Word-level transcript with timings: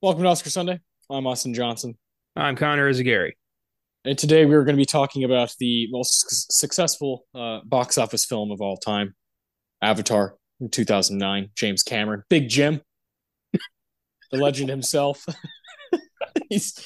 Welcome 0.00 0.22
to 0.22 0.28
Oscar 0.28 0.50
Sunday. 0.50 0.80
I'm 1.10 1.26
Austin 1.26 1.54
Johnson. 1.54 1.96
I'm 2.36 2.54
Connor 2.54 2.90
Eyzaguirre. 2.90 3.32
And 4.04 4.18
today 4.18 4.44
we're 4.44 4.64
going 4.64 4.76
to 4.76 4.80
be 4.80 4.84
talking 4.84 5.24
about 5.24 5.54
the 5.58 5.88
most 5.90 6.52
successful 6.52 7.24
uh, 7.34 7.60
box 7.64 7.96
office 7.96 8.26
film 8.26 8.50
of 8.50 8.60
all 8.60 8.76
time, 8.76 9.14
Avatar 9.80 10.36
in 10.60 10.68
2009, 10.68 11.48
James 11.54 11.82
Cameron. 11.82 12.24
Big 12.28 12.50
Jim, 12.50 12.82
the 13.54 14.36
legend 14.36 14.68
himself. 14.68 15.24
He's, 16.50 16.78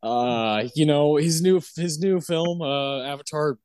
uh, 0.00 0.68
you 0.76 0.86
know, 0.86 1.16
his 1.16 1.42
new 1.42 1.60
his 1.74 1.98
new 1.98 2.20
film, 2.20 2.62
uh, 2.62 3.02
Avatar, 3.02 3.58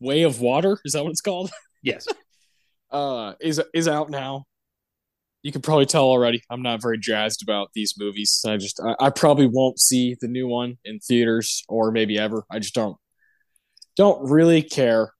Way 0.00 0.24
of 0.24 0.40
Water. 0.40 0.80
Is 0.84 0.94
that 0.94 1.04
what 1.04 1.10
it's 1.10 1.20
called? 1.20 1.52
Yes. 1.80 2.08
uh, 2.90 3.34
is 3.40 3.62
is 3.72 3.86
out 3.86 4.10
now 4.10 4.46
you 5.42 5.52
can 5.52 5.62
probably 5.62 5.86
tell 5.86 6.04
already 6.04 6.42
I'm 6.50 6.62
not 6.62 6.82
very 6.82 6.98
jazzed 6.98 7.42
about 7.42 7.70
these 7.74 7.94
movies. 7.98 8.42
I 8.46 8.56
just 8.56 8.80
I, 8.80 9.06
I, 9.06 9.10
probably 9.10 9.46
won't 9.46 9.78
see 9.80 10.16
the 10.20 10.28
new 10.28 10.46
one 10.46 10.76
in 10.84 10.98
theaters 10.98 11.64
or 11.68 11.90
maybe 11.90 12.18
ever. 12.18 12.44
I 12.50 12.58
just 12.58 12.74
don't 12.74 12.96
don't 13.96 14.30
really 14.30 14.62
care. 14.62 15.12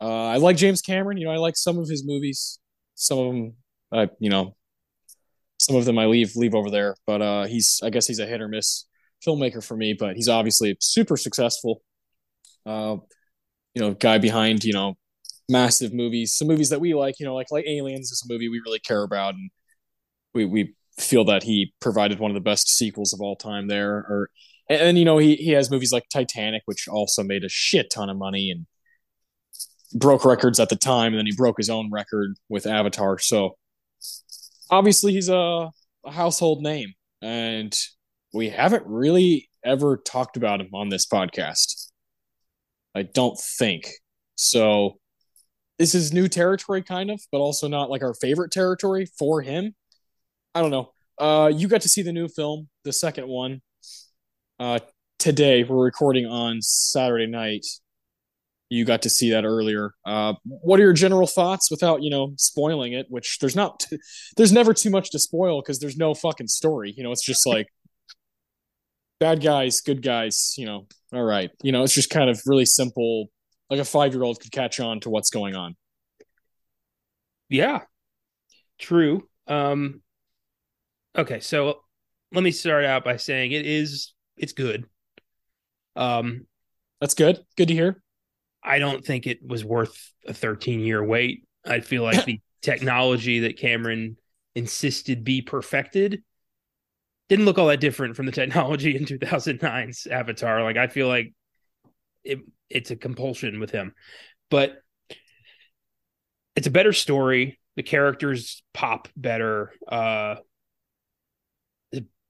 Uh, 0.00 0.26
I 0.26 0.36
like 0.36 0.56
James 0.56 0.82
Cameron. 0.82 1.16
You 1.16 1.26
know, 1.26 1.32
I 1.32 1.36
like 1.36 1.56
some 1.56 1.78
of 1.78 1.88
his 1.88 2.04
movies. 2.04 2.58
Some 2.94 3.18
of 3.18 3.26
them, 3.26 3.54
I 3.92 4.08
you 4.18 4.28
know, 4.28 4.56
some 5.60 5.76
of 5.76 5.84
them 5.84 5.98
I 5.98 6.06
leave 6.06 6.36
leave 6.36 6.54
over 6.54 6.70
there. 6.70 6.94
But 7.06 7.22
uh, 7.22 7.44
he's 7.44 7.80
I 7.82 7.90
guess 7.90 8.06
he's 8.06 8.18
a 8.18 8.26
hit 8.26 8.42
or 8.42 8.48
miss 8.48 8.86
filmmaker 9.26 9.64
for 9.64 9.76
me. 9.76 9.94
But 9.94 10.16
he's 10.16 10.28
obviously 10.28 10.76
super 10.80 11.16
successful. 11.16 11.82
Uh, 12.66 12.96
you 13.74 13.80
know, 13.80 13.94
guy 13.94 14.18
behind 14.18 14.64
you 14.64 14.74
know 14.74 14.96
massive 15.52 15.92
movies, 15.92 16.34
some 16.34 16.48
movies 16.48 16.70
that 16.70 16.80
we 16.80 16.94
like, 16.94 17.20
you 17.20 17.26
know, 17.26 17.34
like 17.34 17.48
like 17.50 17.66
Aliens 17.66 18.10
is 18.10 18.24
a 18.24 18.32
movie 18.32 18.48
we 18.48 18.60
really 18.64 18.80
care 18.80 19.02
about, 19.02 19.34
and 19.34 19.50
we 20.34 20.44
we 20.44 20.74
feel 20.98 21.24
that 21.26 21.42
he 21.42 21.72
provided 21.80 22.18
one 22.18 22.30
of 22.30 22.34
the 22.34 22.40
best 22.40 22.68
sequels 22.68 23.12
of 23.12 23.20
all 23.20 23.36
time 23.36 23.68
there. 23.68 23.96
Or 23.96 24.30
and, 24.68 24.80
and 24.80 24.98
you 24.98 25.04
know 25.04 25.18
he 25.18 25.36
he 25.36 25.50
has 25.50 25.70
movies 25.70 25.92
like 25.92 26.04
Titanic, 26.12 26.62
which 26.64 26.88
also 26.88 27.22
made 27.22 27.44
a 27.44 27.48
shit 27.48 27.90
ton 27.90 28.10
of 28.10 28.16
money 28.16 28.50
and 28.50 28.66
broke 29.94 30.24
records 30.24 30.58
at 30.58 30.70
the 30.70 30.76
time, 30.76 31.12
and 31.12 31.18
then 31.18 31.26
he 31.26 31.36
broke 31.36 31.58
his 31.58 31.70
own 31.70 31.90
record 31.92 32.34
with 32.48 32.66
Avatar. 32.66 33.18
So 33.18 33.56
obviously 34.70 35.12
he's 35.12 35.28
a, 35.28 35.68
a 36.04 36.10
household 36.10 36.62
name, 36.62 36.94
and 37.20 37.76
we 38.32 38.48
haven't 38.48 38.84
really 38.86 39.48
ever 39.64 39.96
talked 39.96 40.36
about 40.36 40.60
him 40.60 40.70
on 40.74 40.88
this 40.88 41.06
podcast. 41.06 41.90
I 42.94 43.02
don't 43.02 43.38
think 43.58 43.88
so 44.34 44.98
this 45.82 45.96
is 45.96 46.12
new 46.12 46.28
territory 46.28 46.80
kind 46.80 47.10
of, 47.10 47.20
but 47.32 47.38
also 47.38 47.66
not 47.66 47.90
like 47.90 48.04
our 48.04 48.14
favorite 48.14 48.52
territory 48.52 49.04
for 49.18 49.42
him. 49.42 49.74
I 50.54 50.60
don't 50.60 50.70
know. 50.70 50.92
Uh, 51.18 51.50
you 51.52 51.66
got 51.66 51.80
to 51.80 51.88
see 51.88 52.02
the 52.02 52.12
new 52.12 52.28
film, 52.28 52.68
the 52.84 52.92
second 52.92 53.26
one, 53.26 53.62
uh, 54.60 54.78
today. 55.18 55.64
We're 55.64 55.82
recording 55.82 56.24
on 56.24 56.62
Saturday 56.62 57.26
night. 57.26 57.66
You 58.68 58.84
got 58.84 59.02
to 59.02 59.10
see 59.10 59.32
that 59.32 59.44
earlier. 59.44 59.92
Uh, 60.06 60.34
what 60.44 60.78
are 60.78 60.84
your 60.84 60.92
general 60.92 61.26
thoughts 61.26 61.68
without 61.68 62.00
you 62.00 62.10
know 62.10 62.34
spoiling 62.38 62.92
it? 62.92 63.06
Which 63.08 63.40
there's 63.40 63.56
not, 63.56 63.80
t- 63.80 63.98
there's 64.36 64.52
never 64.52 64.72
too 64.72 64.90
much 64.90 65.10
to 65.10 65.18
spoil 65.18 65.62
because 65.62 65.80
there's 65.80 65.96
no 65.96 66.14
fucking 66.14 66.46
story. 66.46 66.94
You 66.96 67.02
know, 67.02 67.10
it's 67.10 67.26
just 67.26 67.44
like 67.44 67.66
bad 69.18 69.42
guys, 69.42 69.80
good 69.80 70.00
guys. 70.00 70.54
You 70.56 70.66
know, 70.66 70.86
all 71.12 71.24
right. 71.24 71.50
You 71.60 71.72
know, 71.72 71.82
it's 71.82 71.92
just 71.92 72.08
kind 72.08 72.30
of 72.30 72.40
really 72.46 72.66
simple 72.66 73.30
like 73.72 73.80
a 73.80 73.84
five 73.86 74.12
year 74.12 74.22
old 74.22 74.38
could 74.38 74.52
catch 74.52 74.78
on 74.80 75.00
to 75.00 75.08
what's 75.08 75.30
going 75.30 75.56
on. 75.56 75.74
Yeah, 77.52 77.82
true. 78.78 79.28
Um, 79.46 80.02
okay, 81.16 81.40
so 81.40 81.80
let 82.32 82.42
me 82.42 82.50
start 82.50 82.84
out 82.84 83.04
by 83.04 83.16
saying 83.16 83.52
it 83.52 83.66
is 83.66 84.14
it's 84.36 84.52
good. 84.52 84.86
Um, 85.96 86.46
that's 87.00 87.14
good. 87.14 87.44
Good 87.56 87.68
to 87.68 87.74
hear. 87.74 88.02
I 88.62 88.78
don't 88.78 89.04
think 89.04 89.26
it 89.26 89.46
was 89.46 89.64
worth 89.64 90.12
a 90.26 90.32
13 90.34 90.80
year 90.80 91.04
wait. 91.04 91.44
I 91.66 91.80
feel 91.80 92.02
like 92.02 92.24
the 92.26 92.40
technology 92.62 93.40
that 93.40 93.58
Cameron 93.58 94.16
insisted 94.54 95.24
be 95.24 95.42
perfected 95.42 96.22
didn't 97.28 97.44
look 97.46 97.58
all 97.58 97.68
that 97.68 97.80
different 97.80 98.16
from 98.16 98.26
the 98.26 98.32
technology 98.32 98.96
in 98.96 99.04
2009's 99.04 100.06
Avatar. 100.06 100.62
Like 100.62 100.76
I 100.76 100.86
feel 100.86 101.08
like 101.08 101.32
it 102.24 102.40
it's 102.70 102.90
a 102.90 102.96
compulsion 102.96 103.60
with 103.60 103.70
him. 103.70 103.94
But 104.50 104.81
it's 106.56 106.66
a 106.66 106.70
better 106.70 106.92
story. 106.92 107.58
The 107.76 107.82
characters 107.82 108.62
pop 108.74 109.08
better. 109.16 109.72
Uh 109.88 110.36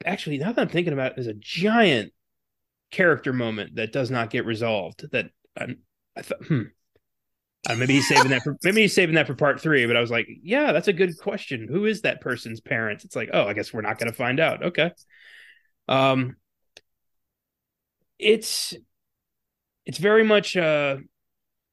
actually 0.04 0.38
now 0.38 0.52
that 0.52 0.60
I'm 0.60 0.68
thinking 0.68 0.92
about 0.92 1.12
it, 1.12 1.16
there's 1.16 1.26
a 1.26 1.34
giant 1.34 2.12
character 2.90 3.32
moment 3.32 3.76
that 3.76 3.92
does 3.92 4.10
not 4.10 4.30
get 4.30 4.46
resolved 4.46 5.10
that 5.12 5.30
I'm, 5.58 5.78
I 6.16 6.22
thought 6.22 6.44
hmm 6.46 6.62
uh, 7.68 7.76
maybe 7.76 7.94
he's 7.94 8.08
saving 8.08 8.30
that 8.30 8.42
for 8.42 8.56
maybe 8.64 8.80
he's 8.82 8.94
saving 8.94 9.14
that 9.14 9.26
for 9.26 9.34
part 9.34 9.60
three, 9.60 9.86
but 9.86 9.96
I 9.96 10.00
was 10.00 10.10
like, 10.10 10.26
yeah, 10.42 10.72
that's 10.72 10.88
a 10.88 10.92
good 10.92 11.16
question. 11.18 11.68
Who 11.70 11.84
is 11.84 12.00
that 12.02 12.20
person's 12.20 12.60
parents? 12.60 13.04
It's 13.04 13.14
like, 13.14 13.30
oh, 13.32 13.44
I 13.46 13.52
guess 13.52 13.72
we're 13.72 13.82
not 13.82 13.98
gonna 13.98 14.12
find 14.12 14.40
out. 14.40 14.64
Okay. 14.64 14.90
Um 15.88 16.36
it's 18.18 18.74
it's 19.86 19.98
very 19.98 20.24
much 20.24 20.56
a 20.56 21.00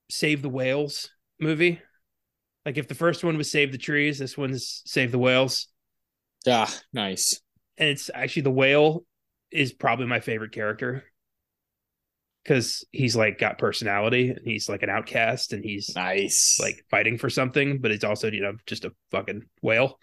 save 0.09 0.41
the 0.41 0.49
whales 0.49 1.11
movie. 1.39 1.81
Like 2.65 2.77
if 2.77 2.87
the 2.87 2.95
first 2.95 3.23
one 3.23 3.37
was 3.37 3.51
save 3.51 3.71
the 3.71 3.77
trees, 3.77 4.19
this 4.19 4.37
one's 4.37 4.81
save 4.85 5.11
the 5.11 5.19
whales. 5.19 5.67
Yeah, 6.45 6.69
nice. 6.93 7.39
And 7.77 7.89
it's 7.89 8.09
actually 8.13 8.43
the 8.43 8.51
whale 8.51 9.03
is 9.51 9.73
probably 9.73 10.05
my 10.05 10.19
favorite 10.19 10.51
character 10.51 11.03
because 12.43 12.85
he's 12.91 13.15
like 13.15 13.39
got 13.39 13.57
personality 13.57 14.29
and 14.29 14.45
he's 14.45 14.69
like 14.69 14.83
an 14.83 14.89
outcast 14.89 15.53
and 15.53 15.63
he's 15.63 15.95
nice 15.95 16.57
like 16.61 16.85
fighting 16.89 17.17
for 17.17 17.29
something 17.29 17.79
but 17.79 17.91
it's 17.91 18.03
also 18.03 18.31
you 18.31 18.41
know 18.41 18.53
just 18.65 18.85
a 18.85 18.93
fucking 19.11 19.41
whale 19.61 19.97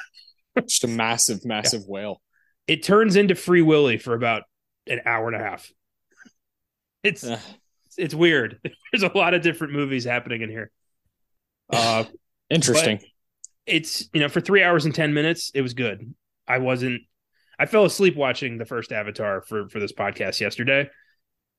just 0.66 0.82
a 0.84 0.88
massive 0.88 1.44
massive 1.44 1.82
yeah. 1.82 1.86
whale 1.92 2.22
it 2.66 2.82
turns 2.82 3.16
into 3.16 3.34
free 3.34 3.62
willy 3.62 3.98
for 3.98 4.14
about 4.14 4.42
an 4.88 5.00
hour 5.04 5.28
and 5.28 5.36
a 5.36 5.44
half 5.44 5.70
it's 7.06 7.22
uh, 7.22 7.38
it's 7.96 8.14
weird. 8.14 8.58
There's 8.92 9.02
a 9.02 9.16
lot 9.16 9.34
of 9.34 9.42
different 9.42 9.72
movies 9.72 10.04
happening 10.04 10.42
in 10.42 10.50
here. 10.50 10.70
Uh, 11.70 12.04
interesting. 12.50 13.00
It's 13.66 14.08
you 14.12 14.20
know 14.20 14.28
for 14.28 14.40
three 14.40 14.62
hours 14.62 14.84
and 14.84 14.94
ten 14.94 15.12
minutes, 15.12 15.50
it 15.54 15.62
was 15.62 15.74
good. 15.74 16.14
I 16.46 16.58
wasn't. 16.58 17.02
I 17.58 17.66
fell 17.66 17.84
asleep 17.84 18.16
watching 18.16 18.58
the 18.58 18.64
first 18.64 18.92
Avatar 18.92 19.42
for 19.42 19.68
for 19.68 19.80
this 19.80 19.92
podcast 19.92 20.40
yesterday. 20.40 20.88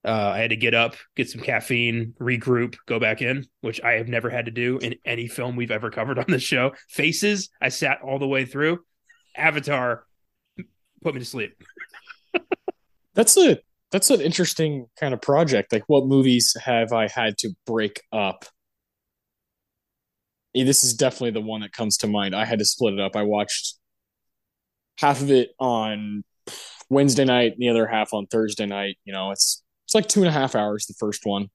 Uh, 0.05 0.31
I 0.35 0.37
had 0.39 0.51
to 0.51 0.55
get 0.55 0.73
up, 0.73 0.95
get 1.15 1.29
some 1.29 1.41
caffeine, 1.41 2.13
regroup, 2.19 2.77
go 2.85 2.99
back 2.99 3.21
in, 3.21 3.45
which 3.61 3.81
I 3.81 3.93
have 3.93 4.07
never 4.07 4.29
had 4.29 4.45
to 4.45 4.51
do 4.51 4.77
in 4.77 4.95
any 5.03 5.27
film 5.27 5.55
we've 5.55 5.71
ever 5.71 5.89
covered 5.89 6.17
on 6.19 6.25
this 6.29 6.43
show. 6.43 6.71
Faces, 6.87 7.49
I 7.61 7.69
sat 7.69 8.01
all 8.01 8.19
the 8.19 8.27
way 8.27 8.45
through. 8.45 8.79
Avatar 9.35 10.05
put 11.03 11.13
me 11.13 11.19
to 11.19 11.25
sleep. 11.25 11.61
That's 13.15 13.35
a 13.35 13.59
that's 13.91 14.09
an 14.11 14.21
interesting 14.21 14.85
kind 14.99 15.13
of 15.13 15.21
project. 15.21 15.71
Like, 15.71 15.83
what 15.87 16.05
movies 16.05 16.55
have 16.63 16.93
I 16.93 17.07
had 17.07 17.37
to 17.39 17.49
break 17.65 18.01
up? 18.11 18.45
This 20.53 20.83
is 20.83 20.93
definitely 20.93 21.31
the 21.31 21.41
one 21.41 21.61
that 21.61 21.71
comes 21.71 21.97
to 21.97 22.07
mind. 22.07 22.35
I 22.35 22.45
had 22.45 22.59
to 22.59 22.65
split 22.65 22.93
it 22.93 22.99
up. 22.99 23.15
I 23.15 23.23
watched 23.23 23.77
half 24.97 25.21
of 25.21 25.31
it 25.31 25.49
on 25.59 26.23
Wednesday 26.89 27.25
night, 27.25 27.55
the 27.57 27.69
other 27.69 27.85
half 27.87 28.13
on 28.13 28.27
Thursday 28.27 28.65
night. 28.65 28.97
You 29.05 29.13
know, 29.13 29.31
it's 29.31 29.63
it's 29.85 29.95
like 29.95 30.07
two 30.07 30.21
and 30.21 30.29
a 30.29 30.31
half 30.31 30.55
hours 30.55 30.85
the 30.85 30.95
first 30.99 31.25
one. 31.25 31.49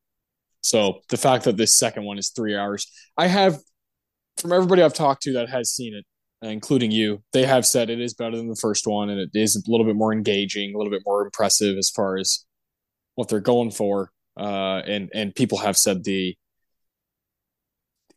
So 0.61 1.01
the 1.09 1.17
fact 1.17 1.45
that 1.45 1.57
this 1.57 1.77
second 1.77 2.05
one 2.05 2.19
is 2.19 2.31
three 2.31 2.57
hours, 2.57 2.87
I 3.17 3.27
have 3.27 3.59
from 4.39 4.53
everybody 4.53 4.83
I've 4.83 4.95
talked 4.95 5.23
to 5.23 5.33
that 5.35 5.49
has 5.49 5.71
seen 5.71 5.95
it, 5.95 6.07
including 6.47 6.91
you, 6.91 7.23
they 7.33 7.45
have 7.45 7.67
said 7.67 7.91
it 7.91 8.01
is 8.01 8.15
better 8.15 8.37
than 8.37 8.49
the 8.49 8.57
first 8.57 8.87
one, 8.87 9.11
and 9.11 9.21
it 9.21 9.31
is 9.35 9.57
a 9.57 9.71
little 9.71 9.87
bit 9.87 9.97
more 9.97 10.13
engaging, 10.13 10.75
a 10.75 10.79
little 10.79 10.91
bit 10.91 11.03
more 11.05 11.25
impressive 11.25 11.77
as 11.77 11.91
far 11.91 12.17
as 12.17 12.47
what 13.17 13.29
they're 13.29 13.41
going 13.41 13.71
for. 13.71 14.11
Uh, 14.37 14.81
and 14.87 15.11
and 15.13 15.35
people 15.35 15.59
have 15.59 15.77
said 15.77 16.05
the 16.05 16.35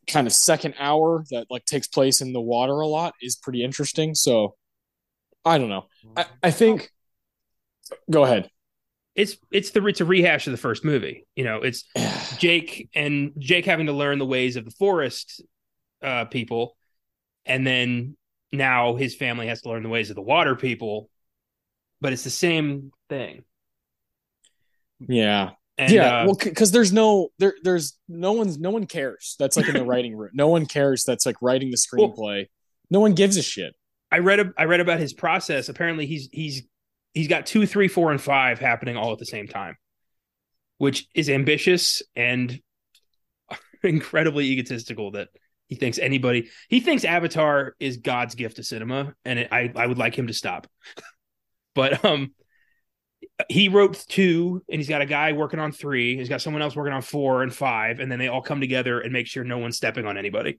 kind 0.06 0.26
of 0.26 0.32
second 0.32 0.74
hour 0.78 1.24
that 1.30 1.46
like 1.50 1.64
takes 1.64 1.88
place 1.88 2.20
in 2.20 2.32
the 2.32 2.40
water 2.40 2.72
a 2.72 2.86
lot 2.86 3.14
is 3.20 3.36
pretty 3.36 3.64
interesting. 3.64 4.14
So 4.14 4.54
I 5.44 5.58
don't 5.58 5.68
know. 5.68 5.86
I, 6.16 6.26
I 6.42 6.50
think. 6.50 6.90
Go 8.10 8.24
ahead. 8.24 8.50
It's 9.14 9.36
it's 9.50 9.70
the 9.70 9.84
it's 9.86 10.00
a 10.00 10.04
rehash 10.04 10.46
of 10.46 10.50
the 10.50 10.58
first 10.58 10.84
movie. 10.84 11.26
You 11.36 11.44
know, 11.44 11.62
it's 11.62 11.84
Jake 12.38 12.88
and 12.94 13.32
Jake 13.38 13.64
having 13.64 13.86
to 13.86 13.92
learn 13.92 14.18
the 14.18 14.26
ways 14.26 14.56
of 14.56 14.64
the 14.64 14.72
forest 14.72 15.42
uh, 16.02 16.26
people, 16.26 16.76
and 17.44 17.66
then 17.66 18.16
now 18.52 18.96
his 18.96 19.14
family 19.14 19.46
has 19.46 19.62
to 19.62 19.68
learn 19.68 19.82
the 19.82 19.88
ways 19.88 20.10
of 20.10 20.16
the 20.16 20.22
water 20.22 20.56
people. 20.56 21.08
But 22.00 22.12
it's 22.12 22.24
the 22.24 22.30
same 22.30 22.92
thing. 23.08 23.44
Yeah. 25.00 25.52
And, 25.78 25.92
yeah, 25.92 26.20
uh, 26.20 26.26
well, 26.26 26.38
because 26.42 26.72
there's 26.72 26.92
no 26.92 27.28
there, 27.38 27.54
there's 27.62 27.98
no 28.08 28.32
one's 28.32 28.58
no 28.58 28.70
one 28.70 28.86
cares. 28.86 29.36
That's 29.38 29.56
like 29.56 29.68
in 29.68 29.74
the 29.74 29.84
writing 29.84 30.16
room. 30.16 30.30
No 30.32 30.48
one 30.48 30.64
cares. 30.64 31.04
That's 31.04 31.26
like 31.26 31.36
writing 31.42 31.70
the 31.70 31.76
screenplay. 31.76 32.46
No 32.90 33.00
one 33.00 33.12
gives 33.12 33.36
a 33.36 33.42
shit. 33.42 33.74
I 34.10 34.18
read 34.20 34.40
a, 34.40 34.52
I 34.56 34.64
read 34.64 34.80
about 34.80 35.00
his 35.00 35.12
process. 35.12 35.68
Apparently, 35.68 36.06
he's 36.06 36.28
he's 36.32 36.62
he's 37.12 37.28
got 37.28 37.44
two, 37.44 37.66
three, 37.66 37.88
four, 37.88 38.10
and 38.10 38.20
five 38.20 38.58
happening 38.58 38.96
all 38.96 39.12
at 39.12 39.18
the 39.18 39.26
same 39.26 39.48
time, 39.48 39.76
which 40.78 41.06
is 41.14 41.28
ambitious 41.28 42.02
and 42.14 42.58
incredibly 43.82 44.46
egotistical. 44.46 45.10
That 45.10 45.28
he 45.68 45.74
thinks 45.74 45.98
anybody 45.98 46.48
he 46.68 46.80
thinks 46.80 47.04
Avatar 47.04 47.74
is 47.80 47.98
God's 47.98 48.34
gift 48.34 48.56
to 48.56 48.62
cinema, 48.62 49.14
and 49.26 49.40
it, 49.40 49.48
I 49.52 49.72
I 49.76 49.86
would 49.86 49.98
like 49.98 50.16
him 50.16 50.28
to 50.28 50.34
stop. 50.34 50.68
but 51.74 52.02
um, 52.02 52.32
he 53.48 53.68
wrote 53.68 54.04
two, 54.08 54.62
and 54.68 54.80
he's 54.80 54.88
got 54.88 55.02
a 55.02 55.06
guy 55.06 55.32
working 55.32 55.60
on 55.60 55.72
three. 55.72 56.16
He's 56.16 56.28
got 56.28 56.40
someone 56.40 56.62
else 56.62 56.74
working 56.74 56.92
on 56.92 57.02
four 57.02 57.42
and 57.42 57.54
five, 57.54 58.00
and 58.00 58.10
then 58.10 58.18
they 58.18 58.28
all 58.28 58.42
come 58.42 58.60
together 58.60 59.00
and 59.00 59.12
make 59.12 59.26
sure 59.26 59.44
no 59.44 59.58
one's 59.58 59.76
stepping 59.76 60.06
on 60.06 60.16
anybody. 60.16 60.58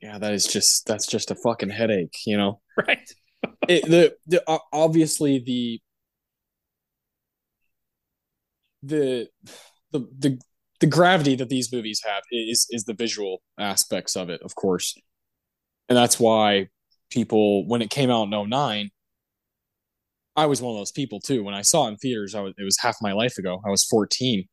Yeah, 0.00 0.18
that 0.18 0.34
is 0.34 0.46
just 0.46 0.86
that's 0.86 1.06
just 1.06 1.30
a 1.30 1.34
fucking 1.34 1.70
headache, 1.70 2.16
you 2.26 2.36
know. 2.36 2.60
Right. 2.76 3.08
It, 3.68 3.84
the 3.86 4.16
the 4.26 4.42
obviously 4.72 5.38
the 5.38 5.80
the 8.82 9.28
the 9.92 10.00
the 10.18 10.38
the 10.80 10.86
gravity 10.86 11.36
that 11.36 11.48
these 11.48 11.72
movies 11.72 12.02
have 12.04 12.22
is 12.30 12.66
is 12.70 12.84
the 12.84 12.94
visual 12.94 13.42
aspects 13.58 14.16
of 14.16 14.28
it, 14.28 14.42
of 14.42 14.54
course. 14.54 14.96
And 15.88 15.96
that's 15.96 16.18
why 16.18 16.68
people 17.10 17.66
when 17.66 17.80
it 17.80 17.90
came 17.90 18.10
out 18.10 18.24
in 18.24 18.48
09, 18.50 18.90
I 20.36 20.46
was 20.46 20.60
one 20.60 20.74
of 20.74 20.80
those 20.80 20.92
people 20.92 21.20
too. 21.20 21.44
When 21.44 21.54
I 21.54 21.62
saw 21.62 21.86
it 21.86 21.90
in 21.90 21.96
theaters, 21.96 22.34
I 22.34 22.40
was 22.40 22.54
it 22.58 22.64
was 22.64 22.78
half 22.80 22.96
my 23.00 23.12
life 23.12 23.38
ago. 23.38 23.60
I 23.66 23.70
was 23.70 23.84
14. 23.84 24.48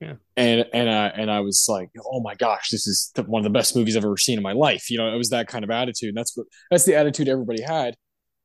Yeah. 0.00 0.14
And 0.36 0.64
and 0.72 0.88
I 0.88 1.08
and 1.08 1.30
I 1.30 1.40
was 1.40 1.66
like, 1.68 1.90
oh 2.04 2.20
my 2.20 2.34
gosh, 2.34 2.70
this 2.70 2.86
is 2.86 3.10
the, 3.14 3.22
one 3.24 3.40
of 3.40 3.44
the 3.44 3.50
best 3.50 3.76
movies 3.76 3.96
I've 3.96 4.04
ever 4.04 4.16
seen 4.16 4.38
in 4.38 4.42
my 4.42 4.52
life. 4.52 4.90
You 4.90 4.98
know, 4.98 5.12
it 5.12 5.18
was 5.18 5.30
that 5.30 5.46
kind 5.46 5.62
of 5.64 5.70
attitude. 5.70 6.08
And 6.08 6.16
that's 6.16 6.36
what 6.36 6.46
that's 6.70 6.84
the 6.84 6.94
attitude 6.94 7.28
everybody 7.28 7.62
had 7.62 7.96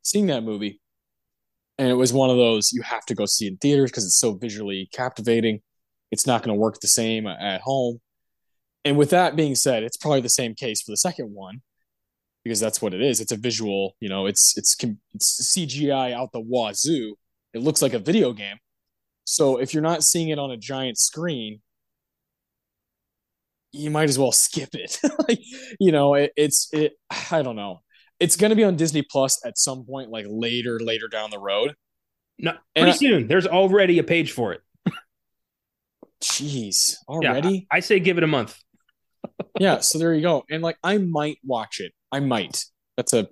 seeing 0.06 0.28
that 0.28 0.44
movie. 0.44 0.80
And 1.78 1.90
it 1.90 1.96
was 1.96 2.14
one 2.14 2.30
of 2.30 2.38
those 2.38 2.72
you 2.72 2.82
have 2.84 3.06
to 3.08 3.16
go 3.16 3.26
see 3.26 3.48
in 3.48 3.58
theaters 3.58 3.92
because 3.92 4.06
it's 4.06 4.20
so 4.20 4.34
visually 4.34 4.90
captivating. 4.94 5.62
It's 6.12 6.28
not 6.28 6.44
going 6.44 6.56
to 6.56 6.60
work 6.60 6.80
the 6.80 6.88
same 6.88 7.28
at 7.28 7.62
home. 7.62 8.00
And 8.86 8.98
with 8.98 9.10
that 9.10 9.36
being 9.36 9.56
said, 9.56 9.84
it's 9.84 9.98
probably 9.98 10.22
the 10.22 10.30
same 10.30 10.56
case 10.56 10.82
for 10.82 10.92
the 10.92 10.98
second 10.98 11.34
one 11.34 11.62
because 12.46 12.60
that's 12.60 12.80
what 12.80 12.94
it 12.94 13.02
is. 13.02 13.20
It's 13.20 13.32
a 13.32 13.38
visual, 13.38 13.96
you 14.00 14.08
know, 14.08 14.28
it's 14.28 14.56
it's 14.56 14.78
it's 15.14 15.56
CGI 15.56 16.14
out 16.14 16.32
the 16.32 16.40
wazoo. 16.40 17.16
It 17.54 17.62
looks 17.62 17.82
like 17.82 17.94
a 17.94 18.00
video 18.00 18.32
game. 18.34 18.58
So 19.26 19.58
if 19.58 19.74
you're 19.74 19.84
not 19.84 20.04
seeing 20.04 20.30
it 20.30 20.38
on 20.38 20.52
a 20.52 20.58
giant 20.58 21.00
screen, 21.00 21.62
you 23.72 23.90
might 23.90 24.10
as 24.10 24.20
well 24.20 24.32
skip 24.32 24.70
it. 24.76 25.00
like, 25.28 25.40
you 25.80 25.92
know, 25.92 26.14
it, 26.14 26.32
it's 26.38 26.70
it. 26.72 26.94
I 27.32 27.42
don't 27.42 27.56
know. 27.56 27.82
It's 28.20 28.38
going 28.38 28.52
to 28.52 28.56
be 28.56 28.64
on 28.64 28.76
Disney 28.76 29.02
Plus 29.02 29.44
at 29.44 29.58
some 29.58 29.84
point, 29.84 30.12
like 30.12 30.26
later, 30.30 30.80
later 30.80 31.08
down 31.08 31.32
the 31.32 31.40
road. 31.40 31.74
No, 32.38 32.54
pretty 32.76 32.92
I, 32.92 32.96
soon. 32.96 33.28
There's 33.28 33.48
already 33.48 33.98
a 33.98 34.04
page 34.04 34.32
for 34.32 34.54
it. 34.54 34.62
Jeez, 36.22 36.96
already? 37.08 37.50
Yeah, 37.50 37.62
I, 37.72 37.78
I 37.78 37.80
say 37.80 38.00
give 38.00 38.18
it 38.18 38.24
a 38.24 38.28
month. 38.28 38.58
yeah, 39.60 39.80
so 39.80 39.98
there 39.98 40.14
you 40.14 40.22
go. 40.22 40.44
And 40.50 40.62
like, 40.62 40.78
I 40.84 40.98
might 40.98 41.40
watch 41.44 41.80
it. 41.80 41.92
I 42.16 42.22
might. 42.22 42.64
That's 42.96 43.12
a, 43.12 43.28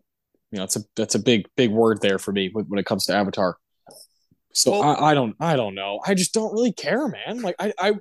you 0.51 0.57
know, 0.57 0.63
that's 0.63 0.75
a 0.75 0.81
that's 0.97 1.15
a 1.15 1.19
big 1.19 1.47
big 1.55 1.71
word 1.71 2.01
there 2.01 2.19
for 2.19 2.33
me 2.33 2.49
when, 2.51 2.65
when 2.65 2.79
it 2.79 2.85
comes 2.85 3.05
to 3.05 3.15
Avatar. 3.15 3.57
So 4.53 4.71
well, 4.71 4.81
I, 4.83 5.11
I 5.11 5.13
don't 5.13 5.35
I 5.39 5.55
don't 5.55 5.73
know. 5.73 5.99
I 6.05 6.13
just 6.13 6.33
don't 6.33 6.53
really 6.53 6.73
care, 6.73 7.07
man. 7.07 7.41
Like 7.41 7.55
I 7.59 7.73
I 7.79 7.93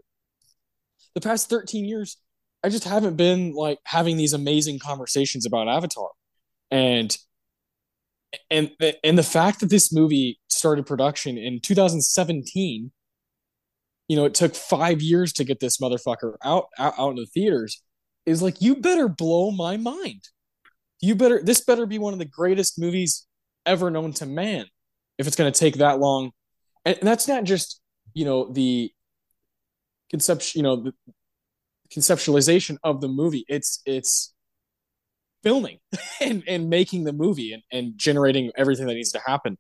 the 1.15 1.21
past 1.21 1.49
13 1.49 1.85
years, 1.85 2.17
I 2.65 2.69
just 2.69 2.85
haven't 2.85 3.17
been 3.17 3.53
like 3.53 3.79
having 3.85 4.17
these 4.17 4.33
amazing 4.33 4.81
conversations 4.81 5.47
about 5.47 5.69
Avatar. 5.69 6.09
And 6.71 7.17
and 8.51 8.73
and 9.05 9.17
the 9.17 9.23
fact 9.23 9.61
that 9.61 9.71
this 9.71 9.93
movie 9.93 10.41
started 10.49 10.85
production 10.85 11.39
in 11.39 11.61
2017 11.61 12.91
you 14.09 14.17
know 14.17 14.25
it 14.25 14.35
took 14.35 14.55
5 14.55 15.03
years 15.03 15.35
to 15.35 15.45
get 15.45 15.61
this 15.61 15.79
motherfucker 15.79 16.37
out 16.43 16.67
out, 16.79 16.95
out 16.99 17.11
in 17.11 17.17
the 17.17 17.27
theaters 17.27 17.83
is 18.25 18.41
like 18.43 18.63
you 18.63 18.77
better 18.77 19.07
blow 19.07 19.51
my 19.51 19.77
mind 19.77 20.23
you 21.03 21.17
better 21.17 21.43
this 21.43 21.61
better 21.61 21.85
be 21.85 21.99
one 21.99 22.15
of 22.15 22.19
the 22.19 22.25
greatest 22.25 22.79
movies 22.79 23.27
ever 23.67 23.91
known 23.91 24.13
to 24.15 24.25
man 24.25 24.67
if 25.19 25.27
it's 25.27 25.37
going 25.37 25.53
to 25.53 25.59
take 25.59 25.77
that 25.77 26.01
long. 26.01 26.31
And 26.85 26.99
that's 27.03 27.29
not 27.29 27.45
just 27.45 27.81
you 28.15 28.25
know 28.25 28.51
the 28.51 28.91
conception 30.11 30.59
you 30.61 30.63
know 30.63 30.77
the 30.77 30.95
conceptualization 31.93 32.79
of 32.83 33.01
the 33.01 33.09
movie. 33.09 33.45
It's 33.49 33.83
it's 33.85 34.33
filming 35.43 35.79
and 36.21 36.45
and 36.47 36.71
making 36.71 37.05
the 37.05 37.13
movie 37.13 37.53
and, 37.53 37.63
and 37.73 37.93
generating 37.97 38.53
everything 38.57 38.87
that 38.87 38.95
needs 38.95 39.13
to 39.13 39.21
happen. 39.27 39.59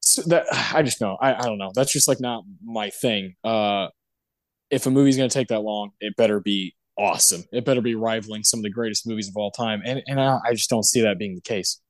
So 0.00 0.22
that 0.26 0.44
i 0.50 0.82
just 0.82 1.00
know 1.00 1.16
I, 1.20 1.34
I 1.34 1.42
don't 1.42 1.58
know. 1.58 1.72
That's 1.74 1.92
just 1.92 2.08
like 2.08 2.20
not 2.20 2.44
my 2.64 2.90
thing. 2.90 3.34
Uh 3.44 3.88
if 4.70 4.86
a 4.86 4.90
movie's 4.90 5.16
going 5.16 5.28
to 5.28 5.32
take 5.34 5.48
that 5.48 5.60
long 5.60 5.90
it 6.00 6.16
better 6.16 6.40
be 6.40 6.74
awesome 6.96 7.42
it 7.52 7.64
better 7.64 7.80
be 7.80 7.94
rivaling 7.94 8.44
some 8.44 8.60
of 8.60 8.64
the 8.64 8.70
greatest 8.70 9.06
movies 9.06 9.28
of 9.28 9.36
all 9.36 9.50
time 9.50 9.82
and 9.84 10.00
and 10.06 10.20
i, 10.20 10.38
I 10.46 10.52
just 10.52 10.70
don't 10.70 10.84
see 10.84 11.00
that 11.02 11.18
being 11.18 11.34
the 11.34 11.40
case 11.40 11.80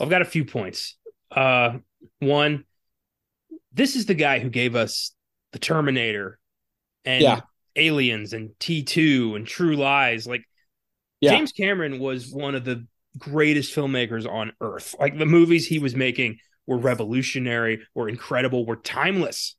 i've 0.00 0.08
got 0.08 0.22
a 0.22 0.26
few 0.26 0.44
points 0.44 0.96
uh 1.30 1.74
one 2.20 2.64
this 3.76 3.94
is 3.94 4.06
the 4.06 4.14
guy 4.14 4.38
who 4.38 4.48
gave 4.48 4.74
us 4.74 5.14
the 5.52 5.58
Terminator 5.58 6.38
and 7.04 7.22
yeah. 7.22 7.40
Aliens 7.76 8.32
and 8.32 8.50
T2 8.58 9.36
and 9.36 9.46
True 9.46 9.76
Lies. 9.76 10.26
Like 10.26 10.42
yeah. 11.20 11.32
James 11.32 11.52
Cameron 11.52 11.98
was 11.98 12.30
one 12.32 12.54
of 12.54 12.64
the 12.64 12.86
greatest 13.18 13.74
filmmakers 13.74 14.28
on 14.28 14.52
earth. 14.60 14.94
Like 14.98 15.18
the 15.18 15.26
movies 15.26 15.66
he 15.66 15.78
was 15.78 15.94
making 15.94 16.38
were 16.66 16.78
revolutionary, 16.78 17.86
were 17.94 18.08
incredible, 18.08 18.66
were 18.66 18.76
timeless. 18.76 19.56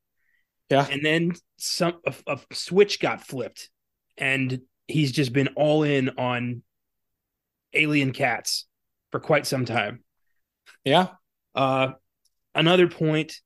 Yeah. 0.70 0.88
And 0.90 1.06
then 1.06 1.34
some 1.58 2.00
a, 2.06 2.14
a 2.28 2.40
switch 2.52 3.00
got 3.00 3.26
flipped 3.26 3.70
and 4.18 4.62
he's 4.88 5.12
just 5.12 5.34
been 5.34 5.50
all 5.56 5.84
in 5.84 6.10
on 6.18 6.64
alien 7.74 8.12
cats 8.12 8.66
for 9.12 9.20
quite 9.20 9.46
some 9.46 9.66
time. 9.66 10.04
Yeah. 10.84 11.08
Uh 11.54 11.94
another 12.56 12.88
point 12.88 13.40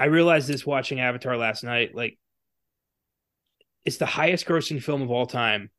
I 0.00 0.06
realized 0.06 0.48
this 0.48 0.64
watching 0.64 0.98
Avatar 0.98 1.36
last 1.36 1.62
night. 1.62 1.94
Like, 1.94 2.18
it's 3.84 3.98
the 3.98 4.06
highest 4.06 4.46
grossing 4.46 4.82
film 4.82 5.02
of 5.02 5.10
all 5.10 5.26
time, 5.26 5.70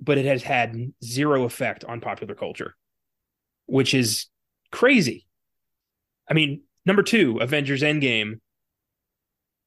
but 0.00 0.16
it 0.16 0.24
has 0.24 0.42
had 0.42 0.74
zero 1.04 1.44
effect 1.44 1.84
on 1.84 2.00
popular 2.00 2.34
culture, 2.34 2.74
which 3.66 3.92
is 3.92 4.26
crazy. 4.72 5.26
I 6.28 6.32
mean, 6.32 6.62
number 6.86 7.02
two, 7.02 7.36
Avengers 7.38 7.82
Endgame. 7.82 8.40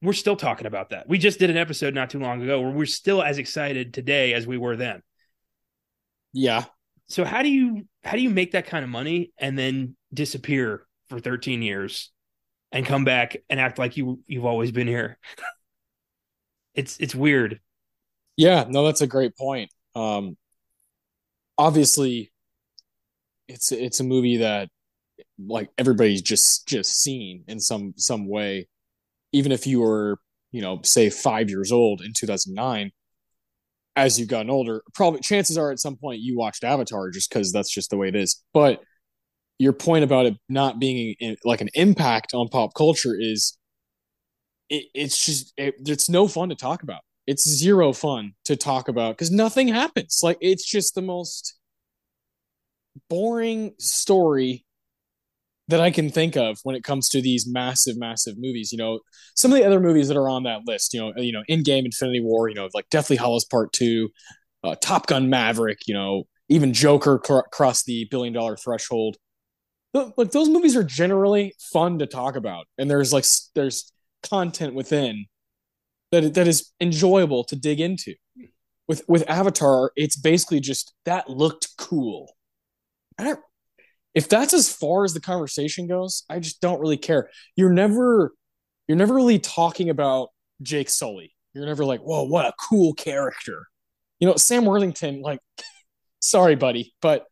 We're 0.02 0.14
still 0.14 0.36
talking 0.36 0.68
about 0.68 0.90
that. 0.90 1.08
We 1.08 1.18
just 1.18 1.40
did 1.40 1.50
an 1.50 1.58
episode 1.58 1.94
not 1.94 2.10
too 2.10 2.20
long 2.20 2.42
ago 2.42 2.60
where 2.62 2.72
we're 2.72 2.86
still 2.86 3.22
as 3.22 3.38
excited 3.38 3.94
today 3.94 4.34
as 4.34 4.48
we 4.48 4.58
were 4.58 4.76
then. 4.76 5.04
Yeah. 6.34 6.66
So 7.08 7.24
how 7.26 7.44
do 7.44 7.50
you 7.50 7.88
how 8.04 8.14
do 8.14 8.22
you 8.22 8.30
make 8.30 8.54
that 8.54 8.66
kind 8.66 8.84
of 8.84 8.90
money 8.90 9.32
and 9.38 9.58
then 9.58 9.96
disappear 10.14 10.86
for 11.10 11.20
13 11.20 11.62
years 11.62 12.12
and 12.72 12.86
come 12.86 13.04
back 13.04 13.38
and 13.50 13.60
act 13.60 13.78
like 13.78 13.98
you 13.98 14.22
you've 14.28 14.46
always 14.46 14.72
been 14.72 14.88
here. 14.88 15.18
it's 16.74 16.98
it's 17.00 17.16
weird. 17.16 17.60
Yeah, 18.38 18.66
no, 18.68 18.86
that's 18.86 19.02
a 19.02 19.08
great 19.08 19.38
point. 19.38 19.72
Um, 19.94 20.38
obviously, 21.58 22.32
it's 23.48 23.72
it's 23.72 24.00
a 24.00 24.06
movie 24.06 24.38
that 24.38 24.70
like 25.38 25.70
everybody's 25.78 26.22
just 26.22 26.68
just 26.68 27.02
seen 27.02 27.44
in 27.48 27.60
some 27.60 27.94
some 27.98 28.28
way, 28.28 28.68
even 29.32 29.52
if 29.52 29.68
you 29.68 29.82
were 29.82 30.18
you 30.52 30.62
know 30.62 30.80
say 30.84 31.10
five 31.10 31.50
years 31.50 31.72
old 31.72 32.02
in 32.02 32.14
two 32.16 32.28
thousand 32.28 32.54
nine. 32.54 32.92
As 33.94 34.18
you've 34.18 34.30
gotten 34.30 34.50
older, 34.50 34.84
probably 34.94 35.20
chances 35.20 35.58
are 35.58 35.70
at 35.70 35.80
some 35.80 35.98
point 35.98 36.22
you 36.22 36.38
watched 36.38 36.64
Avatar 36.64 37.10
just 37.10 37.30
because 37.30 37.52
that's 37.52 37.70
just 37.70 37.90
the 37.90 37.98
way 37.98 38.08
it 38.08 38.16
is. 38.16 38.42
But 38.54 38.82
your 39.60 39.74
point 39.74 40.06
about 40.06 40.26
it 40.26 40.38
not 40.48 40.80
being 40.80 41.14
in, 41.20 41.36
like 41.44 41.60
an 41.60 41.68
impact 41.74 42.34
on 42.34 42.48
pop 42.48 42.74
culture 42.74 43.16
is 43.20 43.58
it, 44.70 44.86
it's 44.94 45.26
just 45.26 45.54
it, 45.58 45.76
it's 45.86 46.10
no 46.10 46.28
fun 46.28 46.50
to 46.50 46.56
talk 46.56 46.84
about 46.84 47.02
it's 47.28 47.48
zero 47.48 47.94
fun 47.94 48.34
to 48.46 48.56
talk 48.56 48.88
about 48.88 49.16
because 49.16 49.32
nothing 49.32 49.68
happens 49.68 50.22
like 50.24 50.38
it's 50.42 50.66
just 50.66 50.96
the 50.96 51.02
most 51.02 51.56
boring 53.10 53.74
story 53.78 54.66
that 55.68 55.82
I 55.82 55.92
can 55.92 56.10
think 56.10 56.36
of 56.36 56.58
when 56.64 56.76
it 56.76 56.84
comes 56.84 57.08
to 57.10 57.22
these 57.22 57.48
massive, 57.48 57.98
massive 57.98 58.36
movies. 58.38 58.72
You 58.72 58.78
know, 58.78 59.00
some 59.36 59.52
of 59.52 59.58
the 59.58 59.66
other 59.66 59.80
movies 59.80 60.08
that 60.08 60.18
are 60.18 60.30
on 60.30 60.44
that 60.44 60.62
list. 60.66 60.94
You 60.94 61.02
know, 61.02 61.14
you 61.18 61.32
know, 61.32 61.44
Endgame, 61.50 61.86
Infinity 61.86 62.22
War. 62.22 62.50
You 62.50 62.56
know, 62.56 62.70
like 62.74 62.90
Deathly 62.90 63.16
Hallows 63.16 63.46
Part 63.46 63.72
Two, 63.74 64.10
uh, 64.64 64.76
Top 64.82 65.08
Gun 65.08 65.30
Maverick. 65.30 65.80
You 65.88 65.94
know, 65.94 66.24
even 66.50 66.74
Joker 66.74 67.20
cr- 67.20 67.48
crossed 67.52 67.86
the 67.86 68.08
billion 68.12 68.34
dollar 68.34 68.58
threshold. 68.58 69.18
Like 69.94 70.32
those 70.32 70.48
movies 70.48 70.76
are 70.76 70.84
generally 70.84 71.54
fun 71.74 72.00
to 72.00 72.06
talk 72.06 72.36
about, 72.36 72.66
and 72.78 72.90
there's 72.90 73.12
like 73.12 73.26
there's 73.56 73.92
content 74.24 74.74
within 74.74 75.26
that 76.12 76.34
that 76.34 76.48
is 76.48 76.72
enjoyable 76.80 77.44
to 77.46 77.56
dig 77.56 77.80
into. 77.80 78.16
With 78.88 79.04
with 79.08 79.30
Avatar, 79.30 79.92
it's 79.96 80.16
basically 80.18 80.60
just 80.60 80.94
that 81.06 81.30
looked 81.30 81.78
cool. 81.78 82.36
I 83.18 83.36
if 84.14 84.28
that's 84.28 84.54
as 84.54 84.72
far 84.72 85.04
as 85.04 85.14
the 85.14 85.22
conversation 85.22 85.88
goes, 85.88 86.24
I 86.30 86.40
just 86.40 86.62
don't 86.62 86.80
really 86.80 86.98
care. 86.98 87.30
You're 87.56 87.72
never 87.72 88.34
you're 88.88 88.98
never 88.98 89.14
really 89.14 89.40
talking 89.40 89.90
about 89.90 90.30
Jake 90.62 90.90
Sully. 90.90 91.34
You're 91.54 91.66
never 91.66 91.86
like, 91.86 92.02
whoa, 92.02 92.24
what 92.24 92.46
a 92.46 92.54
cool 92.70 92.94
character. 92.94 93.68
You 94.20 94.28
know, 94.28 94.36
Sam 94.36 94.66
Worthington, 94.66 95.22
like, 95.22 95.40
sorry, 96.20 96.56
buddy, 96.56 96.94
but 97.02 97.26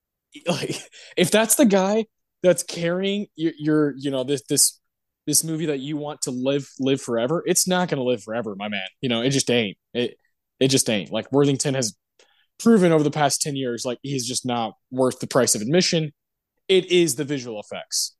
like, 0.46 0.80
if 1.16 1.30
that's 1.30 1.56
the 1.56 1.66
guy 1.66 2.06
that's 2.42 2.62
carrying 2.62 3.26
your, 3.36 3.52
your, 3.58 3.94
you 3.98 4.10
know, 4.10 4.24
this 4.24 4.42
this 4.48 4.78
this 5.26 5.44
movie 5.44 5.66
that 5.66 5.80
you 5.80 5.96
want 5.96 6.22
to 6.22 6.30
live 6.30 6.68
live 6.78 7.00
forever, 7.00 7.42
it's 7.44 7.66
not 7.66 7.88
to 7.88 8.02
live 8.02 8.22
forever, 8.22 8.54
my 8.56 8.68
man. 8.68 8.86
You 9.00 9.08
know, 9.08 9.22
it 9.22 9.30
just 9.30 9.50
ain't. 9.50 9.76
It 9.92 10.16
it 10.60 10.68
just 10.68 10.88
ain't. 10.88 11.10
Like 11.10 11.30
Worthington 11.32 11.74
has 11.74 11.96
proven 12.60 12.92
over 12.92 13.02
the 13.02 13.10
past 13.10 13.40
10 13.40 13.56
years 13.56 13.84
like 13.84 13.98
he's 14.02 14.28
just 14.28 14.44
not 14.44 14.74
worth 14.90 15.18
the 15.18 15.26
price 15.26 15.54
of 15.54 15.62
admission 15.62 16.12
it 16.70 16.90
is 16.90 17.16
the 17.16 17.24
visual 17.24 17.60
effects. 17.60 18.16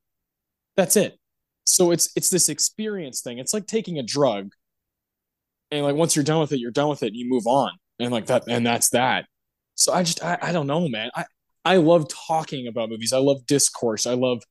That's 0.77 0.97
it. 0.97 1.17
So 1.65 1.93
it's 1.93 2.11
it's 2.17 2.29
this 2.29 2.49
experience 2.49 3.23
thing. 3.23 3.39
It's 3.39 3.55
like 3.55 3.67
taking 3.67 3.99
a 3.99 4.03
drug. 4.03 4.51
And 5.71 5.85
like 5.85 5.95
once 5.95 6.17
you're 6.17 6.25
done 6.25 6.41
with 6.41 6.53
it, 6.53 6.59
you're 6.59 6.73
done 6.73 6.89
with 6.89 7.05
it 7.05 7.09
and 7.09 7.17
you 7.17 7.31
move 7.31 7.47
on. 7.47 7.71
And 8.01 8.11
like 8.11 8.27
that 8.27 8.45
and 8.49 8.67
that's 8.67 8.91
that. 8.91 9.27
So 9.77 9.93
I 9.93 10.03
just 10.03 10.23
I, 10.23 10.37
I 10.43 10.53
don't 10.53 10.67
know, 10.67 10.89
man. 10.89 11.11
I 11.15 11.25
I 11.65 11.77
love 11.77 12.09
talking 12.09 12.67
about 12.67 12.91
movies. 12.91 13.13
I 13.13 13.19
love 13.19 13.47
discourse. 13.47 14.05
I 14.05 14.15
love 14.15 14.43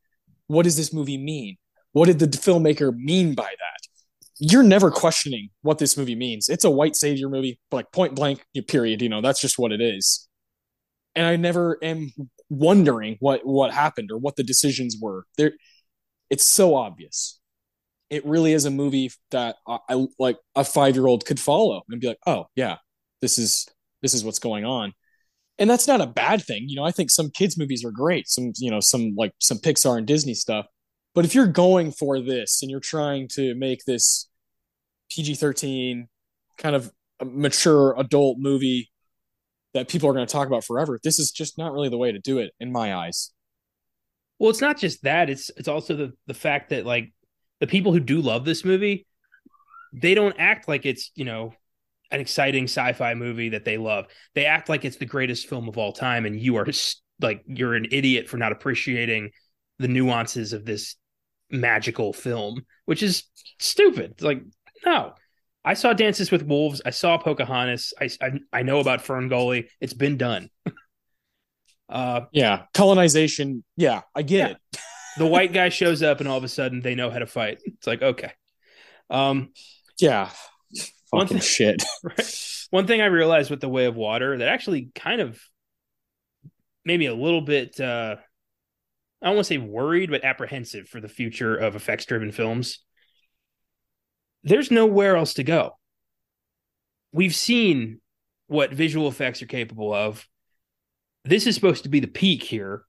what 0.47 0.63
does 0.63 0.77
this 0.77 0.93
movie 0.93 1.17
mean? 1.17 1.57
What 1.91 2.05
did 2.05 2.19
the 2.19 2.27
filmmaker 2.27 2.95
mean 2.95 3.35
by 3.35 3.43
that? 3.43 3.89
You're 4.39 4.63
never 4.63 4.89
questioning 4.91 5.49
what 5.61 5.77
this 5.77 5.97
movie 5.97 6.15
means. 6.15 6.47
It's 6.47 6.63
a 6.63 6.69
white 6.69 6.95
savior 6.95 7.27
movie, 7.27 7.59
like 7.71 7.91
point 7.91 8.15
blank, 8.15 8.45
period. 8.69 9.01
You 9.01 9.09
know, 9.09 9.19
that's 9.19 9.41
just 9.41 9.59
what 9.59 9.73
it 9.73 9.81
is. 9.81 10.29
And 11.15 11.25
I 11.25 11.35
never 11.35 11.77
am 11.83 12.13
wondering 12.49 13.17
what 13.19 13.45
what 13.45 13.71
happened 13.71 14.11
or 14.11 14.17
what 14.17 14.35
the 14.35 14.43
decisions 14.43 14.97
were. 14.99 15.25
There, 15.37 15.53
it's 16.29 16.45
so 16.45 16.75
obvious. 16.75 17.39
It 18.09 18.25
really 18.25 18.53
is 18.53 18.65
a 18.65 18.71
movie 18.71 19.11
that 19.31 19.57
I, 19.67 19.79
I 19.89 20.07
like 20.17 20.37
a 20.55 20.63
five 20.63 20.95
year 20.95 21.07
old 21.07 21.25
could 21.25 21.39
follow 21.39 21.83
and 21.89 22.01
be 22.01 22.07
like, 22.07 22.19
oh 22.25 22.45
yeah, 22.55 22.77
this 23.21 23.37
is 23.37 23.67
this 24.01 24.13
is 24.13 24.23
what's 24.23 24.39
going 24.39 24.65
on, 24.65 24.93
and 25.57 25.69
that's 25.69 25.87
not 25.87 26.01
a 26.01 26.07
bad 26.07 26.43
thing. 26.43 26.65
You 26.67 26.75
know, 26.75 26.85
I 26.85 26.91
think 26.91 27.11
some 27.11 27.29
kids 27.31 27.57
movies 27.57 27.85
are 27.85 27.91
great. 27.91 28.27
Some 28.27 28.53
you 28.57 28.71
know 28.71 28.79
some 28.79 29.13
like 29.17 29.33
some 29.39 29.57
Pixar 29.59 29.97
and 29.97 30.07
Disney 30.07 30.33
stuff. 30.33 30.65
But 31.15 31.25
if 31.25 31.35
you're 31.35 31.47
going 31.47 31.91
for 31.91 32.21
this 32.21 32.61
and 32.61 32.69
you're 32.69 32.79
trying 32.79 33.27
to 33.33 33.55
make 33.55 33.83
this 33.85 34.29
PG 35.11 35.35
13 35.35 36.07
kind 36.57 36.75
of 36.75 36.91
mature 37.23 37.95
adult 37.97 38.37
movie 38.39 38.89
that 39.73 39.87
people 39.87 40.09
are 40.09 40.13
going 40.13 40.25
to 40.25 40.31
talk 40.31 40.47
about 40.47 40.63
forever. 40.63 40.99
This 41.03 41.19
is 41.19 41.31
just 41.31 41.57
not 41.57 41.73
really 41.73 41.89
the 41.89 41.97
way 41.97 42.11
to 42.11 42.19
do 42.19 42.39
it 42.39 42.51
in 42.59 42.71
my 42.71 42.95
eyes. 42.95 43.31
Well, 44.39 44.49
it's 44.49 44.61
not 44.61 44.77
just 44.77 45.03
that. 45.03 45.29
It's 45.29 45.51
it's 45.57 45.67
also 45.67 45.95
the 45.95 46.13
the 46.27 46.33
fact 46.33 46.69
that 46.69 46.85
like 46.85 47.11
the 47.59 47.67
people 47.67 47.91
who 47.91 47.99
do 47.99 48.21
love 48.21 48.45
this 48.45 48.63
movie, 48.63 49.05
they 49.93 50.15
don't 50.15 50.35
act 50.39 50.67
like 50.67 50.85
it's, 50.85 51.11
you 51.15 51.25
know, 51.25 51.53
an 52.11 52.21
exciting 52.21 52.63
sci-fi 52.63 53.13
movie 53.13 53.49
that 53.49 53.65
they 53.65 53.77
love. 53.77 54.05
They 54.35 54.45
act 54.45 54.69
like 54.69 54.85
it's 54.85 54.97
the 54.97 55.05
greatest 55.05 55.47
film 55.47 55.67
of 55.67 55.77
all 55.77 55.91
time 55.91 56.25
and 56.25 56.39
you 56.39 56.55
are 56.55 56.65
like 57.21 57.43
you're 57.47 57.75
an 57.75 57.87
idiot 57.91 58.29
for 58.29 58.37
not 58.37 58.51
appreciating 58.51 59.31
the 59.77 59.87
nuances 59.87 60.53
of 60.53 60.65
this 60.65 60.95
magical 61.51 62.13
film, 62.13 62.65
which 62.85 63.03
is 63.03 63.23
stupid. 63.59 64.21
Like 64.21 64.41
no. 64.85 65.13
I 65.63 65.73
saw 65.73 65.93
Dances 65.93 66.31
with 66.31 66.43
Wolves. 66.43 66.81
I 66.85 66.91
saw 66.91 67.17
Pocahontas. 67.17 67.93
I 67.99 68.09
I, 68.21 68.31
I 68.51 68.63
know 68.63 68.79
about 68.79 69.03
Ferngully. 69.03 69.67
It's 69.81 69.93
been 69.93 70.17
done. 70.17 70.49
uh, 71.89 72.21
yeah, 72.31 72.63
colonization. 72.73 73.63
Yeah, 73.75 74.01
I 74.15 74.21
get 74.21 74.37
yeah. 74.37 74.47
it. 74.55 74.81
the 75.17 75.25
white 75.25 75.53
guy 75.53 75.69
shows 75.69 76.01
up, 76.01 76.19
and 76.19 76.29
all 76.29 76.37
of 76.37 76.43
a 76.43 76.49
sudden 76.49 76.81
they 76.81 76.95
know 76.95 77.09
how 77.09 77.19
to 77.19 77.27
fight. 77.27 77.59
It's 77.65 77.87
like 77.87 78.01
okay. 78.01 78.31
Um, 79.09 79.51
yeah, 79.99 80.29
fucking 81.11 81.27
thing, 81.27 81.39
shit. 81.39 81.83
right? 82.03 82.65
One 82.69 82.87
thing 82.87 83.01
I 83.01 83.05
realized 83.05 83.49
with 83.49 83.61
the 83.61 83.69
Way 83.69 83.85
of 83.85 83.95
Water 83.95 84.37
that 84.37 84.47
actually 84.47 84.91
kind 84.95 85.19
of 85.19 85.41
maybe 86.85 87.07
a 87.07 87.15
little 87.15 87.41
bit. 87.41 87.79
Uh, 87.79 88.15
I 89.21 89.25
don't 89.25 89.35
want 89.35 89.47
to 89.47 89.53
say 89.53 89.57
worried, 89.57 90.09
but 90.09 90.23
apprehensive 90.23 90.87
for 90.87 91.01
the 91.01 91.09
future 91.09 91.53
of 91.53 91.75
effects 91.75 92.05
driven 92.05 92.31
films 92.31 92.79
there's 94.43 94.71
nowhere 94.71 95.15
else 95.15 95.35
to 95.35 95.43
go. 95.43 95.77
We've 97.11 97.35
seen 97.35 97.99
what 98.47 98.73
visual 98.73 99.07
effects 99.07 99.41
are 99.41 99.47
capable 99.47 99.93
of. 99.93 100.27
This 101.25 101.47
is 101.47 101.55
supposed 101.55 101.83
to 101.83 101.89
be 101.89 101.99
the 101.99 102.07
peak 102.07 102.43
here. 102.43 102.83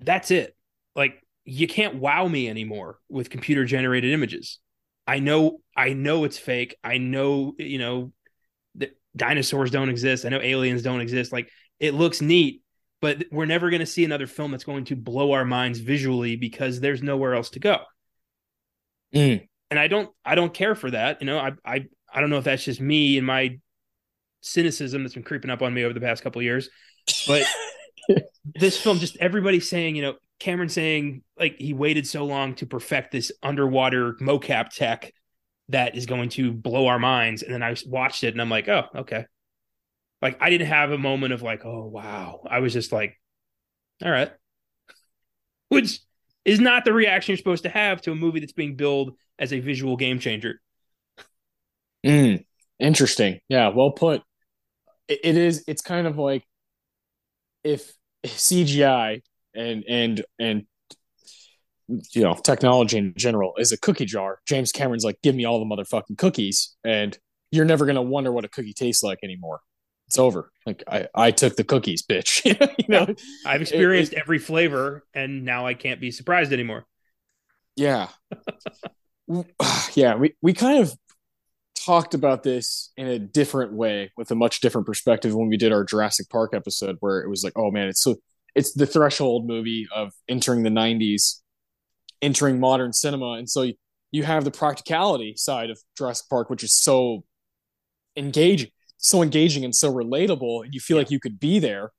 That's 0.00 0.30
it. 0.30 0.56
Like 0.94 1.22
you 1.44 1.66
can't 1.66 1.96
wow 1.96 2.26
me 2.26 2.48
anymore 2.48 2.98
with 3.08 3.30
computer 3.30 3.64
generated 3.64 4.12
images. 4.12 4.58
I 5.06 5.18
know 5.18 5.60
I 5.76 5.92
know 5.92 6.24
it's 6.24 6.38
fake. 6.38 6.76
I 6.82 6.98
know, 6.98 7.54
you 7.58 7.78
know, 7.78 8.12
that 8.76 8.96
dinosaurs 9.14 9.70
don't 9.70 9.88
exist. 9.88 10.24
I 10.24 10.28
know 10.28 10.40
aliens 10.40 10.82
don't 10.82 11.00
exist. 11.00 11.32
Like 11.32 11.50
it 11.80 11.94
looks 11.94 12.20
neat, 12.20 12.62
but 13.00 13.24
we're 13.30 13.46
never 13.46 13.70
going 13.70 13.80
to 13.80 13.86
see 13.86 14.04
another 14.04 14.26
film 14.26 14.50
that's 14.50 14.64
going 14.64 14.86
to 14.86 14.96
blow 14.96 15.32
our 15.32 15.44
minds 15.44 15.80
visually 15.80 16.36
because 16.36 16.80
there's 16.80 17.02
nowhere 17.02 17.34
else 17.34 17.50
to 17.50 17.60
go. 17.60 17.78
Mm 19.14 19.46
and 19.70 19.78
I 19.78 19.88
don't 19.88 20.10
I 20.24 20.34
don't 20.34 20.52
care 20.52 20.74
for 20.74 20.90
that. 20.90 21.20
You 21.20 21.26
know, 21.26 21.38
I 21.38 21.52
I 21.64 21.86
I 22.12 22.20
don't 22.20 22.30
know 22.30 22.38
if 22.38 22.44
that's 22.44 22.64
just 22.64 22.80
me 22.80 23.18
and 23.18 23.26
my 23.26 23.58
cynicism 24.40 25.02
that's 25.02 25.14
been 25.14 25.22
creeping 25.22 25.50
up 25.50 25.62
on 25.62 25.74
me 25.74 25.84
over 25.84 25.94
the 25.94 26.00
past 26.00 26.22
couple 26.22 26.40
years, 26.42 26.68
but 27.26 27.42
this 28.54 28.80
film 28.80 28.98
just 28.98 29.16
everybody 29.18 29.60
saying, 29.60 29.96
you 29.96 30.02
know, 30.02 30.14
Cameron 30.38 30.68
saying 30.68 31.22
like 31.38 31.56
he 31.58 31.72
waited 31.72 32.06
so 32.06 32.24
long 32.24 32.54
to 32.56 32.66
perfect 32.66 33.12
this 33.12 33.32
underwater 33.42 34.14
mocap 34.14 34.70
tech 34.70 35.12
that 35.68 35.96
is 35.96 36.06
going 36.06 36.28
to 36.30 36.52
blow 36.52 36.86
our 36.86 36.98
minds, 36.98 37.42
and 37.42 37.52
then 37.52 37.62
I 37.62 37.74
watched 37.86 38.22
it 38.24 38.34
and 38.34 38.40
I'm 38.40 38.50
like, 38.50 38.68
oh, 38.68 38.84
okay. 38.94 39.26
Like 40.22 40.38
I 40.40 40.50
didn't 40.50 40.68
have 40.68 40.92
a 40.92 40.98
moment 40.98 41.32
of 41.32 41.42
like, 41.42 41.64
oh 41.64 41.86
wow. 41.86 42.42
I 42.48 42.60
was 42.60 42.72
just 42.72 42.92
like, 42.92 43.18
all 44.04 44.10
right. 44.10 44.30
Which 45.68 46.00
is 46.46 46.60
not 46.60 46.84
the 46.84 46.92
reaction 46.92 47.32
you're 47.32 47.38
supposed 47.38 47.64
to 47.64 47.68
have 47.68 48.00
to 48.02 48.12
a 48.12 48.14
movie 48.14 48.40
that's 48.40 48.52
being 48.52 48.76
billed 48.76 49.16
as 49.38 49.52
a 49.52 49.58
visual 49.58 49.96
game 49.96 50.20
changer. 50.20 50.60
Mm, 52.06 52.44
interesting. 52.78 53.40
Yeah, 53.48 53.68
well 53.68 53.90
put. 53.90 54.22
It, 55.08 55.20
it 55.24 55.36
is. 55.36 55.64
It's 55.66 55.82
kind 55.82 56.06
of 56.06 56.16
like 56.16 56.44
if 57.64 57.92
CGI 58.24 59.22
and 59.54 59.84
and 59.88 60.24
and 60.38 60.66
you 61.88 62.22
know 62.22 62.34
technology 62.34 62.96
in 62.96 63.12
general 63.16 63.54
is 63.58 63.72
a 63.72 63.78
cookie 63.78 64.06
jar. 64.06 64.38
James 64.46 64.70
Cameron's 64.70 65.04
like, 65.04 65.20
give 65.22 65.34
me 65.34 65.44
all 65.44 65.58
the 65.58 65.66
motherfucking 65.66 66.16
cookies, 66.16 66.76
and 66.84 67.18
you're 67.50 67.64
never 67.64 67.86
gonna 67.86 68.02
wonder 68.02 68.30
what 68.30 68.44
a 68.44 68.48
cookie 68.48 68.72
tastes 68.72 69.02
like 69.02 69.18
anymore. 69.24 69.60
It's 70.08 70.18
over. 70.18 70.50
Like 70.64 70.84
I, 70.86 71.08
I 71.14 71.30
took 71.32 71.56
the 71.56 71.64
cookies, 71.64 72.02
bitch. 72.02 72.44
you 72.78 72.84
know, 72.88 73.06
I've 73.44 73.60
experienced 73.60 74.12
it, 74.12 74.16
it, 74.16 74.20
every 74.20 74.38
flavor, 74.38 75.04
and 75.14 75.44
now 75.44 75.66
I 75.66 75.74
can't 75.74 76.00
be 76.00 76.10
surprised 76.10 76.52
anymore. 76.52 76.86
Yeah, 77.74 78.08
yeah, 79.94 80.14
we, 80.16 80.34
we 80.40 80.52
kind 80.52 80.80
of 80.82 80.96
talked 81.84 82.14
about 82.14 82.42
this 82.42 82.92
in 82.96 83.06
a 83.06 83.18
different 83.18 83.72
way 83.72 84.10
with 84.16 84.30
a 84.30 84.34
much 84.34 84.60
different 84.60 84.86
perspective 84.86 85.34
when 85.34 85.48
we 85.48 85.56
did 85.56 85.72
our 85.72 85.84
Jurassic 85.84 86.28
Park 86.30 86.54
episode, 86.54 86.96
where 87.00 87.20
it 87.20 87.28
was 87.28 87.44
like, 87.44 87.52
oh 87.56 87.70
man, 87.70 87.88
it's 87.88 88.02
so 88.02 88.16
it's 88.56 88.72
the 88.72 88.86
threshold 88.86 89.46
movie 89.46 89.86
of 89.94 90.12
entering 90.28 90.62
the 90.62 90.70
90s, 90.70 91.40
entering 92.22 92.58
modern 92.58 92.92
cinema. 92.92 93.32
And 93.32 93.48
so 93.48 93.62
you, 93.62 93.74
you 94.10 94.22
have 94.24 94.44
the 94.44 94.50
practicality 94.50 95.34
side 95.36 95.68
of 95.68 95.78
Jurassic 95.96 96.26
Park, 96.30 96.48
which 96.48 96.64
is 96.64 96.74
so 96.82 97.24
engaging, 98.16 98.70
so 98.98 99.22
engaging 99.22 99.64
and 99.64 99.74
so 99.74 99.92
relatable. 99.92 100.64
And 100.64 100.74
you 100.74 100.80
feel 100.80 100.96
like 100.96 101.10
you 101.10 101.20
could 101.20 101.38
be 101.38 101.58
there. 101.58 101.92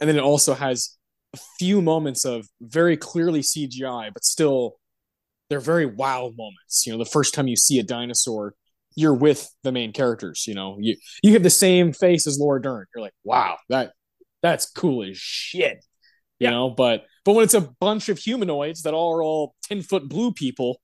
And 0.00 0.08
then 0.08 0.16
it 0.16 0.22
also 0.22 0.54
has 0.54 0.96
a 1.34 1.38
few 1.58 1.82
moments 1.82 2.24
of 2.24 2.46
very 2.60 2.96
clearly 2.96 3.40
CGI, 3.40 4.10
but 4.12 4.24
still 4.24 4.76
they're 5.48 5.60
very 5.60 5.86
wow 5.86 6.32
moments. 6.36 6.86
You 6.86 6.92
know, 6.92 6.98
the 6.98 7.04
first 7.10 7.34
time 7.34 7.48
you 7.48 7.56
see 7.56 7.78
a 7.78 7.82
dinosaur, 7.82 8.54
you're 8.96 9.14
with 9.14 9.50
the 9.62 9.72
main 9.72 9.92
characters. 9.92 10.44
You 10.46 10.54
know, 10.54 10.76
you 10.80 10.96
you 11.22 11.32
have 11.32 11.42
the 11.42 11.50
same 11.50 11.92
face 11.92 12.26
as 12.26 12.38
Laura 12.38 12.62
Dern. 12.62 12.86
You're 12.94 13.02
like, 13.02 13.14
wow, 13.24 13.58
that 13.68 13.92
that's 14.42 14.70
cool 14.70 15.02
as 15.04 15.16
shit. 15.16 15.84
You 16.38 16.46
yeah. 16.46 16.50
know, 16.50 16.70
but 16.70 17.04
But 17.24 17.32
when 17.34 17.44
it's 17.44 17.54
a 17.54 17.68
bunch 17.80 18.08
of 18.08 18.18
humanoids 18.18 18.82
that 18.82 18.94
are 18.94 19.22
all 19.22 19.54
10 19.64 19.82
foot 19.82 20.08
blue 20.08 20.32
people, 20.32 20.80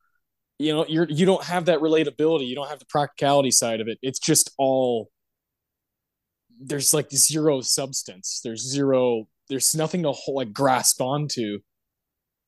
you 0.59 0.73
know, 0.73 0.85
you're 0.89 1.07
you 1.09 1.27
don't 1.27 1.45
have 1.45 1.67
that 1.67 1.81
relatability. 1.81 2.47
You 2.49 2.55
don't 2.55 2.69
have 2.69 2.79
the 2.79 2.87
practicality 2.87 3.51
side 3.51 3.81
of 3.81 3.89
it. 3.89 3.99
It's 4.03 4.19
just 4.19 4.51
all 4.59 5.11
there's 6.61 6.95
like 6.95 7.11
zero 7.11 7.61
substance. 7.61 8.41
There's 8.45 8.69
zero 8.69 9.27
there's 9.49 9.75
nothing 9.75 10.05
to 10.05 10.13
hold, 10.13 10.37
like 10.37 10.53
grasp 10.53 11.01
onto. 11.01 11.59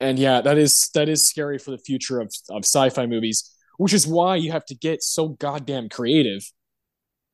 And 0.01 0.19
yeah, 0.19 0.41
that 0.41 0.59
is 0.59 0.91
that 0.95 1.09
is 1.09 1.27
scary 1.27 1.59
for 1.59 1.71
the 1.71 1.79
future 1.79 2.21
of 2.21 2.33
of 2.51 2.65
sci-fi 2.65 3.07
movies, 3.07 3.51
which 3.79 3.93
is 3.93 4.07
why 4.07 4.37
you 4.37 4.53
have 4.53 4.65
to 4.67 4.75
get 4.75 5.03
so 5.03 5.29
goddamn 5.29 5.89
creative. 5.89 6.43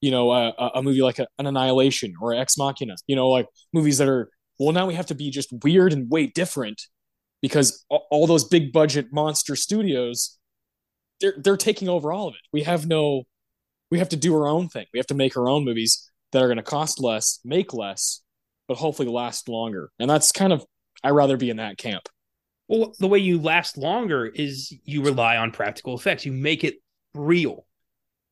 You 0.01 0.13
know, 0.13 0.31
a, 0.31 0.53
a 0.77 0.83
movie 0.83 1.03
like 1.03 1.19
a, 1.19 1.27
an 1.39 1.47
Annihilation 1.47 2.15
or 2.21 2.33
Ex 2.35 2.57
Machina. 2.57 2.95
You 3.07 3.17
know, 3.17 3.29
like 3.29 3.47
movies 3.73 3.99
that 3.99 4.09
are 4.09 4.31
well, 4.59 4.73
now 4.73 4.87
we 4.87 4.95
have 4.95 5.07
to 5.07 5.15
be 5.15 5.31
just 5.31 5.53
weird 5.63 5.93
and 5.93 6.11
way 6.11 6.27
different 6.27 6.83
because 7.41 7.85
all 7.89 8.27
those 8.27 8.45
big 8.45 8.73
budget 8.73 9.07
monster 9.13 9.55
studios 9.57 10.39
they're 11.21 11.35
they're 11.39 11.57
taking 11.57 11.89
over 11.89 12.13
all 12.13 12.29
of 12.29 12.35
it. 12.35 12.41
We 12.53 12.63
have 12.63 12.87
no 12.87 13.25
we 13.91 13.99
have 13.99 14.11
to 14.11 14.17
do 14.17 14.35
our 14.35 14.47
own 14.47 14.69
thing. 14.69 14.87
We 14.93 14.99
have 14.99 15.07
to 15.09 15.15
make 15.15 15.37
our 15.37 15.49
own 15.49 15.65
movies 15.65 16.08
that 16.33 16.43
are 16.43 16.47
going 16.49 16.57
to 16.57 16.63
cost 16.63 17.01
less, 17.01 17.41
make 17.45 17.73
less, 17.73 18.23
but 18.67 18.77
hopefully 18.77 19.09
last 19.09 19.49
longer. 19.49 19.91
And 19.99 20.09
that's 20.09 20.33
kind 20.33 20.53
of 20.53 20.65
I 21.03 21.11
rather 21.11 21.37
be 21.37 21.51
in 21.51 21.59
that 21.59 21.79
camp. 21.79 22.09
Well, 22.69 22.93
the 22.99 23.09
way 23.09 23.19
you 23.19 23.41
last 23.41 23.79
longer 23.79 24.27
is 24.27 24.75
you 24.85 25.03
rely 25.03 25.37
on 25.37 25.53
practical 25.53 25.97
effects. 25.97 26.27
You 26.27 26.33
make 26.33 26.65
it 26.65 26.77
real. 27.15 27.65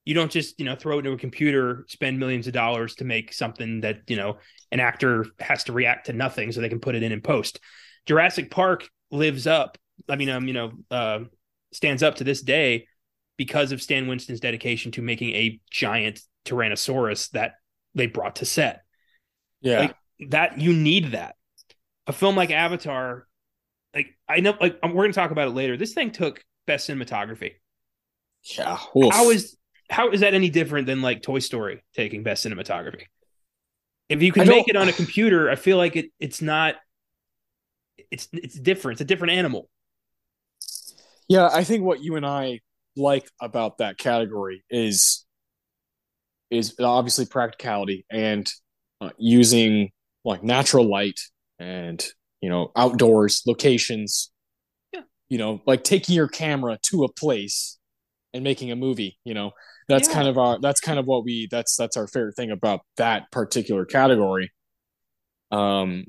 You 0.04 0.14
don't 0.14 0.30
just, 0.30 0.58
you 0.58 0.66
know, 0.66 0.76
throw 0.76 0.96
it 0.96 0.98
into 1.00 1.12
a 1.12 1.18
computer, 1.18 1.84
spend 1.88 2.18
millions 2.18 2.46
of 2.46 2.52
dollars 2.52 2.94
to 2.96 3.04
make 3.04 3.32
something 3.32 3.80
that, 3.80 4.02
you 4.08 4.16
know, 4.16 4.36
an 4.70 4.78
actor 4.78 5.26
has 5.40 5.64
to 5.64 5.72
react 5.72 6.06
to 6.06 6.12
nothing 6.12 6.52
so 6.52 6.60
they 6.60 6.68
can 6.68 6.80
put 6.80 6.94
it 6.94 7.02
in 7.02 7.12
in 7.12 7.22
post. 7.22 7.60
Jurassic 8.04 8.50
Park 8.50 8.88
lives 9.10 9.46
up. 9.46 9.78
I 10.08 10.16
mean, 10.16 10.28
um, 10.28 10.46
you 10.46 10.54
know, 10.54 10.72
uh, 10.90 11.20
stands 11.72 12.02
up 12.02 12.16
to 12.16 12.24
this 12.24 12.42
day 12.42 12.86
because 13.36 13.72
of 13.72 13.82
Stan 13.82 14.06
Winston's 14.06 14.40
dedication 14.40 14.92
to 14.92 15.02
making 15.02 15.34
a 15.34 15.60
giant 15.70 16.20
Tyrannosaurus 16.44 17.30
that 17.30 17.54
they 17.96 18.06
brought 18.06 18.36
to 18.36 18.44
set. 18.44 18.82
Yeah. 19.60 19.80
Like, 19.80 19.96
that 20.30 20.60
you 20.60 20.72
need 20.72 21.12
that. 21.12 21.34
A 22.06 22.12
film 22.12 22.36
like 22.36 22.50
Avatar, 22.50 23.26
like 23.92 24.16
I 24.28 24.40
know, 24.40 24.54
like 24.60 24.78
um, 24.82 24.92
we're 24.92 25.02
going 25.04 25.12
to 25.12 25.18
talk 25.18 25.32
about 25.32 25.48
it 25.48 25.52
later. 25.52 25.76
This 25.76 25.92
thing 25.92 26.12
took 26.12 26.42
best 26.66 26.88
cinematography. 26.88 27.54
Yeah. 28.56 28.78
Oof. 28.96 29.12
How 29.12 29.30
is 29.30 29.56
how 29.90 30.10
is 30.10 30.20
that 30.20 30.34
any 30.34 30.48
different 30.48 30.86
than 30.86 31.02
like 31.02 31.22
Toy 31.22 31.40
Story 31.40 31.82
taking 31.94 32.22
best 32.22 32.46
cinematography? 32.46 33.04
If 34.08 34.22
you 34.22 34.30
can 34.30 34.46
make 34.46 34.68
it 34.68 34.76
on 34.76 34.88
a 34.88 34.92
computer, 34.92 35.50
I 35.50 35.56
feel 35.56 35.78
like 35.78 35.96
it 35.96 36.06
it's 36.20 36.40
not. 36.40 36.76
It's 38.10 38.28
it's 38.32 38.54
different. 38.54 38.96
It's 38.96 39.00
a 39.00 39.04
different 39.04 39.32
animal. 39.32 39.68
Yeah, 41.28 41.48
I 41.52 41.64
think 41.64 41.82
what 41.82 42.00
you 42.00 42.14
and 42.14 42.24
I 42.24 42.60
like 42.96 43.28
about 43.40 43.78
that 43.78 43.98
category 43.98 44.64
is 44.70 45.25
is 46.50 46.74
obviously 46.80 47.26
practicality 47.26 48.04
and 48.10 48.50
uh, 49.00 49.10
using 49.18 49.90
like 50.24 50.42
natural 50.42 50.88
light 50.88 51.20
and 51.58 52.04
you 52.40 52.48
know 52.48 52.70
outdoors 52.76 53.42
locations 53.46 54.30
yeah. 54.92 55.00
you 55.28 55.38
know 55.38 55.60
like 55.66 55.84
taking 55.84 56.14
your 56.14 56.28
camera 56.28 56.78
to 56.82 57.04
a 57.04 57.12
place 57.12 57.78
and 58.32 58.44
making 58.44 58.70
a 58.70 58.76
movie 58.76 59.18
you 59.24 59.34
know 59.34 59.52
that's 59.88 60.08
yeah. 60.08 60.14
kind 60.14 60.28
of 60.28 60.38
our 60.38 60.58
that's 60.60 60.80
kind 60.80 60.98
of 60.98 61.06
what 61.06 61.24
we 61.24 61.48
that's 61.50 61.76
that's 61.76 61.96
our 61.96 62.06
favorite 62.06 62.36
thing 62.36 62.50
about 62.50 62.80
that 62.96 63.30
particular 63.30 63.84
category 63.84 64.50
um 65.50 66.04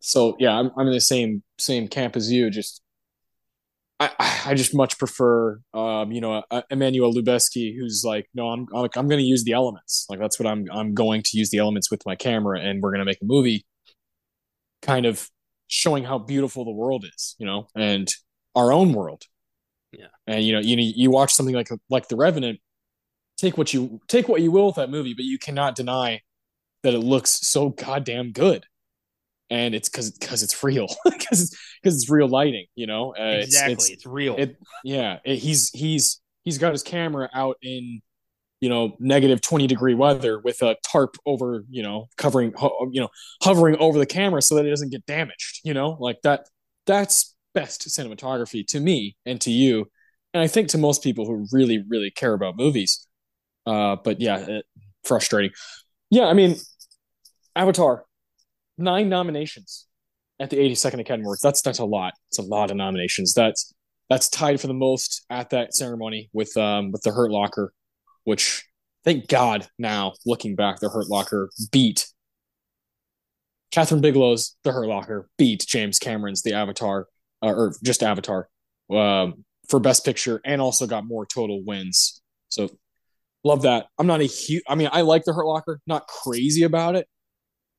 so 0.00 0.36
yeah 0.38 0.52
i'm, 0.58 0.70
I'm 0.76 0.86
in 0.86 0.92
the 0.92 1.00
same 1.00 1.42
same 1.58 1.88
camp 1.88 2.16
as 2.16 2.30
you 2.30 2.50
just 2.50 2.81
I, 4.18 4.42
I 4.46 4.54
just 4.54 4.74
much 4.74 4.98
prefer, 4.98 5.60
um, 5.74 6.12
you 6.12 6.20
know, 6.20 6.42
uh, 6.50 6.62
Emmanuel 6.70 7.12
Lubezki, 7.12 7.76
who's 7.76 8.02
like, 8.04 8.28
no, 8.34 8.48
I'm, 8.48 8.66
I'm, 8.74 8.88
I'm 8.96 9.08
going 9.08 9.20
to 9.20 9.24
use 9.24 9.44
the 9.44 9.52
elements. 9.52 10.06
Like 10.08 10.18
that's 10.18 10.38
what 10.38 10.46
I'm, 10.46 10.66
I'm 10.72 10.94
going 10.94 11.22
to 11.24 11.38
use 11.38 11.50
the 11.50 11.58
elements 11.58 11.90
with 11.90 12.04
my 12.06 12.16
camera, 12.16 12.60
and 12.60 12.82
we're 12.82 12.90
going 12.90 13.00
to 13.00 13.04
make 13.04 13.22
a 13.22 13.26
movie, 13.26 13.64
kind 14.80 15.06
of 15.06 15.28
showing 15.68 16.04
how 16.04 16.18
beautiful 16.18 16.64
the 16.64 16.70
world 16.72 17.04
is, 17.04 17.36
you 17.38 17.46
know, 17.46 17.68
and 17.74 18.12
our 18.54 18.72
own 18.72 18.92
world. 18.92 19.24
Yeah. 19.92 20.06
And 20.26 20.44
you 20.44 20.52
know, 20.52 20.60
you 20.60 20.76
you 20.78 21.10
watch 21.10 21.32
something 21.32 21.54
like 21.54 21.68
like 21.90 22.08
The 22.08 22.16
Revenant, 22.16 22.60
take 23.36 23.58
what 23.58 23.72
you 23.72 24.00
take 24.08 24.28
what 24.28 24.40
you 24.40 24.50
will 24.50 24.66
with 24.66 24.76
that 24.76 24.90
movie, 24.90 25.14
but 25.14 25.24
you 25.24 25.38
cannot 25.38 25.74
deny 25.74 26.22
that 26.82 26.94
it 26.94 27.00
looks 27.00 27.30
so 27.46 27.70
goddamn 27.70 28.32
good 28.32 28.66
and 29.52 29.74
it's 29.74 29.90
because 29.90 30.10
because 30.10 30.42
it's 30.42 30.64
real 30.64 30.88
because 31.04 31.56
because 31.80 31.94
it's 31.94 32.10
real 32.10 32.26
lighting 32.26 32.66
you 32.74 32.86
know? 32.86 33.14
Uh, 33.14 33.40
exactly 33.42 33.72
it's, 33.74 33.84
it's, 33.84 33.92
it's 33.92 34.06
real. 34.06 34.34
it, 34.36 34.56
yeah 34.82 35.18
it, 35.24 35.36
he's 35.36 35.70
he's 35.70 36.20
he's 36.42 36.58
got 36.58 36.72
his 36.72 36.82
camera 36.82 37.28
out 37.34 37.56
in 37.62 38.00
you 38.60 38.68
know 38.68 38.96
negative 38.98 39.40
20 39.40 39.66
degree 39.66 39.94
weather 39.94 40.38
with 40.38 40.62
a 40.62 40.76
tarp 40.90 41.16
over 41.26 41.64
you 41.68 41.82
know 41.82 42.08
covering 42.16 42.52
ho- 42.56 42.88
you 42.90 43.00
know 43.00 43.08
hovering 43.42 43.76
over 43.76 43.98
the 43.98 44.06
camera 44.06 44.40
so 44.40 44.54
that 44.54 44.64
it 44.64 44.70
doesn't 44.70 44.90
get 44.90 45.04
damaged 45.06 45.60
you 45.64 45.74
know? 45.74 45.96
Like 46.00 46.22
that 46.22 46.48
that's 46.86 47.34
best 47.54 47.82
cinematography 47.82 48.66
to 48.66 48.80
me 48.80 49.16
and 49.26 49.38
to 49.42 49.50
you 49.50 49.86
and 50.32 50.42
i 50.42 50.46
think 50.46 50.68
to 50.68 50.78
most 50.78 51.02
people 51.02 51.26
who 51.26 51.46
really 51.52 51.84
really 51.88 52.10
care 52.10 52.32
about 52.32 52.56
movies. 52.56 53.06
Uh 53.66 53.96
but 54.02 54.20
yeah 54.20 54.38
it, 54.38 54.64
frustrating. 55.04 55.50
Yeah 56.10 56.24
i 56.24 56.32
mean 56.32 56.56
avatar 57.54 58.06
nine 58.78 59.08
nominations 59.08 59.86
at 60.40 60.50
the 60.50 60.56
82nd 60.56 61.00
Academy 61.00 61.24
Awards. 61.24 61.42
That's 61.42 61.62
that's 61.62 61.78
a 61.78 61.84
lot. 61.84 62.14
It's 62.28 62.38
a 62.38 62.42
lot 62.42 62.70
of 62.70 62.76
nominations. 62.76 63.34
That's 63.34 63.72
that's 64.08 64.28
tied 64.28 64.60
for 64.60 64.66
the 64.66 64.74
most 64.74 65.24
at 65.30 65.50
that 65.50 65.74
ceremony 65.74 66.28
with 66.32 66.56
um 66.56 66.90
with 66.90 67.02
the 67.02 67.12
Hurt 67.12 67.30
Locker, 67.30 67.72
which 68.24 68.64
thank 69.04 69.28
God 69.28 69.68
now 69.78 70.14
looking 70.26 70.54
back, 70.54 70.80
the 70.80 70.88
Hurt 70.88 71.08
Locker 71.08 71.50
beat 71.70 72.08
Kathryn 73.72 74.02
Bigelow's 74.02 74.56
The 74.64 74.72
Hurt 74.72 74.86
Locker 74.86 75.28
beat 75.38 75.64
James 75.66 75.98
Cameron's 75.98 76.42
The 76.42 76.52
Avatar 76.52 77.06
uh, 77.42 77.52
or 77.52 77.74
just 77.82 78.02
Avatar 78.02 78.48
um, 78.90 79.44
for 79.68 79.80
Best 79.80 80.04
Picture 80.04 80.40
and 80.44 80.60
also 80.60 80.86
got 80.86 81.06
more 81.06 81.24
total 81.24 81.62
wins. 81.64 82.20
So 82.50 82.68
love 83.44 83.62
that. 83.62 83.86
I'm 83.98 84.06
not 84.06 84.20
a 84.20 84.24
huge. 84.24 84.62
I 84.68 84.74
mean, 84.74 84.90
I 84.92 85.00
like 85.00 85.24
The 85.24 85.32
Hurt 85.32 85.46
Locker. 85.46 85.80
Not 85.86 86.06
crazy 86.06 86.64
about 86.64 86.96
it, 86.96 87.08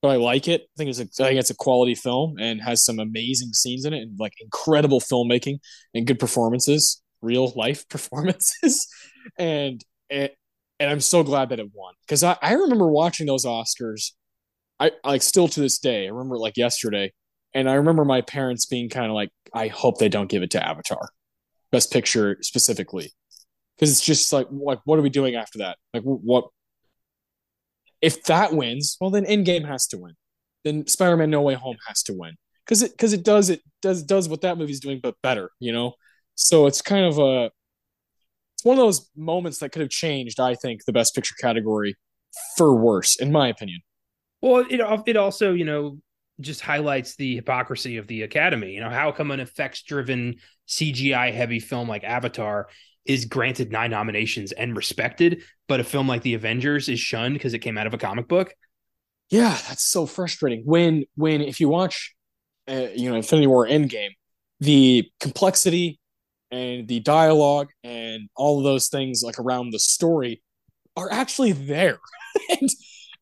but 0.03 0.09
I 0.09 0.17
like 0.17 0.49
it. 0.49 0.63
I 0.63 0.73
think 0.77 0.89
it's 0.89 0.99
a, 0.99 1.23
I 1.23 1.29
think 1.29 1.39
it's 1.39 1.49
a 1.49 1.55
quality 1.55 1.95
film 1.95 2.35
and 2.37 2.61
has 2.61 2.83
some 2.83 2.99
amazing 2.99 3.53
scenes 3.53 3.85
in 3.85 3.93
it 3.93 4.01
and 4.01 4.19
like 4.19 4.33
incredible 4.41 4.99
filmmaking 4.99 5.59
and 5.93 6.05
good 6.05 6.19
performances, 6.19 7.01
real 7.21 7.53
life 7.55 7.87
performances, 7.89 8.85
and 9.39 9.81
it, 10.09 10.35
and 10.79 10.91
I'm 10.91 10.99
so 10.99 11.23
glad 11.23 11.49
that 11.49 11.59
it 11.59 11.71
won 11.73 11.93
because 12.05 12.21
I, 12.21 12.37
I 12.41 12.53
remember 12.53 12.87
watching 12.87 13.25
those 13.25 13.45
Oscars. 13.45 14.11
I 14.77 14.91
like 15.05 15.21
still 15.21 15.47
to 15.47 15.61
this 15.61 15.79
day. 15.79 16.05
I 16.05 16.09
remember 16.09 16.37
like 16.37 16.57
yesterday, 16.57 17.13
and 17.53 17.69
I 17.69 17.75
remember 17.75 18.03
my 18.03 18.19
parents 18.19 18.65
being 18.65 18.89
kind 18.89 19.05
of 19.05 19.13
like, 19.13 19.29
"I 19.53 19.69
hope 19.69 19.99
they 19.99 20.09
don't 20.09 20.29
give 20.29 20.43
it 20.43 20.51
to 20.51 20.67
Avatar, 20.67 21.11
Best 21.71 21.93
Picture 21.93 22.39
specifically." 22.41 23.13
Because 23.77 23.91
it's 23.91 24.05
just 24.05 24.33
like, 24.33 24.47
like, 24.51 24.79
what 24.83 24.99
are 24.99 25.01
we 25.01 25.09
doing 25.09 25.35
after 25.35 25.59
that? 25.59 25.77
Like, 25.93 26.03
what 26.03 26.49
if 28.03 28.23
that 28.25 28.53
wins, 28.53 28.97
well 29.01 29.09
then 29.09 29.25
Endgame 29.25 29.65
has 29.65 29.87
to 29.87 29.97
win. 29.97 30.13
Then 30.63 30.85
Spider-Man 30.85 31.29
No 31.29 31.41
Way 31.41 31.55
Home 31.55 31.77
has 31.87 32.03
to 32.03 32.13
win. 32.13 32.35
Cuz 32.67 32.83
it 32.83 32.97
cuz 32.97 33.13
it 33.13 33.23
does 33.23 33.49
it 33.49 33.61
does 33.81 34.03
does 34.03 34.29
what 34.29 34.41
that 34.41 34.57
movie's 34.57 34.79
doing 34.79 34.99
but 35.01 35.15
better, 35.23 35.49
you 35.59 35.71
know? 35.71 35.93
So 36.35 36.67
it's 36.67 36.81
kind 36.81 37.05
of 37.05 37.17
a 37.17 37.51
it's 38.55 38.65
one 38.65 38.77
of 38.77 38.83
those 38.83 39.09
moments 39.15 39.59
that 39.59 39.71
could 39.71 39.81
have 39.81 39.89
changed, 39.89 40.39
I 40.39 40.55
think, 40.55 40.85
the 40.85 40.93
best 40.93 41.15
picture 41.15 41.35
category 41.39 41.95
for 42.57 42.75
worse 42.75 43.15
in 43.15 43.31
my 43.31 43.47
opinion. 43.47 43.81
Well, 44.41 44.65
it 44.69 44.81
it 45.07 45.17
also, 45.17 45.53
you 45.53 45.65
know, 45.65 45.99
just 46.41 46.61
highlights 46.61 47.15
the 47.15 47.35
hypocrisy 47.35 47.97
of 47.97 48.07
the 48.07 48.23
academy. 48.23 48.73
You 48.73 48.81
know, 48.81 48.89
how 48.89 49.11
come 49.11 49.31
an 49.31 49.39
effects 49.39 49.83
driven 49.83 50.35
CGI 50.67 51.33
heavy 51.33 51.59
film 51.59 51.87
like 51.87 52.03
Avatar 52.03 52.67
is 53.05 53.25
granted 53.25 53.71
nine 53.71 53.91
nominations 53.91 54.51
and 54.51 54.75
respected, 54.75 55.43
but 55.67 55.79
a 55.79 55.83
film 55.83 56.07
like 56.07 56.21
The 56.21 56.33
Avengers 56.33 56.89
is 56.89 56.99
shunned 56.99 57.33
because 57.33 57.53
it 57.53 57.59
came 57.59 57.77
out 57.77 57.87
of 57.87 57.93
a 57.93 57.97
comic 57.97 58.27
book. 58.27 58.53
Yeah, 59.29 59.57
that's 59.67 59.83
so 59.83 60.05
frustrating. 60.05 60.63
When 60.65 61.05
when 61.15 61.41
if 61.41 61.59
you 61.59 61.69
watch, 61.69 62.13
uh, 62.67 62.87
you 62.95 63.09
know, 63.09 63.15
Infinity 63.15 63.47
War 63.47 63.67
Endgame, 63.67 64.11
the 64.59 65.09
complexity 65.19 65.99
and 66.51 66.87
the 66.87 66.99
dialogue 66.99 67.69
and 67.83 68.29
all 68.35 68.59
of 68.59 68.63
those 68.63 68.89
things 68.89 69.23
like 69.23 69.39
around 69.39 69.71
the 69.71 69.79
story 69.79 70.41
are 70.95 71.11
actually 71.11 71.51
there, 71.51 71.99
and 72.49 72.69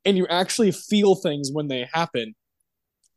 and 0.05 0.17
you 0.17 0.27
actually 0.27 0.71
feel 0.71 1.15
things 1.15 1.49
when 1.51 1.67
they 1.67 1.87
happen. 1.91 2.35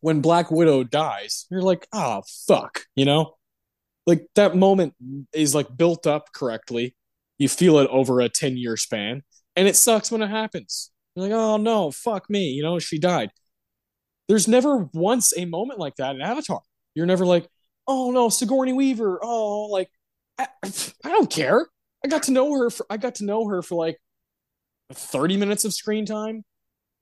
When 0.01 0.21
Black 0.21 0.51
Widow 0.51 0.85
dies, 0.85 1.47
you're 1.51 1.63
like, 1.63 1.89
oh 1.93 2.23
fuck, 2.47 2.83
you 2.95 3.07
know 3.07 3.37
like 4.07 4.27
that 4.35 4.57
moment 4.57 4.95
is 5.33 5.55
like 5.55 5.77
built 5.77 6.07
up 6.07 6.33
correctly. 6.33 6.95
You 7.39 7.49
feel 7.49 7.79
it 7.79 7.89
over 7.91 8.21
a 8.21 8.29
10 8.29 8.57
year 8.57 8.77
span, 8.77 9.23
and 9.57 9.69
it 9.69 9.77
sucks 9.77 10.11
when 10.11 10.23
it 10.23 10.31
happens. 10.31 10.91
You're 11.15 11.29
like, 11.29 11.37
oh 11.37 11.57
no, 11.57 11.91
fuck 11.91 12.29
me, 12.29 12.51
you 12.51 12.63
know, 12.63 12.79
she 12.79 12.99
died. 12.99 13.31
There's 14.29 14.49
never 14.49 14.89
once 14.95 15.37
a 15.37 15.45
moment 15.45 15.79
like 15.79 15.97
that 15.97 16.15
in 16.15 16.23
Avatar. 16.23 16.61
You're 16.95 17.07
never 17.07 17.27
like, 17.27 17.49
oh 17.87 18.11
no, 18.11 18.29
Sigourney 18.29 18.73
Weaver. 18.73 19.21
Oh, 19.23 19.67
like 19.67 19.91
I, 20.39 20.49
I 20.63 21.09
don't 21.09 21.31
care. 21.31 21.67
I 22.05 22.09
got 22.09 22.25
to 22.25 22.33
know 22.33 22.53
her 22.59 22.71
for 22.71 22.87
I 22.91 22.97
got 22.97 23.17
to 23.17 23.25
know 23.25 23.47
her 23.49 23.63
for 23.63 23.77
like 23.77 23.99
30 24.93 25.37
minutes 25.37 25.65
of 25.65 25.73
screen 25.73 26.07
time. 26.07 26.45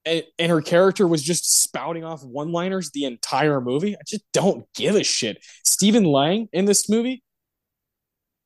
And, 0.04 0.24
and 0.36 0.50
her 0.50 0.60
character 0.60 1.06
was 1.06 1.22
just 1.22 1.62
spouting 1.62 2.02
off 2.02 2.24
one 2.24 2.50
liners 2.50 2.90
the 2.90 3.04
entire 3.04 3.60
movie. 3.60 3.94
I 3.94 4.00
just 4.06 4.24
don't 4.32 4.66
give 4.74 4.96
a 4.96 5.04
shit. 5.04 5.38
Stephen 5.82 6.04
Lang 6.04 6.48
in 6.52 6.64
this 6.64 6.88
movie, 6.88 7.24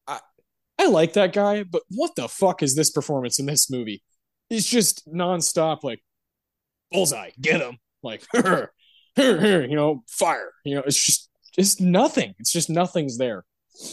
I, 0.06 0.20
I 0.78 0.86
like 0.86 1.12
that 1.12 1.34
guy, 1.34 1.64
but 1.64 1.82
what 1.90 2.16
the 2.16 2.28
fuck 2.28 2.62
is 2.62 2.74
this 2.74 2.88
performance 2.88 3.38
in 3.38 3.44
this 3.44 3.70
movie? 3.70 4.02
It's 4.48 4.66
just 4.66 5.06
nonstop, 5.06 5.82
like, 5.82 6.02
bullseye, 6.90 7.32
get 7.38 7.60
him. 7.60 7.76
Like, 8.02 8.24
you 8.34 9.76
know, 9.76 10.02
fire. 10.08 10.50
You 10.64 10.76
know, 10.76 10.82
it's 10.86 11.04
just, 11.04 11.28
just 11.54 11.78
nothing. 11.78 12.34
It's 12.38 12.52
just 12.52 12.70
nothing's 12.70 13.18
there 13.18 13.44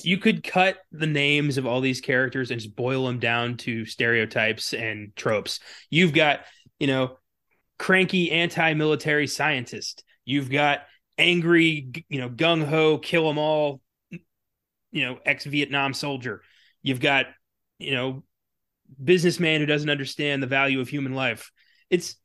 you 0.04 0.18
could 0.18 0.46
cut 0.46 0.78
the 0.94 1.06
names 1.06 1.58
of 1.58 1.66
all 1.66 1.82
these 1.82 2.00
characters 2.00 2.50
and 2.50 2.62
just 2.62 2.74
boil 2.74 3.06
them 3.06 3.20
down 3.20 3.58
to 3.58 3.84
stereotypes 3.84 4.74
and 4.74 5.14
tropes. 5.18 5.60
You've 5.90 6.14
got, 6.14 6.46
you 6.80 6.88
know, 6.88 7.18
cranky 7.78 8.32
anti-military 8.32 9.28
scientist. 9.28 10.06
You've 10.24 10.50
got 10.50 10.84
angry, 11.18 12.06
you 12.10 12.20
know, 12.20 12.30
gung 12.30 12.66
ho, 12.66 12.98
kill 12.98 13.28
them 13.28 13.38
all, 13.38 13.82
you 14.92 15.06
know, 15.06 15.18
ex-Vietnam 15.26 15.94
soldier. 15.94 16.42
You've 16.82 17.00
got, 17.00 17.28
you 17.80 17.94
know, 17.94 18.24
businessman 19.02 19.62
who 19.62 19.66
doesn't 19.66 19.90
understand 19.90 20.44
the 20.44 20.48
value 20.48 20.80
of 20.80 20.90
human 20.90 21.14
life. 21.14 21.52
It's 21.90 22.16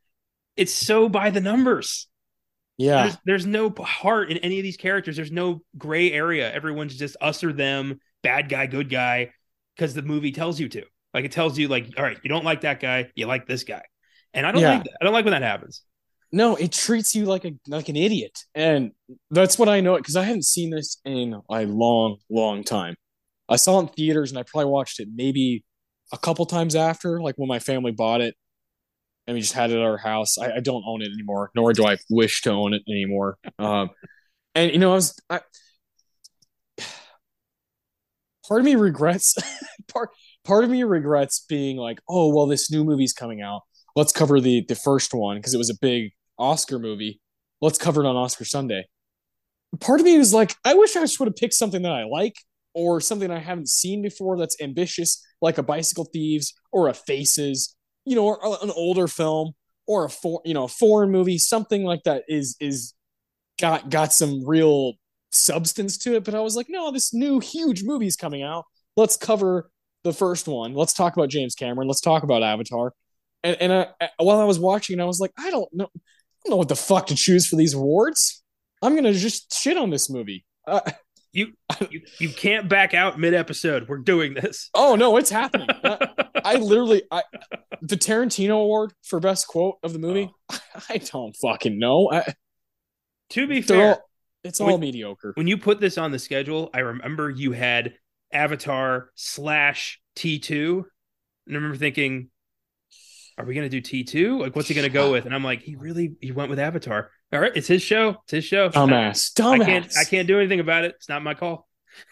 it's 0.57 0.72
so 0.72 1.09
by 1.09 1.31
the 1.31 1.40
numbers. 1.40 2.09
Yeah. 2.77 3.03
There's, 3.03 3.16
there's, 3.24 3.46
no 3.46 3.74
heart 3.79 4.31
in 4.31 4.38
any 4.38 4.59
of 4.59 4.62
these 4.62 4.77
characters. 4.77 5.16
There's 5.16 5.33
no 5.33 5.62
gray 5.77 6.12
area. 6.12 6.53
Everyone's 6.53 6.96
just 6.96 7.16
us 7.20 7.42
or 7.42 7.53
them, 7.53 8.01
bad 8.22 8.48
guy, 8.48 8.66
good 8.66 8.88
guy, 8.88 9.31
because 9.77 9.94
the 9.94 10.03
movie 10.03 10.33
tells 10.33 10.61
you 10.61 10.68
to. 10.68 10.85
Like 11.14 11.24
it 11.24 11.33
tells 11.33 11.59
you, 11.59 11.68
like, 11.68 11.94
all 11.96 12.05
right, 12.05 12.18
you 12.22 12.29
don't 12.29 12.44
like 12.44 12.62
that 12.62 12.81
guy, 12.81 13.11
you 13.14 13.27
like 13.27 13.46
this 13.46 13.64
guy. 13.64 13.83
And 14.35 14.46
I 14.46 14.53
don't 14.53 14.62
yeah. 14.62 14.74
like 14.74 14.85
that. 14.85 14.98
I 15.01 15.05
don't 15.05 15.12
like 15.12 15.24
when 15.24 15.33
that 15.33 15.42
happens. 15.42 15.83
No, 16.30 16.56
it 16.56 16.72
treats 16.72 17.14
you 17.14 17.24
like 17.24 17.44
a 17.44 17.52
like 17.66 17.88
an 17.88 17.96
idiot. 17.96 18.44
And 18.54 18.92
that's 19.30 19.58
what 19.58 19.68
I 19.68 19.80
know 19.80 19.94
it 19.94 20.00
because 20.00 20.16
I 20.16 20.24
haven't 20.24 20.44
seen 20.44 20.70
this 20.70 21.00
in 21.04 21.40
a 21.50 21.62
long, 21.64 22.18
long 22.30 22.64
time. 22.64 22.96
I 23.48 23.56
saw 23.56 23.78
it 23.78 23.82
in 23.82 23.88
theaters 23.88 24.30
and 24.30 24.38
I 24.38 24.42
probably 24.42 24.70
watched 24.70 25.00
it 25.00 25.08
maybe 25.14 25.64
a 26.12 26.18
couple 26.18 26.44
times 26.44 26.74
after, 26.76 27.20
like 27.22 27.36
when 27.36 27.48
my 27.48 27.58
family 27.58 27.92
bought 27.92 28.20
it 28.20 28.34
and 29.26 29.34
we 29.34 29.40
just 29.40 29.54
had 29.54 29.70
it 29.70 29.76
at 29.76 29.82
our 29.82 29.96
house. 29.96 30.38
I, 30.38 30.56
I, 30.56 30.60
don't 30.60 30.82
own 30.86 31.02
it 31.02 31.10
anymore, 31.12 31.50
nor 31.54 31.72
do 31.72 31.86
I 31.86 31.98
wish 32.10 32.42
to 32.42 32.50
own 32.50 32.74
it 32.74 32.82
anymore. 32.88 33.38
Um, 33.58 33.90
and 34.54 34.72
you 34.72 34.78
know, 34.78 34.92
I 34.92 34.94
was 34.94 35.18
I, 35.30 35.40
part 38.46 38.60
of 38.60 38.64
me 38.64 38.74
regrets 38.74 39.36
part 39.92 40.10
part 40.44 40.64
of 40.64 40.70
me 40.70 40.82
regrets 40.82 41.44
being 41.48 41.76
like, 41.76 42.00
oh 42.08 42.34
well, 42.34 42.46
this 42.46 42.70
new 42.70 42.84
movie's 42.84 43.12
coming 43.12 43.40
out. 43.40 43.62
Let's 43.96 44.12
cover 44.12 44.40
the 44.40 44.64
the 44.68 44.74
first 44.74 45.14
one 45.14 45.36
because 45.36 45.54
it 45.54 45.58
was 45.58 45.70
a 45.70 45.78
big 45.80 46.12
Oscar 46.38 46.79
movie. 46.79 47.20
Let's 47.61 47.79
cover 47.79 48.05
it 48.05 48.07
on 48.07 48.16
Oscar 48.16 48.44
Sunday. 48.44 48.85
Part 49.81 50.01
of 50.01 50.07
me 50.07 50.16
was 50.16 50.33
like, 50.33 50.55
I 50.64 50.74
wish 50.74 50.96
I 50.96 51.01
just 51.01 51.18
would 51.20 51.29
have 51.29 51.37
picked 51.37 51.55
something 51.55 51.83
that 51.83 51.92
I 51.92 52.05
like 52.05 52.37
or 52.74 53.01
something 53.01 53.31
I 53.31 53.38
haven't 53.38 53.68
seen 53.68 54.03
before 54.03 54.38
that's 54.38 54.61
ambitious, 54.61 55.24
like 55.42 55.59
a 55.59 55.62
Bicycle 55.62 56.05
Thieves 56.05 56.55
or 56.72 56.88
a 56.88 56.94
Faces 56.94 57.77
you 58.09 58.16
know, 58.16 58.24
or 58.24 58.38
an 58.62 58.70
older 58.70 59.07
film 59.07 59.53
or 59.87 60.07
a 60.07 60.11
for, 60.11 60.40
you 60.44 60.55
know, 60.55 60.64
a 60.64 60.68
foreign 60.68 61.11
movie, 61.11 61.37
something 61.37 61.85
like 61.85 62.03
that 62.05 62.24
is 62.27 62.57
is 62.59 62.94
got 63.61 63.90
got 63.90 64.14
some 64.14 64.46
real 64.46 64.94
substance 65.31 65.98
to 65.98 66.16
it. 66.16 66.24
But 66.24 66.35
I 66.35 66.40
was 66.40 66.57
like, 66.57 66.68
no, 66.70 66.90
this 66.90 67.12
new 67.12 67.38
huge 67.38 67.85
movie's 67.85 68.16
coming 68.16 68.42
out. 68.42 68.64
Let's 68.96 69.18
cover 69.18 69.70
the 70.05 70.14
first 70.14 70.48
one. 70.48 70.72
Let's 70.72 70.94
talk 70.94 71.16
about 71.16 71.29
James 71.29 71.55
Cameron. 71.55 71.87
Let's 71.87 72.01
talk 72.01 72.22
about 72.22 72.42
Avatar. 72.42 72.94
And 73.44 73.59
and 73.61 73.72
I, 74.01 74.09
while 74.16 74.40
I 74.40 74.44
was 74.44 74.59
watching, 74.59 75.01
I 75.01 75.05
was 75.05 75.20
like, 75.20 75.33
I 75.38 75.51
don't 75.51 75.68
know, 75.74 75.88
don't 76.44 76.51
know 76.51 76.57
what 76.57 76.68
the 76.68 76.77
fuck 76.77 77.09
to 77.09 77.14
choose 77.14 77.46
for 77.46 77.57
these 77.57 77.74
awards. 77.74 78.42
I'm 78.83 78.94
gonna 78.94 79.12
just 79.12 79.53
shit 79.55 79.77
on 79.77 79.90
this 79.90 80.09
movie. 80.09 80.44
Uh, 80.66 80.81
you, 81.33 81.53
you 81.90 82.01
you 82.18 82.29
can't 82.31 82.68
back 82.68 82.94
out 82.94 83.18
mid 83.18 83.35
episode. 83.35 83.88
We're 83.88 83.98
doing 83.98 84.35
this. 84.35 84.70
Oh 84.74 84.94
no, 84.94 85.16
it's 85.16 85.31
happening. 85.31 85.68
I, 85.85 86.09
I, 86.44 86.55
literally 86.57 87.03
I 87.11 87.22
the 87.83 87.96
Tarantino 87.96 88.62
award 88.62 88.92
for 89.03 89.20
best 89.20 89.46
quote 89.46 89.77
of 89.83 89.92
the 89.92 89.98
movie. 89.98 90.31
Oh. 90.51 90.59
I 90.88 90.98
don't 90.98 91.37
fucking 91.37 91.79
know. 91.79 92.11
I, 92.11 92.35
to 93.31 93.46
be 93.46 93.61
fair, 93.62 93.94
all, 93.94 94.11
it's 94.44 94.61
all 94.61 94.68
when, 94.68 94.81
mediocre. 94.81 95.33
When 95.35 95.46
you 95.46 95.59
put 95.59 95.81
this 95.81 95.98
on 95.98 96.12
the 96.12 96.18
schedule, 96.18 96.70
I 96.72 96.81
remember 96.81 97.31
you 97.31 97.53
had 97.53 97.94
Avatar 98.33 99.11
slash 99.14 100.01
T 100.16 100.38
two, 100.38 100.87
and 101.46 101.55
I 101.55 101.57
remember 101.57 101.77
thinking, 101.77 102.31
"Are 103.38 103.44
we 103.44 103.55
gonna 103.55 103.68
do 103.68 103.81
T 103.81 104.05
two? 104.05 104.38
Like, 104.38 104.57
what's 104.57 104.68
he 104.68 104.74
gonna 104.74 104.88
go 104.88 105.12
with?" 105.12 105.24
And 105.24 105.35
I'm 105.35 105.44
like, 105.44 105.62
"He 105.62 105.77
really 105.77 106.16
he 106.20 106.33
went 106.33 106.51
with 106.51 106.59
Avatar." 106.59 107.11
All 107.33 107.40
right, 107.40 107.53
it's 107.55 107.68
his 107.68 107.83
show. 107.83 108.16
It's 108.24 108.33
his 108.33 108.44
show. 108.44 108.68
Dumbass. 108.68 109.33
Dumbass. 109.35 109.62
I 109.62 109.64
can't, 109.64 109.96
I 109.98 110.05
can't 110.05 110.27
do 110.27 110.38
anything 110.38 110.61
about 110.61 110.85
it. 110.85 110.94
It's 110.96 111.09
not 111.09 111.22
my 111.22 111.35
call. 111.35 111.68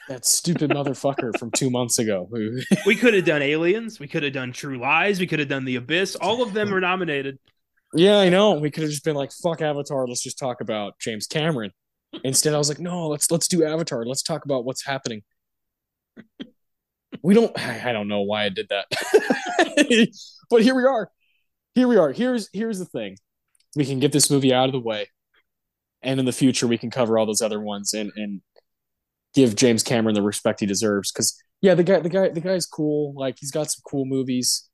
That 0.08 0.24
stupid 0.24 0.70
motherfucker 0.70 1.36
from 1.38 1.50
two 1.50 1.70
months 1.70 1.98
ago. 1.98 2.28
we 2.86 2.96
could 2.96 3.14
have 3.14 3.24
done 3.24 3.42
Aliens. 3.42 3.98
We 3.98 4.08
could 4.08 4.22
have 4.22 4.32
done 4.32 4.52
True 4.52 4.78
Lies. 4.78 5.20
We 5.20 5.26
could 5.26 5.38
have 5.38 5.48
done 5.48 5.64
The 5.64 5.76
Abyss. 5.76 6.16
All 6.16 6.42
of 6.42 6.52
them 6.52 6.70
were 6.70 6.80
nominated. 6.80 7.38
Yeah, 7.94 8.18
I 8.18 8.28
know. 8.28 8.54
We 8.54 8.70
could 8.70 8.82
have 8.82 8.90
just 8.90 9.04
been 9.04 9.16
like, 9.16 9.32
"Fuck 9.32 9.62
Avatar." 9.62 10.06
Let's 10.06 10.22
just 10.22 10.38
talk 10.38 10.60
about 10.60 10.98
James 10.98 11.26
Cameron. 11.26 11.72
Instead, 12.24 12.54
I 12.54 12.58
was 12.58 12.68
like, 12.68 12.78
"No, 12.80 13.08
let's 13.08 13.30
let's 13.30 13.48
do 13.48 13.64
Avatar. 13.64 14.04
Let's 14.04 14.22
talk 14.22 14.44
about 14.44 14.64
what's 14.64 14.84
happening." 14.84 15.22
we 17.22 17.34
don't. 17.34 17.56
I 17.58 17.92
don't 17.92 18.08
know 18.08 18.22
why 18.22 18.44
I 18.44 18.48
did 18.48 18.68
that, 18.68 18.86
but 20.50 20.62
here 20.62 20.74
we 20.74 20.84
are. 20.84 21.10
Here 21.76 21.86
we 21.86 21.98
are. 21.98 22.10
Here's 22.10 22.48
here's 22.54 22.78
the 22.78 22.86
thing 22.86 23.18
we 23.76 23.84
can 23.84 24.00
get 24.00 24.10
this 24.10 24.30
movie 24.30 24.52
out 24.54 24.64
of 24.64 24.72
the 24.72 24.80
way, 24.80 25.10
and 26.00 26.18
in 26.18 26.24
the 26.24 26.32
future 26.32 26.66
we 26.66 26.78
can 26.78 26.90
cover 26.90 27.18
all 27.18 27.26
those 27.26 27.42
other 27.42 27.60
ones 27.60 27.92
and 27.92 28.10
and 28.16 28.40
give 29.34 29.54
James 29.54 29.82
Cameron 29.82 30.14
the 30.14 30.22
respect 30.22 30.60
he 30.60 30.66
deserves. 30.66 31.12
Because 31.12 31.38
yeah, 31.60 31.74
the 31.74 31.84
guy 31.84 32.00
the 32.00 32.08
guy 32.08 32.30
the 32.30 32.40
guy's 32.40 32.64
cool. 32.64 33.12
Like 33.14 33.36
he's 33.38 33.50
got 33.50 33.70
some 33.70 33.82
cool 33.86 34.06
movies, 34.06 34.70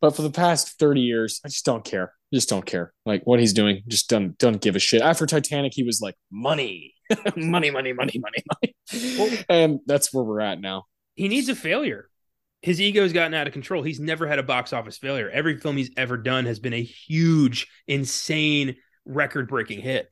but 0.00 0.16
for 0.16 0.22
the 0.22 0.30
past 0.30 0.78
thirty 0.78 1.02
years, 1.02 1.38
I 1.44 1.48
just 1.48 1.66
don't 1.66 1.84
care. 1.84 2.14
Just 2.32 2.48
don't 2.48 2.64
care. 2.64 2.94
Like 3.04 3.26
what 3.26 3.38
he's 3.38 3.52
doing, 3.52 3.82
just 3.86 4.08
don't 4.08 4.38
don't 4.38 4.62
give 4.62 4.76
a 4.76 4.78
shit. 4.78 5.02
After 5.02 5.26
Titanic, 5.26 5.74
he 5.74 5.82
was 5.82 6.00
like 6.00 6.14
money, 6.32 6.94
money, 7.36 7.70
money, 7.70 7.92
money, 7.92 8.18
money, 8.18 8.42
money, 8.54 8.74
well, 9.18 9.38
and 9.50 9.80
that's 9.84 10.14
where 10.14 10.24
we're 10.24 10.40
at 10.40 10.62
now. 10.62 10.84
He 11.14 11.28
needs 11.28 11.50
a 11.50 11.54
failure 11.54 12.09
his 12.62 12.80
ego's 12.80 13.12
gotten 13.12 13.34
out 13.34 13.46
of 13.46 13.52
control. 13.52 13.82
He's 13.82 14.00
never 14.00 14.26
had 14.26 14.38
a 14.38 14.42
box 14.42 14.72
office 14.72 14.98
failure. 14.98 15.30
Every 15.30 15.56
film 15.56 15.76
he's 15.76 15.90
ever 15.96 16.16
done 16.16 16.44
has 16.46 16.58
been 16.58 16.74
a 16.74 16.82
huge, 16.82 17.66
insane, 17.86 18.76
record 19.06 19.48
breaking 19.48 19.80
hit. 19.80 20.10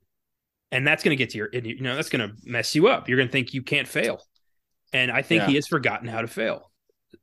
And 0.73 0.87
that's 0.87 1.03
going 1.03 1.17
to 1.17 1.17
get 1.17 1.31
to 1.31 1.39
your, 1.39 1.51
you 1.53 1.81
know, 1.81 1.95
that's 1.95 2.11
going 2.11 2.29
to 2.29 2.35
mess 2.45 2.75
you 2.75 2.89
up. 2.89 3.09
You're 3.09 3.17
going 3.17 3.29
to 3.29 3.33
think 3.33 3.55
you 3.55 3.63
can't 3.63 3.89
fail. 3.89 4.23
And 4.93 5.11
I 5.11 5.23
think 5.23 5.43
yeah. 5.43 5.49
he 5.49 5.55
has 5.57 5.67
forgotten 5.67 6.09
how 6.09 6.23
to 6.23 6.27
fail. 6.27 6.71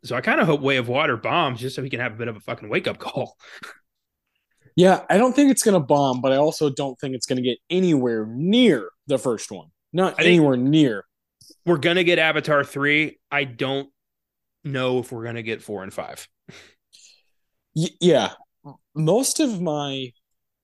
So 0.03 0.15
I 0.15 0.21
kind 0.21 0.39
of 0.39 0.47
hope 0.47 0.61
Way 0.61 0.77
of 0.77 0.87
Water 0.87 1.17
bombs 1.17 1.59
just 1.59 1.75
so 1.75 1.83
he 1.83 1.89
can 1.89 1.99
have 1.99 2.13
a 2.13 2.15
bit 2.15 2.27
of 2.27 2.35
a 2.35 2.39
fucking 2.39 2.69
wake 2.69 2.87
up 2.87 2.99
call. 2.99 3.35
yeah, 4.75 5.03
I 5.09 5.17
don't 5.17 5.35
think 5.35 5.51
it's 5.51 5.63
going 5.63 5.79
to 5.79 5.85
bomb, 5.85 6.21
but 6.21 6.31
I 6.31 6.37
also 6.37 6.69
don't 6.69 6.99
think 6.99 7.15
it's 7.15 7.25
going 7.25 7.37
to 7.37 7.43
get 7.43 7.57
anywhere 7.69 8.27
near 8.27 8.89
the 9.07 9.17
first 9.17 9.51
one. 9.51 9.67
Not 9.93 10.19
anywhere 10.19 10.57
near. 10.57 11.05
We're 11.65 11.77
going 11.77 11.95
to 11.95 12.03
get 12.03 12.19
Avatar 12.19 12.63
3. 12.63 13.17
I 13.31 13.43
don't 13.43 13.89
know 14.65 14.99
if 14.99 15.11
we're 15.11 15.23
going 15.23 15.35
to 15.35 15.43
get 15.43 15.61
four 15.61 15.83
and 15.83 15.93
five. 15.93 16.27
Yeah, 17.73 18.31
most 18.95 19.39
of 19.39 19.61
my, 19.61 20.11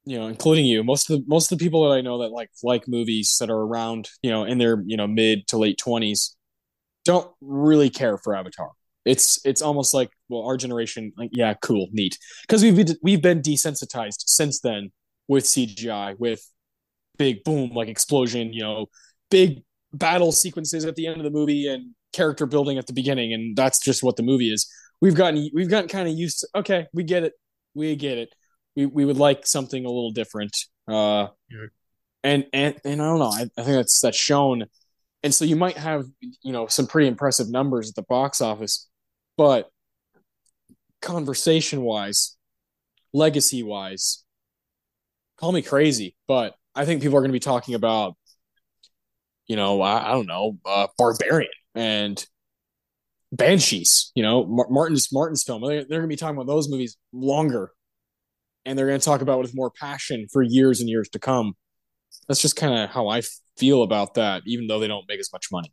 you 0.05 0.17
know, 0.17 0.27
including 0.27 0.65
you, 0.65 0.83
most 0.83 1.09
of 1.09 1.19
the 1.19 1.25
most 1.27 1.51
of 1.51 1.59
the 1.59 1.63
people 1.63 1.87
that 1.87 1.95
I 1.95 2.01
know 2.01 2.19
that 2.21 2.29
like 2.29 2.49
like 2.63 2.87
movies 2.87 3.37
that 3.39 3.49
are 3.49 3.61
around, 3.61 4.09
you 4.21 4.31
know, 4.31 4.45
in 4.45 4.57
their 4.57 4.81
you 4.85 4.97
know 4.97 5.07
mid 5.07 5.47
to 5.47 5.57
late 5.57 5.77
twenties, 5.77 6.35
don't 7.05 7.29
really 7.41 7.89
care 7.89 8.17
for 8.17 8.35
Avatar. 8.35 8.71
It's 9.03 9.45
it's 9.45 9.61
almost 9.61 9.93
like 9.93 10.09
well, 10.29 10.43
our 10.43 10.57
generation, 10.57 11.11
like 11.17 11.31
yeah, 11.33 11.53
cool, 11.61 11.87
neat, 11.91 12.17
because 12.43 12.63
we've 12.63 12.75
been, 12.75 12.95
we've 13.01 13.21
been 13.21 13.41
desensitized 13.41 14.23
since 14.25 14.61
then 14.61 14.91
with 15.27 15.43
CGI, 15.43 16.17
with 16.17 16.47
big 17.17 17.43
boom 17.43 17.71
like 17.71 17.89
explosion, 17.89 18.53
you 18.53 18.61
know, 18.63 18.85
big 19.29 19.63
battle 19.93 20.31
sequences 20.31 20.85
at 20.85 20.95
the 20.95 21.07
end 21.07 21.17
of 21.17 21.23
the 21.23 21.31
movie 21.31 21.67
and 21.67 21.93
character 22.13 22.45
building 22.45 22.77
at 22.77 22.87
the 22.87 22.93
beginning, 22.93 23.33
and 23.33 23.55
that's 23.55 23.79
just 23.79 24.03
what 24.03 24.15
the 24.15 24.23
movie 24.23 24.51
is. 24.51 24.71
We've 25.01 25.15
gotten 25.15 25.49
we've 25.53 25.69
gotten 25.69 25.89
kind 25.89 26.07
of 26.07 26.15
used 26.15 26.39
to. 26.39 26.47
Okay, 26.59 26.87
we 26.93 27.03
get 27.03 27.23
it. 27.23 27.33
We 27.73 27.95
get 27.95 28.17
it. 28.17 28.33
We 28.75 28.85
we 28.85 29.05
would 29.05 29.17
like 29.17 29.45
something 29.45 29.85
a 29.85 29.89
little 29.89 30.11
different. 30.11 30.55
Uh, 30.87 31.27
yeah. 31.49 31.67
and 32.23 32.45
and 32.53 32.75
and 32.85 33.01
I 33.01 33.05
don't 33.05 33.19
know. 33.19 33.31
I, 33.31 33.41
I 33.57 33.63
think 33.63 33.77
that's 33.77 33.99
that's 34.01 34.17
shown. 34.17 34.65
And 35.23 35.33
so 35.33 35.45
you 35.45 35.55
might 35.55 35.77
have 35.77 36.05
you 36.41 36.51
know 36.51 36.67
some 36.67 36.87
pretty 36.87 37.07
impressive 37.07 37.49
numbers 37.49 37.89
at 37.89 37.95
the 37.95 38.03
box 38.03 38.41
office, 38.41 38.87
but 39.37 39.69
conversation 41.01 41.81
wise, 41.81 42.37
legacy 43.13 43.63
wise, 43.63 44.23
call 45.37 45.51
me 45.51 45.61
crazy, 45.61 46.15
but 46.27 46.55
I 46.75 46.85
think 46.85 47.01
people 47.01 47.17
are 47.17 47.21
going 47.21 47.31
to 47.31 47.33
be 47.33 47.39
talking 47.39 47.75
about 47.75 48.15
you 49.47 49.55
know, 49.55 49.81
I, 49.81 50.09
I 50.09 50.11
don't 50.11 50.27
know, 50.27 50.57
uh, 50.65 50.87
Barbarian 50.97 51.51
and 51.75 52.25
Banshees. 53.31 54.11
You 54.15 54.23
know, 54.23 54.45
Martin's 54.45 55.09
Martin's 55.11 55.43
film. 55.43 55.61
They're, 55.61 55.83
they're 55.83 55.99
going 55.99 56.01
to 56.03 56.07
be 56.07 56.15
talking 56.15 56.35
about 56.35 56.47
those 56.47 56.69
movies 56.69 56.97
longer, 57.13 57.71
and 58.65 58.77
they're 58.77 58.87
going 58.87 58.99
to 58.99 59.05
talk 59.05 59.21
about 59.21 59.39
it 59.39 59.41
with 59.41 59.55
more 59.55 59.71
passion 59.71 60.27
for 60.31 60.41
years 60.41 60.79
and 60.79 60.89
years 60.89 61.09
to 61.09 61.19
come. 61.19 61.53
That's 62.27 62.41
just 62.41 62.55
kind 62.55 62.77
of 62.77 62.89
how 62.89 63.07
I 63.07 63.21
feel 63.57 63.83
about 63.83 64.15
that, 64.15 64.43
even 64.45 64.67
though 64.67 64.79
they 64.79 64.87
don't 64.87 65.05
make 65.07 65.19
as 65.19 65.31
much 65.31 65.47
money. 65.51 65.71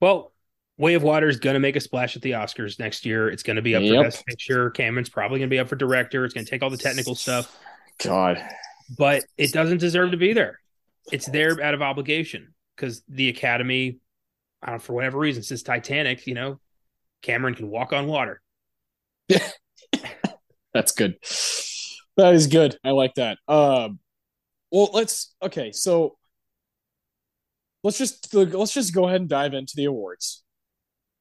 Well, 0.00 0.32
Way 0.76 0.94
of 0.94 1.02
Water 1.02 1.28
is 1.28 1.38
going 1.38 1.54
to 1.54 1.60
make 1.60 1.76
a 1.76 1.80
splash 1.80 2.16
at 2.16 2.22
the 2.22 2.32
Oscars 2.32 2.78
next 2.78 3.06
year. 3.06 3.28
It's 3.30 3.42
going 3.42 3.56
to 3.56 3.62
be 3.62 3.74
up 3.74 3.82
yep. 3.82 3.96
for 3.96 4.02
Best 4.04 4.26
Picture. 4.26 4.70
Cameron's 4.70 5.08
probably 5.08 5.38
going 5.38 5.48
to 5.48 5.54
be 5.54 5.58
up 5.58 5.68
for 5.68 5.76
Director. 5.76 6.24
It's 6.24 6.34
going 6.34 6.44
to 6.44 6.50
take 6.50 6.62
all 6.62 6.70
the 6.70 6.76
technical 6.76 7.14
stuff. 7.14 7.56
God, 8.02 8.42
but 8.98 9.24
it 9.38 9.52
doesn't 9.52 9.78
deserve 9.78 10.10
to 10.10 10.16
be 10.16 10.32
there. 10.32 10.58
It's 11.12 11.26
there 11.26 11.60
out 11.62 11.74
of 11.74 11.82
obligation 11.82 12.54
because 12.76 13.02
the 13.08 13.28
Academy, 13.28 13.98
I 14.62 14.66
don't 14.66 14.76
know, 14.76 14.80
for 14.80 14.94
whatever 14.94 15.18
reason, 15.18 15.42
since 15.42 15.62
Titanic, 15.62 16.26
you 16.26 16.34
know, 16.34 16.60
Cameron 17.22 17.54
can 17.54 17.70
walk 17.70 17.92
on 17.92 18.06
water. 18.06 18.40
That's 20.74 20.92
good. 20.92 21.16
That 22.16 22.34
is 22.34 22.46
good. 22.46 22.76
I 22.84 22.90
like 22.90 23.14
that. 23.14 23.38
Um, 23.48 23.98
well, 24.70 24.90
let's 24.92 25.34
okay. 25.42 25.72
So 25.72 26.16
let's 27.82 27.98
just 27.98 28.34
let's 28.34 28.74
just 28.74 28.94
go 28.94 29.06
ahead 29.06 29.20
and 29.20 29.30
dive 29.30 29.54
into 29.54 29.74
the 29.76 29.84
awards. 29.84 30.42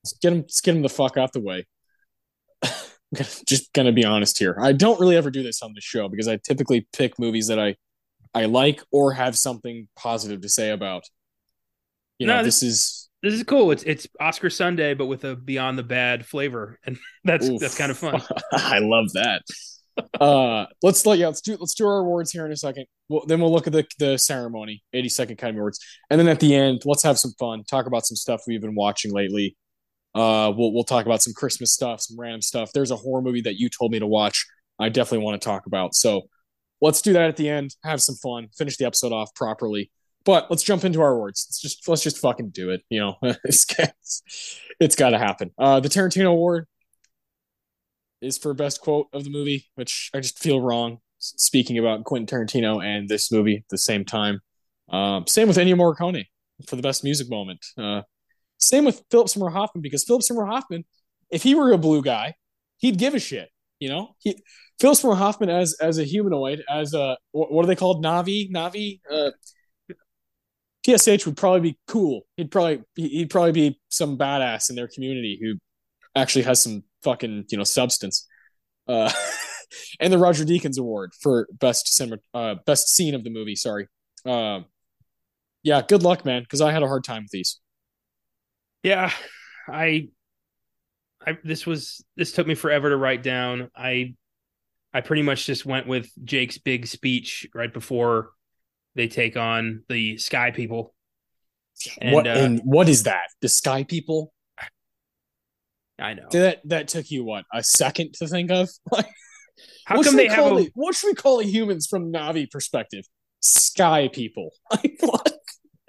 Let's 0.03 0.13
get 0.13 0.29
them, 0.31 0.39
let's 0.39 0.61
get 0.61 0.73
them 0.73 0.81
the 0.81 0.89
fuck 0.89 1.17
out 1.17 1.33
the 1.33 1.39
way. 1.39 1.67
just 3.47 3.71
gonna 3.73 3.91
be 3.91 4.05
honest 4.05 4.39
here. 4.39 4.57
I 4.59 4.71
don't 4.71 4.99
really 4.99 5.15
ever 5.15 5.29
do 5.29 5.43
this 5.43 5.61
on 5.61 5.73
the 5.73 5.81
show 5.81 6.09
because 6.09 6.27
I 6.27 6.37
typically 6.37 6.87
pick 6.93 7.19
movies 7.19 7.47
that 7.47 7.59
I 7.59 7.75
I 8.33 8.45
like 8.45 8.81
or 8.91 9.13
have 9.13 9.37
something 9.37 9.87
positive 9.95 10.41
to 10.41 10.49
say 10.49 10.71
about. 10.71 11.03
You 12.17 12.27
know, 12.27 12.37
no, 12.37 12.43
this, 12.43 12.61
this, 12.61 12.69
is 12.69 13.09
this 13.21 13.33
is 13.33 13.43
cool. 13.43 13.71
It's 13.71 13.83
it's 13.83 14.07
Oscar 14.19 14.49
Sunday, 14.49 14.93
but 14.93 15.05
with 15.05 15.23
a 15.23 15.35
Beyond 15.35 15.77
the 15.77 15.83
Bad 15.83 16.25
flavor, 16.25 16.79
and 16.85 16.97
that's 17.23 17.47
Oof. 17.47 17.59
that's 17.59 17.77
kind 17.77 17.91
of 17.91 17.97
fun. 17.97 18.21
I 18.53 18.79
love 18.79 19.11
that. 19.13 19.41
uh, 20.19 20.65
let's 20.81 21.05
let 21.05 21.19
yeah, 21.19 21.27
let's 21.27 21.41
do 21.41 21.55
let's 21.59 21.75
do 21.75 21.85
our 21.85 21.99
awards 21.99 22.31
here 22.31 22.45
in 22.45 22.51
a 22.51 22.57
second. 22.57 22.85
Well, 23.09 23.23
then 23.27 23.39
we'll 23.39 23.51
look 23.51 23.67
at 23.67 23.73
the 23.73 23.85
the 23.99 24.17
ceremony, 24.17 24.83
eighty 24.93 25.09
second 25.09 25.33
Academy 25.33 25.59
Awards, 25.59 25.79
and 26.09 26.19
then 26.19 26.27
at 26.27 26.39
the 26.39 26.55
end, 26.55 26.81
let's 26.85 27.03
have 27.03 27.19
some 27.19 27.33
fun. 27.39 27.63
Talk 27.63 27.85
about 27.85 28.05
some 28.05 28.15
stuff 28.15 28.41
we've 28.47 28.61
been 28.61 28.75
watching 28.75 29.11
lately. 29.11 29.55
Uh, 30.15 30.51
we'll 30.55 30.73
we'll 30.73 30.83
talk 30.83 31.05
about 31.05 31.21
some 31.21 31.33
Christmas 31.33 31.73
stuff, 31.73 32.01
some 32.01 32.19
random 32.19 32.41
stuff. 32.41 32.71
There's 32.73 32.91
a 32.91 32.95
horror 32.95 33.21
movie 33.21 33.41
that 33.41 33.55
you 33.55 33.69
told 33.69 33.91
me 33.91 33.99
to 33.99 34.07
watch. 34.07 34.45
I 34.79 34.89
definitely 34.89 35.23
want 35.25 35.41
to 35.41 35.45
talk 35.45 35.65
about. 35.65 35.95
So 35.95 36.23
let's 36.83 37.01
do 37.01 37.13
that 37.13 37.29
at 37.29 37.37
the 37.37 37.49
end. 37.49 37.75
Have 37.83 38.01
some 38.01 38.15
fun. 38.15 38.49
Finish 38.55 38.77
the 38.77 38.85
episode 38.85 39.13
off 39.13 39.33
properly. 39.33 39.89
But 40.25 40.49
let's 40.49 40.63
jump 40.63 40.83
into 40.83 41.01
our 41.01 41.13
awards. 41.13 41.47
Let's 41.47 41.61
just 41.61 41.87
let's 41.87 42.03
just 42.03 42.19
fucking 42.19 42.49
do 42.49 42.69
it. 42.69 42.81
You 42.89 42.99
know, 42.99 43.15
it's 43.43 44.21
it's 44.79 44.95
got 44.95 45.11
to 45.11 45.17
happen. 45.17 45.51
Uh, 45.57 45.79
the 45.79 45.89
Tarantino 45.89 46.27
Award 46.27 46.67
is 48.21 48.37
for 48.37 48.53
best 48.53 48.81
quote 48.81 49.07
of 49.13 49.23
the 49.23 49.29
movie, 49.29 49.65
which 49.75 50.11
I 50.13 50.19
just 50.19 50.39
feel 50.39 50.61
wrong 50.61 50.99
speaking 51.19 51.77
about 51.77 52.03
Quentin 52.03 52.27
Tarantino 52.27 52.83
and 52.83 53.07
this 53.07 53.31
movie 53.31 53.57
at 53.57 53.69
the 53.69 53.77
same 53.77 54.05
time. 54.05 54.41
Um, 54.89 55.25
same 55.27 55.47
with 55.47 55.57
Ennio 55.57 55.75
Morricone 55.75 56.25
for 56.67 56.75
the 56.75 56.81
best 56.81 57.03
music 57.03 57.29
moment. 57.29 57.65
Uh, 57.77 58.01
same 58.59 58.85
with 58.85 59.03
Philip 59.09 59.29
Seymour 59.29 59.51
Hoffman 59.51 59.81
because 59.81 60.03
Philip 60.03 60.23
Seymour 60.23 60.45
Hoffman, 60.45 60.85
if 61.29 61.43
he 61.43 61.55
were 61.55 61.71
a 61.71 61.77
blue 61.77 62.01
guy, 62.01 62.35
he'd 62.77 62.97
give 62.97 63.13
a 63.13 63.19
shit. 63.19 63.49
You 63.83 63.89
know, 63.89 64.15
he, 64.19 64.41
Philip 64.79 64.97
Seymour 64.97 65.17
Hoffman 65.17 65.49
as 65.49 65.75
as 65.81 65.97
a 65.97 66.05
humanoid, 66.05 66.63
as 66.69 66.93
a 66.93 67.17
what, 67.33 67.51
what 67.51 67.65
are 67.65 67.67
they 67.67 67.75
called? 67.75 68.01
Navi, 68.01 68.49
Navi. 68.49 69.01
Uh, 69.11 69.31
PSH 70.87 71.25
would 71.25 71.35
probably 71.35 71.71
be 71.71 71.77
cool. 71.85 72.21
He'd 72.37 72.49
probably 72.49 72.81
he'd 72.95 73.29
probably 73.29 73.51
be 73.51 73.81
some 73.89 74.17
badass 74.17 74.69
in 74.69 74.77
their 74.77 74.87
community 74.87 75.37
who 75.41 75.55
actually 76.15 76.43
has 76.43 76.61
some 76.61 76.83
fucking 77.03 77.45
you 77.49 77.57
know 77.57 77.65
substance. 77.65 78.25
Uh, 78.87 79.11
and 79.99 80.13
the 80.13 80.17
Roger 80.17 80.45
Deakins 80.45 80.79
Award 80.79 81.11
for 81.21 81.45
best 81.59 81.93
cinema, 81.93 82.21
uh, 82.33 82.55
best 82.65 82.87
scene 82.87 83.15
of 83.15 83.25
the 83.25 83.29
movie. 83.29 83.55
Sorry. 83.55 83.89
Uh, 84.25 84.61
yeah, 85.61 85.81
good 85.85 86.03
luck, 86.03 86.23
man, 86.23 86.43
because 86.43 86.61
I 86.61 86.71
had 86.71 86.83
a 86.83 86.87
hard 86.87 87.03
time 87.03 87.23
with 87.23 87.31
these. 87.31 87.59
Yeah, 88.81 89.11
I, 89.67 90.07
I 91.25 91.38
this 91.43 91.65
was 91.65 92.03
this 92.15 92.31
took 92.31 92.47
me 92.47 92.55
forever 92.55 92.89
to 92.89 92.97
write 92.97 93.23
down. 93.23 93.69
I, 93.75 94.15
I 94.93 95.01
pretty 95.01 95.21
much 95.21 95.45
just 95.45 95.65
went 95.65 95.88
with 95.88 96.09
Jake's 96.23 96.57
big 96.57 96.88
speech 96.88 97.47
right 97.53 97.73
before 97.73 98.31
they 98.95 99.07
take 99.07 99.38
on 99.38 99.83
the 99.89 100.17
Sky 100.17 100.51
People. 100.51 100.93
And, 101.99 102.13
what 102.13 102.27
uh, 102.27 102.31
and 102.31 102.62
what 102.63 102.89
is 102.89 103.03
that? 103.03 103.27
The 103.41 103.49
Sky 103.49 103.83
People? 103.83 104.33
I 105.99 106.13
know 106.13 106.27
that 106.31 106.62
that 106.65 106.88
took 106.88 107.09
you 107.12 107.23
what 107.23 107.45
a 107.53 107.63
second 107.63 108.13
to 108.15 108.27
think 108.27 108.51
of. 108.51 108.69
How 109.86 110.01
come 110.01 110.15
they 110.15 110.27
have? 110.27 110.51
A... 110.51 110.67
what 110.73 110.95
should 110.95 111.07
we 111.07 111.15
call 111.15 111.38
the 111.38 111.45
humans 111.45 111.88
from 111.88 112.12
Navi 112.12 112.49
perspective? 112.49 113.05
Sky 113.41 114.09
People. 114.12 114.51
Like 114.71 114.97
what? 115.01 115.33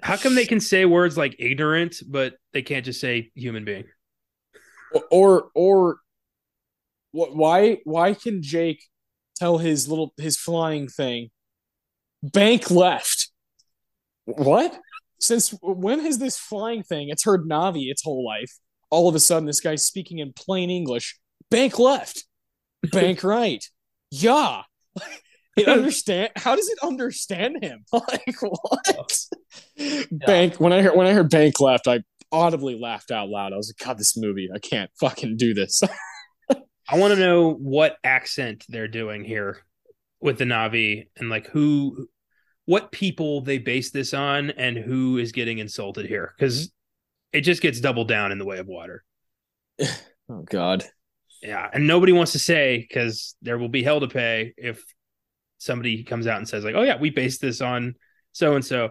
How 0.01 0.17
come 0.17 0.35
they 0.35 0.45
can 0.45 0.59
say 0.59 0.85
words 0.85 1.17
like 1.17 1.35
ignorant, 1.39 1.95
but 2.07 2.35
they 2.53 2.61
can't 2.61 2.85
just 2.85 3.01
say 3.01 3.31
human 3.33 3.65
being? 3.65 3.85
Or 5.11 5.49
or 5.53 5.97
what? 7.11 7.35
Why 7.35 7.79
why 7.83 8.13
can 8.13 8.41
Jake 8.41 8.83
tell 9.35 9.57
his 9.57 9.87
little 9.87 10.13
his 10.17 10.37
flying 10.37 10.87
thing? 10.87 11.29
Bank 12.23 12.71
left. 12.71 13.29
What? 14.25 14.77
Since 15.19 15.53
when 15.61 15.99
has 15.99 16.17
this 16.17 16.37
flying 16.37 16.83
thing? 16.83 17.09
It's 17.09 17.23
heard 17.23 17.47
Navi 17.47 17.89
its 17.89 18.03
whole 18.03 18.25
life. 18.25 18.53
All 18.89 19.09
of 19.09 19.15
a 19.15 19.19
sudden, 19.19 19.45
this 19.45 19.59
guy's 19.59 19.85
speaking 19.85 20.19
in 20.19 20.33
plain 20.33 20.69
English. 20.69 21.19
Bank 21.49 21.79
left. 21.79 22.25
Bank 22.91 23.23
right. 23.23 23.63
Yeah. 24.11 24.63
It 25.55 25.67
understand 25.69 26.31
how 26.35 26.55
does 26.55 26.67
it 26.67 26.79
understand 26.83 27.63
him? 27.63 27.85
Like 27.91 28.35
what? 28.41 29.17
Yeah. 29.77 30.03
Bank 30.25 30.55
when 30.55 30.73
I 30.73 30.81
heard 30.81 30.95
when 30.95 31.07
I 31.07 31.13
heard 31.13 31.29
Bank 31.29 31.59
left, 31.59 31.87
I 31.87 32.03
audibly 32.31 32.77
laughed 32.79 33.11
out 33.11 33.29
loud. 33.29 33.53
I 33.53 33.57
was 33.57 33.69
like, 33.69 33.85
God, 33.85 33.97
this 33.97 34.17
movie, 34.17 34.49
I 34.53 34.59
can't 34.59 34.91
fucking 34.99 35.37
do 35.37 35.53
this. 35.53 35.81
I 36.87 36.97
want 36.97 37.13
to 37.13 37.19
know 37.19 37.51
what 37.53 37.97
accent 38.03 38.65
they're 38.69 38.87
doing 38.87 39.23
here 39.23 39.57
with 40.19 40.37
the 40.37 40.45
Navi 40.45 41.07
and 41.17 41.29
like 41.29 41.47
who 41.47 42.07
what 42.65 42.91
people 42.91 43.41
they 43.41 43.57
base 43.57 43.91
this 43.91 44.13
on 44.13 44.49
and 44.51 44.77
who 44.77 45.17
is 45.17 45.31
getting 45.31 45.59
insulted 45.59 46.05
here. 46.05 46.33
Because 46.37 46.71
it 47.31 47.41
just 47.41 47.61
gets 47.61 47.79
doubled 47.79 48.07
down 48.07 48.31
in 48.31 48.37
the 48.37 48.45
way 48.45 48.59
of 48.59 48.67
water. 48.67 49.03
oh 49.81 50.43
God. 50.49 50.83
Yeah. 51.41 51.69
And 51.71 51.87
nobody 51.87 52.11
wants 52.11 52.31
to 52.31 52.39
say 52.39 52.77
because 52.77 53.35
there 53.41 53.57
will 53.57 53.69
be 53.69 53.83
hell 53.83 53.99
to 53.99 54.07
pay 54.07 54.53
if 54.57 54.83
somebody 55.57 56.03
comes 56.03 56.27
out 56.27 56.37
and 56.37 56.47
says 56.47 56.63
like, 56.63 56.75
"Oh 56.75 56.83
yeah, 56.83 56.97
we 56.97 57.09
based 57.09 57.41
this 57.41 57.61
on 57.61 57.95
so 58.31 58.55
and 58.55 58.63
so," 58.63 58.89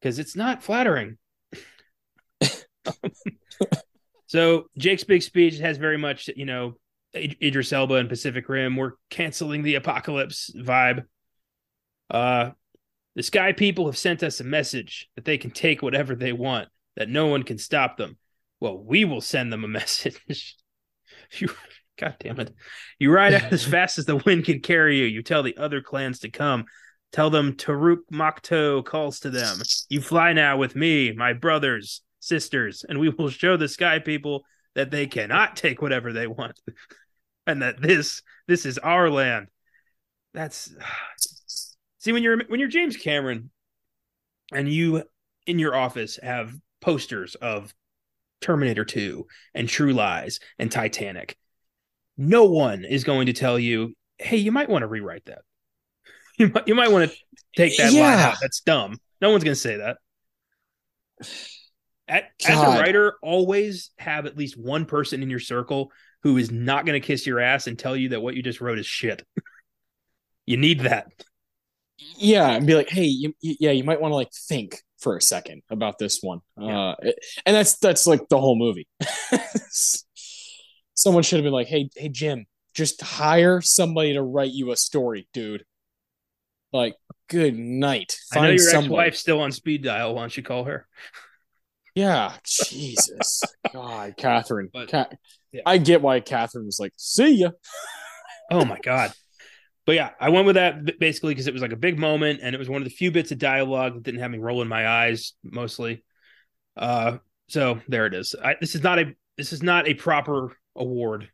because 0.00 0.18
it's 0.18 0.36
not 0.36 0.62
flattering. 0.62 1.18
so 4.26 4.66
Jake's 4.78 5.04
big 5.04 5.22
speech 5.22 5.58
has 5.58 5.78
very 5.78 5.98
much, 5.98 6.28
you 6.36 6.46
know, 6.46 6.74
Idris 7.14 7.72
Elba 7.72 7.94
and 7.94 8.08
Pacific 8.08 8.48
Rim. 8.48 8.76
We're 8.76 8.92
canceling 9.10 9.62
the 9.62 9.74
apocalypse 9.74 10.50
vibe. 10.56 11.04
Uh, 12.08 12.50
the 13.16 13.22
Sky 13.22 13.52
People 13.52 13.86
have 13.86 13.98
sent 13.98 14.22
us 14.22 14.40
a 14.40 14.44
message 14.44 15.08
that 15.16 15.24
they 15.24 15.38
can 15.38 15.50
take 15.50 15.82
whatever 15.82 16.14
they 16.14 16.32
want, 16.32 16.68
that 16.96 17.08
no 17.08 17.26
one 17.26 17.42
can 17.42 17.58
stop 17.58 17.96
them. 17.96 18.16
Well, 18.60 18.78
we 18.78 19.04
will 19.04 19.20
send 19.20 19.52
them 19.52 19.64
a 19.64 19.68
message. 19.80 20.56
you 21.32 21.48
God 22.00 22.16
damn 22.18 22.40
it. 22.40 22.54
You 22.98 23.12
ride 23.12 23.34
out 23.34 23.52
as 23.52 23.64
fast 23.66 23.98
as 23.98 24.06
the 24.06 24.16
wind 24.16 24.46
can 24.46 24.60
carry 24.60 24.98
you. 24.98 25.04
You 25.04 25.22
tell 25.22 25.42
the 25.42 25.56
other 25.58 25.82
clans 25.82 26.20
to 26.20 26.30
come. 26.30 26.64
Tell 27.12 27.28
them 27.28 27.54
Toruk 27.54 27.98
Makto 28.10 28.84
calls 28.84 29.20
to 29.20 29.30
them. 29.30 29.58
You 29.88 30.00
fly 30.00 30.32
now 30.32 30.56
with 30.56 30.74
me, 30.74 31.12
my 31.12 31.32
brothers, 31.34 32.02
sisters, 32.20 32.84
and 32.88 32.98
we 32.98 33.08
will 33.08 33.30
show 33.30 33.56
the 33.56 33.68
sky 33.68 33.98
people 33.98 34.44
that 34.74 34.90
they 34.90 35.06
cannot 35.06 35.56
take 35.56 35.82
whatever 35.82 36.12
they 36.12 36.26
want. 36.26 36.58
and 37.46 37.62
that 37.62 37.80
this 37.80 38.22
this 38.46 38.64
is 38.66 38.78
our 38.78 39.10
land. 39.10 39.48
That's 40.32 40.72
see 41.98 42.12
when 42.12 42.22
you're 42.22 42.44
when 42.46 42.60
you're 42.60 42.68
James 42.68 42.96
Cameron 42.96 43.50
and 44.52 44.68
you 44.68 45.04
in 45.46 45.58
your 45.58 45.74
office 45.74 46.18
have 46.22 46.54
posters 46.80 47.34
of 47.34 47.74
Terminator 48.40 48.84
2 48.84 49.26
and 49.54 49.68
True 49.68 49.92
Lies 49.92 50.40
and 50.58 50.70
Titanic 50.70 51.36
no 52.20 52.44
one 52.44 52.84
is 52.84 53.02
going 53.02 53.26
to 53.26 53.32
tell 53.32 53.58
you, 53.58 53.94
hey, 54.18 54.36
you 54.36 54.52
might 54.52 54.68
want 54.68 54.82
to 54.82 54.86
rewrite 54.86 55.24
that. 55.24 55.40
You 56.38 56.48
might, 56.48 56.68
you 56.68 56.74
might 56.74 56.90
want 56.90 57.10
to 57.10 57.16
take 57.54 57.76
that 57.76 57.92
yeah. 57.92 58.00
line 58.00 58.18
out. 58.18 58.36
That's 58.40 58.60
dumb. 58.62 58.96
No 59.20 59.30
one's 59.30 59.44
going 59.44 59.54
to 59.54 59.60
say 59.60 59.76
that. 59.76 59.98
At, 62.10 62.32
as 62.44 62.58
a 62.58 62.66
writer, 62.66 63.14
always 63.22 63.90
have 63.98 64.26
at 64.26 64.36
least 64.36 64.58
one 64.58 64.84
person 64.84 65.22
in 65.22 65.30
your 65.30 65.38
circle 65.38 65.92
who 66.24 66.36
is 66.38 66.50
not 66.50 66.84
going 66.84 67.00
to 67.00 67.06
kiss 67.06 67.24
your 67.24 67.38
ass 67.38 67.68
and 67.68 67.78
tell 67.78 67.96
you 67.96 68.08
that 68.10 68.20
what 68.20 68.34
you 68.34 68.42
just 68.42 68.60
wrote 68.60 68.80
is 68.80 68.86
shit. 68.86 69.24
you 70.46 70.56
need 70.56 70.80
that. 70.80 71.06
yeah, 72.16 72.50
and 72.50 72.66
be 72.66 72.74
like, 72.74 72.90
hey, 72.90 73.04
you, 73.04 73.32
yeah, 73.40 73.70
you 73.70 73.84
might 73.84 74.00
want 74.00 74.10
to 74.10 74.16
like 74.16 74.32
think 74.32 74.82
for 74.98 75.16
a 75.16 75.22
second 75.22 75.62
about 75.70 75.98
this 75.98 76.18
one. 76.20 76.40
Yeah. 76.58 76.78
Uh, 76.78 76.94
and 77.46 77.54
that's 77.54 77.78
that's 77.78 78.08
like 78.08 78.28
the 78.28 78.40
whole 78.40 78.56
movie. 78.56 78.88
Someone 80.94 81.22
should 81.22 81.36
have 81.36 81.44
been 81.44 81.52
like, 81.52 81.68
hey, 81.68 81.88
hey, 81.94 82.08
Jim, 82.08 82.46
just 82.74 83.00
hire 83.00 83.60
somebody 83.60 84.14
to 84.14 84.22
write 84.22 84.50
you 84.50 84.72
a 84.72 84.76
story, 84.76 85.28
dude. 85.32 85.64
Like, 86.72 86.96
good 87.28 87.56
night. 87.56 88.16
Find 88.32 88.46
I 88.46 88.48
know 88.48 88.54
your 88.54 88.76
ex-wife's 88.76 89.20
still 89.20 89.40
on 89.40 89.52
speed 89.52 89.84
dial. 89.84 90.14
Why 90.14 90.22
don't 90.22 90.36
you 90.36 90.42
call 90.42 90.64
her? 90.64 90.88
Yeah, 91.94 92.34
Jesus, 92.44 93.42
God, 93.72 94.14
Kathryn. 94.16 94.68
But, 94.72 94.92
yeah. 95.52 95.62
I 95.66 95.78
get 95.78 96.02
why 96.02 96.20
Kathryn 96.20 96.64
was 96.64 96.78
like, 96.78 96.92
"See 96.96 97.36
ya." 97.36 97.50
oh 98.50 98.64
my 98.64 98.78
God, 98.82 99.12
but 99.86 99.96
yeah, 99.96 100.10
I 100.20 100.28
went 100.28 100.46
with 100.46 100.54
that 100.54 100.98
basically 101.00 101.34
because 101.34 101.46
it 101.46 101.52
was 101.52 101.62
like 101.62 101.72
a 101.72 101.76
big 101.76 101.98
moment, 101.98 102.40
and 102.42 102.54
it 102.54 102.58
was 102.58 102.68
one 102.68 102.80
of 102.80 102.88
the 102.88 102.94
few 102.94 103.10
bits 103.10 103.32
of 103.32 103.38
dialogue 103.38 103.94
that 103.94 104.02
didn't 104.02 104.20
have 104.20 104.30
me 104.30 104.38
rolling 104.38 104.68
my 104.68 104.86
eyes 104.86 105.32
mostly. 105.42 106.04
Uh, 106.76 107.18
so 107.48 107.80
there 107.88 108.06
it 108.06 108.14
is. 108.14 108.34
I, 108.42 108.54
this 108.60 108.74
is 108.74 108.82
not 108.82 108.98
a 108.98 109.14
this 109.36 109.52
is 109.52 109.62
not 109.62 109.88
a 109.88 109.94
proper 109.94 110.56
award. 110.76 111.28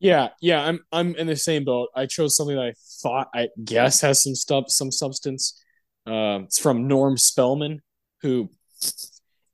yeah, 0.00 0.30
yeah, 0.40 0.60
I'm 0.64 0.80
I'm 0.90 1.14
in 1.14 1.26
the 1.26 1.36
same 1.36 1.64
boat. 1.64 1.88
I 1.94 2.06
chose 2.06 2.36
something 2.36 2.56
that 2.56 2.64
I 2.64 2.74
thought 3.02 3.28
I 3.34 3.48
guess 3.62 4.00
has 4.00 4.22
some 4.22 4.34
stuff, 4.34 4.64
some 4.68 4.90
substance. 4.90 5.62
Uh, 6.06 6.40
it's 6.44 6.58
from 6.58 6.88
Norm 6.88 7.16
Spellman, 7.16 7.82
who 8.22 8.50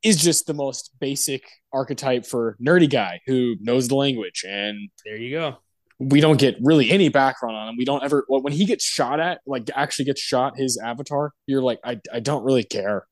is 0.02 0.16
just 0.16 0.46
the 0.46 0.54
most 0.54 0.90
basic 1.00 1.42
archetype 1.72 2.26
for 2.26 2.56
nerdy 2.64 2.88
guy 2.90 3.20
who 3.26 3.56
knows 3.60 3.88
the 3.88 3.96
language. 3.96 4.44
And 4.46 4.90
there 5.04 5.16
you 5.16 5.30
go 5.30 5.58
we 5.98 6.20
don't 6.20 6.38
get 6.38 6.56
really 6.60 6.90
any 6.90 7.08
background 7.08 7.56
on 7.56 7.68
him. 7.68 7.76
We 7.76 7.84
don't 7.84 8.02
ever 8.02 8.24
when 8.28 8.52
he 8.52 8.64
gets 8.64 8.84
shot 8.84 9.20
at, 9.20 9.40
like 9.46 9.70
actually 9.74 10.06
gets 10.06 10.20
shot, 10.20 10.56
his 10.56 10.78
avatar, 10.78 11.32
you're 11.46 11.62
like, 11.62 11.78
I, 11.84 12.00
I 12.12 12.20
don't 12.20 12.44
really 12.44 12.64
care. 12.64 13.06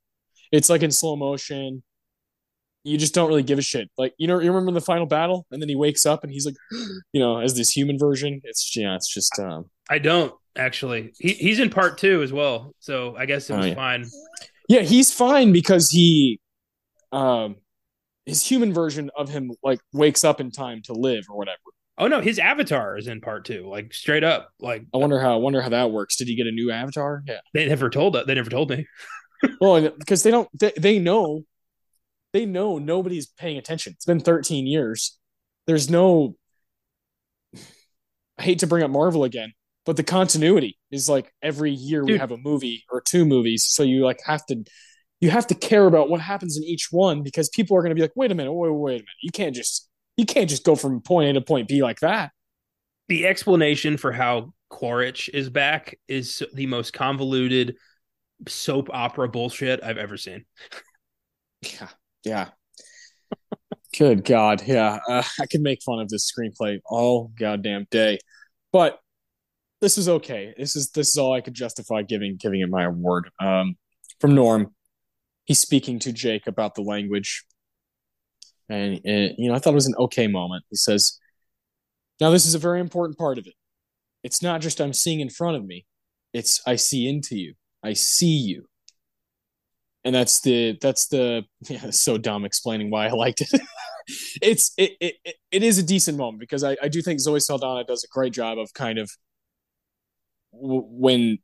It's 0.51 0.69
like 0.69 0.83
in 0.83 0.91
slow 0.91 1.17
motion. 1.17 1.83
You 2.85 2.99
just 2.99 3.15
don't 3.15 3.29
really 3.29 3.45
give 3.45 3.61
a 3.61 3.63
shit. 3.63 3.89
Like, 3.97 4.13
you 4.19 4.27
know, 4.27 4.41
you 4.41 4.51
remember 4.51 4.73
the 4.73 4.85
final 4.85 5.07
battle, 5.07 5.47
and 5.53 5.63
then 5.63 5.69
he 5.69 5.77
wakes 5.77 6.05
up 6.05 6.25
and 6.25 6.33
he's 6.33 6.45
like, 6.45 6.57
you 7.13 7.21
know, 7.21 7.39
as 7.39 7.55
this 7.55 7.71
human 7.71 7.99
version. 7.99 8.41
It's 8.45 8.77
yeah, 8.77 8.97
it's 8.97 9.13
just 9.13 9.39
um 9.39 9.71
I 9.89 9.99
don't 9.99 10.35
actually. 10.57 11.13
He 11.19 11.35
he's 11.35 11.61
in 11.61 11.71
part 11.71 11.99
two 11.99 12.23
as 12.23 12.33
well. 12.33 12.75
So 12.81 13.15
I 13.17 13.27
guess 13.27 13.49
it 13.49 13.57
was 13.57 13.67
oh, 13.67 13.69
yeah. 13.69 13.75
fine. 13.75 14.07
Yeah, 14.73 14.81
he's 14.81 15.13
fine 15.13 15.53
because 15.53 15.91
he 15.91 16.41
um 17.13 17.57
his 18.25 18.43
human 18.43 18.73
version 18.73 19.11
of 19.15 19.29
him 19.29 19.51
like 19.63 19.81
wakes 19.93 20.25
up 20.25 20.41
in 20.41 20.51
time 20.51 20.81
to 20.85 20.95
live 20.95 21.25
or 21.29 21.37
whatever. 21.37 21.59
Oh 21.99 22.09
no, 22.09 22.23
his 22.23 22.39
avatar 22.39 22.97
is 22.97 23.07
in 23.07 23.21
part 23.21 23.45
two, 23.45 23.69
like 23.69 23.93
straight 23.93 24.25
up. 24.25 24.49
Like 24.59 24.87
I 24.95 24.97
wonder 24.97 25.21
how 25.21 25.35
I 25.35 25.37
wonder 25.37 25.61
how 25.61 25.69
that 25.69 25.91
works. 25.91 26.17
Did 26.17 26.29
he 26.29 26.37
get 26.37 26.47
a 26.47 26.53
new 26.53 26.71
avatar? 26.71 27.23
Yeah, 27.27 27.41
they 27.53 27.67
never 27.67 27.91
told 27.91 28.15
that. 28.15 28.27
They 28.27 28.33
never 28.33 28.49
told 28.49 28.71
me. 28.71 28.87
well, 29.61 29.91
because 29.91 30.23
they 30.23 30.31
don't. 30.31 30.49
They, 30.59 30.73
they 30.79 30.99
know. 30.99 31.43
They 32.33 32.47
know 32.47 32.79
nobody's 32.79 33.27
paying 33.27 33.59
attention. 33.59 33.93
It's 33.93 34.07
been 34.07 34.21
13 34.21 34.67
years. 34.67 35.19
There's 35.67 35.91
no. 35.91 36.37
I 38.39 38.43
hate 38.43 38.61
to 38.61 38.67
bring 38.67 38.83
up 38.83 38.91
Marvel 38.91 39.25
again, 39.25 39.53
but 39.85 39.99
the 39.99 40.03
continuity 40.03 40.79
is 40.93 41.09
like 41.09 41.33
every 41.43 41.73
year 41.73 42.03
Dude. 42.03 42.11
we 42.11 42.19
have 42.19 42.31
a 42.31 42.37
movie 42.37 42.85
or 42.91 43.01
two 43.01 43.25
movies, 43.25 43.67
so 43.67 43.83
you 43.83 44.05
like 44.05 44.21
have 44.25 44.47
to. 44.47 44.65
You 45.21 45.31
have 45.31 45.47
to 45.49 45.55
care 45.55 45.87
about 45.87 46.11
what 46.11 46.21
happens 46.21 46.57
in 46.57 46.65
each 46.65 46.89
one 46.91 47.23
because 47.23 47.49
people 47.49 47.77
are 47.77 47.81
going 47.81 47.91
to 47.91 47.95
be 47.95 48.03
like, 48.03 48.17
"Wait 48.17 48.33
a 48.33 48.35
minute, 48.35 48.53
wait, 48.53 48.71
wait 48.71 48.93
a 48.93 48.95
minute! 48.95 49.07
You 49.23 49.31
can't 49.31 49.55
just 49.55 49.89
you 50.17 50.27
can't 50.27 50.51
just 50.51 50.65
go 50.65 50.75
from 50.75 51.01
point 51.01 51.31
A 51.31 51.33
to 51.35 51.41
point 51.41 51.69
B 51.69 51.83
like 51.83 52.01
that. 52.01 52.33
The 53.09 53.27
explanation 53.27 53.97
for 53.97 54.13
how 54.13 54.53
Quaritch 54.69 55.31
is 55.33 55.51
back 55.51 55.99
is 56.09 56.43
the 56.55 56.67
most 56.67 56.93
convoluted 56.93 57.77
soap 58.49 58.89
opera 58.93 59.29
bullshit 59.29 59.83
I've 59.83 59.99
ever 59.99 60.17
seen. 60.17 60.45
Yeah, 61.63 61.89
yeah. 62.25 62.49
Good 63.97 64.25
God, 64.25 64.63
yeah. 64.67 64.99
Uh, 65.09 65.23
I 65.41 65.47
could 65.47 65.61
make 65.61 65.83
fun 65.83 66.01
of 66.01 66.09
this 66.09 66.31
screenplay 66.31 66.81
all 66.87 67.31
goddamn 67.39 67.87
day, 67.91 68.19
but 68.73 68.99
this 69.83 69.99
is 69.99 70.09
okay. 70.09 70.55
This 70.57 70.75
is 70.75 70.91
this 70.93 71.11
is 71.11 71.19
all 71.19 71.35
I 71.35 71.43
could 71.43 71.55
justify 71.55 72.01
giving 72.01 72.39
giving 72.41 72.63
it 72.63 72.71
my 72.71 72.85
award. 72.85 73.29
Um, 73.39 73.77
from 74.19 74.35
Norm, 74.35 74.75
he's 75.45 75.61
speaking 75.61 75.99
to 75.99 76.13
Jake 76.13 76.47
about 76.47 76.75
the 76.75 76.83
language 76.83 77.45
and, 78.73 79.01
and, 79.05 79.35
you 79.37 79.49
know, 79.49 79.55
I 79.55 79.59
thought 79.59 79.73
it 79.73 79.75
was 79.75 79.87
an 79.87 79.95
okay 79.99 80.27
moment. 80.27 80.65
He 80.71 80.77
says, 80.77 81.19
Now, 82.21 82.31
this 82.31 82.47
is 82.47 82.55
a 82.55 82.59
very 82.59 82.81
important 82.81 83.19
part 83.19 83.39
of 83.39 83.47
it. 83.47 83.55
It's 84.23 84.43
not 84.43 84.61
just 84.61 84.81
I'm 84.81 84.93
seeing 84.95 85.21
in 85.21 85.29
front 85.29 85.57
of 85.57 85.65
me, 85.65 85.85
it's 86.33 86.63
I 86.67 86.77
see 86.77 87.07
into 87.07 87.37
you. 87.37 87.55
I 87.83 87.93
see 87.93 88.37
you. 88.37 88.67
And 90.05 90.15
that's 90.15 90.41
the, 90.41 90.79
that's 90.81 91.09
the, 91.09 91.45
yeah, 91.69 91.91
so 91.91 92.19
dumb 92.19 92.45
explaining 92.45 92.91
why 92.91 93.09
I 93.09 93.11
liked 93.11 93.43
it. 93.43 93.51
it's, 94.43 94.73
it, 94.79 94.93
it, 95.01 95.37
it 95.51 95.63
is 95.63 95.79
a 95.79 95.83
decent 95.83 96.17
moment 96.17 96.41
because 96.41 96.65
I, 96.65 96.77
I 96.83 96.89
do 96.89 97.03
think 97.03 97.21
Zoe 97.21 97.41
Saldana 97.41 97.85
does 97.85 98.05
a 98.05 98.09
great 98.13 98.33
job 98.33 98.59
of 98.59 98.73
kind 98.73 98.99
of 98.99 99.11
when 100.53 101.39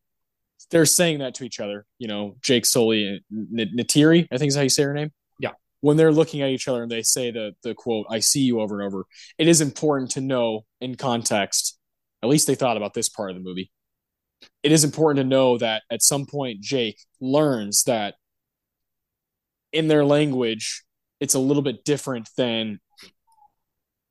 they're 0.71 0.87
saying 0.87 1.21
that 1.21 1.35
to 1.37 1.45
each 1.45 1.61
other, 1.61 1.87
you 1.99 2.09
know, 2.09 2.37
Jake 2.43 2.67
Sully, 2.67 3.23
Neytiri, 3.33 4.29
I 4.31 4.39
think 4.39 4.49
is 4.51 4.57
how 4.57 4.63
you 4.63 4.69
say 4.69 4.83
her 4.83 4.93
name 4.95 5.13
Yeah. 5.41 5.53
when 5.81 5.97
they're 5.97 6.13
looking 6.13 6.43
at 6.43 6.51
each 6.51 6.69
other 6.69 6.83
and 6.83 6.91
they 6.91 7.03
say 7.03 7.31
the 7.31 7.55
the 7.63 7.75
quote 7.75 8.07
"I 8.11 8.21
see 8.21 8.41
you" 8.43 8.61
over 8.61 8.81
and 8.81 8.87
over, 8.87 9.07
it 9.39 9.49
is 9.49 9.61
important 9.61 10.11
to 10.13 10.21
know 10.21 10.65
in 10.81 10.97
context. 10.97 11.79
At 12.23 12.29
least 12.29 12.47
they 12.47 12.55
thought 12.55 12.77
about 12.77 12.95
this 12.95 13.09
part 13.09 13.31
of 13.31 13.37
the 13.37 13.43
movie. 13.43 13.71
It 14.63 14.73
is 14.73 14.85
important 14.85 15.19
to 15.25 15.29
know 15.29 15.59
that 15.59 15.83
at 15.91 16.03
some 16.03 16.27
point 16.27 16.61
Jake 16.61 16.99
learns 17.21 17.85
that 17.85 18.15
in 19.73 19.89
their 19.89 20.05
language 20.05 20.85
it's 21.21 21.35
a 21.35 21.39
little 21.39 21.63
bit 21.63 21.85
different 21.85 22.29
than 22.37 22.81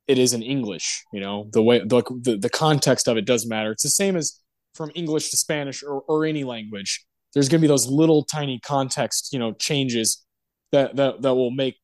it 0.06 0.18
is 0.18 0.32
in 0.34 0.42
English. 0.42 1.04
You 1.12 1.20
know, 1.20 1.48
the 1.52 1.62
way 1.62 1.78
the 1.80 2.02
the, 2.22 2.36
the 2.36 2.50
context 2.50 3.08
of 3.08 3.16
it 3.16 3.26
does 3.26 3.46
matter. 3.46 3.70
It's 3.72 3.82
the 3.82 3.88
same 3.90 4.16
as 4.16 4.40
from 4.78 4.92
English 4.94 5.30
to 5.30 5.36
Spanish 5.36 5.82
or, 5.82 6.00
or 6.02 6.24
any 6.24 6.44
language. 6.44 7.04
There's 7.34 7.48
going 7.48 7.60
to 7.60 7.62
be 7.62 7.68
those 7.68 7.86
little 7.86 8.24
tiny 8.24 8.58
context, 8.60 9.32
you 9.32 9.38
know, 9.38 9.52
changes 9.52 10.24
that 10.72 10.96
that 10.96 11.20
that 11.22 11.34
will 11.34 11.50
make 11.50 11.76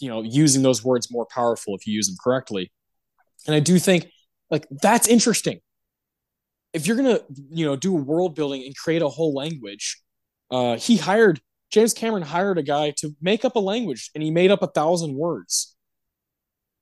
you 0.00 0.08
know 0.08 0.22
using 0.22 0.62
those 0.62 0.82
words 0.82 1.10
more 1.10 1.26
powerful 1.26 1.76
if 1.76 1.86
you 1.86 1.94
use 1.94 2.08
them 2.08 2.16
correctly. 2.22 2.72
And 3.46 3.54
i 3.54 3.60
do 3.60 3.78
think 3.78 4.10
like 4.50 4.66
that's 4.82 5.06
interesting. 5.06 5.60
If 6.72 6.86
you're 6.86 6.96
gonna 6.96 7.20
you 7.50 7.66
know 7.66 7.76
do 7.76 7.92
world 7.92 8.34
building 8.34 8.64
and 8.64 8.76
create 8.76 9.02
a 9.02 9.08
whole 9.08 9.34
language 9.34 10.00
uh 10.50 10.76
he 10.76 10.96
hired 10.96 11.40
james 11.70 11.94
cameron 11.94 12.22
hired 12.22 12.58
a 12.58 12.62
guy 12.62 12.92
to 12.98 13.14
make 13.22 13.44
up 13.44 13.56
a 13.56 13.60
language 13.60 14.10
and 14.14 14.22
he 14.22 14.30
made 14.30 14.50
up 14.50 14.62
a 14.62 14.66
thousand 14.66 15.14
words. 15.14 15.76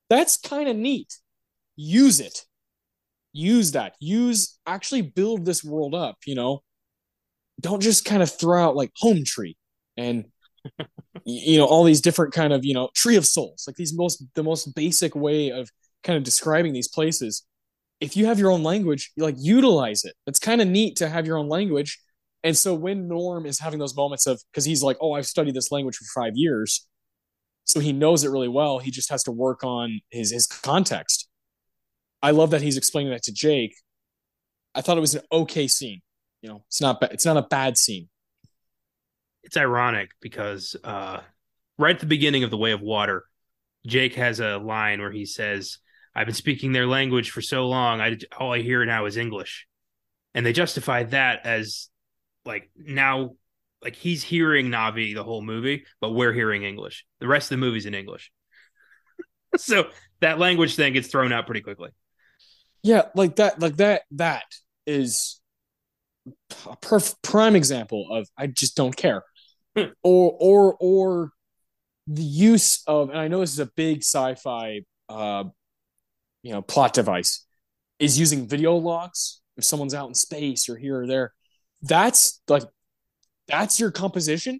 That's 0.09 0.37
kind 0.37 0.67
of 0.67 0.75
neat. 0.75 1.11
Use 1.75 2.19
it 2.19 2.45
use 3.33 3.71
that. 3.71 3.95
Use 3.99 4.57
actually 4.65 5.01
build 5.01 5.45
this 5.45 5.63
world 5.63 5.95
up 5.95 6.17
you 6.25 6.35
know? 6.35 6.61
Don't 7.59 7.81
just 7.81 8.05
kind 8.05 8.23
of 8.23 8.31
throw 8.31 8.63
out 8.63 8.75
like 8.75 8.91
home 8.97 9.23
tree 9.25 9.57
and 9.97 10.25
you 11.25 11.57
know 11.57 11.65
all 11.65 11.83
these 11.83 12.01
different 12.01 12.33
kind 12.33 12.53
of 12.53 12.65
you 12.65 12.73
know 12.73 12.89
tree 12.95 13.15
of 13.15 13.25
souls 13.25 13.65
like 13.67 13.75
these 13.75 13.93
most 13.93 14.23
the 14.33 14.43
most 14.43 14.73
basic 14.75 15.13
way 15.15 15.49
of 15.49 15.69
kind 16.03 16.17
of 16.17 16.23
describing 16.23 16.73
these 16.73 16.87
places. 16.87 17.45
If 17.99 18.17
you 18.17 18.25
have 18.25 18.39
your 18.39 18.51
own 18.51 18.63
language 18.63 19.11
you 19.15 19.23
like 19.23 19.35
utilize 19.37 20.03
it. 20.03 20.15
It's 20.27 20.39
kind 20.39 20.61
of 20.61 20.67
neat 20.67 20.97
to 20.97 21.09
have 21.09 21.27
your 21.27 21.37
own 21.37 21.47
language. 21.47 21.99
And 22.43 22.57
so 22.57 22.73
when 22.73 23.07
norm 23.07 23.45
is 23.45 23.59
having 23.59 23.79
those 23.79 23.95
moments 23.95 24.27
of 24.27 24.41
because 24.51 24.65
he's 24.65 24.83
like 24.83 24.97
oh 25.01 25.13
i've 25.13 25.27
studied 25.27 25.55
this 25.55 25.71
language 25.71 25.95
for 25.97 26.21
five 26.21 26.33
years. 26.35 26.87
So 27.65 27.79
he 27.79 27.93
knows 27.93 28.23
it 28.25 28.29
really 28.29 28.49
well. 28.49 28.79
He 28.79 28.91
just 28.91 29.09
has 29.09 29.23
to 29.23 29.31
work 29.31 29.63
on 29.63 30.01
his 30.09 30.31
his 30.31 30.47
context 30.47 31.29
i 32.23 32.31
love 32.31 32.49
that 32.49 32.63
he's 32.63 32.77
explaining 32.77 33.11
that 33.11 33.21
to 33.21 33.31
jake 33.31 33.75
i 34.73 34.81
thought 34.81 34.97
it 34.97 35.01
was 35.01 35.13
an 35.13 35.21
okay 35.31 35.67
scene 35.67 36.01
you 36.41 36.49
know 36.49 36.63
it's 36.67 36.81
not 36.81 36.97
it's 37.11 37.25
not 37.25 37.37
a 37.37 37.43
bad 37.43 37.77
scene 37.77 38.09
it's 39.43 39.57
ironic 39.57 40.11
because 40.21 40.75
uh, 40.83 41.19
right 41.77 41.95
at 41.95 41.99
the 41.99 42.05
beginning 42.05 42.43
of 42.43 42.49
The 42.49 42.57
Way 42.57 42.71
of 42.71 42.81
Water, 42.81 43.25
Jake 43.85 44.15
has 44.15 44.39
a 44.39 44.57
line 44.57 45.01
where 45.01 45.11
he 45.11 45.25
says, 45.25 45.79
"I've 46.15 46.25
been 46.25 46.35
speaking 46.35 46.71
their 46.71 46.87
language 46.87 47.31
for 47.31 47.41
so 47.41 47.67
long. 47.67 48.01
I 48.01 48.17
all 48.37 48.53
I 48.53 48.61
hear 48.61 48.85
now 48.85 49.05
is 49.05 49.17
English," 49.17 49.67
and 50.33 50.45
they 50.45 50.53
justify 50.53 51.03
that 51.03 51.45
as 51.45 51.89
like 52.45 52.71
now, 52.75 53.31
like 53.81 53.95
he's 53.95 54.23
hearing 54.23 54.69
Na'vi 54.69 55.13
the 55.13 55.23
whole 55.23 55.41
movie, 55.41 55.85
but 55.99 56.11
we're 56.11 56.33
hearing 56.33 56.63
English. 56.63 57.05
The 57.19 57.27
rest 57.27 57.51
of 57.51 57.59
the 57.59 57.65
movie's 57.65 57.85
in 57.85 57.93
English, 57.93 58.31
so 59.57 59.89
that 60.21 60.39
language 60.39 60.75
thing 60.77 60.93
gets 60.93 61.09
thrown 61.09 61.33
out 61.33 61.45
pretty 61.45 61.61
quickly. 61.61 61.89
Yeah, 62.83 63.03
like 63.15 63.37
that, 63.37 63.59
like 63.59 63.77
that. 63.77 64.03
That 64.11 64.43
is 64.85 65.41
a 66.67 66.77
perf- 66.77 67.15
prime 67.21 67.55
example 67.55 68.07
of 68.11 68.27
I 68.37 68.47
just 68.47 68.75
don't 68.75 68.95
care. 68.95 69.23
Hmm. 69.75 69.85
or 70.03 70.37
or 70.39 70.77
or 70.79 71.31
the 72.05 72.21
use 72.21 72.83
of 72.85 73.09
and 73.09 73.17
I 73.17 73.27
know 73.27 73.39
this 73.39 73.53
is 73.53 73.59
a 73.59 73.71
big 73.75 73.99
sci-fi 74.03 74.81
uh 75.09 75.45
you 76.43 76.51
know 76.51 76.61
plot 76.61 76.93
device 76.93 77.45
is 77.97 78.19
using 78.19 78.47
video 78.47 78.75
logs 78.75 79.41
if 79.57 79.63
someone's 79.63 79.95
out 79.95 80.07
in 80.09 80.13
space 80.13 80.69
or 80.69 80.77
here 80.77 81.01
or 81.01 81.07
there. 81.07 81.33
That's 81.81 82.41
like 82.47 82.63
that's 83.47 83.79
your 83.79 83.91
composition 83.91 84.59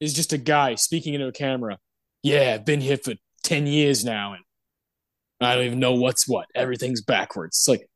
is 0.00 0.12
just 0.12 0.32
a 0.32 0.38
guy 0.38 0.74
speaking 0.74 1.14
into 1.14 1.28
a 1.28 1.32
camera. 1.32 1.78
Yeah, 2.22 2.54
I've 2.54 2.64
been 2.64 2.80
here 2.80 2.96
for 2.96 3.14
10 3.44 3.66
years 3.66 4.04
now 4.04 4.34
and 4.34 4.42
I 5.40 5.54
don't 5.54 5.64
even 5.64 5.80
know 5.80 5.94
what's 5.94 6.28
what. 6.28 6.46
Everything's 6.54 7.02
backwards. 7.02 7.58
It's 7.58 7.68
like 7.68 7.88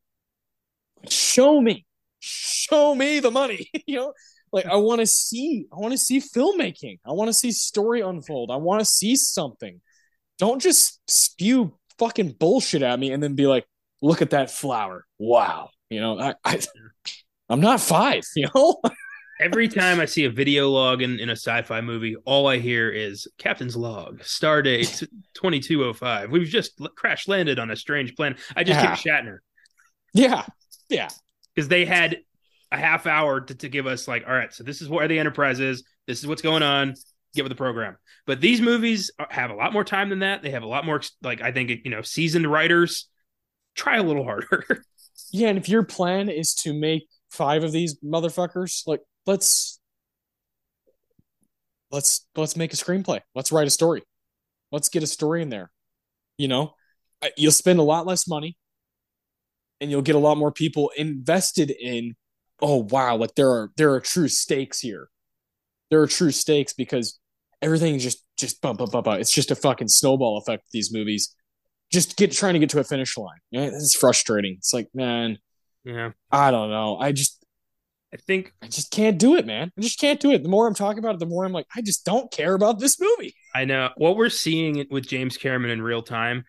show 1.09 1.61
me. 1.61 1.85
Show 2.21 2.95
me 2.95 3.21
the 3.21 3.31
money. 3.31 3.71
you 3.87 3.97
know, 3.97 4.13
like 4.53 4.67
I 4.67 4.77
want 4.77 5.01
to 5.01 5.07
see 5.07 5.67
I 5.73 5.77
want 5.77 5.93
to 5.93 5.99
see 5.99 6.21
filmmaking. 6.21 7.01
I 7.05 7.13
want 7.13 7.29
to 7.29 7.35
see 7.35 7.53
story 7.53 8.01
unfold. 8.01 8.51
I 8.51 8.57
want 8.57 8.81
to 8.81 8.87
see 8.87 9.17
something. 9.17 9.81
Don't 10.39 10.61
just 10.61 11.01
spew 11.09 11.75
fucking 11.99 12.37
bullshit 12.39 12.83
at 12.83 12.99
me 12.99 13.13
and 13.13 13.23
then 13.23 13.35
be 13.35 13.47
like, 13.47 13.67
look 14.03 14.23
at 14.23 14.31
that 14.31 14.51
flower. 14.51 15.05
Wow. 15.19 15.71
You 15.91 16.01
know, 16.01 16.19
I, 16.19 16.35
I 16.45 16.61
I'm 17.49 17.61
not 17.61 17.81
five, 17.81 18.25
you 18.37 18.49
know? 18.55 18.81
Every 19.41 19.69
time 19.69 19.99
I 19.99 20.05
see 20.05 20.25
a 20.25 20.31
video 20.31 20.71
log 20.71 21.03
in, 21.03 21.19
in 21.19 21.29
a 21.29 21.33
sci-fi 21.37 21.81
movie, 21.81 22.15
all 22.25 22.47
I 22.47 22.59
hear 22.59 22.91
is 22.91 23.27
Captain's 23.37 23.77
log, 23.77 24.21
Stardate 24.21 25.01
2205. 25.35 26.31
We've 26.31 26.47
just 26.47 26.81
crash 26.97 27.27
landed 27.27 27.59
on 27.59 27.71
a 27.71 27.77
strange 27.77 28.15
planet. 28.15 28.39
I 28.55 28.63
just 28.63 28.81
yeah. 28.81 28.95
Shatner. 28.95 29.39
Yeah. 30.13 30.45
Yeah. 30.89 31.09
Because 31.55 31.69
they 31.69 31.85
had 31.85 32.21
a 32.71 32.77
half 32.77 33.07
hour 33.07 33.41
to, 33.41 33.55
to 33.57 33.69
give 33.69 33.87
us 33.87 34.07
like, 34.07 34.25
all 34.27 34.35
right, 34.35 34.53
so 34.53 34.63
this 34.63 34.81
is 34.81 34.89
where 34.89 35.09
the 35.09 35.19
Enterprise 35.19 35.59
is. 35.59 35.83
This 36.07 36.21
is 36.21 36.27
what's 36.27 36.43
going 36.43 36.63
on. 36.63 36.95
Get 37.35 37.43
with 37.43 37.51
the 37.51 37.57
program. 37.57 37.97
But 38.27 38.41
these 38.41 38.61
movies 38.61 39.11
have 39.31 39.51
a 39.51 39.55
lot 39.55 39.73
more 39.73 39.85
time 39.85 40.11
than 40.11 40.21
that. 40.21 40.43
They 40.43 40.51
have 40.51 40.63
a 40.63 40.69
lot 40.69 40.87
more, 40.87 41.01
like 41.23 41.43
I 41.43 41.51
think, 41.51 41.71
you 41.85 41.91
know, 41.91 42.03
seasoned 42.03 42.51
writers. 42.51 43.09
Try 43.75 43.97
a 43.97 44.03
little 44.05 44.23
harder. 44.23 44.85
yeah, 45.33 45.49
and 45.49 45.59
if 45.59 45.69
your 45.69 45.83
plan 45.83 46.29
is 46.29 46.55
to 46.63 46.73
make 46.73 47.09
five 47.31 47.65
of 47.65 47.73
these 47.73 47.99
motherfuckers, 48.05 48.87
like 48.87 49.01
let's 49.27 49.81
let's 51.91 52.27
let's 52.37 52.57
make 52.57 52.73
a 52.73 52.77
screenplay. 52.77 53.21
Let's 53.35 53.53
write 53.53 53.67
a 53.67 53.71
story. 53.71 54.03
Let's 54.73 54.89
get 54.89 55.03
a 55.03 55.07
story 55.07 55.43
in 55.43 55.49
there. 55.49 55.71
You 56.37 56.49
know, 56.49 56.75
you'll 57.37 57.53
spend 57.53 57.79
a 57.79 57.85
lot 57.85 58.07
less 58.07 58.27
money 58.27 58.57
and 59.81 59.91
you'll 59.91 60.03
get 60.03 60.17
a 60.17 60.19
lot 60.19 60.37
more 60.37 60.51
people 60.51 60.91
invested 60.97 61.71
in 61.71 62.15
oh 62.61 62.87
wow, 62.91 63.17
like 63.17 63.35
there 63.35 63.51
are 63.51 63.71
there 63.77 63.93
are 63.93 64.01
true 64.01 64.29
stakes 64.29 64.81
here. 64.81 65.09
There 65.91 66.01
are 66.01 66.07
true 66.07 66.31
stakes 66.31 66.73
because 66.73 67.19
everything 67.63 67.99
just 67.99 68.25
just 68.37 68.61
bump 68.61 68.79
bump 68.79 68.93
bump. 68.93 69.07
It's 69.21 69.33
just 69.33 69.51
a 69.51 69.57
fucking 69.57 69.89
snowball 69.89 70.39
effect. 70.39 70.65
These 70.73 70.93
movies, 70.93 71.35
just 71.93 72.17
get 72.17 72.33
trying 72.33 72.55
to 72.55 72.59
get 72.59 72.71
to 72.71 72.81
a 72.81 72.85
finish 72.85 73.17
line. 73.17 73.39
It's 73.53 73.97
frustrating. 73.97 74.55
It's 74.59 74.73
like 74.73 74.89
man, 74.95 75.39
yeah, 75.85 76.11
I 76.31 76.51
don't 76.51 76.71
know. 76.71 76.97
I 76.99 77.13
just 77.13 77.44
I 78.15 78.17
think 78.17 78.53
I 78.63 78.69
just 78.69 78.93
can't 78.93 79.19
do 79.19 79.35
it, 79.35 79.45
man. 79.45 79.73
I 79.77 79.81
just 79.81 79.99
can't 79.99 80.21
do 80.21 80.31
it. 80.31 80.45
The 80.45 80.49
more 80.49 80.69
I'm 80.69 80.75
talking 80.75 81.01
about 81.01 81.17
it, 81.17 81.19
the 81.19 81.27
more 81.27 81.45
I'm 81.45 81.53
like, 81.53 81.67
I 81.75 81.83
just 81.83 82.05
don't 82.05 82.31
care 82.31 82.55
about 82.55 82.79
this 82.79 83.01
movie. 83.01 83.35
I 83.55 83.65
know 83.65 83.91
what 83.97 84.17
we're 84.17 84.29
seeing 84.29 84.87
with 84.89 85.09
James 85.09 85.37
Cameron 85.37 85.73
in 85.73 85.83
real 85.83 86.03
time 86.03 86.45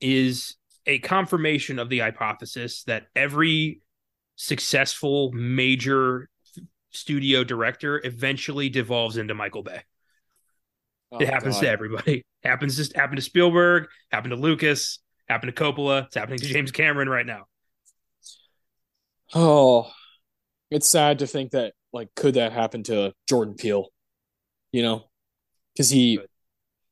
is 0.00 0.56
a 0.86 0.98
confirmation 1.00 1.78
of 1.78 1.90
the 1.90 1.98
hypothesis 1.98 2.84
that 2.84 3.06
every 3.14 3.82
successful 4.36 5.30
major 5.32 6.30
studio 6.90 7.44
director 7.44 8.00
eventually 8.02 8.70
devolves 8.70 9.18
into 9.18 9.34
Michael 9.34 9.62
Bay. 9.62 9.82
Oh, 11.12 11.18
it 11.18 11.28
happens 11.28 11.56
God. 11.56 11.60
to 11.64 11.68
everybody. 11.68 12.22
happens 12.42 12.76
just 12.76 12.96
happened 12.96 13.16
to 13.16 13.22
Spielberg, 13.22 13.88
happened 14.10 14.32
to 14.32 14.40
Lucas, 14.40 15.00
happened 15.28 15.54
to 15.54 15.62
Coppola. 15.62 16.06
It's 16.06 16.14
happening 16.14 16.38
to 16.38 16.46
James 16.46 16.70
Cameron 16.70 17.10
right 17.10 17.26
now. 17.26 17.44
Oh, 19.34 19.90
it's 20.74 20.88
sad 20.88 21.20
to 21.20 21.26
think 21.26 21.52
that 21.52 21.72
like 21.92 22.08
could 22.16 22.34
that 22.34 22.52
happen 22.52 22.82
to 22.84 23.12
Jordan 23.28 23.54
Peele? 23.54 23.86
You 24.72 24.82
know, 24.82 25.04
because 25.72 25.88
he 25.88 26.18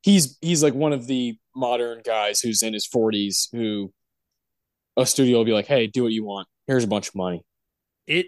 he's 0.03 0.39
he's 0.41 0.63
like 0.63 0.75
one 0.75 0.93
of 0.93 1.07
the 1.07 1.37
modern 1.55 2.01
guys 2.05 2.41
who's 2.41 2.63
in 2.63 2.73
his 2.73 2.89
40s 2.89 3.49
who 3.53 3.93
a 4.97 5.05
studio 5.05 5.39
will 5.39 5.45
be 5.45 5.53
like, 5.53 5.67
"Hey, 5.67 5.89
do 5.89 6.05
what 6.05 6.13
you 6.13 6.25
want. 6.25 6.47
Here's 6.67 6.85
a 6.85 6.89
bunch 6.89 7.09
of 7.09 7.17
money." 7.17 7.45
It 8.07 8.27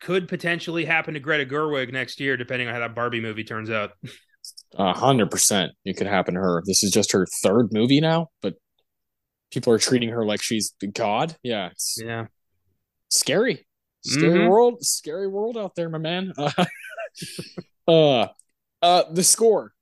could 0.00 0.28
potentially 0.28 0.84
happen 0.84 1.14
to 1.14 1.20
Greta 1.20 1.48
Gerwig 1.48 1.92
next 1.92 2.20
year, 2.20 2.36
depending 2.36 2.68
on 2.68 2.74
how 2.74 2.80
that 2.80 2.94
Barbie 2.94 3.20
movie 3.20 3.44
turns 3.44 3.70
out. 3.70 3.92
A 4.74 4.92
hundred 4.92 5.30
percent, 5.30 5.72
it 5.84 5.96
could 5.96 6.06
happen 6.06 6.34
to 6.34 6.40
her. 6.40 6.62
This 6.66 6.82
is 6.82 6.90
just 6.90 7.12
her 7.12 7.26
third 7.42 7.72
movie 7.72 8.00
now, 8.00 8.28
but 8.42 8.54
people 9.50 9.72
are 9.72 9.78
treating 9.78 10.10
her 10.10 10.24
like 10.24 10.42
she's 10.42 10.74
god. 10.92 11.36
Yeah, 11.42 11.70
yeah, 11.96 12.26
scary. 13.08 13.66
Scary 14.02 14.40
mm-hmm. 14.40 14.48
world, 14.48 14.82
scary 14.82 15.28
world 15.28 15.58
out 15.58 15.74
there, 15.74 15.88
my 15.90 15.98
man. 15.98 16.32
Uh, 16.36 16.64
uh, 17.88 18.26
uh, 18.82 19.02
the 19.12 19.22
score, 19.22 19.72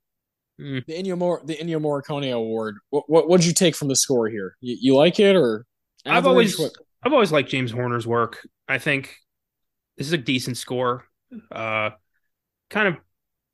mm. 0.59 0.85
the 0.85 0.93
Ennio 0.93 1.17
Mor- 1.17 1.41
the 1.45 1.55
Ennio 1.55 1.79
Morricone 1.81 2.33
Award. 2.33 2.77
What 2.89 3.29
what 3.29 3.39
did 3.39 3.47
you 3.47 3.53
take 3.53 3.75
from 3.75 3.87
the 3.87 3.95
score 3.95 4.27
here? 4.27 4.57
You, 4.59 4.77
you 4.79 4.95
like 4.95 5.19
it 5.19 5.35
or? 5.35 5.65
I've 6.05 6.27
always 6.27 6.59
what? 6.59 6.73
I've 7.03 7.13
always 7.13 7.31
liked 7.31 7.49
James 7.49 7.71
Horner's 7.71 8.07
work. 8.07 8.45
I 8.67 8.77
think 8.77 9.15
this 9.97 10.07
is 10.07 10.13
a 10.13 10.17
decent 10.17 10.57
score. 10.57 11.05
Uh, 11.51 11.91
kind 12.69 12.89
of 12.89 12.97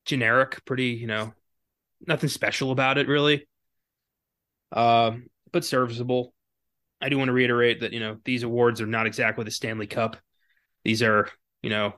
generic, 0.05 0.63
pretty 0.65 0.89
you 0.89 1.07
know, 1.07 1.33
nothing 2.07 2.29
special 2.29 2.71
about 2.71 2.97
it 2.97 3.07
really. 3.07 3.47
Um, 4.71 5.27
but 5.51 5.63
serviceable. 5.63 6.33
I 7.01 7.09
do 7.09 7.17
want 7.17 7.27
to 7.27 7.33
reiterate 7.33 7.81
that 7.81 7.93
you 7.93 7.99
know 7.99 8.17
these 8.25 8.43
awards 8.43 8.81
are 8.81 8.87
not 8.87 9.05
exactly 9.05 9.43
the 9.43 9.51
Stanley 9.51 9.87
Cup. 9.87 10.17
These 10.85 11.03
are, 11.03 11.29
you 11.61 11.69
know, 11.69 11.95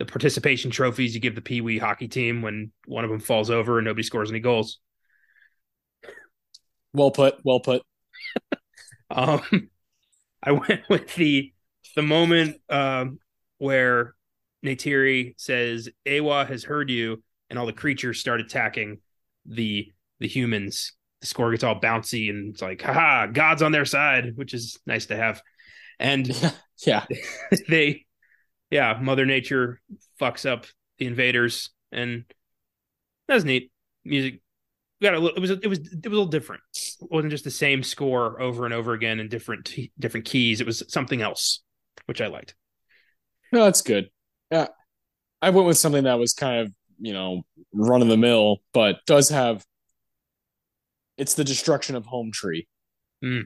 the 0.00 0.06
participation 0.06 0.70
trophies 0.70 1.14
you 1.14 1.20
give 1.20 1.34
the 1.34 1.42
Pee 1.42 1.60
Wee 1.60 1.78
hockey 1.78 2.08
team 2.08 2.40
when 2.40 2.72
one 2.86 3.04
of 3.04 3.10
them 3.10 3.20
falls 3.20 3.50
over 3.50 3.78
and 3.78 3.84
nobody 3.84 4.02
scores 4.02 4.30
any 4.30 4.40
goals. 4.40 4.78
Well 6.94 7.10
put. 7.10 7.36
Well 7.44 7.60
put. 7.60 7.82
um, 9.10 9.68
I 10.42 10.52
went 10.52 10.82
with 10.88 11.14
the 11.14 11.52
the 11.96 12.02
moment 12.02 12.56
um, 12.70 13.18
where 13.58 14.14
Neytiri 14.64 15.34
says 15.36 15.88
Eywa 16.06 16.46
has 16.48 16.64
heard 16.64 16.90
you, 16.90 17.22
and 17.50 17.58
all 17.58 17.66
the 17.66 17.72
creatures 17.72 18.20
start 18.20 18.40
attacking 18.40 19.00
the 19.44 19.92
the 20.18 20.28
humans. 20.28 20.92
The 21.20 21.26
score 21.26 21.50
gets 21.50 21.64
all 21.64 21.78
bouncy 21.78 22.30
and 22.30 22.54
it's 22.54 22.62
like, 22.62 22.80
haha, 22.80 23.26
God's 23.26 23.60
on 23.60 23.72
their 23.72 23.84
side, 23.84 24.32
which 24.36 24.54
is 24.54 24.78
nice 24.86 25.04
to 25.06 25.16
have. 25.16 25.42
And 25.98 26.30
yeah, 26.86 27.04
they 27.68 28.06
yeah, 28.70 28.98
Mother 29.00 29.26
Nature 29.26 29.80
fucks 30.20 30.48
up 30.48 30.66
the 30.98 31.06
invaders, 31.06 31.70
and 31.90 32.24
that's 33.26 33.44
neat. 33.44 33.70
Music 34.04 34.40
got 35.02 35.14
a 35.14 35.18
little. 35.18 35.36
It 35.36 35.40
was 35.40 35.50
it 35.50 35.66
was 35.66 35.78
it 35.78 35.92
was 35.92 36.06
a 36.06 36.08
little 36.08 36.26
different. 36.26 36.62
It 36.74 37.10
wasn't 37.10 37.32
just 37.32 37.44
the 37.44 37.50
same 37.50 37.82
score 37.82 38.40
over 38.40 38.64
and 38.64 38.74
over 38.74 38.92
again 38.92 39.20
in 39.20 39.28
different 39.28 39.74
different 39.98 40.26
keys. 40.26 40.60
It 40.60 40.66
was 40.66 40.82
something 40.88 41.20
else, 41.20 41.62
which 42.06 42.20
I 42.20 42.28
liked. 42.28 42.54
No, 43.52 43.64
that's 43.64 43.82
good. 43.82 44.10
Yeah, 44.50 44.68
I 45.42 45.50
went 45.50 45.66
with 45.66 45.78
something 45.78 46.04
that 46.04 46.18
was 46.18 46.32
kind 46.32 46.60
of 46.60 46.72
you 47.00 47.12
know 47.12 47.42
run 47.72 48.02
of 48.02 48.08
the 48.08 48.16
mill, 48.16 48.58
but 48.72 48.98
does 49.06 49.30
have. 49.30 49.64
It's 51.16 51.34
the 51.34 51.44
destruction 51.44 51.96
of 51.96 52.06
Home 52.06 52.30
Tree. 52.32 52.66
Mm. 53.22 53.44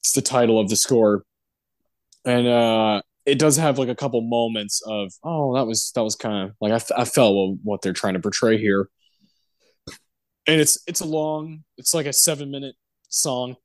It's 0.00 0.12
the 0.12 0.22
title 0.22 0.60
of 0.60 0.68
the 0.68 0.76
score, 0.76 1.24
and 2.24 2.46
uh 2.46 3.02
it 3.26 3.40
does 3.40 3.56
have 3.56 3.78
like 3.78 3.88
a 3.88 3.94
couple 3.94 4.20
moments 4.22 4.80
of 4.86 5.12
oh 5.24 5.54
that 5.56 5.66
was 5.66 5.90
that 5.94 6.04
was 6.04 6.14
kind 6.14 6.48
of 6.48 6.54
like 6.60 6.72
I, 6.72 7.02
I 7.02 7.04
felt 7.04 7.58
what 7.62 7.82
they're 7.82 7.92
trying 7.92 8.14
to 8.14 8.20
portray 8.20 8.56
here 8.56 8.88
and 10.46 10.60
it's 10.60 10.78
it's 10.86 11.00
a 11.00 11.06
long 11.06 11.64
it's 11.76 11.92
like 11.92 12.06
a 12.06 12.12
seven 12.12 12.50
minute 12.50 12.76
song 13.08 13.56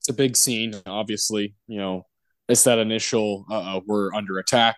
it's 0.00 0.08
a 0.08 0.12
big 0.12 0.36
scene 0.36 0.74
obviously 0.86 1.54
you 1.66 1.78
know 1.78 2.04
it's 2.48 2.64
that 2.64 2.78
initial 2.78 3.46
uh 3.50 3.80
we're 3.86 4.12
under 4.12 4.38
attack 4.38 4.76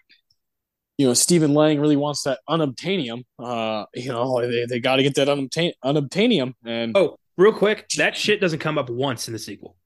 you 0.98 1.06
know 1.06 1.14
stephen 1.14 1.54
lang 1.54 1.80
really 1.80 1.96
wants 1.96 2.22
that 2.22 2.38
unobtainium 2.48 3.24
uh 3.38 3.84
you 3.94 4.10
know 4.10 4.40
they, 4.46 4.66
they 4.66 4.80
got 4.80 4.96
to 4.96 5.02
get 5.02 5.14
that 5.14 5.28
unobtain- 5.28 5.72
unobtainium 5.84 6.52
and 6.64 6.96
oh 6.96 7.16
real 7.36 7.52
quick 7.52 7.88
that 7.96 8.16
shit 8.16 8.40
doesn't 8.40 8.60
come 8.60 8.78
up 8.78 8.90
once 8.90 9.26
in 9.26 9.32
the 9.32 9.38
sequel 9.38 9.76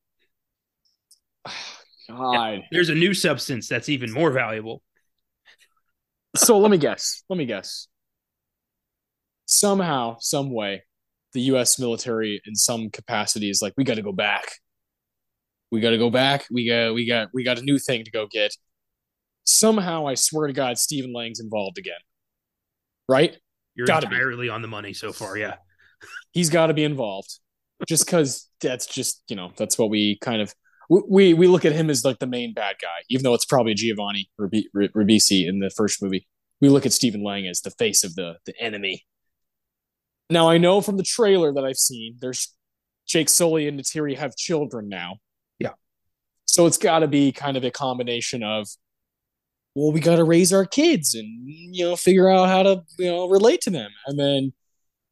God. 2.11 2.53
Yeah, 2.53 2.59
there's 2.73 2.89
a 2.89 2.95
new 2.95 3.15
substance 3.15 3.69
that's 3.69 3.89
even 3.89 4.13
more 4.13 4.31
valuable. 4.31 4.83
So 6.37 6.59
let 6.59 6.71
me 6.71 6.79
guess. 6.79 7.23
Let 7.29 7.37
me 7.37 7.47
guess. 7.47 7.89
Somehow, 9.47 10.17
some 10.21 10.53
way, 10.53 10.85
the 11.33 11.41
U.S. 11.43 11.79
military, 11.79 12.41
in 12.47 12.55
some 12.55 12.91
capacity, 12.91 13.51
is 13.51 13.61
like, 13.63 13.75
we 13.77 13.85
got 13.85 13.95
to 13.95 14.03
go 14.03 14.13
back. 14.13 14.45
We 15.73 15.81
got 15.81 15.91
to 15.91 15.99
go 15.99 16.11
back. 16.11 16.47
We 16.51 16.69
got, 16.69 16.95
we 16.95 17.07
got, 17.07 17.29
we 17.33 17.45
got 17.45 17.59
a 17.59 17.63
new 17.63 17.79
thing 17.79 18.05
to 18.05 18.11
go 18.11 18.27
get. 18.31 18.55
Somehow, 19.45 20.07
I 20.07 20.15
swear 20.15 20.47
to 20.47 20.53
God, 20.53 20.79
Stephen 20.79 21.13
Lang's 21.13 21.41
involved 21.41 21.79
again. 21.79 21.99
Right? 23.09 23.37
You're 23.75 23.87
gotta 23.87 24.07
entirely 24.07 24.47
be. 24.47 24.51
on 24.51 24.63
the 24.63 24.69
money 24.69 24.93
so 24.93 25.13
far. 25.13 25.37
Yeah, 25.37 25.55
he's 26.33 26.51
got 26.51 26.67
to 26.67 26.75
be 26.75 26.85
involved. 26.85 27.39
Just 27.89 28.05
because 28.05 28.49
that's 28.61 28.87
just 28.87 29.23
you 29.29 29.37
know 29.37 29.53
that's 29.57 29.79
what 29.79 29.89
we 29.91 30.19
kind 30.21 30.43
of 30.43 30.55
we 30.91 31.35
we 31.35 31.47
look 31.47 31.65
at 31.65 31.73
him 31.73 31.89
as 31.89 32.05
like 32.05 32.19
the 32.19 32.27
main 32.27 32.53
bad 32.53 32.77
guy, 32.83 32.89
even 33.09 33.23
though 33.23 33.35
it's 33.35 33.45
probably 33.45 33.75
Giovanni 33.75 34.29
Ribisi 34.41 35.49
in 35.49 35.61
the 35.61 35.71
first 35.71 36.03
movie. 36.03 36.27
We 36.61 36.69
look 36.69 36.85
at 36.85 36.93
Stephen 36.93 37.23
Lang 37.23 37.47
as 37.47 37.61
the 37.61 37.71
face 37.71 38.03
of 38.03 38.17
the 38.17 38.39
the 38.45 38.55
enemy. 38.61 39.05
Now 40.29 40.51
I 40.51 40.59
know 40.59 40.81
from 40.81 40.97
the 40.97 41.05
trailer 41.05 41.53
that 41.53 41.65
I've 41.65 41.77
seen, 41.77 42.17
there's 42.21 42.55
Jake 43.07 43.29
Sully 43.29 43.69
and 43.69 43.79
Neytiri 43.79 44.17
have 44.17 44.37
children 44.37 44.89
now. 44.89 45.17
Yeah. 45.59 45.73
So 46.47 46.67
it's 46.67 46.79
got 46.79 47.01
to 47.01 47.09
be 47.09 47.31
kind 47.33 47.57
of 47.57 47.65
a 47.65 47.71
combination 47.71 48.43
of, 48.43 48.69
well, 49.75 49.93
we 49.93 50.01
got 50.01 50.17
to 50.17 50.25
raise 50.25 50.53
our 50.53 50.67
kids 50.67 51.15
and 51.15 51.27
you 51.47 51.85
know 51.85 51.95
figure 51.95 52.29
out 52.29 52.49
how 52.49 52.65
to 52.65 52.83
you 52.99 53.07
know 53.07 53.29
relate 53.29 53.61
to 53.63 53.71
them, 53.71 53.91
and 54.07 54.19
then 54.19 54.53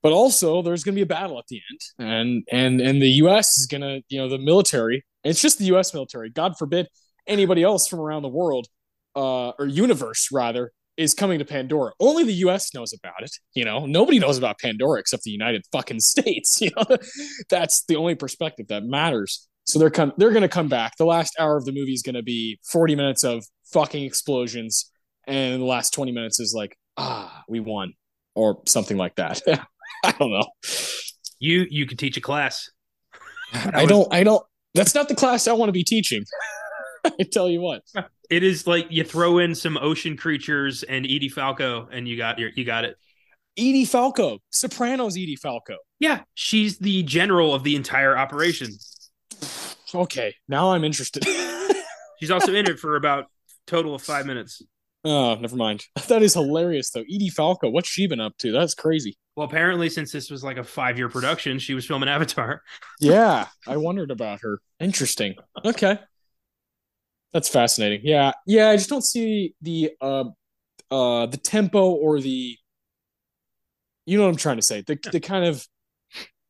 but 0.02 0.12
also 0.12 0.60
there's 0.60 0.82
going 0.82 0.94
to 0.94 0.98
be 0.98 1.02
a 1.02 1.06
battle 1.06 1.38
at 1.38 1.46
the 1.48 1.60
end 1.70 2.08
and 2.08 2.44
and 2.50 2.80
and 2.80 3.00
the 3.00 3.10
us 3.10 3.58
is 3.58 3.66
going 3.66 3.80
to 3.80 4.02
you 4.08 4.18
know 4.18 4.28
the 4.28 4.38
military 4.38 5.04
it's 5.28 5.42
just 5.42 5.58
the 5.58 5.66
us 5.66 5.92
military 5.94 6.30
god 6.30 6.56
forbid 6.58 6.88
anybody 7.26 7.62
else 7.62 7.86
from 7.86 8.00
around 8.00 8.22
the 8.22 8.28
world 8.28 8.66
uh 9.16 9.50
or 9.58 9.66
universe 9.66 10.28
rather 10.32 10.72
is 10.96 11.14
coming 11.14 11.38
to 11.38 11.44
pandora 11.44 11.92
only 12.00 12.24
the 12.24 12.32
us 12.32 12.74
knows 12.74 12.92
about 12.92 13.22
it 13.22 13.30
you 13.54 13.64
know 13.64 13.86
nobody 13.86 14.18
knows 14.18 14.38
about 14.38 14.58
pandora 14.58 15.00
except 15.00 15.22
the 15.22 15.30
united 15.30 15.62
fucking 15.72 16.00
states 16.12 16.60
you 16.60 16.70
know 16.76 16.96
that's 17.48 17.84
the 17.88 17.96
only 17.96 18.14
perspective 18.14 18.66
that 18.68 18.84
matters 18.84 19.48
so 19.64 19.78
they're 19.78 19.90
come 19.90 20.12
they're 20.16 20.30
going 20.30 20.42
to 20.42 20.48
come 20.48 20.68
back 20.68 20.96
the 20.98 21.04
last 21.04 21.34
hour 21.38 21.56
of 21.56 21.64
the 21.64 21.72
movie 21.72 21.92
is 21.92 22.02
going 22.02 22.14
to 22.14 22.22
be 22.22 22.58
40 22.70 22.96
minutes 22.96 23.24
of 23.24 23.44
fucking 23.72 24.04
explosions 24.04 24.90
and 25.26 25.60
the 25.60 25.66
last 25.66 25.92
20 25.92 26.12
minutes 26.12 26.40
is 26.40 26.54
like 26.56 26.76
ah 26.96 27.44
we 27.48 27.60
won 27.60 27.92
or 28.34 28.62
something 28.66 28.96
like 28.96 29.14
that 29.16 29.42
I 30.04 30.12
don't 30.12 30.30
know. 30.30 30.46
You 31.38 31.66
you 31.70 31.86
could 31.86 31.98
teach 31.98 32.16
a 32.16 32.20
class. 32.20 32.70
I 33.52 33.82
was, 33.82 33.88
don't. 33.88 34.12
I 34.12 34.24
don't. 34.24 34.42
That's 34.78 34.94
not 34.94 35.08
the 35.08 35.14
class 35.16 35.48
I 35.48 35.54
want 35.54 35.68
to 35.68 35.72
be 35.72 35.82
teaching. 35.82 36.24
I 37.04 37.24
tell 37.24 37.48
you 37.48 37.60
what. 37.60 37.82
It 38.30 38.44
is 38.44 38.64
like 38.64 38.86
you 38.90 39.02
throw 39.02 39.38
in 39.38 39.56
some 39.56 39.76
ocean 39.76 40.16
creatures 40.16 40.84
and 40.84 41.04
Edie 41.04 41.28
Falco, 41.28 41.88
and 41.90 42.06
you 42.06 42.16
got 42.16 42.38
your 42.38 42.50
you 42.54 42.64
got 42.64 42.84
it. 42.84 42.96
Edie 43.56 43.84
Falco, 43.84 44.38
Sopranos. 44.50 45.16
Edie 45.16 45.34
Falco. 45.34 45.78
Yeah, 45.98 46.20
she's 46.34 46.78
the 46.78 47.02
general 47.02 47.54
of 47.54 47.64
the 47.64 47.74
entire 47.74 48.16
operation. 48.16 48.68
Okay, 49.92 50.36
now 50.46 50.70
I'm 50.70 50.84
interested. 50.84 51.26
she's 52.20 52.30
also 52.30 52.54
in 52.54 52.70
it 52.70 52.78
for 52.78 52.94
about 52.94 53.24
total 53.66 53.96
of 53.96 54.02
five 54.02 54.26
minutes. 54.26 54.62
Oh, 55.04 55.34
never 55.34 55.56
mind. 55.56 55.86
That 56.06 56.22
is 56.22 56.34
hilarious 56.34 56.90
though. 56.90 57.04
Edie 57.12 57.30
Falco, 57.30 57.68
what's 57.68 57.88
she 57.88 58.06
been 58.06 58.20
up 58.20 58.36
to? 58.38 58.52
That's 58.52 58.74
crazy. 58.74 59.16
Well, 59.38 59.46
apparently, 59.46 59.88
since 59.88 60.10
this 60.10 60.32
was 60.32 60.42
like 60.42 60.56
a 60.56 60.64
five 60.64 60.98
year 60.98 61.08
production, 61.08 61.60
she 61.60 61.72
was 61.72 61.86
filming 61.86 62.08
Avatar. 62.08 62.60
yeah, 63.00 63.46
I 63.68 63.76
wondered 63.76 64.10
about 64.10 64.40
her. 64.40 64.58
Interesting. 64.80 65.36
Okay. 65.64 65.96
That's 67.32 67.48
fascinating. 67.48 68.00
Yeah. 68.02 68.32
Yeah, 68.48 68.70
I 68.70 68.76
just 68.76 68.90
don't 68.90 69.04
see 69.04 69.54
the 69.62 69.92
uh 70.00 70.24
uh 70.90 71.26
the 71.26 71.36
tempo 71.36 71.88
or 71.88 72.20
the 72.20 72.56
you 74.06 74.18
know 74.18 74.24
what 74.24 74.30
I'm 74.30 74.36
trying 74.36 74.56
to 74.56 74.62
say. 74.62 74.82
The 74.84 74.98
the 75.12 75.20
kind 75.20 75.44
of 75.44 75.64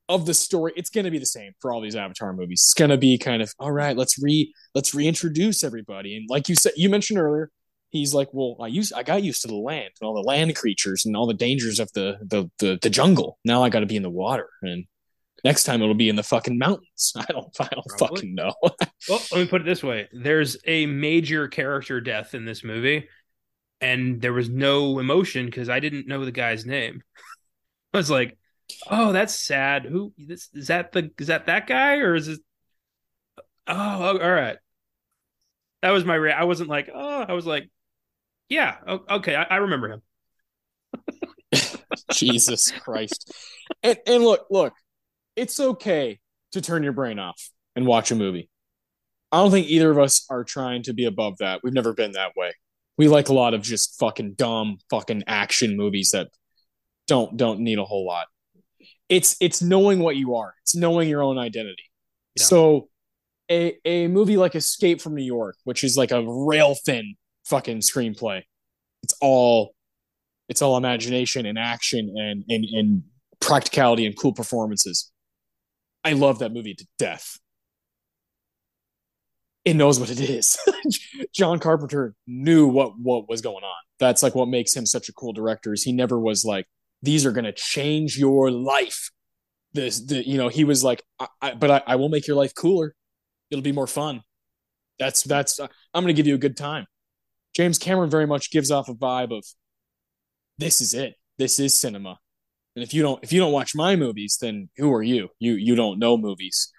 of 0.08 0.24
the 0.24 0.32
story, 0.32 0.72
it's 0.74 0.88
gonna 0.88 1.10
be 1.10 1.18
the 1.18 1.26
same 1.26 1.52
for 1.60 1.74
all 1.74 1.82
these 1.82 1.94
Avatar 1.94 2.32
movies. 2.32 2.62
It's 2.64 2.74
gonna 2.74 2.96
be 2.96 3.18
kind 3.18 3.42
of 3.42 3.52
all 3.58 3.70
right, 3.70 3.98
let's 3.98 4.18
re 4.18 4.50
let's 4.74 4.94
reintroduce 4.94 5.62
everybody. 5.62 6.16
And 6.16 6.26
like 6.30 6.48
you 6.48 6.54
said 6.54 6.72
you 6.74 6.88
mentioned 6.88 7.18
earlier, 7.18 7.50
he's 7.90 8.14
like, 8.14 8.28
well, 8.32 8.56
I 8.60 8.66
used, 8.66 8.92
I 8.92 9.02
got 9.02 9.22
used 9.22 9.42
to 9.42 9.48
the 9.48 9.54
land 9.54 9.90
and 10.00 10.06
all 10.06 10.14
the 10.14 10.22
land 10.22 10.54
creatures 10.56 11.06
and 11.06 11.16
all 11.16 11.26
the 11.26 11.34
dangers 11.34 11.80
of 11.80 11.92
the 11.92 12.18
the 12.22 12.50
the, 12.58 12.78
the 12.80 12.90
jungle. 12.90 13.38
Now 13.44 13.62
I 13.62 13.68
got 13.68 13.80
to 13.80 13.86
be 13.86 13.96
in 13.96 14.02
the 14.02 14.10
water, 14.10 14.48
and 14.62 14.84
next 15.44 15.64
time 15.64 15.82
it'll 15.82 15.94
be 15.94 16.08
in 16.08 16.16
the 16.16 16.22
fucking 16.22 16.58
mountains. 16.58 17.12
I 17.16 17.24
don't, 17.28 17.48
I 17.60 17.68
don't 17.72 17.86
Probably. 17.86 18.16
fucking 18.16 18.34
know. 18.34 18.54
well, 19.08 19.20
let 19.32 19.40
me 19.40 19.46
put 19.46 19.62
it 19.62 19.64
this 19.64 19.82
way: 19.82 20.08
there's 20.12 20.56
a 20.66 20.86
major 20.86 21.48
character 21.48 22.00
death 22.00 22.34
in 22.34 22.44
this 22.44 22.62
movie, 22.62 23.08
and 23.80 24.20
there 24.20 24.32
was 24.32 24.48
no 24.48 24.98
emotion 24.98 25.46
because 25.46 25.68
I 25.68 25.80
didn't 25.80 26.06
know 26.06 26.24
the 26.24 26.32
guy's 26.32 26.66
name. 26.66 27.02
I 27.94 27.96
was 27.96 28.10
like, 28.10 28.36
oh, 28.90 29.12
that's 29.12 29.34
sad. 29.34 29.86
Who 29.86 30.12
this 30.18 30.48
is 30.52 30.68
that 30.68 30.92
the 30.92 31.10
is 31.18 31.28
that 31.28 31.46
that 31.46 31.66
guy 31.66 31.96
or 31.96 32.14
is 32.14 32.28
it? 32.28 32.40
Oh, 33.66 33.74
oh 33.74 34.18
all 34.18 34.30
right. 34.30 34.56
That 35.80 35.90
was 35.90 36.04
my. 36.04 36.16
Re- 36.16 36.32
I 36.32 36.44
wasn't 36.44 36.68
like, 36.68 36.90
oh, 36.92 37.24
I 37.28 37.32
was 37.34 37.46
like, 37.46 37.70
yeah. 38.48 38.76
Okay. 39.10 39.34
I, 39.34 39.42
I 39.44 39.56
remember 39.56 39.88
him. 39.92 40.02
Jesus 42.12 42.70
Christ. 42.70 43.32
And, 43.82 43.98
and 44.06 44.24
look, 44.24 44.46
look, 44.50 44.74
it's 45.36 45.60
okay 45.60 46.18
to 46.52 46.60
turn 46.60 46.82
your 46.82 46.92
brain 46.92 47.18
off 47.18 47.50
and 47.76 47.86
watch 47.86 48.10
a 48.10 48.14
movie. 48.14 48.48
I 49.30 49.38
don't 49.38 49.50
think 49.50 49.68
either 49.68 49.90
of 49.90 49.98
us 49.98 50.24
are 50.30 50.44
trying 50.44 50.82
to 50.84 50.94
be 50.94 51.04
above 51.04 51.38
that. 51.38 51.60
We've 51.62 51.74
never 51.74 51.92
been 51.92 52.12
that 52.12 52.32
way. 52.36 52.52
We 52.96 53.08
like 53.08 53.28
a 53.28 53.34
lot 53.34 53.54
of 53.54 53.62
just 53.62 53.98
fucking 53.98 54.34
dumb 54.34 54.78
fucking 54.90 55.24
action 55.26 55.76
movies 55.76 56.10
that 56.12 56.28
don't 57.06 57.36
don't 57.36 57.60
need 57.60 57.78
a 57.78 57.84
whole 57.84 58.06
lot. 58.06 58.26
It's 59.08 59.36
it's 59.40 59.62
knowing 59.62 60.00
what 60.00 60.16
you 60.16 60.36
are. 60.36 60.54
It's 60.62 60.74
knowing 60.74 61.08
your 61.08 61.22
own 61.22 61.38
identity. 61.38 61.84
Yeah. 62.36 62.44
So 62.44 62.88
a 63.50 63.76
a 63.84 64.08
movie 64.08 64.36
like 64.36 64.54
Escape 64.54 65.00
from 65.00 65.14
New 65.14 65.22
York, 65.22 65.56
which 65.64 65.84
is 65.84 65.96
like 65.96 66.10
a 66.10 66.24
rail 66.26 66.74
thin 66.74 67.14
fucking 67.48 67.78
screenplay. 67.78 68.42
It's 69.02 69.14
all 69.20 69.74
it's 70.48 70.62
all 70.62 70.76
imagination 70.76 71.46
and 71.46 71.58
action 71.58 72.14
and 72.16 72.44
and, 72.48 72.64
and 72.64 73.02
practicality 73.40 74.06
and 74.06 74.16
cool 74.16 74.32
performances. 74.32 75.10
I 76.04 76.12
love 76.12 76.38
that 76.40 76.52
movie 76.52 76.74
to 76.74 76.86
death. 76.98 77.38
It 79.64 79.74
knows 79.74 80.00
what 80.00 80.10
it 80.10 80.20
is. 80.20 80.56
John 81.34 81.58
Carpenter 81.58 82.14
knew 82.26 82.66
what 82.66 82.98
what 82.98 83.28
was 83.28 83.40
going 83.40 83.64
on. 83.64 83.82
That's 83.98 84.22
like 84.22 84.34
what 84.34 84.48
makes 84.48 84.74
him 84.74 84.86
such 84.86 85.08
a 85.08 85.12
cool 85.12 85.32
director. 85.32 85.72
Is 85.72 85.82
he 85.82 85.92
never 85.92 86.18
was 86.18 86.44
like 86.44 86.66
these 87.02 87.26
are 87.26 87.32
going 87.32 87.44
to 87.44 87.52
change 87.52 88.18
your 88.18 88.50
life. 88.50 89.10
This, 89.72 90.00
the, 90.00 90.26
you 90.26 90.38
know, 90.38 90.48
he 90.48 90.64
was 90.64 90.82
like, 90.82 91.02
I, 91.20 91.26
I, 91.40 91.54
but 91.54 91.70
I, 91.70 91.82
I 91.86 91.96
will 91.96 92.08
make 92.08 92.26
your 92.26 92.36
life 92.36 92.54
cooler. 92.54 92.94
It'll 93.50 93.62
be 93.62 93.72
more 93.72 93.86
fun. 93.86 94.22
That's 94.98 95.22
that's. 95.22 95.60
Uh, 95.60 95.68
I'm 95.94 96.02
going 96.02 96.14
to 96.14 96.16
give 96.16 96.26
you 96.26 96.34
a 96.34 96.38
good 96.38 96.56
time. 96.56 96.86
James 97.58 97.76
Cameron 97.76 98.08
very 98.08 98.26
much 98.26 98.52
gives 98.52 98.70
off 98.70 98.88
a 98.88 98.94
vibe 98.94 99.36
of 99.36 99.44
this 100.58 100.80
is 100.80 100.94
it. 100.94 101.16
This 101.38 101.58
is 101.58 101.76
cinema. 101.76 102.18
And 102.76 102.84
if 102.84 102.94
you 102.94 103.02
don't 103.02 103.22
if 103.24 103.32
you 103.32 103.40
don't 103.40 103.52
watch 103.52 103.74
my 103.74 103.96
movies, 103.96 104.38
then 104.40 104.68
who 104.76 104.94
are 104.94 105.02
you? 105.02 105.30
You 105.40 105.54
you 105.54 105.74
don't 105.74 105.98
know 105.98 106.16
movies. 106.16 106.72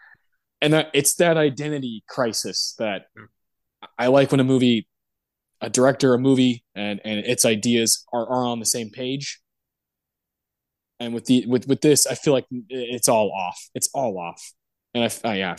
And 0.61 0.71
that 0.71 0.89
it's 0.93 1.15
that 1.15 1.35
identity 1.35 2.05
crisis 2.07 2.75
that 2.79 3.07
I 3.97 4.07
like 4.07 4.31
when 4.31 4.39
a 4.39 4.45
movie 4.45 4.87
a 5.59 5.69
director, 5.69 6.13
a 6.13 6.17
movie, 6.17 6.63
and 6.73 7.01
and 7.03 7.19
its 7.25 7.43
ideas 7.43 8.05
are, 8.13 8.25
are 8.25 8.45
on 8.45 8.59
the 8.59 8.65
same 8.65 8.89
page. 8.89 9.41
And 11.01 11.13
with 11.13 11.25
the 11.25 11.45
with 11.45 11.67
with 11.67 11.81
this, 11.81 12.07
I 12.07 12.15
feel 12.15 12.31
like 12.31 12.45
it's 12.69 13.09
all 13.09 13.33
off. 13.33 13.69
It's 13.75 13.89
all 13.93 14.17
off. 14.17 14.53
And 14.93 15.03
I, 15.03 15.29
I 15.29 15.35
yeah, 15.39 15.57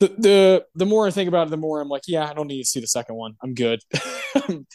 the 0.00 0.08
the 0.18 0.66
the 0.74 0.86
more 0.86 1.06
I 1.06 1.10
think 1.10 1.28
about 1.28 1.48
it, 1.48 1.50
the 1.50 1.56
more 1.56 1.80
I'm 1.80 1.88
like, 1.88 2.02
yeah, 2.06 2.28
I 2.28 2.34
don't 2.34 2.46
need 2.46 2.62
to 2.62 2.68
see 2.68 2.80
the 2.80 2.86
second 2.86 3.16
one. 3.16 3.34
I'm 3.42 3.54
good. 3.54 3.80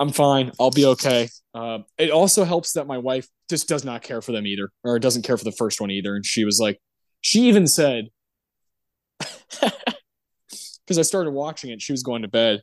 I'm 0.00 0.10
fine. 0.10 0.52
I'll 0.58 0.70
be 0.70 0.86
okay. 0.86 1.28
Uh, 1.54 1.78
it 1.98 2.10
also 2.10 2.44
helps 2.44 2.72
that 2.72 2.86
my 2.86 2.98
wife 2.98 3.28
just 3.48 3.68
does 3.68 3.84
not 3.84 4.02
care 4.02 4.20
for 4.20 4.32
them 4.32 4.46
either, 4.46 4.70
or 4.82 4.98
doesn't 4.98 5.22
care 5.22 5.36
for 5.36 5.44
the 5.44 5.52
first 5.52 5.80
one 5.80 5.90
either. 5.90 6.16
And 6.16 6.26
she 6.26 6.44
was 6.44 6.58
like, 6.60 6.80
she 7.20 7.48
even 7.48 7.66
said, 7.66 8.08
because 9.60 10.98
I 10.98 11.02
started 11.02 11.30
watching 11.30 11.70
it, 11.70 11.80
she 11.80 11.92
was 11.92 12.02
going 12.02 12.22
to 12.22 12.28
bed. 12.28 12.62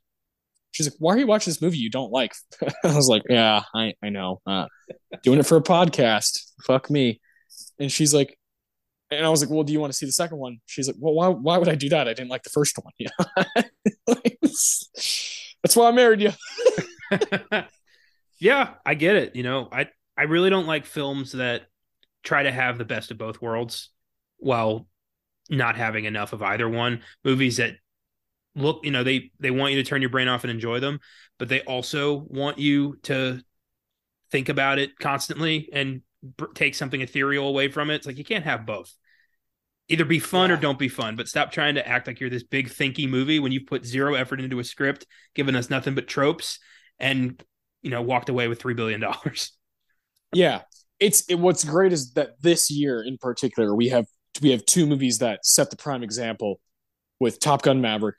She's 0.72 0.88
like, 0.88 0.96
"Why 1.00 1.16
are 1.16 1.18
you 1.18 1.28
watching 1.28 1.52
this 1.52 1.62
movie 1.62 1.78
you 1.78 1.89
don't 1.89 2.12
like?" 2.12 2.34
I 2.84 2.96
was 2.96 3.10
like, 3.10 3.24
"Yeah, 3.30 3.64
I 3.76 3.94
I 4.02 4.10
know. 4.10 4.42
Uh, 4.46 4.68
doing 5.22 5.39
it 5.39 5.46
for 5.46 5.58
a 5.58 5.62
podcast. 5.62 6.39
Fuck 6.66 6.89
me." 6.89 7.20
And 7.80 7.92
she's 7.92 8.14
like, 8.14 8.38
and 9.12 9.26
I 9.26 9.30
was 9.30 9.41
like, 9.41 9.49
well, 9.49 9.64
do 9.64 9.74
you 9.74 9.80
want 9.80 9.91
to 9.91 9.97
see 9.97 10.05
the 10.05 10.12
second 10.12 10.38
one? 10.38 10.59
She's 10.66 10.88
like, 10.88 10.95
well, 10.99 11.14
why, 11.14 11.28
why 11.28 11.57
would 11.57 11.68
I 11.70 11.76
do 11.76 11.89
that? 11.89 12.07
I 12.07 12.14
didn't 12.14 12.30
like 12.30 12.43
the 12.43 12.49
first 12.49 12.78
one. 12.78 12.93
Yeah. 12.99 13.09
That's 15.64 15.76
why 15.76 15.89
I 15.89 15.91
married 15.91 16.22
you. 16.22 16.32
yeah, 18.39 18.74
I 18.86 18.95
get 18.95 19.16
it. 19.16 19.36
You 19.36 19.43
know, 19.43 19.70
I, 19.72 19.88
I 20.18 20.24
really 20.24 20.49
don't 20.49 20.68
like 20.68 20.86
films 20.86 21.34
that 21.34 21.64
try 22.24 22.43
to 22.43 22.51
have 22.51 22.78
the 22.78 22.86
best 22.86 23.12
of 23.12 23.18
both 23.18 23.41
worlds 23.41 23.89
while 24.38 24.88
not 25.49 25.76
having 25.76 26.05
enough 26.05 26.34
of 26.34 26.41
either 26.41 26.68
one. 26.70 27.01
Movies 27.24 27.57
that 27.57 27.76
look, 28.55 28.86
you 28.86 28.91
know, 28.91 29.03
they, 29.03 29.32
they 29.39 29.51
want 29.51 29.74
you 29.74 29.84
to 29.84 29.88
turn 29.89 30.01
your 30.01 30.09
brain 30.09 30.28
off 30.28 30.43
and 30.43 30.51
enjoy 30.51 30.80
them, 30.80 30.99
but 31.38 31.49
they 31.49 31.62
also 31.62 32.16
want 32.30 32.59
you 32.59 32.97
to 33.03 33.41
think 34.32 34.49
about 34.49 34.80
it 34.80 34.97
constantly 34.97 35.70
and 35.74 36.01
take 36.55 36.76
something 36.76 37.01
ethereal 37.01 37.47
away 37.47 37.70
from 37.70 37.89
it. 37.89 37.95
It's 37.95 38.07
like 38.07 38.18
you 38.18 38.24
can't 38.24 38.45
have 38.45 38.66
both. 38.66 38.93
Either 39.92 40.06
be 40.06 40.20
fun 40.20 40.50
yeah. 40.50 40.56
or 40.56 40.60
don't 40.60 40.80
be 40.80 40.88
fun, 40.88 41.16
but 41.16 41.28
stop 41.28 41.52
trying 41.52 41.76
to 41.76 41.86
act 41.86 42.08
like 42.08 42.20
you're 42.20 42.30
this 42.30 42.44
big 42.44 42.70
thinky 42.70 43.10
movie 43.10 43.39
when 43.39 43.52
you've 43.52 43.68
put 43.68 43.86
zero 43.86 44.14
effort 44.14 44.39
into 44.39 44.60
a 44.60 44.64
script, 44.64 45.06
given 45.36 45.56
us 45.56 45.70
nothing 45.70 45.96
but 45.96 46.08
tropes, 46.08 46.60
and 46.98 47.44
you 47.82 47.89
know 47.89 48.02
walked 48.02 48.30
away 48.30 48.48
with 48.48 48.60
three 48.60 48.74
billion 48.74 49.00
dollars. 49.02 49.52
Yeah, 50.34 50.62
it's 50.98 51.26
it, 51.28 51.36
what's 51.36 51.66
great 51.66 51.92
is 51.92 52.14
that 52.14 52.42
this 52.42 52.72
year 52.72 53.04
in 53.04 53.18
particular 53.18 53.76
we 53.76 53.89
have 53.89 54.06
we 54.42 54.52
have 54.52 54.66
two 54.66 54.86
movies 54.86 55.18
that 55.18 55.46
set 55.46 55.70
the 55.70 55.76
prime 55.76 56.04
example 56.04 56.62
with 57.20 57.42
Top 57.42 57.64
Gun 57.64 57.82
Maverick. 57.82 58.16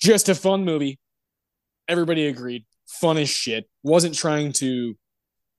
Just 0.00 0.28
a 0.28 0.34
fun 0.36 0.64
movie. 0.64 1.00
Everybody 1.88 2.28
agreed. 2.28 2.66
Fun 2.86 3.16
as 3.16 3.28
shit. 3.28 3.68
Wasn't 3.82 4.14
trying 4.14 4.52
to 4.52 4.94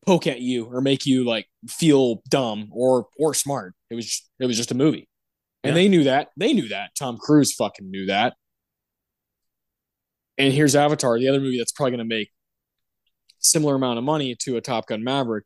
poke 0.05 0.27
at 0.27 0.39
you 0.39 0.65
or 0.65 0.79
make 0.79 1.05
you 1.05 1.25
like 1.25 1.47
feel 1.67 2.21
dumb 2.29 2.69
or 2.71 3.07
or 3.19 3.33
smart. 3.33 3.73
It 3.89 3.95
was 3.95 4.05
just, 4.05 4.29
it 4.39 4.45
was 4.45 4.55
just 4.55 4.71
a 4.71 4.75
movie. 4.75 5.09
And 5.65 5.75
Yeah. 5.75 5.81
they 5.81 5.87
knew 5.87 6.03
that. 6.03 6.29
They 6.37 6.53
knew 6.53 6.67
that. 6.69 6.91
Tom 6.97 7.17
Cruise 7.17 7.53
fucking 7.53 7.89
knew 7.89 8.05
that. 8.07 8.33
And 10.37 10.53
here's 10.53 10.75
Avatar, 10.75 11.17
the 11.17 11.29
other 11.29 11.39
movie 11.39 11.57
that's 11.57 11.71
probably 11.71 11.91
going 11.91 12.09
to 12.09 12.15
make 12.15 12.29
similar 13.39 13.75
amount 13.75 13.97
of 13.97 14.03
money 14.03 14.35
to 14.41 14.57
a 14.57 14.61
Top 14.61 14.87
Gun 14.87 15.03
Maverick 15.03 15.45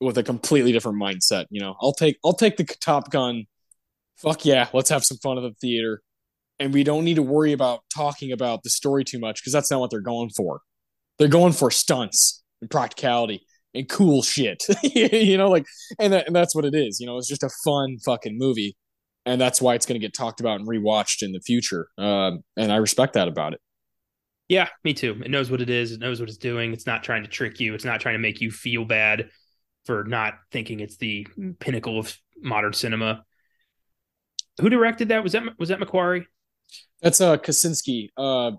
with 0.00 0.16
a 0.18 0.22
completely 0.22 0.72
different 0.72 1.00
mindset. 1.00 1.46
You 1.50 1.60
know, 1.60 1.74
I'll 1.80 1.92
take 1.92 2.18
I'll 2.24 2.34
take 2.34 2.56
the 2.56 2.64
Top 2.64 3.10
Gun. 3.10 3.44
Fuck 4.18 4.44
yeah, 4.44 4.68
let's 4.72 4.90
have 4.90 5.04
some 5.04 5.18
fun 5.18 5.36
at 5.38 5.42
the 5.42 5.54
theater, 5.60 6.02
and 6.58 6.72
we 6.72 6.84
don't 6.84 7.04
need 7.04 7.16
to 7.16 7.22
worry 7.22 7.52
about 7.52 7.80
talking 7.94 8.32
about 8.32 8.62
the 8.62 8.70
story 8.70 9.04
too 9.04 9.18
much 9.18 9.40
because 9.42 9.52
that's 9.52 9.70
not 9.70 9.80
what 9.80 9.90
they're 9.90 10.00
going 10.00 10.30
for. 10.30 10.60
They're 11.18 11.28
going 11.28 11.52
for 11.52 11.70
stunts 11.70 12.42
and 12.62 12.70
practicality 12.70 13.44
and 13.74 13.88
cool 13.88 14.22
shit. 14.22 14.62
you 14.82 15.36
know, 15.36 15.50
like, 15.50 15.66
and, 15.98 16.12
that, 16.12 16.26
and 16.26 16.34
that's 16.36 16.54
what 16.54 16.64
it 16.64 16.74
is. 16.74 16.98
You 17.00 17.06
know, 17.06 17.18
it's 17.18 17.28
just 17.28 17.42
a 17.42 17.50
fun 17.64 17.98
fucking 18.04 18.38
movie, 18.38 18.74
and 19.26 19.40
that's 19.40 19.60
why 19.60 19.74
it's 19.74 19.84
going 19.84 20.00
to 20.00 20.04
get 20.04 20.14
talked 20.14 20.40
about 20.40 20.60
and 20.60 20.68
rewatched 20.68 21.22
in 21.22 21.32
the 21.32 21.40
future. 21.40 21.88
Um, 21.98 22.44
and 22.56 22.72
I 22.72 22.76
respect 22.76 23.14
that 23.14 23.28
about 23.28 23.52
it. 23.52 23.60
Yeah, 24.48 24.68
me 24.84 24.94
too. 24.94 25.20
It 25.24 25.30
knows 25.30 25.50
what 25.50 25.60
it 25.60 25.68
is. 25.68 25.90
It 25.90 26.00
knows 26.00 26.20
what 26.20 26.28
it's 26.28 26.38
doing. 26.38 26.72
It's 26.72 26.86
not 26.86 27.02
trying 27.02 27.24
to 27.24 27.28
trick 27.28 27.58
you. 27.58 27.74
It's 27.74 27.84
not 27.84 28.00
trying 28.00 28.14
to 28.14 28.20
make 28.20 28.40
you 28.40 28.52
feel 28.52 28.84
bad 28.84 29.28
for 29.84 30.04
not 30.04 30.34
thinking 30.52 30.80
it's 30.80 30.96
the 30.96 31.26
pinnacle 31.58 31.98
of 31.98 32.16
modern 32.40 32.72
cinema. 32.72 33.24
Who 34.60 34.70
directed 34.70 35.08
that? 35.08 35.22
Was 35.22 35.32
that 35.32 35.42
was 35.58 35.68
that 35.70 35.80
McQuarrie? 35.80 36.24
That's 37.02 37.20
uh 37.20 37.36
Kosinski, 37.36 38.10
uh 38.16 38.52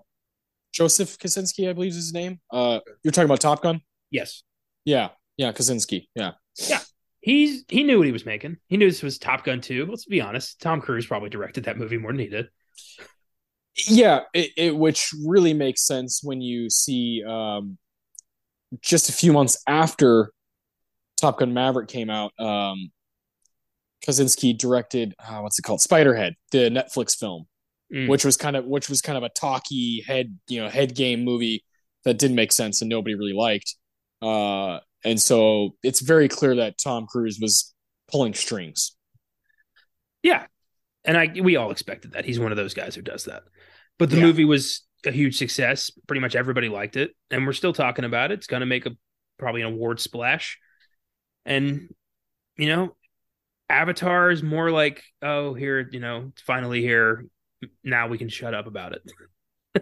Joseph 0.72 1.18
Kosinski, 1.18 1.68
I 1.68 1.72
believe 1.72 1.90
is 1.90 1.96
his 1.96 2.12
name. 2.12 2.40
Uh 2.52 2.80
you're 3.02 3.12
talking 3.12 3.26
about 3.26 3.40
Top 3.40 3.62
Gun? 3.62 3.80
Yes. 4.10 4.42
Yeah, 4.84 5.08
yeah, 5.36 5.52
Kosinski. 5.52 6.06
Yeah. 6.14 6.32
Yeah. 6.68 6.80
He's 7.20 7.64
he 7.68 7.82
knew 7.82 7.98
what 7.98 8.06
he 8.06 8.12
was 8.12 8.26
making. 8.26 8.58
He 8.68 8.76
knew 8.76 8.88
this 8.88 9.02
was 9.02 9.18
Top 9.18 9.44
Gun 9.44 9.60
2. 9.60 9.86
Let's 9.86 10.04
be 10.04 10.20
honest. 10.20 10.60
Tom 10.60 10.80
Cruise 10.80 11.06
probably 11.06 11.30
directed 11.30 11.64
that 11.64 11.76
movie 11.76 11.98
more 11.98 12.12
than 12.12 12.20
he 12.20 12.28
did. 12.28 12.48
Yeah, 13.86 14.20
it, 14.34 14.50
it 14.56 14.76
which 14.76 15.10
really 15.24 15.54
makes 15.54 15.86
sense 15.86 16.20
when 16.22 16.40
you 16.40 16.70
see 16.70 17.22
um 17.26 17.78
just 18.80 19.08
a 19.08 19.12
few 19.12 19.32
months 19.32 19.62
after 19.66 20.32
Top 21.16 21.38
Gun 21.38 21.54
Maverick 21.54 21.88
came 21.88 22.10
out, 22.10 22.32
um 22.38 22.90
Kosinski 24.06 24.56
directed 24.56 25.14
uh, 25.18 25.40
what's 25.40 25.58
it 25.58 25.62
called? 25.62 25.80
Spiderhead, 25.80 26.34
the 26.52 26.70
Netflix 26.70 27.16
film. 27.16 27.46
Mm. 27.92 28.06
which 28.06 28.22
was 28.22 28.36
kind 28.36 28.54
of 28.54 28.66
which 28.66 28.90
was 28.90 29.00
kind 29.00 29.16
of 29.16 29.24
a 29.24 29.30
talky 29.30 30.04
head 30.06 30.36
you 30.46 30.62
know 30.62 30.68
head 30.68 30.94
game 30.94 31.24
movie 31.24 31.64
that 32.04 32.18
didn't 32.18 32.36
make 32.36 32.52
sense 32.52 32.82
and 32.82 32.90
nobody 32.90 33.14
really 33.14 33.32
liked 33.32 33.76
uh 34.20 34.78
and 35.04 35.20
so 35.20 35.74
it's 35.82 36.00
very 36.00 36.28
clear 36.28 36.56
that 36.56 36.76
tom 36.78 37.06
cruise 37.06 37.38
was 37.40 37.74
pulling 38.10 38.34
strings 38.34 38.96
Yeah. 40.22 40.46
And 41.04 41.16
I 41.16 41.32
we 41.40 41.56
all 41.56 41.70
expected 41.70 42.12
that. 42.12 42.24
He's 42.24 42.40
one 42.40 42.50
of 42.52 42.56
those 42.56 42.74
guys 42.74 42.94
who 42.94 43.02
does 43.02 43.24
that. 43.24 43.44
But 43.98 44.10
the 44.10 44.16
Yeah. 44.16 44.22
movie 44.24 44.44
was 44.44 44.84
a 45.06 45.12
huge 45.12 45.38
success. 45.38 45.90
Pretty 46.06 46.20
much 46.20 46.34
everybody 46.34 46.68
liked 46.68 46.96
it. 46.96 47.12
And 47.30 47.46
we're 47.46 47.52
still 47.52 47.72
talking 47.72 48.04
about 48.04 48.30
it. 48.32 48.34
It's 48.38 48.46
gonna 48.48 48.66
make 48.66 48.84
a 48.84 48.96
probably 49.38 49.62
an 49.62 49.68
award 49.68 50.00
splash. 50.00 50.58
And 51.46 51.94
you 52.56 52.66
know, 52.68 52.96
Avatar 53.70 54.30
is 54.30 54.42
more 54.42 54.70
like, 54.70 55.02
oh, 55.22 55.54
here, 55.54 55.88
you 55.92 56.00
know, 56.00 56.30
it's 56.32 56.42
finally 56.42 56.82
here. 56.82 57.24
Now 57.84 58.08
we 58.08 58.18
can 58.18 58.28
shut 58.28 58.52
up 58.54 58.66
about 58.66 58.92
it. 58.92 59.02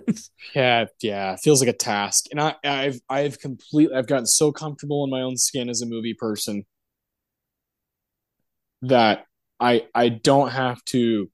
yeah 0.55 0.85
yeah 1.03 1.33
it 1.35 1.41
feels 1.41 1.61
like 1.61 1.69
a 1.69 1.77
task. 1.77 2.27
And 2.31 2.41
i 2.41 2.55
i've 2.65 3.01
i've 3.09 3.39
completely 3.39 3.95
i've 3.97 4.07
gotten 4.07 4.27
so 4.27 4.53
comfortable 4.53 5.05
in 5.05 5.11
my 5.11 5.23
own 5.23 5.37
skin 5.37 5.69
as 5.69 5.83
a 5.83 5.87
movie 5.87 6.15
person 6.15 6.65
that 8.83 9.25
i 9.61 9.87
i 9.95 10.09
don't 10.09 10.51
have 10.51 10.83
to 10.85 11.31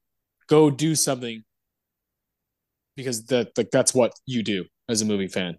go 0.47 0.69
do 0.69 0.95
something 0.95 1.43
because 2.95 3.25
that 3.25 3.51
like 3.57 3.71
that's 3.71 3.93
what 3.93 4.13
you 4.25 4.43
do 4.43 4.65
as 4.89 5.01
a 5.01 5.05
movie 5.05 5.27
fan. 5.27 5.57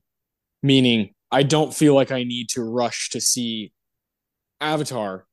Meaning 0.63 1.15
i 1.31 1.43
don't 1.43 1.75
feel 1.75 1.95
like 1.95 2.13
i 2.13 2.23
need 2.23 2.49
to 2.51 2.63
rush 2.63 3.11
to 3.11 3.21
see 3.21 3.73
avatar 4.61 5.27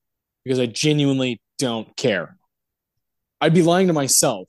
because 0.44 0.60
i 0.60 0.66
genuinely 0.66 1.42
don't 1.60 1.96
care. 1.96 2.38
I'd 3.40 3.54
be 3.54 3.64
lying 3.64 3.88
to 3.88 3.94
myself 3.94 4.48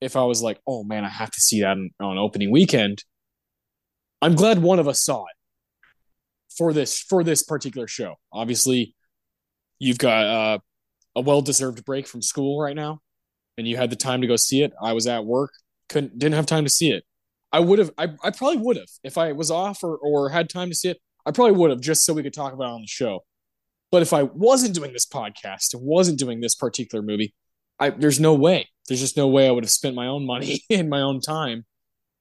if 0.00 0.16
i 0.16 0.22
was 0.22 0.42
like 0.42 0.60
oh 0.66 0.84
man 0.84 1.04
i 1.04 1.08
have 1.08 1.30
to 1.30 1.40
see 1.40 1.60
that 1.60 1.70
on, 1.70 1.90
on 2.00 2.18
opening 2.18 2.50
weekend 2.50 3.04
i'm 4.22 4.34
glad 4.34 4.60
one 4.60 4.78
of 4.78 4.88
us 4.88 5.02
saw 5.02 5.24
it 5.24 5.38
for 6.58 6.72
this 6.72 7.00
for 7.00 7.22
this 7.22 7.42
particular 7.42 7.86
show. 7.86 8.16
Obviously 8.32 8.94
you've 9.78 9.98
got 9.98 10.26
uh, 10.26 10.58
a 11.14 11.20
well-deserved 11.20 11.84
break 11.84 12.06
from 12.08 12.20
school 12.20 12.60
right 12.60 12.74
now 12.74 13.00
and 13.56 13.66
you 13.66 13.76
had 13.76 13.90
the 13.90 13.96
time 13.96 14.20
to 14.20 14.26
go 14.26 14.36
see 14.36 14.62
it. 14.62 14.72
I 14.82 14.92
was 14.92 15.06
at 15.06 15.24
work 15.24 15.52
couldn't 15.88 16.18
didn't 16.18 16.34
have 16.34 16.46
time 16.46 16.64
to 16.64 16.70
see 16.70 16.90
it. 16.90 17.04
I 17.52 17.60
would 17.60 17.78
have 17.78 17.92
i, 17.96 18.08
I 18.22 18.30
probably 18.30 18.58
would 18.58 18.76
have. 18.76 18.90
If 19.04 19.16
i 19.16 19.32
was 19.32 19.50
off 19.50 19.82
or, 19.84 19.96
or 19.96 20.28
had 20.30 20.50
time 20.50 20.68
to 20.68 20.74
see 20.74 20.90
it 20.90 20.98
i 21.24 21.30
probably 21.30 21.56
would 21.56 21.70
have 21.70 21.80
just 21.80 22.04
so 22.04 22.12
we 22.12 22.22
could 22.22 22.34
talk 22.34 22.52
about 22.52 22.70
it 22.70 22.74
on 22.74 22.80
the 22.82 22.88
show. 22.88 23.24
But 23.92 24.02
if 24.02 24.12
i 24.12 24.24
wasn't 24.24 24.74
doing 24.74 24.92
this 24.92 25.06
podcast 25.06 25.72
and 25.74 25.82
wasn't 25.82 26.18
doing 26.18 26.40
this 26.40 26.56
particular 26.56 27.02
movie 27.02 27.34
I, 27.78 27.90
there's 27.90 28.20
no 28.20 28.34
way 28.34 28.68
there's 28.88 29.00
just 29.00 29.16
no 29.16 29.28
way 29.28 29.48
i 29.48 29.50
would 29.50 29.64
have 29.64 29.70
spent 29.70 29.94
my 29.94 30.06
own 30.06 30.26
money 30.26 30.62
and 30.70 30.88
my 30.90 31.00
own 31.00 31.20
time 31.20 31.64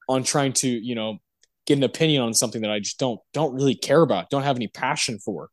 on 0.09 0.23
trying 0.23 0.53
to 0.53 0.67
you 0.69 0.95
know 0.95 1.17
get 1.65 1.77
an 1.77 1.83
opinion 1.83 2.21
on 2.21 2.33
something 2.33 2.61
that 2.61 2.71
i 2.71 2.79
just 2.79 2.99
don't 2.99 3.19
don't 3.33 3.53
really 3.53 3.75
care 3.75 4.01
about 4.01 4.29
don't 4.29 4.43
have 4.43 4.55
any 4.55 4.67
passion 4.67 5.19
for 5.19 5.49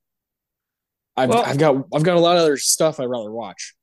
I've, 1.17 1.29
Well- 1.29 1.45
I've 1.45 1.59
got 1.59 1.77
I've 1.95 2.03
got 2.03 2.17
a 2.17 2.21
lot 2.21 2.37
of 2.37 2.43
other 2.43 2.57
stuff 2.57 3.01
I'd 3.01 3.05
rather 3.05 3.31
watch. 3.31 3.75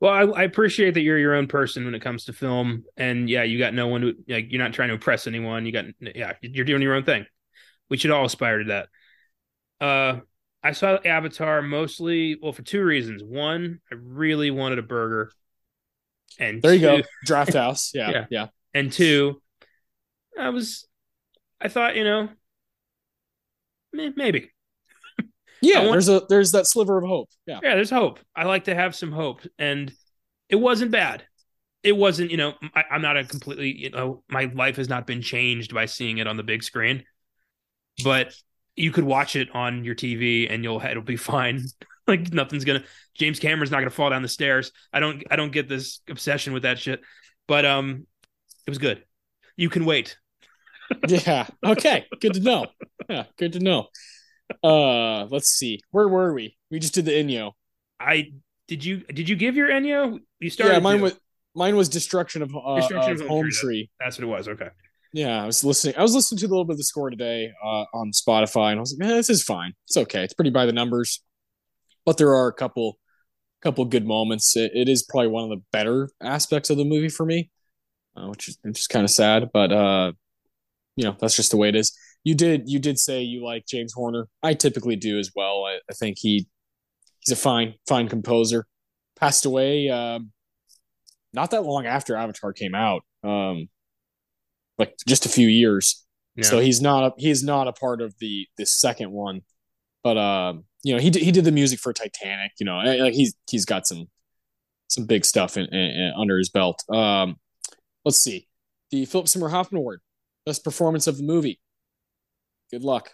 Well, 0.00 0.12
I, 0.12 0.40
I 0.40 0.42
appreciate 0.44 0.94
that 0.94 1.02
you're 1.02 1.18
your 1.18 1.34
own 1.34 1.46
person 1.46 1.84
when 1.84 1.94
it 1.94 2.00
comes 2.00 2.24
to 2.24 2.32
film, 2.32 2.84
and 2.96 3.28
yeah, 3.28 3.42
you 3.42 3.58
got 3.58 3.74
no 3.74 3.86
one 3.86 4.00
to 4.00 4.14
like. 4.28 4.50
You're 4.50 4.62
not 4.62 4.72
trying 4.72 4.88
to 4.88 4.94
impress 4.94 5.26
anyone. 5.26 5.66
You 5.66 5.72
got 5.72 5.84
yeah, 6.00 6.32
you're 6.40 6.64
doing 6.64 6.80
your 6.80 6.94
own 6.94 7.04
thing. 7.04 7.26
We 7.90 7.98
should 7.98 8.10
all 8.10 8.24
aspire 8.24 8.64
to 8.64 8.86
that. 9.78 9.84
Uh, 9.84 10.20
I 10.62 10.72
saw 10.72 10.96
Avatar 11.04 11.60
mostly 11.60 12.38
well 12.40 12.52
for 12.52 12.62
two 12.62 12.82
reasons. 12.82 13.22
One, 13.22 13.80
I 13.92 13.96
really 14.00 14.50
wanted 14.50 14.78
a 14.78 14.82
burger, 14.82 15.32
and 16.38 16.62
There 16.62 16.74
you 16.74 16.80
two, 16.80 17.02
go, 17.02 17.08
Draft 17.24 17.54
House. 17.54 17.92
Yeah, 17.94 18.10
Yeah. 18.10 18.26
yeah. 18.30 18.46
And 18.74 18.92
two, 18.92 19.42
I 20.38 20.50
was, 20.50 20.86
I 21.60 21.68
thought 21.68 21.96
you 21.96 22.04
know, 22.04 22.28
maybe 23.92 24.50
Yeah, 25.62 25.80
want- 25.80 25.92
there's 25.92 26.08
a 26.08 26.22
there's 26.28 26.52
that 26.52 26.66
sliver 26.66 26.98
of 26.98 27.04
hope. 27.08 27.28
Yeah. 27.46 27.60
yeah, 27.62 27.74
there's 27.74 27.90
hope. 27.90 28.18
I 28.34 28.44
like 28.44 28.64
to 28.64 28.74
have 28.74 28.94
some 28.94 29.12
hope, 29.12 29.40
and 29.58 29.92
it 30.48 30.56
wasn't 30.56 30.90
bad. 30.90 31.24
It 31.82 31.96
wasn't, 31.96 32.30
you 32.30 32.36
know, 32.36 32.54
I, 32.74 32.84
I'm 32.90 33.02
not 33.02 33.16
a 33.16 33.24
completely, 33.24 33.74
you 33.76 33.90
know, 33.90 34.22
my 34.28 34.50
life 34.54 34.76
has 34.76 34.88
not 34.88 35.06
been 35.06 35.22
changed 35.22 35.74
by 35.74 35.86
seeing 35.86 36.18
it 36.18 36.26
on 36.26 36.36
the 36.36 36.42
big 36.42 36.62
screen, 36.62 37.04
but 38.04 38.34
you 38.76 38.92
could 38.92 39.04
watch 39.04 39.34
it 39.36 39.48
on 39.54 39.84
your 39.84 39.94
TV 39.94 40.46
and 40.52 40.62
you'll 40.62 40.80
it'll 40.80 41.02
be 41.02 41.16
fine. 41.34 41.64
Like 42.10 42.32
nothing's 42.32 42.64
gonna. 42.64 42.84
James 43.14 43.38
Cameron's 43.38 43.70
not 43.70 43.78
gonna 43.78 43.90
fall 43.90 44.10
down 44.10 44.22
the 44.22 44.28
stairs. 44.28 44.72
I 44.92 45.00
don't, 45.00 45.22
I 45.30 45.36
don't 45.36 45.52
get 45.52 45.68
this 45.68 46.00
obsession 46.08 46.52
with 46.52 46.64
that 46.64 46.78
shit, 46.78 47.00
but 47.46 47.64
um, 47.64 48.06
it 48.66 48.70
was 48.70 48.78
good. 48.78 49.04
You 49.56 49.70
can 49.70 49.84
wait. 49.84 50.16
Yeah. 51.06 51.46
Okay. 51.64 52.06
Good 52.20 52.34
to 52.34 52.40
know. 52.40 52.66
Yeah, 53.08 53.24
good 53.38 53.52
to 53.52 53.60
know. 53.60 53.86
Uh 54.64 55.26
let's 55.26 55.50
see. 55.50 55.80
Where 55.92 56.08
were 56.08 56.34
we? 56.34 56.56
We 56.68 56.80
just 56.80 56.94
did 56.94 57.04
the 57.04 57.12
Ennio. 57.12 57.52
I 58.00 58.32
did 58.66 58.84
you 58.84 58.98
did 59.04 59.28
you 59.28 59.36
give 59.36 59.56
your 59.56 59.68
Ennio? 59.68 60.18
You 60.40 60.50
started. 60.50 60.72
Yeah, 60.74 60.78
mine 60.80 60.98
to. 60.98 61.02
was 61.04 61.20
mine 61.54 61.76
was 61.76 61.88
Destruction 61.88 62.42
of, 62.42 62.50
uh, 62.56 62.76
Destruction 62.76 63.12
of 63.12 63.20
of 63.20 63.26
Home 63.28 63.44
Home 63.44 63.50
Tree. 63.52 63.88
That's 64.00 64.18
what 64.18 64.24
it 64.24 64.26
was. 64.26 64.48
Okay. 64.48 64.68
Yeah, 65.12 65.42
I 65.42 65.46
was 65.46 65.64
listening. 65.64 65.94
I 65.96 66.02
was 66.02 66.14
listening 66.14 66.38
to 66.38 66.46
a 66.46 66.48
little 66.48 66.64
bit 66.64 66.72
of 66.72 66.78
the 66.78 66.84
score 66.84 67.10
today 67.10 67.52
uh, 67.64 67.84
on 67.92 68.12
Spotify, 68.12 68.70
and 68.70 68.78
I 68.78 68.80
was 68.80 68.92
like, 68.92 69.06
"Man, 69.06 69.16
this 69.16 69.30
is 69.30 69.42
fine. 69.42 69.74
It's 69.88 69.96
okay. 69.96 70.22
It's 70.22 70.34
pretty 70.34 70.50
by 70.50 70.66
the 70.66 70.72
numbers, 70.72 71.20
but 72.04 72.18
there 72.18 72.34
are 72.34 72.48
a 72.48 72.52
couple, 72.52 72.98
couple 73.62 73.84
good 73.84 74.06
moments. 74.06 74.56
It, 74.56 74.72
it 74.74 74.88
is 74.88 75.02
probably 75.02 75.28
one 75.28 75.44
of 75.44 75.50
the 75.50 75.62
better 75.72 76.10
aspects 76.22 76.70
of 76.70 76.76
the 76.76 76.84
movie 76.84 77.08
for 77.08 77.26
me, 77.26 77.50
uh, 78.16 78.28
which 78.28 78.48
is 78.48 78.58
is 78.64 78.86
kind 78.86 79.04
of 79.04 79.10
sad, 79.10 79.50
but 79.52 79.72
uh, 79.72 80.12
you 80.96 81.04
know 81.04 81.16
that's 81.20 81.36
just 81.36 81.50
the 81.50 81.56
way 81.56 81.68
it 81.68 81.76
is. 81.76 81.96
You 82.24 82.34
did 82.34 82.68
you 82.68 82.78
did 82.78 82.98
say 82.98 83.22
you 83.22 83.44
like 83.44 83.66
James 83.66 83.92
Horner. 83.92 84.28
I 84.42 84.54
typically 84.54 84.96
do 84.96 85.18
as 85.18 85.30
well. 85.34 85.64
I, 85.64 85.78
I 85.90 85.94
think 85.94 86.18
he 86.18 86.46
he's 87.20 87.32
a 87.32 87.40
fine 87.40 87.74
fine 87.88 88.08
composer. 88.08 88.66
Passed 89.16 89.44
away 89.44 89.88
um, 89.90 90.32
not 91.32 91.50
that 91.50 91.64
long 91.64 91.86
after 91.86 92.16
Avatar 92.16 92.52
came 92.52 92.74
out. 92.74 93.02
Um, 93.22 93.68
like 94.78 94.94
just 95.06 95.26
a 95.26 95.28
few 95.28 95.48
years. 95.48 96.04
Yeah. 96.36 96.44
So 96.44 96.58
he's 96.58 96.80
not 96.80 97.04
a, 97.04 97.12
he's 97.18 97.42
not 97.42 97.68
a 97.68 97.72
part 97.72 98.00
of 98.00 98.14
the 98.18 98.46
the 98.56 98.66
second 98.66 99.12
one, 99.12 99.42
but 100.02 100.16
um, 100.16 100.64
you 100.82 100.94
know 100.94 101.00
he 101.00 101.10
did, 101.10 101.22
he 101.22 101.32
did 101.32 101.44
the 101.44 101.52
music 101.52 101.78
for 101.78 101.92
Titanic. 101.92 102.52
You 102.58 102.66
know, 102.66 102.78
like 102.78 103.14
he's 103.14 103.34
he's 103.50 103.64
got 103.64 103.86
some 103.86 104.06
some 104.88 105.06
big 105.06 105.24
stuff 105.24 105.56
in, 105.56 105.66
in, 105.66 105.78
in 105.78 106.12
under 106.16 106.38
his 106.38 106.50
belt. 106.50 106.82
Um, 106.92 107.36
let's 108.04 108.18
see 108.18 108.48
the 108.90 109.04
Philip 109.04 109.28
Seymour 109.28 109.50
Hoffman 109.50 109.78
Award, 109.78 110.00
best 110.46 110.64
performance 110.64 111.06
of 111.06 111.16
the 111.16 111.22
movie. 111.22 111.60
Good 112.70 112.84
luck. 112.84 113.10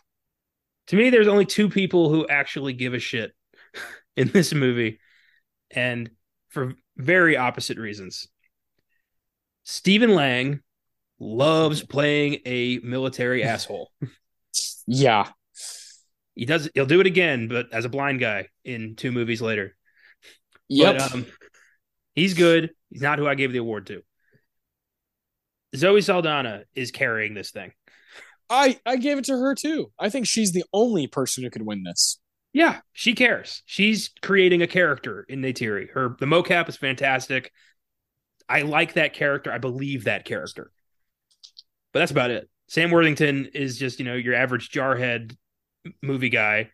To 0.89 0.97
me, 0.97 1.11
there's 1.11 1.29
only 1.29 1.45
two 1.45 1.69
people 1.69 2.09
who 2.09 2.27
actually 2.29 2.73
give 2.73 2.95
a 2.95 2.99
shit 2.99 3.33
in 4.17 4.29
this 4.29 4.55
movie, 4.55 5.01
and 5.71 6.11
for 6.49 6.75
very 6.97 7.37
opposite 7.37 7.79
reasons. 7.79 8.29
Stephen 9.65 10.15
Lang 10.15 10.61
loves 11.19 11.83
playing 11.83 12.39
a 12.47 12.79
military 12.79 13.43
asshole. 13.43 13.91
Yeah. 14.87 15.29
He 16.37 16.45
does 16.45 16.71
he'll 16.75 16.87
do 16.87 17.01
it 17.01 17.07
again, 17.07 17.49
but 17.49 17.73
as 17.73 17.85
a 17.85 17.89
blind 17.89 18.21
guy 18.21 18.49
in 18.65 18.95
two 18.95 19.11
movies 19.11 19.43
later. 19.43 19.75
Yep. 20.69 20.99
But 20.99 21.13
um, 21.13 21.27
he's 22.15 22.35
good. 22.35 22.71
He's 22.91 23.03
not 23.03 23.19
who 23.19 23.27
I 23.27 23.35
gave 23.35 23.53
the 23.53 23.59
award 23.59 23.87
to. 23.87 24.03
Zoe 25.75 26.03
Saldana 26.03 26.65
is 26.75 26.91
carrying 26.91 27.35
this 27.35 27.51
thing. 27.51 27.73
I 28.49 28.79
I 28.85 28.97
gave 28.97 29.19
it 29.19 29.25
to 29.25 29.33
her 29.33 29.55
too. 29.55 29.91
I 29.99 30.11
think 30.11 30.27
she's 30.27 30.53
the 30.53 30.65
only 30.73 31.07
person 31.07 31.43
who 31.43 31.51
could 31.51 31.67
win 31.67 31.83
this. 31.83 32.21
Yeah, 32.53 32.81
she 32.93 33.15
cares. 33.15 33.63
She's 33.67 34.11
creating 34.23 34.63
a 34.63 34.67
character 34.67 35.25
in 35.29 35.41
Neytiri. 35.41 35.91
Her 35.91 36.17
the 36.21 36.27
mocap 36.27 36.69
is 36.69 36.77
fantastic. 36.77 37.51
I 38.49 38.63
like 38.63 38.93
that 38.93 39.15
character. 39.15 39.53
I 39.53 39.59
believe 39.59 40.05
that 40.05 40.25
character. 40.25 40.71
But 41.93 42.01
that's 42.01 42.13
about 42.13 42.31
it. 42.31 42.49
Sam 42.69 42.91
Worthington 42.91 43.47
is 43.55 43.79
just, 43.79 43.99
you 43.99 44.05
know, 44.05 44.15
your 44.15 44.35
average 44.35 44.71
jarhead 44.71 45.37
movie 46.03 46.29
guy. 46.29 46.71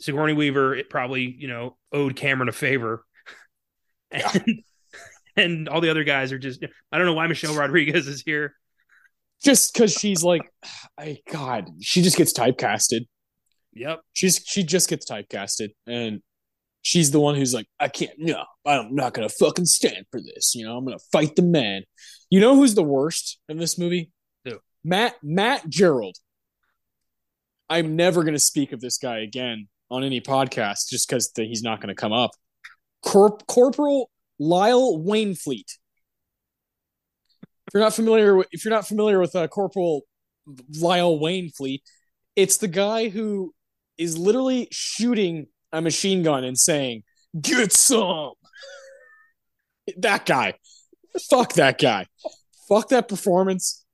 Sigourney 0.00 0.32
Weaver, 0.32 0.74
it 0.74 0.90
probably, 0.90 1.22
you 1.22 1.48
know, 1.48 1.76
owed 1.92 2.16
Cameron 2.16 2.48
a 2.48 2.52
favor. 2.52 3.04
And, 4.34 4.62
and 5.36 5.68
all 5.70 5.80
the 5.80 5.88
other 5.88 6.04
guys 6.04 6.32
are 6.32 6.38
just 6.38 6.62
I 6.92 6.98
don't 6.98 7.06
know 7.06 7.14
why 7.14 7.26
Michelle 7.26 7.54
Rodriguez 7.54 8.06
is 8.06 8.22
here. 8.22 8.54
Just 9.42 9.72
because 9.72 9.92
she's 9.92 10.22
like, 10.22 10.42
I 10.98 11.18
God, 11.30 11.70
she 11.80 12.02
just 12.02 12.16
gets 12.16 12.32
typecasted. 12.32 13.06
Yep. 13.74 14.00
She's 14.12 14.42
she 14.46 14.62
just 14.62 14.88
gets 14.88 15.10
typecasted, 15.10 15.70
and 15.86 16.20
she's 16.82 17.10
the 17.10 17.20
one 17.20 17.34
who's 17.34 17.54
like, 17.54 17.66
I 17.80 17.88
can't. 17.88 18.12
No, 18.18 18.44
I'm 18.66 18.94
not 18.94 19.14
gonna 19.14 19.28
fucking 19.28 19.66
stand 19.66 20.04
for 20.10 20.20
this. 20.20 20.54
You 20.54 20.66
know, 20.66 20.76
I'm 20.76 20.84
gonna 20.84 20.98
fight 21.10 21.36
the 21.36 21.42
man. 21.42 21.82
You 22.30 22.40
know 22.40 22.54
who's 22.54 22.74
the 22.74 22.82
worst 22.82 23.38
in 23.48 23.56
this 23.56 23.78
movie? 23.78 24.10
Who? 24.44 24.58
Matt 24.84 25.14
Matt 25.22 25.68
Gerald. 25.68 26.16
I'm 27.72 27.96
never 27.96 28.22
gonna 28.22 28.38
speak 28.38 28.72
of 28.72 28.82
this 28.82 28.98
guy 28.98 29.20
again 29.20 29.66
on 29.90 30.04
any 30.04 30.20
podcast 30.20 30.90
just 30.90 31.08
because 31.08 31.32
he's 31.34 31.62
not 31.62 31.80
gonna 31.80 31.94
come 31.94 32.12
up. 32.12 32.32
Corp- 33.02 33.46
Corporal 33.46 34.10
Lyle 34.38 34.98
Wainfleet. 34.98 35.64
If 37.40 37.72
you're 37.72 37.82
not 37.82 37.94
familiar 37.94 38.36
with, 38.36 38.48
if 38.52 38.62
you're 38.62 38.74
not 38.74 38.86
familiar 38.86 39.18
with 39.18 39.34
uh, 39.34 39.48
Corporal 39.48 40.02
Lyle 40.78 41.18
Wainfleet, 41.18 41.80
it's 42.36 42.58
the 42.58 42.68
guy 42.68 43.08
who 43.08 43.54
is 43.96 44.18
literally 44.18 44.68
shooting 44.70 45.46
a 45.72 45.80
machine 45.80 46.22
gun 46.22 46.44
and 46.44 46.58
saying, 46.58 47.04
"Get 47.40 47.72
some." 47.72 48.32
that 49.96 50.26
guy. 50.26 50.58
Fuck 51.30 51.54
that 51.54 51.78
guy. 51.78 52.06
Fuck 52.68 52.90
that 52.90 53.08
performance. 53.08 53.86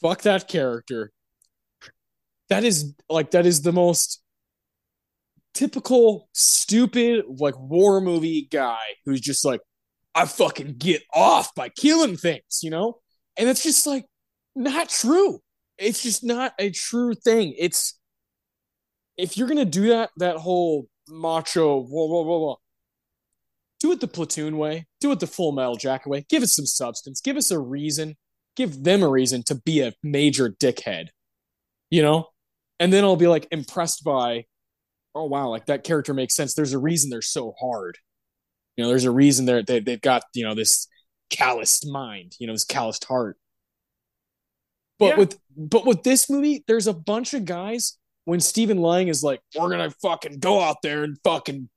Fuck 0.00 0.22
that 0.22 0.48
character. 0.48 1.12
That 2.48 2.64
is 2.64 2.94
like 3.08 3.32
that 3.32 3.46
is 3.46 3.62
the 3.62 3.72
most 3.72 4.22
typical 5.54 6.28
stupid 6.32 7.24
like 7.38 7.58
war 7.58 8.00
movie 8.00 8.46
guy 8.50 8.78
who's 9.04 9.20
just 9.20 9.44
like 9.44 9.60
I 10.14 10.26
fucking 10.26 10.76
get 10.78 11.02
off 11.14 11.54
by 11.54 11.68
killing 11.70 12.16
things, 12.16 12.60
you 12.62 12.70
know? 12.70 13.00
And 13.36 13.48
it's 13.48 13.62
just 13.62 13.86
like 13.86 14.06
not 14.54 14.88
true. 14.88 15.40
It's 15.78 16.02
just 16.02 16.24
not 16.24 16.52
a 16.58 16.70
true 16.70 17.14
thing. 17.14 17.54
It's 17.58 17.98
if 19.16 19.36
you're 19.36 19.48
gonna 19.48 19.64
do 19.64 19.88
that, 19.88 20.10
that 20.18 20.36
whole 20.36 20.88
macho, 21.08 21.80
whoa, 21.80 22.06
whoa, 22.06 22.22
whoa, 22.22 22.38
whoa, 22.38 22.60
do 23.80 23.92
it 23.92 24.00
the 24.00 24.08
platoon 24.08 24.58
way, 24.58 24.86
do 25.00 25.12
it 25.12 25.20
the 25.20 25.26
full 25.26 25.52
metal 25.52 25.76
jacket 25.76 26.08
way. 26.08 26.24
Give 26.28 26.42
us 26.42 26.54
some 26.54 26.66
substance, 26.66 27.20
give 27.20 27.36
us 27.36 27.50
a 27.50 27.58
reason, 27.58 28.16
give 28.56 28.84
them 28.84 29.02
a 29.02 29.08
reason 29.08 29.42
to 29.44 29.54
be 29.54 29.80
a 29.80 29.92
major 30.02 30.50
dickhead, 30.50 31.08
you 31.90 32.02
know? 32.02 32.28
And 32.80 32.92
then 32.92 33.04
I'll 33.04 33.16
be 33.16 33.28
like 33.28 33.48
impressed 33.50 34.04
by, 34.04 34.44
oh 35.14 35.24
wow, 35.24 35.48
like 35.48 35.66
that 35.66 35.84
character 35.84 36.14
makes 36.14 36.34
sense. 36.34 36.54
There's 36.54 36.72
a 36.74 36.78
reason 36.78 37.10
they're 37.10 37.22
so 37.22 37.54
hard. 37.58 37.98
You 38.76 38.84
know, 38.84 38.88
there's 38.90 39.04
a 39.04 39.10
reason 39.10 39.46
they're 39.46 39.62
they, 39.62 39.80
they've 39.80 40.00
got 40.00 40.24
you 40.34 40.44
know 40.44 40.54
this 40.54 40.88
calloused 41.30 41.86
mind, 41.88 42.34
you 42.38 42.46
know, 42.46 42.52
this 42.52 42.64
calloused 42.64 43.04
heart. 43.04 43.38
But 44.98 45.06
Yeah. 45.10 45.16
with 45.16 45.38
but 45.56 45.86
with 45.86 46.02
this 46.02 46.28
movie, 46.30 46.64
there's 46.66 46.86
a 46.86 46.92
bunch 46.94 47.34
of 47.34 47.44
guys 47.44 47.98
when 48.24 48.40
Stephen 48.40 48.78
Lang 48.78 49.08
is 49.08 49.22
like, 49.22 49.40
we're 49.58 49.70
gonna 49.70 49.90
fucking 50.02 50.38
go 50.40 50.60
out 50.60 50.82
there 50.82 51.04
and 51.04 51.16
fucking 51.24 51.68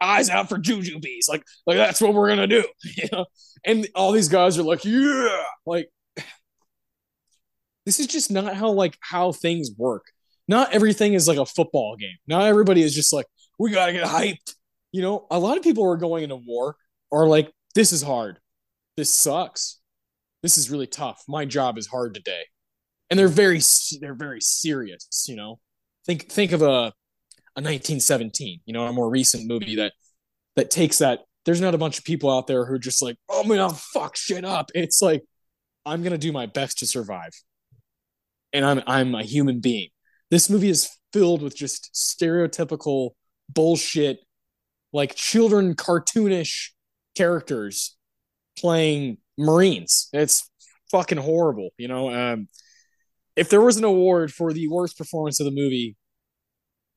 eyes 0.00 0.30
out 0.30 0.48
for 0.48 0.58
juju 0.58 0.98
bees, 0.98 1.28
like 1.28 1.42
like 1.66 1.76
that's 1.76 2.00
what 2.00 2.14
we're 2.14 2.28
gonna 2.28 2.46
do, 2.46 2.64
you 2.96 3.08
know. 3.12 3.26
And 3.64 3.86
all 3.94 4.12
these 4.12 4.28
guys 4.28 4.58
are 4.58 4.62
like, 4.62 4.84
yeah, 4.84 5.42
like 5.66 5.88
this 7.90 7.98
is 7.98 8.06
just 8.06 8.30
not 8.30 8.54
how 8.54 8.70
like 8.70 8.96
how 9.00 9.32
things 9.32 9.68
work. 9.76 10.12
Not 10.46 10.72
everything 10.72 11.14
is 11.14 11.26
like 11.26 11.38
a 11.38 11.44
football 11.44 11.96
game. 11.96 12.14
Not 12.24 12.44
everybody 12.44 12.82
is 12.82 12.94
just 12.94 13.12
like, 13.12 13.26
we 13.58 13.72
gotta 13.72 13.92
get 13.92 14.04
hyped. 14.04 14.54
You 14.92 15.02
know, 15.02 15.26
a 15.28 15.40
lot 15.40 15.56
of 15.56 15.64
people 15.64 15.82
who 15.82 15.90
are 15.90 15.96
going 15.96 16.22
into 16.22 16.36
war 16.36 16.76
are 17.10 17.26
like, 17.26 17.50
this 17.74 17.92
is 17.92 18.00
hard. 18.00 18.38
This 18.96 19.12
sucks. 19.12 19.80
This 20.40 20.56
is 20.56 20.70
really 20.70 20.86
tough. 20.86 21.24
My 21.26 21.44
job 21.44 21.78
is 21.78 21.88
hard 21.88 22.14
today. 22.14 22.42
And 23.10 23.18
they're 23.18 23.26
very 23.26 23.60
they're 24.00 24.14
very 24.14 24.40
serious, 24.40 25.26
you 25.28 25.34
know. 25.34 25.58
Think 26.06 26.30
think 26.30 26.52
of 26.52 26.62
a 26.62 26.92
a 27.56 27.60
1917, 27.60 28.60
you 28.66 28.72
know, 28.72 28.86
a 28.86 28.92
more 28.92 29.10
recent 29.10 29.48
movie 29.48 29.74
that 29.76 29.94
that 30.54 30.70
takes 30.70 30.98
that 30.98 31.22
there's 31.44 31.60
not 31.60 31.74
a 31.74 31.78
bunch 31.78 31.98
of 31.98 32.04
people 32.04 32.30
out 32.30 32.46
there 32.46 32.66
who 32.66 32.74
are 32.74 32.78
just 32.78 33.02
like, 33.02 33.16
"Oh 33.28 33.42
man, 33.42 33.58
I'll 33.58 33.70
fuck 33.70 34.16
shit 34.16 34.44
up." 34.44 34.70
It's 34.76 35.02
like 35.02 35.24
I'm 35.84 36.04
to 36.04 36.18
do 36.18 36.30
my 36.30 36.46
best 36.46 36.78
to 36.78 36.86
survive. 36.86 37.32
And 38.52 38.64
I'm 38.64 38.82
I'm 38.86 39.14
a 39.14 39.22
human 39.22 39.60
being. 39.60 39.88
This 40.30 40.50
movie 40.50 40.70
is 40.70 40.90
filled 41.12 41.42
with 41.42 41.56
just 41.56 41.90
stereotypical 41.94 43.10
bullshit 43.48 44.18
like 44.92 45.14
children 45.14 45.74
cartoonish 45.74 46.70
characters 47.16 47.96
playing 48.58 49.18
Marines. 49.38 50.08
It's 50.12 50.48
fucking 50.90 51.18
horrible, 51.18 51.70
you 51.78 51.88
know. 51.88 52.10
Um, 52.12 52.48
if 53.36 53.48
there 53.48 53.60
was 53.60 53.76
an 53.76 53.84
award 53.84 54.32
for 54.32 54.52
the 54.52 54.68
worst 54.68 54.98
performance 54.98 55.40
of 55.40 55.46
the 55.46 55.52
movie 55.52 55.96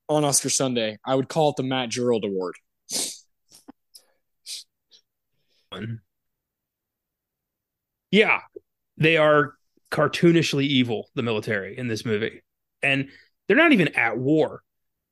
on 0.09 0.25
Oscar 0.25 0.49
Sunday, 0.49 0.97
I 1.05 1.15
would 1.15 1.29
call 1.29 1.51
it 1.51 1.55
the 1.57 1.63
Matt 1.63 1.89
Gerald 1.89 2.25
Award. 2.25 2.55
Yeah, 8.11 8.41
they 8.97 9.17
are 9.17 9.55
cartoonishly 9.93 10.63
evil, 10.63 11.09
the 11.13 11.21
military 11.21 11.77
in 11.77 11.87
this 11.87 12.03
movie. 12.03 12.41
And 12.81 13.09
they're 13.47 13.55
not 13.55 13.73
even 13.73 13.89
at 13.89 14.17
war. 14.17 14.63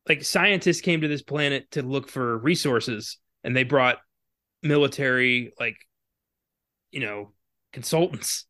Like 0.09 0.23
scientists 0.23 0.82
came 0.82 1.01
to 1.01 1.07
this 1.07 1.21
planet 1.21 1.69
to 1.71 1.84
look 1.84 2.09
for 2.09 2.39
resources 2.39 3.17
and 3.43 3.55
they 3.55 3.63
brought 3.63 3.99
military, 4.63 5.53
like, 5.59 5.77
you 6.91 6.99
know, 6.99 7.32
consultants. 7.71 8.45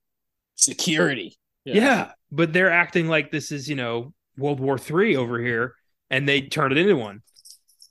Security. 0.56 1.38
Yeah. 1.66 2.12
but 2.32 2.54
they're 2.54 2.72
acting 2.72 3.08
like 3.08 3.30
this 3.30 3.52
is, 3.52 3.70
you 3.70 3.76
know, 3.76 4.14
World 4.38 4.62
War 4.62 4.78
Three 4.78 5.18
over 5.18 5.38
here 5.38 5.76
and 6.10 6.28
they 6.28 6.42
turn 6.42 6.72
it 6.72 6.78
into 6.78 6.96
one. 6.96 7.22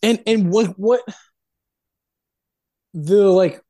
And 0.03 0.23
and 0.27 0.51
what 0.51 0.79
what 0.79 1.03
the 2.95 3.25
like 3.25 3.61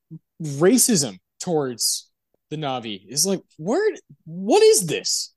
racism 0.40 1.18
towards 1.40 2.09
the 2.50 2.56
Na'vi 2.56 3.06
is 3.08 3.26
like 3.26 3.42
where 3.56 3.94
what 4.24 4.62
is 4.62 4.86
this? 4.86 5.32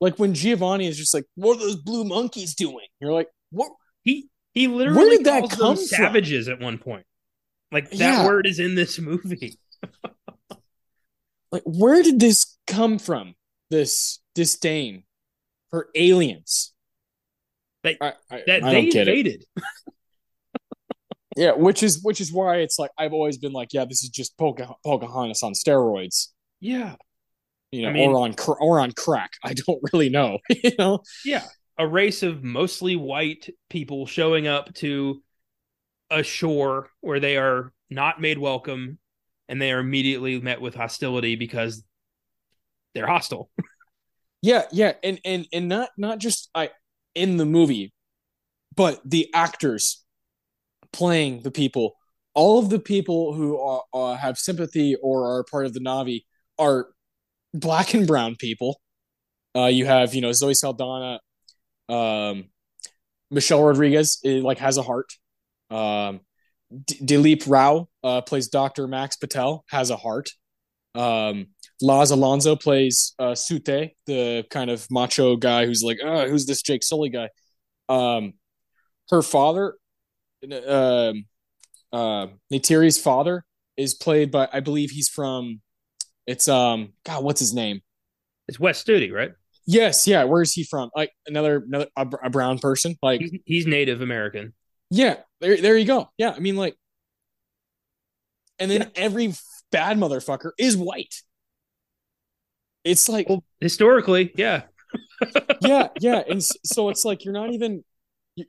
Like 0.00 0.18
when 0.18 0.34
Giovanni 0.34 0.86
is 0.86 0.98
just 0.98 1.14
like, 1.14 1.24
what 1.34 1.56
are 1.56 1.60
those 1.60 1.76
blue 1.76 2.04
monkeys 2.04 2.54
doing? 2.54 2.86
You're 3.00 3.12
like, 3.12 3.28
what 3.50 3.72
He 4.02 4.28
he 4.52 4.68
literally 4.68 4.98
Where 4.98 5.10
did 5.16 5.24
that 5.26 5.50
come 5.50 5.76
savages 5.76 6.48
at 6.48 6.60
one 6.60 6.78
point. 6.78 7.04
Like 7.72 7.90
that 7.90 7.98
Yeah. 7.98 8.24
word 8.26 8.46
is 8.46 8.58
in 8.58 8.74
this 8.74 8.98
movie. 8.98 9.58
like 11.52 11.62
where 11.64 12.02
did 12.02 12.20
this 12.20 12.56
come 12.66 12.98
from? 12.98 13.34
This 13.70 14.20
disdain 14.34 15.04
for 15.70 15.88
aliens. 15.94 16.72
They- 17.82 17.98
I, 18.00 18.12
I, 18.30 18.42
That 18.46 18.64
I 18.64 18.70
they 18.70 18.82
don't 18.82 18.90
get 18.92 19.08
it. 19.08 19.10
invaded. 19.10 19.44
Yeah, 21.36 21.52
which 21.52 21.82
is 21.82 22.02
which 22.02 22.20
is 22.20 22.32
why 22.32 22.56
it's 22.58 22.78
like 22.78 22.90
I've 22.98 23.12
always 23.12 23.36
been 23.38 23.52
like, 23.52 23.72
yeah, 23.72 23.84
this 23.84 24.02
is 24.02 24.08
just 24.10 24.36
Poca- 24.38 24.74
Pocahontas 24.84 25.42
on 25.42 25.52
steroids, 25.52 26.28
Yeah. 26.60 26.96
you 27.70 27.82
know, 27.82 27.88
I 27.88 27.92
mean- 27.92 28.10
or 28.10 28.22
on 28.24 28.34
cr- 28.34 28.52
or 28.60 28.80
on 28.80 28.92
crack. 28.92 29.32
I 29.44 29.52
don't 29.54 29.80
really 29.92 30.08
know, 30.08 30.38
you 30.48 30.72
know. 30.78 31.00
Yeah. 31.24 31.44
A 31.78 31.86
race 31.86 32.22
of 32.22 32.42
mostly 32.42 32.96
white 32.96 33.50
people 33.68 34.06
showing 34.06 34.46
up 34.46 34.72
to 34.76 35.22
a 36.10 36.22
shore 36.22 36.88
where 37.00 37.20
they 37.20 37.36
are 37.36 37.72
not 37.90 38.18
made 38.20 38.38
welcome 38.38 38.98
and 39.48 39.60
they 39.60 39.72
are 39.72 39.80
immediately 39.80 40.40
met 40.40 40.60
with 40.62 40.74
hostility 40.74 41.36
because 41.36 41.84
they're 42.94 43.06
hostile. 43.06 43.50
yeah, 44.42 44.62
yeah, 44.72 44.94
and 45.04 45.20
and 45.24 45.46
and 45.52 45.68
not 45.68 45.90
not 45.98 46.18
just 46.18 46.48
I 46.54 46.70
in 47.14 47.36
the 47.36 47.44
movie, 47.44 47.92
but 48.74 49.00
the 49.04 49.28
actors 49.34 50.02
playing 50.96 51.42
the 51.42 51.50
people. 51.50 51.94
All 52.34 52.58
of 52.58 52.68
the 52.70 52.78
people 52.78 53.34
who 53.34 53.58
are, 53.58 53.82
uh, 53.92 54.16
have 54.16 54.38
sympathy 54.38 54.96
or 55.02 55.38
are 55.38 55.44
part 55.44 55.66
of 55.66 55.72
the 55.74 55.80
Na'vi 55.80 56.22
are 56.58 56.88
black 57.54 57.94
and 57.94 58.06
brown 58.06 58.36
people. 58.36 58.80
Uh, 59.54 59.66
you 59.66 59.86
have 59.86 60.14
you 60.14 60.20
know 60.20 60.32
Zoe 60.32 60.54
Saldana, 60.54 61.20
um, 61.88 62.44
Michelle 63.30 63.62
Rodriguez 63.62 64.18
it, 64.22 64.42
like 64.42 64.58
has 64.58 64.76
a 64.76 64.82
heart. 64.82 65.12
Um, 65.70 66.20
D- 66.84 66.98
Dileep 67.02 67.44
Rao 67.46 67.88
uh, 68.02 68.20
plays 68.22 68.48
Doctor 68.48 68.86
Max 68.86 69.16
Patel 69.16 69.64
has 69.70 69.90
a 69.90 69.96
heart. 69.96 70.30
Um, 70.94 71.48
Laz 71.82 72.10
Alonso 72.10 72.56
plays 72.56 73.14
uh, 73.18 73.32
Tsu'tey, 73.32 73.90
the 74.06 74.44
kind 74.50 74.70
of 74.70 74.86
macho 74.90 75.36
guy 75.36 75.66
who's 75.66 75.82
like, 75.82 75.98
oh, 76.02 76.28
who's 76.28 76.46
this 76.46 76.62
Jake 76.62 76.82
Sully 76.82 77.10
guy? 77.10 77.28
Um, 77.88 78.34
her 79.10 79.22
father, 79.22 79.76
uh, 80.52 81.12
uh, 81.92 82.26
Neytiri's 82.52 82.98
father, 82.98 83.44
is 83.76 83.94
played 83.94 84.30
by 84.30 84.48
I 84.52 84.60
believe 84.60 84.90
he's 84.90 85.08
from. 85.08 85.60
It's 86.26 86.48
um 86.48 86.92
God, 87.04 87.24
what's 87.24 87.40
his 87.40 87.54
name? 87.54 87.80
It's 88.48 88.58
Wes 88.58 88.82
Studi, 88.82 89.12
right? 89.12 89.32
Yes, 89.66 90.06
yeah. 90.06 90.24
Where 90.24 90.42
is 90.42 90.52
he 90.52 90.64
from? 90.64 90.90
Like 90.94 91.10
another 91.26 91.62
another 91.66 91.88
a, 91.96 92.06
a 92.24 92.30
brown 92.30 92.58
person. 92.58 92.96
Like 93.02 93.20
he's, 93.20 93.40
he's, 93.44 93.66
Native 93.66 94.00
American. 94.00 94.54
Yeah, 94.90 95.16
there 95.40 95.60
there 95.60 95.76
you 95.76 95.86
go. 95.86 96.10
Yeah, 96.16 96.30
I 96.30 96.38
mean 96.38 96.56
like, 96.56 96.76
and 98.58 98.70
then 98.70 98.82
yeah. 98.82 98.88
every 98.94 99.34
bad 99.72 99.98
motherfucker 99.98 100.52
is 100.58 100.76
white. 100.76 101.14
It's 102.84 103.08
like 103.08 103.28
well, 103.28 103.44
historically, 103.60 104.32
yeah, 104.36 104.62
yeah, 105.60 105.88
yeah, 106.00 106.22
and 106.28 106.42
so 106.42 106.88
it's 106.88 107.04
like 107.04 107.24
you're 107.24 107.34
not 107.34 107.50
even 107.50 107.82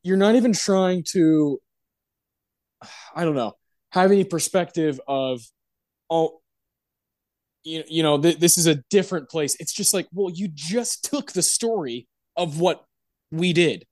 you're 0.04 0.18
not 0.18 0.36
even 0.36 0.54
trying 0.54 1.04
to, 1.12 1.60
I 3.18 3.26
don't 3.26 3.36
know, 3.36 3.54
have 3.92 4.12
any 4.12 4.24
perspective 4.24 5.02
of, 5.08 5.42
oh, 6.10 6.40
you, 7.64 7.84
you 7.88 8.04
know, 8.04 8.22
th- 8.22 8.38
this 8.38 8.60
is 8.60 8.68
a 8.68 8.76
different 8.92 9.28
place. 9.30 9.58
It's 9.60 9.74
just 9.74 9.92
like, 9.94 10.08
well, 10.14 10.32
you 10.34 10.48
just 10.54 11.04
took 11.10 11.32
the 11.32 11.42
story 11.42 12.08
of 12.38 12.60
what 12.60 12.86
we 13.32 13.54
did. 13.54 13.86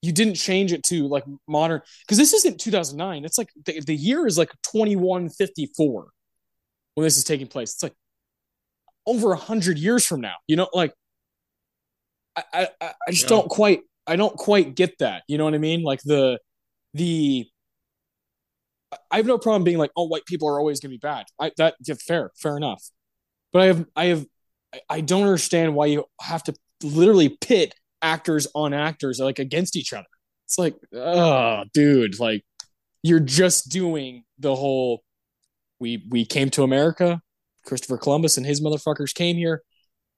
You 0.00 0.12
didn't 0.12 0.36
change 0.36 0.72
it 0.72 0.82
to 0.84 1.06
like 1.08 1.24
modern 1.46 1.82
because 2.06 2.16
this 2.16 2.32
isn't 2.32 2.58
2009. 2.58 3.26
It's 3.26 3.36
like 3.36 3.50
the, 3.66 3.80
the 3.80 3.94
year 3.94 4.26
is 4.26 4.38
like 4.38 4.50
2154 4.72 6.08
when 6.94 7.04
this 7.04 7.18
is 7.18 7.24
taking 7.24 7.46
place. 7.46 7.74
It's 7.74 7.82
like 7.82 7.94
over 9.06 9.32
a 9.32 9.36
hundred 9.36 9.78
years 9.78 10.06
from 10.06 10.22
now. 10.22 10.36
You 10.48 10.56
know, 10.56 10.68
like 10.72 10.94
I 12.34 12.44
I, 12.54 12.68
I 12.80 13.10
just 13.10 13.24
yeah. 13.24 13.28
don't 13.28 13.50
quite 13.50 13.82
I 14.06 14.16
don't 14.16 14.36
quite 14.36 14.74
get 14.74 14.96
that. 15.00 15.24
You 15.28 15.36
know 15.36 15.44
what 15.44 15.54
I 15.54 15.58
mean? 15.58 15.82
Like 15.82 16.00
the 16.02 16.38
the 16.94 17.46
I 19.10 19.18
have 19.18 19.26
no 19.26 19.38
problem 19.38 19.64
being 19.64 19.78
like, 19.78 19.92
oh, 19.96 20.06
white 20.06 20.26
people 20.26 20.48
are 20.48 20.58
always 20.58 20.80
going 20.80 20.90
to 20.90 20.94
be 20.94 20.98
bad. 20.98 21.26
I 21.38 21.52
that 21.58 21.74
yeah, 21.86 21.94
fair, 21.94 22.30
fair 22.36 22.56
enough. 22.56 22.82
But 23.52 23.62
I 23.62 23.66
have 23.66 23.86
I 23.96 24.04
have 24.06 24.26
I 24.88 25.00
don't 25.00 25.22
understand 25.22 25.74
why 25.74 25.86
you 25.86 26.04
have 26.20 26.42
to 26.44 26.54
literally 26.82 27.36
pit 27.40 27.74
actors 28.02 28.46
on 28.54 28.72
actors 28.72 29.18
like 29.18 29.38
against 29.38 29.76
each 29.76 29.92
other. 29.92 30.06
It's 30.46 30.58
like, 30.58 30.74
oh, 30.94 31.64
dude, 31.72 32.18
like 32.18 32.44
you're 33.02 33.20
just 33.20 33.68
doing 33.68 34.24
the 34.38 34.54
whole 34.54 35.02
we 35.78 36.04
we 36.10 36.24
came 36.24 36.50
to 36.50 36.62
America, 36.62 37.20
Christopher 37.64 37.98
Columbus 37.98 38.36
and 38.36 38.46
his 38.46 38.60
motherfuckers 38.60 39.14
came 39.14 39.36
here 39.36 39.62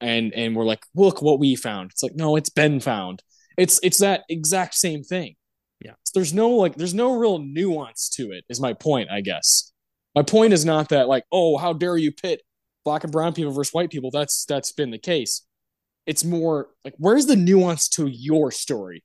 and 0.01 0.33
and 0.35 0.57
we're 0.57 0.65
like, 0.65 0.85
look 0.95 1.23
what 1.23 1.39
we 1.39 1.57
found. 1.57 1.91
It's 1.93 2.03
like, 2.03 2.17
no, 2.17 2.37
it's 2.37 2.51
been 2.51 2.81
found. 2.81 3.23
It's 3.57 3.79
it's 3.83 3.99
that 3.99 4.25
exact 4.29 4.75
same 4.75 5.03
thing. 5.03 5.37
Yeah. 5.85 5.93
So 6.05 6.13
there's 6.15 6.33
no 6.33 6.51
like 6.51 6.77
there's 6.77 6.95
no 6.95 7.17
real 7.17 7.39
nuance 7.39 8.09
to 8.11 8.33
it, 8.33 8.45
is 8.49 8.61
my 8.61 8.73
point, 8.73 9.11
I 9.11 9.21
guess. 9.21 9.73
My 10.15 10.23
point 10.23 10.53
is 10.53 10.65
not 10.65 10.91
that 10.91 11.09
like, 11.09 11.25
oh, 11.33 11.57
how 11.57 11.73
dare 11.73 11.97
you 11.97 12.13
pit 12.13 12.43
black 12.85 13.05
and 13.05 13.13
brown 13.13 13.33
people 13.33 13.53
versus 13.53 13.73
white 13.73 13.91
people. 13.91 14.11
That's 14.11 14.45
that's 14.45 14.73
been 14.73 14.91
the 14.91 14.99
case. 14.99 15.43
It's 16.07 16.25
more 16.25 16.69
like 16.85 16.95
where's 16.99 17.27
the 17.27 17.37
nuance 17.37 17.89
to 17.91 18.07
your 18.07 18.51
story? 18.51 19.05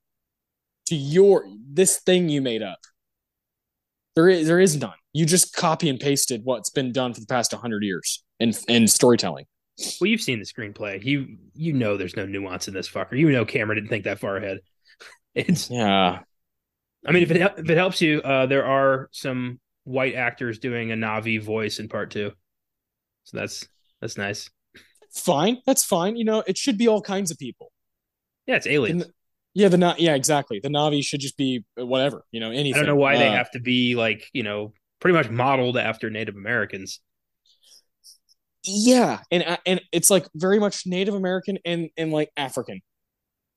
To 0.87 0.95
your 0.95 1.47
this 1.69 1.97
thing 1.99 2.29
you 2.29 2.41
made 2.41 2.63
up. 2.63 2.79
There 4.15 4.29
is 4.29 4.47
there 4.47 4.59
is 4.59 4.77
none. 4.77 4.93
You 5.13 5.25
just 5.25 5.55
copy 5.55 5.89
and 5.89 5.99
pasted 5.99 6.41
what's 6.43 6.69
been 6.69 6.91
done 6.91 7.13
for 7.13 7.19
the 7.19 7.27
past 7.27 7.53
100 7.53 7.83
years 7.83 8.23
in 8.39 8.53
in 8.67 8.87
storytelling. 8.87 9.45
Well, 10.01 10.09
you've 10.09 10.21
seen 10.21 10.39
the 10.39 10.45
screenplay. 10.45 11.03
You 11.03 11.37
you 11.53 11.73
know 11.73 11.97
there's 11.97 12.15
no 12.15 12.25
nuance 12.25 12.67
in 12.67 12.73
this 12.73 12.89
fucker. 12.89 13.17
You 13.17 13.31
know 13.31 13.45
Cameron 13.45 13.77
didn't 13.77 13.89
think 13.89 14.05
that 14.05 14.19
far 14.19 14.37
ahead. 14.37 14.59
It's 15.35 15.69
yeah. 15.69 16.21
I 17.07 17.11
mean, 17.11 17.23
if 17.23 17.31
it 17.31 17.41
if 17.57 17.69
it 17.69 17.77
helps 17.77 18.01
you, 18.01 18.21
uh, 18.21 18.45
there 18.47 18.65
are 18.65 19.09
some 19.11 19.59
white 19.85 20.15
actors 20.15 20.59
doing 20.59 20.91
a 20.91 20.95
Na'vi 20.95 21.41
voice 21.41 21.79
in 21.79 21.87
part 21.87 22.11
two. 22.11 22.31
So 23.23 23.37
that's 23.37 23.67
that's 24.01 24.17
nice. 24.17 24.49
Fine, 25.13 25.61
that's 25.65 25.83
fine. 25.83 26.17
You 26.17 26.25
know, 26.25 26.43
it 26.45 26.57
should 26.57 26.77
be 26.77 26.87
all 26.87 27.01
kinds 27.01 27.31
of 27.31 27.37
people. 27.37 27.71
Yeah, 28.45 28.55
it's 28.55 28.67
aliens. 28.67 29.05
The, 29.05 29.11
yeah, 29.53 29.69
the 29.69 29.95
yeah, 29.97 30.15
exactly. 30.15 30.59
The 30.61 30.69
Na'vi 30.69 31.03
should 31.03 31.21
just 31.21 31.37
be 31.37 31.63
whatever. 31.75 32.23
You 32.31 32.39
know, 32.41 32.51
anything. 32.51 32.75
I 32.75 32.77
don't 32.77 32.87
know 32.87 32.95
why 32.95 33.15
uh, 33.15 33.19
they 33.19 33.31
have 33.31 33.49
to 33.51 33.59
be 33.59 33.95
like 33.95 34.27
you 34.33 34.43
know 34.43 34.73
pretty 34.99 35.17
much 35.17 35.29
modeled 35.29 35.77
after 35.77 36.09
Native 36.09 36.35
Americans. 36.35 36.99
Yeah, 38.63 39.19
and 39.31 39.43
uh, 39.43 39.57
and 39.65 39.81
it's 39.93 40.09
like 40.09 40.27
very 40.35 40.59
much 40.59 40.85
Native 40.85 41.13
American 41.13 41.57
and 41.65 41.89
and 41.97 42.11
like 42.11 42.29
African. 42.35 42.81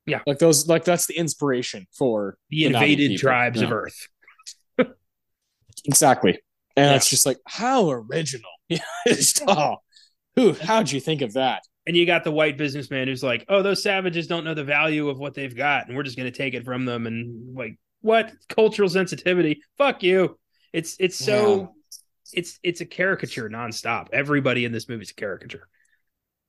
Yeah, 0.07 0.20
like 0.26 0.38
those 0.38 0.66
like 0.66 0.84
that's 0.84 1.07
the 1.07 1.16
inspiration 1.16 1.86
for 1.92 2.36
the, 2.48 2.66
invaded 2.66 3.18
tribes 3.18 3.61
yeah. 3.61 3.66
of 3.66 3.72
Earth. 3.72 4.09
exactly, 5.84 6.40
and 6.76 6.90
yeah. 6.90 6.96
it's 6.96 7.09
just 7.09 7.26
like 7.26 7.38
how 7.46 7.90
original. 7.90 8.51
Yeah, 8.70 9.16
oh, 9.48 9.78
who? 10.36 10.53
How'd 10.53 10.92
you 10.92 11.01
think 11.01 11.22
of 11.22 11.32
that? 11.32 11.62
And 11.88 11.96
you 11.96 12.07
got 12.07 12.22
the 12.22 12.30
white 12.30 12.57
businessman 12.57 13.09
who's 13.09 13.20
like, 13.20 13.44
"Oh, 13.48 13.62
those 13.62 13.82
savages 13.82 14.28
don't 14.28 14.44
know 14.44 14.55
the 14.55 14.62
value 14.62 15.09
of 15.09 15.18
what 15.18 15.34
they've 15.34 15.57
got, 15.57 15.88
and 15.88 15.96
we're 15.96 16.05
just 16.05 16.16
going 16.16 16.30
to 16.30 16.38
take 16.38 16.55
it 16.55 16.64
from 16.64 16.84
them." 16.84 17.09
And 17.09 17.57
like, 17.57 17.80
what 18.01 18.32
cultural 18.48 18.88
sensitivity? 18.88 19.62
Fuck 19.76 20.05
you. 20.05 20.38
It's 20.72 20.96
it's 21.01 21.16
so 21.16 21.61
yeah. 21.61 21.66
it's 22.32 22.59
it's 22.62 22.80
a 22.80 22.86
caricature 22.86 23.48
nonstop. 23.48 24.09
Everybody 24.12 24.64
in 24.64 24.72
this 24.72 24.88
movie 24.88 25.03
is 25.03 25.11
a 25.11 25.14
caricature. 25.14 25.66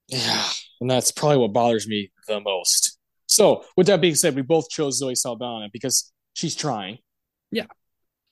Yeah, 0.07 0.45
and 0.79 0.89
that's 0.89 1.11
probably 1.11 1.37
what 1.37 1.53
bothers 1.53 1.87
me 1.87 2.11
the 2.27 2.39
most. 2.39 2.90
So, 3.31 3.63
with 3.77 3.87
that 3.87 4.01
being 4.01 4.15
said, 4.15 4.35
we 4.35 4.41
both 4.41 4.69
chose 4.69 4.97
Zoe 4.97 5.15
Saldana 5.15 5.69
because 5.71 6.11
she's 6.33 6.53
trying. 6.53 6.97
Yeah, 7.49 7.67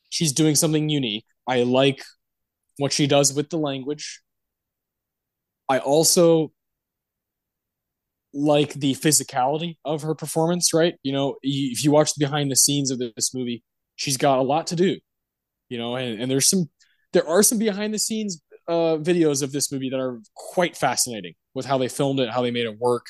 she's 0.09 0.33
doing 0.33 0.55
something 0.55 0.89
unique. 0.89 1.23
I 1.47 1.63
like 1.63 2.03
what 2.77 2.91
she 2.91 3.07
does 3.07 3.33
with 3.33 3.49
the 3.49 3.57
language. 3.57 4.21
I 5.69 5.79
also 5.79 6.51
like 8.33 8.73
the 8.73 8.93
physicality 8.93 9.77
of 9.85 10.01
her 10.01 10.15
performance, 10.15 10.73
right? 10.73 10.95
You 11.01 11.13
know, 11.13 11.37
if 11.43 11.81
you 11.81 11.91
watch 11.91 12.13
the 12.13 12.25
behind 12.25 12.51
the 12.51 12.57
scenes 12.57 12.91
of 12.91 12.99
this 12.99 13.33
movie, 13.33 13.63
she's 13.95 14.17
got 14.17 14.39
a 14.39 14.41
lot 14.41 14.67
to 14.67 14.75
do, 14.75 14.97
you 15.69 15.77
know, 15.77 15.95
and, 15.95 16.21
and 16.21 16.29
there's 16.29 16.49
some, 16.49 16.69
there 17.13 17.27
are 17.27 17.41
some 17.41 17.57
behind 17.57 17.93
the 17.93 17.99
scenes 17.99 18.41
uh, 18.67 18.97
videos 18.97 19.41
of 19.41 19.53
this 19.53 19.71
movie 19.71 19.89
that 19.89 19.99
are 19.99 20.19
quite 20.35 20.75
fascinating 20.75 21.35
with 21.53 21.65
how 21.65 21.77
they 21.77 21.87
filmed 21.87 22.19
it, 22.19 22.29
how 22.29 22.41
they 22.41 22.51
made 22.51 22.65
it 22.65 22.77
work. 22.77 23.07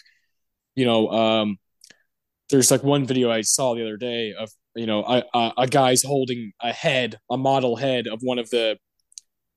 You 0.75 0.85
know, 0.85 1.09
um, 1.09 1.57
there's 2.49 2.71
like 2.71 2.83
one 2.83 3.05
video 3.05 3.31
I 3.31 3.41
saw 3.41 3.75
the 3.75 3.83
other 3.83 3.97
day 3.97 4.33
of, 4.37 4.49
you 4.75 4.85
know, 4.85 5.03
a, 5.03 5.23
a, 5.33 5.53
a 5.59 5.67
guy's 5.67 6.03
holding 6.03 6.51
a 6.61 6.71
head, 6.73 7.17
a 7.29 7.37
model 7.37 7.75
head 7.75 8.07
of 8.07 8.19
one 8.21 8.39
of 8.39 8.49
the 8.49 8.77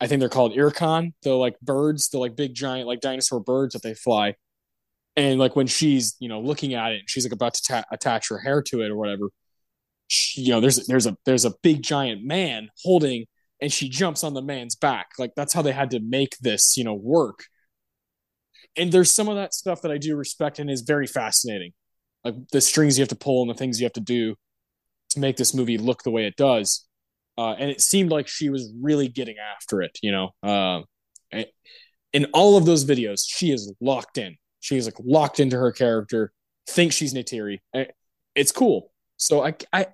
I 0.03 0.09
think 0.09 0.19
they're 0.19 0.29
called 0.29 0.55
Ikran, 0.55 1.13
the 1.23 1.35
like 1.35 1.59
birds, 1.61 2.09
the 2.09 2.19
like 2.19 2.35
big 2.35 2.55
giant 2.55 2.89
like 2.89 3.01
dinosaur 3.01 3.39
birds 3.39 3.75
that 3.75 3.85
they 3.85 3.95
fly. 3.95 4.35
And 5.17 5.39
like 5.39 5.55
when 5.55 5.69
she's 5.69 6.17
you 6.21 6.29
know 6.29 6.41
looking 6.41 6.75
at 6.75 6.93
it, 6.93 7.01
and 7.01 7.11
she's 7.11 7.25
like 7.25 7.33
about 7.33 7.55
to 7.55 7.63
ta- 7.63 7.85
attach 7.93 8.29
her 8.31 8.39
hair 8.39 8.63
to 8.63 8.83
it 8.83 8.91
or 8.91 8.97
whatever. 8.97 9.29
She, 10.09 10.43
you 10.43 10.53
know, 10.53 10.61
there's 10.61 10.87
there's 10.87 11.07
a 11.07 11.17
there's 11.25 11.45
a 11.45 11.55
big 11.63 11.83
giant 11.83 12.25
man 12.25 12.71
holding, 12.83 13.27
and 13.61 13.73
she 13.73 13.89
jumps 13.89 14.25
on 14.25 14.35
the 14.35 14.43
man's 14.43 14.75
back. 14.75 15.11
Like 15.19 15.33
that's 15.37 15.53
how 15.53 15.63
they 15.63 15.73
had 15.73 15.91
to 15.93 16.01
make 16.01 16.37
this 16.41 16.77
you 16.77 16.85
know 16.85 16.95
work. 16.95 17.45
And 18.77 18.91
there's 18.91 19.11
some 19.11 19.29
of 19.29 19.37
that 19.37 19.55
stuff 19.55 19.83
that 19.83 19.93
I 19.93 19.99
do 19.99 20.17
respect 20.17 20.59
and 20.59 20.71
is 20.71 20.81
very 20.81 21.07
fascinating, 21.07 21.73
like 22.25 22.35
the 22.53 22.61
strings 22.61 22.99
you 22.99 23.03
have 23.03 23.09
to 23.09 23.17
pull 23.17 23.43
and 23.43 23.51
the 23.51 23.55
things 23.55 23.81
you 23.81 23.85
have 23.85 23.93
to 23.93 24.01
do 24.01 24.35
to 25.11 25.21
make 25.21 25.37
this 25.37 25.55
movie 25.55 25.79
look 25.79 26.03
the 26.03 26.11
way 26.11 26.27
it 26.27 26.37
does 26.37 26.87
uh, 27.39 27.53
and 27.53 27.71
it 27.71 27.81
seemed 27.81 28.11
like 28.11 28.29
she 28.29 28.51
was 28.51 28.73
really 28.81 29.09
getting 29.09 29.37
after 29.39 29.83
it. 29.83 29.99
You 30.03 30.13
know, 30.13 30.31
uh, 30.43 30.83
in 32.13 32.27
all 32.33 32.57
of 32.57 32.67
those 32.67 32.85
videos, 32.85 33.23
she 33.27 33.51
is 33.51 33.73
locked 33.81 34.19
in. 34.19 34.37
She 34.61 34.77
is 34.77 34.87
like 34.87 34.97
locked 35.03 35.41
into 35.41 35.57
her 35.57 35.73
character. 35.73 36.33
Thinks 36.67 36.95
she's 36.95 37.15
Neytiri. 37.15 37.59
It's 38.35 38.53
cool. 38.53 38.93
So 39.17 39.45
I, 39.45 39.55
I, 39.73 39.87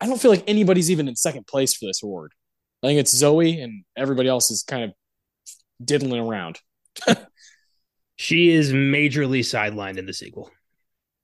I 0.00 0.06
don't 0.06 0.20
feel 0.20 0.30
like 0.30 0.44
anybody's 0.46 0.90
even 0.90 1.08
in 1.08 1.16
second 1.16 1.46
place 1.46 1.74
for 1.74 1.86
this 1.86 2.02
award. 2.02 2.32
I 2.82 2.86
think 2.86 3.00
it's 3.00 3.14
Zoe 3.14 3.60
and 3.60 3.84
everybody 3.96 4.28
else 4.28 4.50
is 4.50 4.62
kind 4.62 4.84
of 4.84 4.92
diddling 5.84 6.20
around. 6.20 6.58
she 8.16 8.50
is 8.50 8.72
majorly 8.72 9.40
sidelined 9.40 9.98
in 9.98 10.06
the 10.06 10.14
sequel. 10.14 10.50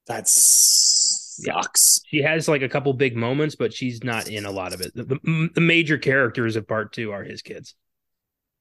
That 0.07 0.29
sucks. 0.29 2.01
Yeah. 2.05 2.09
She 2.09 2.23
has 2.23 2.49
like 2.49 2.63
a 2.63 2.69
couple 2.69 2.93
big 2.93 3.17
moments, 3.17 3.57
but 3.57 3.73
she's 3.73 4.03
not 4.05 4.29
in 4.29 4.47
a 4.47 4.51
lot 4.51 4.73
of 4.73 4.81
it. 4.81 4.95
The, 4.95 5.05
the, 5.05 5.51
the 5.55 5.61
major 5.61 5.99
characters 5.99 6.57
of 6.57 6.69
part 6.69 6.93
two 6.93 7.13
are 7.13 7.25
his 7.25 7.43
kids. 7.43 7.75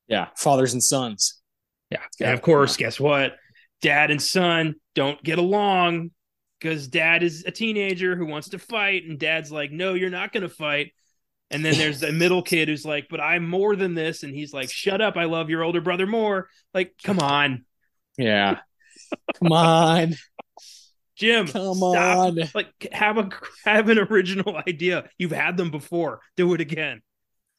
Yeah, 0.08 0.28
fathers 0.36 0.74
and 0.74 0.84
sons. 0.84 1.42
Yeah, 1.90 2.02
and 2.20 2.34
of 2.34 2.42
course, 2.42 2.80
yeah. 2.80 2.88
guess 2.88 3.00
what? 3.00 3.36
Dad 3.82 4.12
and 4.12 4.22
son 4.22 4.76
don't 4.94 5.22
get 5.24 5.40
along 5.40 6.12
because 6.60 6.88
dad 6.88 7.24
is 7.24 7.44
a 7.46 7.52
teenager 7.52 8.16
who 8.16 8.26
wants 8.26 8.50
to 8.50 8.60
fight, 8.60 9.04
and 9.06 9.20
dad's 9.20 9.52
like, 9.52 9.72
"No, 9.72 9.94
you're 9.94 10.10
not 10.10 10.32
going 10.32 10.44
to 10.44 10.50
fight." 10.50 10.94
And 11.52 11.64
then 11.64 11.78
there's 11.78 12.00
the 12.00 12.12
middle 12.12 12.42
kid 12.42 12.68
who's 12.68 12.86
like, 12.86 13.08
"But 13.10 13.20
I'm 13.20 13.48
more 13.48 13.76
than 13.76 13.94
this," 13.94 14.24
and 14.24 14.34
he's 14.34 14.54
like, 14.54 14.72
"Shut 14.72 15.02
up! 15.02 15.16
I 15.16 15.26
love 15.26 15.50
your 15.50 15.64
older 15.64 15.82
brother 15.82 16.08
more." 16.08 16.50
Like, 16.74 16.96
come 17.04 17.20
on. 17.20 17.66
Yeah, 18.18 18.60
come 19.40 19.52
on. 19.52 20.16
Jim, 21.18 21.48
come 21.48 21.76
stop. 21.76 22.18
on. 22.18 22.40
Like 22.54 22.72
have 22.92 23.18
a 23.18 23.30
have 23.64 23.90
an 23.90 24.00
original 24.00 24.58
idea. 24.68 25.10
You've 25.18 25.32
had 25.32 25.58
them 25.58 25.72
before. 25.72 26.20
Do 26.36 26.54
it 26.54 26.62
again. 26.62 27.02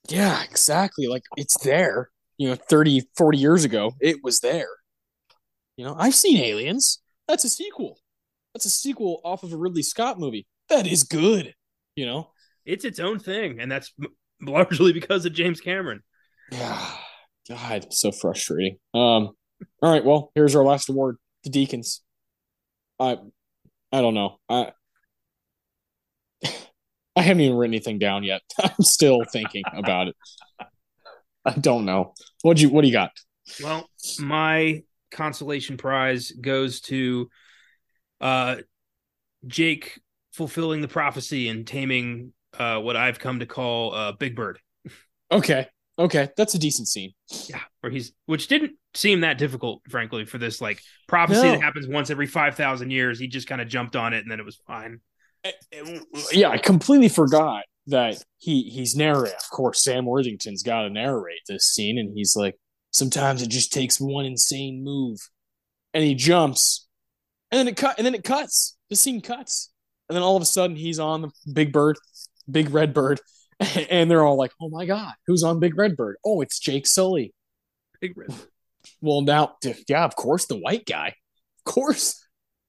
Yeah, 0.08 0.42
exactly. 0.42 1.06
Like 1.06 1.22
it's 1.36 1.58
there. 1.58 2.10
You 2.38 2.50
know, 2.50 2.54
30, 2.54 3.02
40 3.16 3.38
years 3.38 3.64
ago, 3.64 3.92
it 3.98 4.18
was 4.22 4.40
there. 4.40 4.68
You 5.76 5.86
know, 5.86 5.96
I've 5.98 6.14
seen 6.14 6.36
Aliens. 6.36 7.00
That's 7.26 7.44
a 7.44 7.48
sequel. 7.48 7.98
That's 8.52 8.66
a 8.66 8.70
sequel 8.70 9.20
off 9.24 9.42
of 9.42 9.52
a 9.52 9.56
Ridley 9.56 9.82
Scott 9.82 10.18
movie. 10.18 10.46
That 10.68 10.86
is 10.86 11.02
good. 11.02 11.54
You 11.94 12.04
know, 12.06 12.30
it's 12.66 12.84
its 12.84 12.98
own 13.00 13.18
thing, 13.18 13.58
and 13.60 13.72
that's 13.72 13.92
largely 14.42 14.92
because 14.92 15.24
of 15.24 15.32
James 15.32 15.60
Cameron. 15.60 16.02
Yeah, 16.52 16.90
God, 17.48 17.92
so 17.92 18.12
frustrating. 18.12 18.78
Um, 18.94 19.30
all 19.82 19.92
right, 19.92 20.04
well, 20.04 20.30
here's 20.34 20.54
our 20.54 20.64
last 20.64 20.88
award: 20.90 21.16
the 21.44 21.50
Deacons. 21.50 22.02
I 23.00 23.18
I 23.92 24.00
don't 24.00 24.14
know. 24.14 24.38
I 24.48 24.72
I 27.16 27.22
haven't 27.22 27.40
even 27.40 27.56
written 27.56 27.74
anything 27.74 27.98
down 27.98 28.24
yet. 28.24 28.42
I'm 28.62 28.82
still 28.82 29.20
thinking 29.32 29.64
about 29.72 30.08
it. 30.08 30.16
I 31.44 31.52
don't 31.52 31.84
know. 31.84 32.14
What 32.42 32.60
you 32.60 32.68
what 32.70 32.82
do 32.82 32.88
you 32.88 32.92
got? 32.92 33.12
Well, 33.62 33.88
my 34.18 34.82
consolation 35.10 35.76
prize 35.76 36.32
goes 36.32 36.80
to 36.82 37.28
uh 38.20 38.56
Jake 39.46 40.00
fulfilling 40.32 40.80
the 40.80 40.88
prophecy 40.88 41.48
and 41.48 41.66
taming 41.66 42.32
uh 42.58 42.80
what 42.80 42.96
I've 42.96 43.18
come 43.18 43.38
to 43.40 43.46
call 43.46 43.94
uh 43.94 44.12
Big 44.12 44.34
Bird. 44.34 44.58
Okay. 45.30 45.68
Okay, 45.98 46.28
that's 46.36 46.54
a 46.54 46.58
decent 46.58 46.88
scene. 46.88 47.12
Yeah, 47.46 47.60
where 47.80 47.90
he's 47.90 48.12
which 48.26 48.48
didn't 48.48 48.72
seem 48.94 49.20
that 49.20 49.38
difficult, 49.38 49.82
frankly, 49.88 50.26
for 50.26 50.36
this 50.36 50.60
like 50.60 50.80
prophecy 51.08 51.42
no. 51.42 51.52
that 51.52 51.62
happens 51.62 51.88
once 51.88 52.10
every 52.10 52.26
five 52.26 52.54
thousand 52.54 52.90
years. 52.90 53.18
He 53.18 53.28
just 53.28 53.48
kind 53.48 53.60
of 53.60 53.68
jumped 53.68 53.96
on 53.96 54.12
it, 54.12 54.18
and 54.18 54.30
then 54.30 54.38
it 54.38 54.44
was 54.44 54.60
fine. 54.66 55.00
Eh, 55.44 55.52
eh, 55.72 55.98
yeah, 56.32 56.50
I 56.50 56.58
completely 56.58 57.08
forgot 57.08 57.64
that 57.86 58.22
he 58.36 58.64
he's 58.64 58.94
narrating. 58.94 59.36
Of 59.36 59.50
course, 59.50 59.82
Sam 59.82 60.04
Worthington's 60.04 60.62
got 60.62 60.82
to 60.82 60.90
narrate 60.90 61.40
this 61.48 61.72
scene, 61.72 61.98
and 61.98 62.12
he's 62.14 62.36
like, 62.36 62.56
sometimes 62.90 63.40
it 63.40 63.48
just 63.48 63.72
takes 63.72 63.98
one 63.98 64.26
insane 64.26 64.84
move, 64.84 65.18
and 65.94 66.04
he 66.04 66.14
jumps, 66.14 66.86
and 67.50 67.58
then 67.58 67.68
it 67.68 67.76
cut, 67.76 67.96
and 67.96 68.06
then 68.06 68.14
it 68.14 68.24
cuts. 68.24 68.76
The 68.90 68.96
scene 68.96 69.22
cuts, 69.22 69.72
and 70.08 70.16
then 70.16 70.22
all 70.22 70.36
of 70.36 70.42
a 70.42 70.46
sudden 70.46 70.76
he's 70.76 70.98
on 70.98 71.22
the 71.22 71.30
big 71.52 71.72
bird, 71.72 71.96
big 72.50 72.70
red 72.70 72.92
bird, 72.92 73.20
and 73.90 74.10
they're 74.10 74.24
all 74.24 74.36
like, 74.36 74.52
"Oh 74.60 74.68
my 74.68 74.86
god, 74.86 75.14
who's 75.26 75.42
on 75.42 75.60
Big 75.60 75.76
Red 75.76 75.96
Bird? 75.96 76.16
Oh, 76.24 76.40
it's 76.40 76.58
Jake 76.58 76.86
Sully." 76.86 77.34
Big 78.00 78.16
Red. 78.16 78.34
Well, 79.00 79.22
now, 79.22 79.56
yeah, 79.88 80.04
of 80.04 80.14
course, 80.16 80.46
the 80.46 80.58
white 80.58 80.86
guy. 80.86 81.14
Of 81.58 81.72
course, 81.72 82.26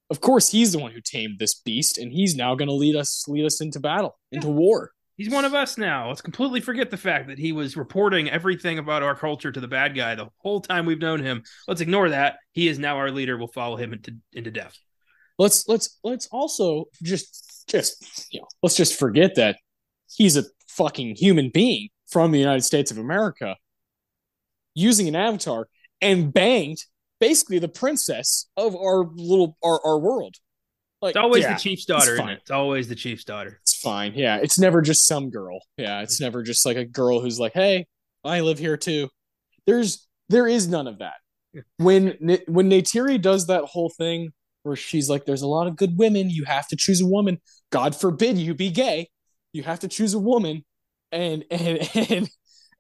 of 0.10 0.22
course, 0.22 0.50
he's 0.50 0.72
the 0.72 0.80
one 0.80 0.92
who 0.92 1.02
tamed 1.02 1.40
this 1.40 1.56
beast, 1.56 1.98
and 1.98 2.12
he's 2.12 2.36
now 2.36 2.56
going 2.56 2.70
to 2.70 2.74
lead 2.74 2.96
us 2.96 3.26
lead 3.28 3.46
us 3.46 3.62
into 3.62 3.80
battle, 3.80 4.18
into 4.32 4.48
war. 4.48 4.92
He's 5.18 5.32
one 5.32 5.46
of 5.46 5.56
us 5.56 5.80
now. 5.80 6.10
Let's 6.10 6.22
completely 6.22 6.62
forget 6.62 6.92
the 6.92 6.98
fact 6.98 7.28
that 7.28 7.40
he 7.40 7.52
was 7.52 7.76
reporting 7.76 8.30
everything 8.30 8.78
about 8.78 9.02
our 9.02 9.16
culture 9.16 9.52
to 9.52 9.60
the 9.60 9.68
bad 9.68 9.96
guy 9.96 10.14
the 10.14 10.30
whole 10.38 10.62
time 10.62 10.86
we've 10.86 11.02
known 11.02 11.24
him. 11.24 11.42
Let's 11.68 11.82
ignore 11.82 12.10
that. 12.10 12.38
He 12.52 12.68
is 12.68 12.78
now 12.78 12.98
our 12.98 13.10
leader. 13.10 13.36
We'll 13.36 13.48
follow 13.48 13.78
him 13.78 13.94
into 13.94 14.16
into 14.32 14.52
death. 14.52 14.78
Let's 15.40 15.68
let's 15.68 15.98
let's 16.04 16.28
also 16.28 16.86
just 17.02 17.66
just 17.68 18.28
you 18.32 18.42
know 18.42 18.48
let's 18.62 18.76
just 18.78 18.98
forget 18.98 19.36
that 19.36 19.58
he's 20.16 20.38
a 20.38 20.44
fucking 20.78 21.16
human 21.16 21.50
being 21.54 21.90
from 22.08 22.32
the 22.32 22.40
United 22.40 22.64
States 22.64 22.92
of 22.92 22.98
America 22.98 23.56
using 24.76 25.08
an 25.08 25.16
avatar 25.16 25.68
and 26.02 26.32
banged 26.32 26.78
basically 27.20 27.60
the 27.60 27.68
princess 27.68 28.48
of 28.56 28.76
our 28.76 29.06
little 29.16 29.58
our, 29.64 29.80
our 29.86 30.00
world. 30.00 30.36
Like 31.02 31.12
it's 31.12 31.24
always 31.24 31.44
yeah, 31.44 31.54
the 31.54 31.60
chief's 31.60 31.86
daughter, 31.86 32.16
it's, 32.16 32.28
it? 32.28 32.40
it's 32.42 32.52
always 32.52 32.88
the 32.88 32.96
chief's 32.96 33.24
daughter. 33.24 33.60
It's 33.62 33.76
fine. 33.78 34.14
Yeah. 34.16 34.38
It's 34.38 34.58
never 34.58 34.82
just 34.82 35.08
some 35.08 35.30
girl. 35.30 35.60
Yeah. 35.78 36.02
It's 36.02 36.16
mm-hmm. 36.16 36.26
never 36.26 36.44
just 36.44 36.66
like 36.66 36.78
a 36.78 36.86
girl 36.86 37.20
who's 37.20 37.40
like, 37.40 37.54
Hey, 37.54 37.86
I 38.24 38.42
live 38.42 38.58
here 38.58 38.78
too. 38.78 39.10
There's 39.66 40.08
there 40.30 40.48
is 40.48 40.68
none 40.68 40.88
of 40.88 41.00
that. 41.00 41.16
When 41.78 42.18
when 42.48 42.70
Neytiri 42.70 43.22
does 43.22 43.48
that 43.48 43.64
whole 43.66 43.90
thing 43.90 44.32
where 44.64 44.76
she's 44.76 45.10
like, 45.10 45.26
There's 45.26 45.44
a 45.44 45.48
lot 45.48 45.68
of 45.68 45.76
good 45.76 45.98
women, 45.98 46.30
you 46.30 46.46
have 46.46 46.68
to 46.70 46.76
choose 46.76 47.02
a 47.02 47.08
woman. 47.08 47.40
God 47.72 47.96
forbid 47.96 48.38
you 48.38 48.54
be 48.54 48.72
gay. 48.72 49.10
You 49.54 49.64
have 49.64 49.80
to 49.80 49.88
choose 49.88 50.14
a 50.14 50.20
woman 50.20 50.64
and 51.12 51.46
and 51.50 52.30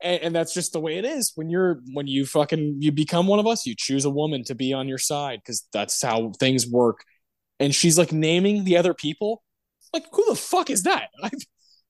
and 0.02 0.24
and, 0.24 0.36
that's 0.36 0.54
just 0.54 0.74
the 0.74 0.80
way 0.80 0.98
it 0.98 1.06
is. 1.06 1.32
When 1.36 1.50
you're 1.50 1.82
when 1.94 2.08
you 2.08 2.26
fucking 2.26 2.78
you 2.80 2.92
become 2.92 3.28
one 3.28 3.40
of 3.40 3.48
us 3.48 3.66
you 3.66 3.76
choose 3.76 4.06
a 4.06 4.10
woman 4.10 4.44
to 4.46 4.56
be 4.56 4.74
on 4.74 4.88
your 4.88 4.98
side 4.98 5.40
because 5.44 5.68
that's 5.74 6.02
how 6.02 6.32
things 6.40 6.68
work. 6.68 7.04
And 7.60 7.74
she's 7.74 7.98
like 7.98 8.12
naming 8.12 8.64
the 8.64 8.78
other 8.78 8.94
people. 8.94 9.44
Like 9.94 10.06
who 10.12 10.26
the 10.28 10.36
fuck 10.36 10.70
is 10.70 10.84
that? 10.84 11.10
I, 11.24 11.32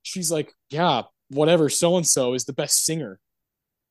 she's 0.04 0.32
like 0.32 0.54
yeah 0.70 1.04
whatever 1.30 1.70
so 1.70 1.98
and 1.98 2.08
so 2.08 2.34
is 2.34 2.46
the 2.46 2.54
best 2.54 2.86
singer. 2.86 3.20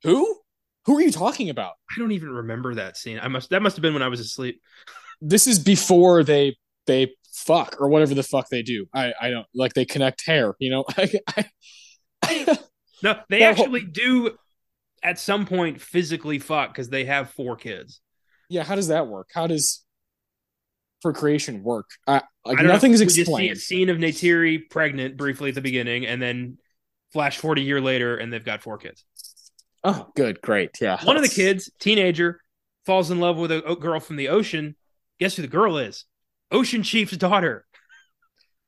Who? 0.03 0.41
Who 0.87 0.97
are 0.97 1.03
you 1.03 1.11
talking 1.11 1.51
about? 1.51 1.73
I 1.91 1.99
don't 1.99 2.13
even 2.13 2.31
remember 2.31 2.77
that 2.77 2.97
scene. 2.97 3.19
I 3.21 3.29
must 3.29 3.51
that 3.51 3.61
must 3.61 3.77
have 3.77 3.83
been 3.83 3.93
when 3.93 4.03
i 4.03 4.09
was 4.09 4.21
asleep. 4.21 4.61
This 5.21 5.47
is 5.47 5.59
before 5.59 6.23
they 6.23 6.57
they 6.87 7.15
fuck 7.35 7.77
or 7.81 7.89
whatever 7.89 8.15
the 8.15 8.23
fuck 8.23 8.49
they 8.49 8.63
do. 8.63 8.87
I 8.95 9.13
i 9.21 9.31
don't 9.31 9.47
like 9.55 9.75
they 9.75 9.85
connect 9.85 10.25
hair 10.25 10.55
you 10.59 10.71
know? 10.71 10.85
I, 10.97 11.13
I 11.37 11.45
no, 13.03 13.19
they 13.29 13.43
actually 13.43 13.83
do 13.83 14.37
at 15.03 15.19
some 15.19 15.47
point 15.47 15.81
physically 15.81 16.39
fuck 16.39 16.73
because 16.73 16.89
they 16.89 17.05
have 17.05 17.31
four 17.31 17.57
kids. 17.57 18.01
Yeah, 18.49 18.65
how 18.65 18.75
does 18.75 18.89
that 18.89 19.07
work? 19.07 19.29
How 19.33 19.47
does 19.47 19.85
procreation 21.03 21.63
work? 21.63 21.87
I, 22.07 22.23
like 22.45 22.63
nothing 22.63 22.93
is 22.93 23.01
explained. 23.01 23.55
Just 23.55 23.69
see 23.69 23.77
a 23.77 23.79
scene 23.79 23.89
of 23.89 23.99
Neytiri 23.99 24.69
pregnant 24.71 25.17
briefly 25.17 25.51
at 25.51 25.55
the 25.55 25.61
beginning, 25.61 26.07
and 26.07 26.21
then 26.21 26.59
flash 27.13 27.39
forty 27.39 27.63
year 27.63 27.81
later, 27.81 28.17
and 28.17 28.33
they've 28.33 28.45
got 28.45 28.63
four 28.63 28.79
kids. 28.79 29.05
Oh, 29.85 30.11
good, 30.17 30.41
great, 30.41 30.71
yeah. 30.81 31.03
One 31.05 31.17
of 31.17 31.23
the 31.23 31.29
kids, 31.29 31.71
teenager, 31.79 32.41
falls 32.87 33.11
in 33.11 33.21
love 33.21 33.37
with 33.37 33.53
a 33.53 33.77
girl 33.79 34.01
from 34.01 34.17
the 34.17 34.29
ocean. 34.29 34.77
Guess 35.21 35.37
who 35.37 35.43
the 35.43 35.49
girl 35.49 35.79
is? 35.79 36.05
Ocean 36.51 36.83
Chief's 36.83 37.17
daughter. 37.17 37.67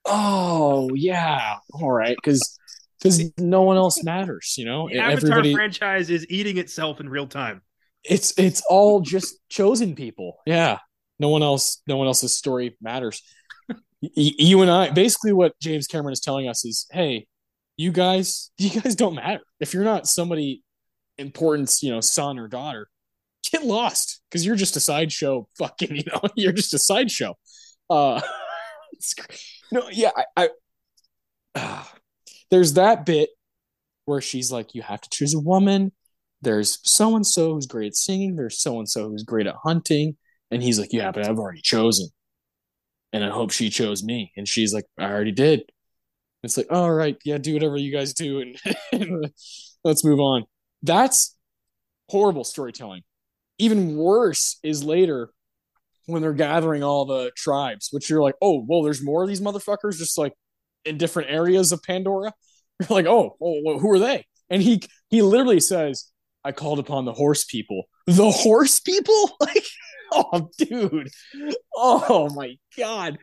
Oh 0.04 0.90
yeah, 0.94 1.56
all 1.72 1.90
right, 1.90 2.16
because 2.16 2.57
because 2.98 3.30
no 3.38 3.62
one 3.62 3.76
else 3.76 4.02
matters. 4.02 4.54
You 4.58 4.66
know, 4.66 4.88
the 4.88 4.98
Avatar 4.98 5.44
franchise 5.44 6.10
is 6.10 6.26
eating 6.28 6.58
itself 6.58 7.00
in 7.00 7.08
real 7.08 7.26
time. 7.26 7.62
It's 8.04 8.38
it's 8.38 8.62
all 8.68 9.00
just 9.00 9.36
chosen 9.48 9.94
people. 9.94 10.38
Yeah, 10.46 10.78
no 11.18 11.28
one 11.28 11.42
else. 11.42 11.82
No 11.86 11.96
one 11.96 12.06
else's 12.06 12.36
story 12.36 12.76
matters. 12.80 13.22
you 14.00 14.62
and 14.62 14.70
I, 14.70 14.90
basically, 14.90 15.32
what 15.32 15.58
James 15.60 15.86
Cameron 15.86 16.12
is 16.12 16.20
telling 16.20 16.48
us 16.48 16.64
is, 16.64 16.86
hey, 16.90 17.26
you 17.76 17.92
guys, 17.92 18.50
you 18.58 18.80
guys 18.80 18.94
don't 18.94 19.14
matter 19.14 19.40
if 19.60 19.74
you're 19.74 19.84
not 19.84 20.06
somebody 20.06 20.62
important, 21.16 21.72
you 21.82 21.90
know, 21.90 22.00
son 22.00 22.38
or 22.38 22.48
daughter. 22.48 22.88
Get 23.50 23.64
lost 23.64 24.20
because 24.28 24.44
you're 24.44 24.56
just 24.56 24.76
a 24.76 24.80
sideshow. 24.80 25.48
Fucking, 25.58 25.96
you 25.96 26.04
know, 26.06 26.20
you're 26.36 26.52
just 26.52 26.74
a 26.74 26.78
sideshow. 26.78 27.34
Uh, 27.88 28.20
no, 29.72 29.88
yeah, 29.90 30.10
I, 30.16 30.24
I 30.36 30.48
uh, 31.54 31.84
there's 32.50 32.74
that 32.74 33.06
bit 33.06 33.30
where 34.04 34.20
she's 34.20 34.50
like, 34.50 34.74
you 34.74 34.82
have 34.82 35.00
to 35.00 35.10
choose 35.10 35.34
a 35.34 35.40
woman. 35.40 35.92
There's 36.40 36.78
so 36.82 37.16
and 37.16 37.26
so 37.26 37.54
who's 37.54 37.66
great 37.66 37.88
at 37.88 37.96
singing. 37.96 38.36
There's 38.36 38.60
so 38.60 38.78
and 38.78 38.88
so 38.88 39.08
who's 39.08 39.24
great 39.24 39.46
at 39.46 39.56
hunting. 39.62 40.16
And 40.50 40.62
he's 40.62 40.78
like, 40.78 40.92
yeah, 40.92 41.10
but 41.10 41.26
I've 41.26 41.38
already 41.38 41.60
chosen. 41.60 42.08
And 43.12 43.24
I 43.24 43.30
hope 43.30 43.50
she 43.50 43.70
chose 43.70 44.02
me. 44.02 44.32
And 44.36 44.46
she's 44.46 44.72
like, 44.72 44.84
I 44.98 45.04
already 45.04 45.32
did. 45.32 45.62
It's 46.42 46.56
like, 46.56 46.68
all 46.70 46.92
right, 46.92 47.16
yeah, 47.24 47.38
do 47.38 47.54
whatever 47.54 47.76
you 47.76 47.92
guys 47.92 48.14
do 48.14 48.40
and 48.92 49.32
let's 49.84 50.04
move 50.04 50.20
on. 50.20 50.44
That's 50.82 51.36
horrible 52.08 52.44
storytelling. 52.44 53.02
Even 53.58 53.96
worse 53.96 54.58
is 54.62 54.84
later 54.84 55.30
when 56.06 56.22
they're 56.22 56.32
gathering 56.32 56.82
all 56.82 57.04
the 57.04 57.32
tribes, 57.36 57.88
which 57.90 58.08
you're 58.08 58.22
like, 58.22 58.36
oh, 58.40 58.64
well, 58.66 58.82
there's 58.82 59.04
more 59.04 59.22
of 59.22 59.28
these 59.28 59.40
motherfuckers 59.40 59.98
just 59.98 60.16
like 60.16 60.32
in 60.84 60.98
different 60.98 61.30
areas 61.30 61.72
of 61.72 61.82
Pandora. 61.82 62.32
You're 62.80 62.88
like, 62.90 63.06
oh, 63.06 63.36
oh, 63.40 63.60
well, 63.64 63.78
who 63.78 63.90
are 63.90 63.98
they? 63.98 64.24
and 64.50 64.62
he 64.62 64.82
he 65.08 65.22
literally 65.22 65.60
says, 65.60 66.10
"I 66.44 66.52
called 66.52 66.78
upon 66.78 67.04
the 67.04 67.12
horse 67.12 67.44
people." 67.44 67.84
The 68.06 68.30
horse 68.30 68.80
people, 68.80 69.30
like, 69.40 69.66
oh, 70.12 70.50
dude, 70.58 71.10
oh 71.76 72.30
my 72.34 72.56
god, 72.76 73.18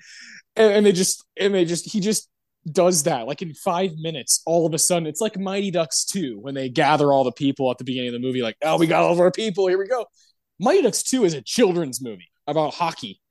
and, 0.56 0.74
and 0.74 0.86
they 0.86 0.92
just 0.92 1.24
and 1.38 1.54
they 1.54 1.66
just 1.66 1.92
he 1.92 2.00
just 2.00 2.30
does 2.72 3.04
that 3.04 3.28
like 3.28 3.44
in 3.44 3.54
five 3.54 3.92
minutes 3.96 4.42
all 4.48 4.66
of 4.66 4.74
a 4.74 4.80
sudden 4.80 5.06
it's 5.06 5.22
like 5.22 5.38
mighty 5.38 5.70
ducks 5.70 6.04
2 6.04 6.40
when 6.40 6.56
they 6.56 6.68
gather 6.68 7.14
all 7.14 7.24
the 7.24 7.32
people 7.32 7.70
at 7.70 7.78
the 7.78 7.84
beginning 7.84 8.08
of 8.08 8.14
the 8.14 8.20
movie 8.20 8.42
like 8.42 8.56
oh 8.64 8.76
we 8.80 8.88
got 8.88 9.04
all 9.04 9.14
of 9.14 9.20
our 9.20 9.30
people 9.30 9.68
here 9.68 9.78
we 9.78 9.86
go 9.86 10.04
mighty 10.60 10.82
ducks 10.82 11.04
2 11.04 11.26
is 11.26 11.36
a 11.36 11.44
children's 11.44 12.02
movie 12.02 12.32
about 12.48 12.74
hockey 12.74 13.22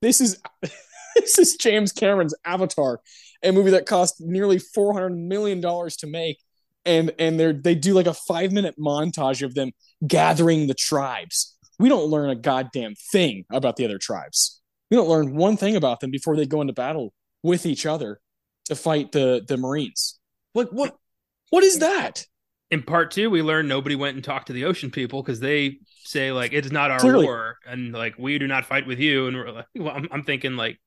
this 0.00 0.22
is 0.22 0.40
this 1.16 1.38
is 1.38 1.56
james 1.56 1.92
cameron's 1.92 2.34
avatar 2.44 3.00
a 3.42 3.52
movie 3.52 3.70
that 3.70 3.86
cost 3.86 4.16
nearly 4.20 4.58
400 4.58 5.10
million 5.10 5.60
dollars 5.60 5.96
to 5.96 6.06
make 6.06 6.38
and 6.84 7.12
and 7.18 7.38
they 7.38 7.52
they 7.52 7.74
do 7.74 7.94
like 7.94 8.06
a 8.06 8.14
five 8.14 8.52
minute 8.52 8.74
montage 8.78 9.42
of 9.42 9.54
them 9.54 9.72
gathering 10.06 10.66
the 10.66 10.74
tribes 10.74 11.56
we 11.78 11.88
don't 11.88 12.06
learn 12.06 12.30
a 12.30 12.34
goddamn 12.34 12.94
thing 13.12 13.44
about 13.50 13.76
the 13.76 13.84
other 13.84 13.98
tribes 13.98 14.60
we 14.90 14.96
don't 14.96 15.08
learn 15.08 15.34
one 15.36 15.56
thing 15.56 15.76
about 15.76 16.00
them 16.00 16.10
before 16.10 16.36
they 16.36 16.46
go 16.46 16.60
into 16.60 16.72
battle 16.72 17.12
with 17.42 17.64
each 17.64 17.86
other 17.86 18.20
to 18.66 18.74
fight 18.74 19.12
the 19.12 19.44
the 19.46 19.56
Marines. 19.56 20.18
Like 20.54 20.68
what 20.68 20.96
what 21.50 21.64
is 21.64 21.78
that? 21.78 22.26
In 22.70 22.82
part 22.82 23.10
two, 23.10 23.30
we 23.30 23.42
learn 23.42 23.66
nobody 23.66 23.96
went 23.96 24.14
and 24.14 24.24
talked 24.24 24.46
to 24.46 24.52
the 24.52 24.64
ocean 24.64 24.90
people 24.90 25.22
because 25.22 25.40
they 25.40 25.78
say 26.04 26.32
like 26.32 26.52
it's 26.52 26.70
not 26.70 26.90
our 26.90 26.98
Clearly. 26.98 27.24
war 27.24 27.56
and 27.66 27.92
like 27.92 28.14
we 28.18 28.38
do 28.38 28.46
not 28.46 28.64
fight 28.64 28.86
with 28.86 28.98
you. 28.98 29.26
And 29.26 29.36
we're 29.36 29.50
like, 29.50 29.66
well, 29.76 29.94
I'm, 29.94 30.08
I'm 30.10 30.22
thinking 30.22 30.56
like 30.56 30.78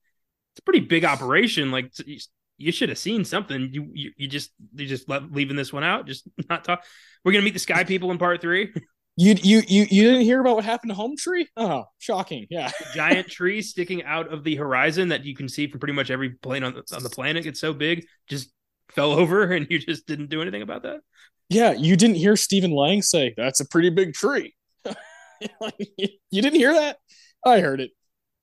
it's 0.54 0.60
a 0.60 0.64
pretty 0.64 0.82
big 0.82 1.04
operation. 1.06 1.72
Like 1.72 1.92
you, 2.06 2.20
you 2.58 2.72
should 2.72 2.90
have 2.90 2.98
seen 2.98 3.26
something. 3.26 3.70
You, 3.72 3.90
you 3.94 4.12
you 4.18 4.28
just 4.28 4.52
you 4.76 4.86
just 4.86 5.10
leaving 5.10 5.56
this 5.56 5.74
one 5.74 5.84
out. 5.84 6.08
Just 6.08 6.28
not 6.50 6.64
talk. 6.64 6.84
We're 7.24 7.32
gonna 7.32 7.44
meet 7.44 7.54
the 7.54 7.60
sky 7.60 7.84
people 7.84 8.12
in 8.12 8.18
part 8.18 8.42
three. 8.42 8.74
You 9.16 9.36
you 9.44 9.62
you 9.68 9.86
you 9.92 10.04
didn't 10.06 10.22
hear 10.22 10.42
about 10.42 10.56
what 10.56 10.66
happened 10.66 10.90
to 10.90 10.96
Home 10.96 11.16
Tree? 11.16 11.48
Oh, 11.56 11.84
shocking! 12.00 12.48
Yeah, 12.50 12.72
giant 12.96 13.28
tree 13.28 13.62
sticking 13.62 14.04
out 14.04 14.34
of 14.34 14.44
the 14.44 14.56
horizon 14.56 15.10
that 15.10 15.24
you 15.24 15.36
can 15.36 15.48
see 15.48 15.68
from 15.68 15.80
pretty 15.80 15.94
much 15.94 16.10
every 16.10 16.32
plane 16.32 16.64
on 16.64 16.74
the, 16.74 16.96
on 16.96 17.04
the 17.04 17.12
planet. 17.12 17.46
It's 17.46 17.60
so 17.60 17.74
big, 17.74 18.08
just 18.28 18.52
fell 18.90 19.12
over, 19.12 19.44
and 19.52 19.68
you 19.70 19.78
just 19.78 20.08
didn't 20.08 20.32
do 20.32 20.42
anything 20.42 20.64
about 20.64 20.82
that. 20.82 21.02
Yeah, 21.48 21.74
you 21.74 21.96
didn't 21.96 22.16
hear 22.16 22.36
Stephen 22.36 22.72
Lang 22.72 23.04
say 23.04 23.36
that's 23.38 23.60
a 23.60 23.68
pretty 23.68 23.92
big 23.92 24.16
tree. 24.16 24.56
you 24.80 26.42
didn't 26.42 26.56
hear 26.56 26.74
that? 26.74 26.98
I 27.46 27.60
heard 27.60 27.82
it. 27.82 27.92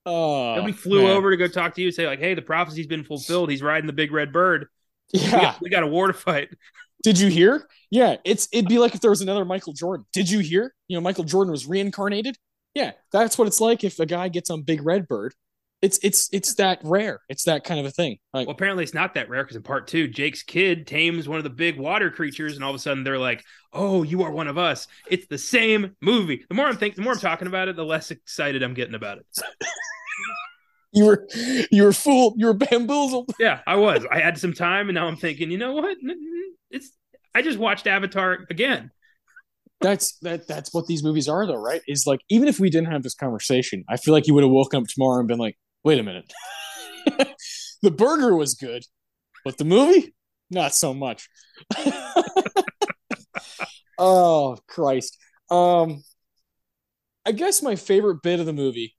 Oh, 0.06 0.62
we 0.62 0.72
flew 0.72 1.02
man. 1.02 1.10
over 1.10 1.30
to 1.30 1.36
go 1.36 1.46
talk 1.46 1.74
to 1.74 1.82
you, 1.82 1.92
say 1.92 2.06
like, 2.06 2.18
"Hey, 2.18 2.34
the 2.34 2.42
prophecy's 2.42 2.86
been 2.86 3.04
fulfilled. 3.04 3.50
He's 3.50 3.62
riding 3.62 3.86
the 3.86 3.92
big 3.92 4.12
red 4.12 4.32
bird. 4.32 4.66
Yeah, 5.12 5.24
we 5.24 5.30
got, 5.30 5.60
we 5.62 5.70
got 5.70 5.82
a 5.82 5.86
war 5.86 6.06
to 6.06 6.12
fight." 6.12 6.50
Did 7.02 7.18
you 7.18 7.28
hear? 7.28 7.66
Yeah, 7.90 8.16
it's 8.24 8.48
it'd 8.52 8.68
be 8.68 8.78
like 8.78 8.94
if 8.94 9.00
there 9.00 9.10
was 9.10 9.22
another 9.22 9.44
Michael 9.44 9.72
Jordan. 9.72 10.06
Did 10.12 10.30
you 10.30 10.40
hear? 10.40 10.74
You 10.88 10.96
know, 10.96 11.00
Michael 11.00 11.24
Jordan 11.24 11.50
was 11.50 11.66
reincarnated. 11.66 12.36
Yeah, 12.74 12.92
that's 13.10 13.36
what 13.36 13.48
it's 13.48 13.60
like 13.60 13.84
if 13.84 13.98
a 13.98 14.06
guy 14.06 14.28
gets 14.28 14.50
on 14.50 14.62
Big 14.62 14.84
Red 14.84 15.08
Bird. 15.08 15.34
It's 15.82 15.98
it's 16.02 16.28
it's 16.30 16.54
that 16.56 16.80
rare. 16.84 17.20
It's 17.30 17.44
that 17.44 17.64
kind 17.64 17.80
of 17.80 17.86
a 17.86 17.90
thing. 17.90 18.18
Like, 18.34 18.46
well, 18.46 18.54
apparently 18.54 18.84
it's 18.84 18.92
not 18.92 19.14
that 19.14 19.30
rare 19.30 19.42
because 19.42 19.56
in 19.56 19.62
part 19.62 19.86
two, 19.86 20.08
Jake's 20.08 20.42
kid 20.42 20.86
tames 20.86 21.26
one 21.26 21.38
of 21.38 21.44
the 21.44 21.50
big 21.50 21.78
water 21.78 22.10
creatures, 22.10 22.54
and 22.54 22.62
all 22.62 22.70
of 22.70 22.76
a 22.76 22.78
sudden 22.78 23.02
they're 23.02 23.18
like, 23.18 23.42
"Oh, 23.72 24.02
you 24.02 24.22
are 24.22 24.30
one 24.30 24.46
of 24.46 24.58
us." 24.58 24.86
It's 25.08 25.26
the 25.28 25.38
same 25.38 25.96
movie. 26.02 26.44
The 26.48 26.54
more 26.54 26.66
I'm 26.66 26.76
thinking, 26.76 26.96
the 26.96 27.02
more 27.02 27.14
I'm 27.14 27.18
talking 27.18 27.48
about 27.48 27.68
it, 27.68 27.76
the 27.76 27.84
less 27.84 28.10
excited 28.10 28.62
I'm 28.62 28.74
getting 28.74 28.94
about 28.94 29.18
it. 29.18 29.26
you 30.92 31.06
were 31.06 31.26
you 31.70 31.84
were 31.84 31.94
fooled. 31.94 32.34
You 32.36 32.46
were 32.46 32.54
bamboozled. 32.54 33.30
Yeah, 33.40 33.60
I 33.66 33.76
was. 33.76 34.04
I 34.10 34.20
had 34.20 34.36
some 34.36 34.52
time, 34.52 34.90
and 34.90 34.94
now 34.96 35.06
I'm 35.06 35.16
thinking, 35.16 35.50
you 35.50 35.56
know 35.58 35.72
what? 35.72 35.96
it's 36.70 36.90
I 37.34 37.40
just 37.40 37.58
watched 37.58 37.86
Avatar 37.86 38.46
again. 38.50 38.90
That's 39.80 40.18
that 40.18 40.46
that's 40.46 40.74
what 40.74 40.86
these 40.86 41.02
movies 41.02 41.26
are 41.26 41.46
though, 41.46 41.54
right? 41.54 41.80
Is 41.88 42.06
like 42.06 42.20
even 42.28 42.48
if 42.48 42.60
we 42.60 42.68
didn't 42.68 42.92
have 42.92 43.02
this 43.02 43.14
conversation, 43.14 43.84
I 43.88 43.96
feel 43.96 44.12
like 44.12 44.26
you 44.26 44.34
would 44.34 44.44
have 44.44 44.50
woken 44.50 44.82
up 44.82 44.88
tomorrow 44.88 45.20
and 45.20 45.28
been 45.28 45.38
like, 45.38 45.56
wait 45.84 45.98
a 45.98 46.02
minute. 46.02 46.32
the 47.82 47.90
burger 47.90 48.36
was 48.36 48.54
good, 48.54 48.84
but 49.44 49.58
the 49.58 49.64
movie, 49.64 50.14
not 50.50 50.74
so 50.74 50.94
much. 50.94 51.28
oh 53.98 54.56
Christ. 54.68 55.16
Um 55.50 56.02
I 57.26 57.32
guess 57.32 57.62
my 57.62 57.76
favorite 57.76 58.22
bit 58.22 58.40
of 58.40 58.46
the 58.46 58.52
movie, 58.52 58.96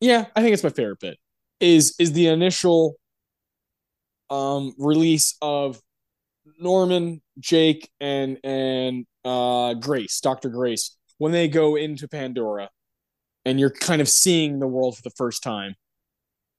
yeah, 0.00 0.26
I 0.34 0.42
think 0.42 0.54
it's 0.54 0.64
my 0.64 0.70
favorite 0.70 1.00
bit, 1.00 1.18
is 1.60 1.94
is 1.98 2.12
the 2.12 2.28
initial 2.28 2.96
um 4.30 4.72
release 4.78 5.36
of 5.42 5.80
Norman, 6.58 7.22
Jake, 7.38 7.90
and 8.00 8.38
and 8.44 9.06
uh, 9.24 9.74
Grace, 9.74 10.20
Doctor 10.20 10.48
Grace, 10.48 10.96
when 11.18 11.32
they 11.32 11.48
go 11.48 11.76
into 11.76 12.08
Pandora, 12.08 12.70
and 13.44 13.58
you're 13.58 13.70
kind 13.70 14.00
of 14.00 14.08
seeing 14.08 14.58
the 14.58 14.66
world 14.66 14.96
for 14.96 15.02
the 15.02 15.14
first 15.16 15.42
time, 15.42 15.74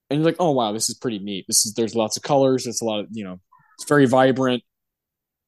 and 0.10 0.20
you're 0.20 0.26
like, 0.26 0.38
oh 0.40 0.52
wow, 0.52 0.72
this 0.72 0.90
is 0.90 0.96
pretty 0.96 1.20
neat. 1.20 1.46
This 1.48 1.66
is 1.66 1.74
there's 1.74 1.96
lots 1.96 2.18
of 2.18 2.24
colors. 2.24 2.68
It's 2.68 2.82
a 2.82 2.86
lot 2.86 3.02
of 3.02 3.08
you 3.12 3.24
know, 3.24 3.40
it's 3.78 3.88
very 3.88 4.06
vibrant. 4.06 4.64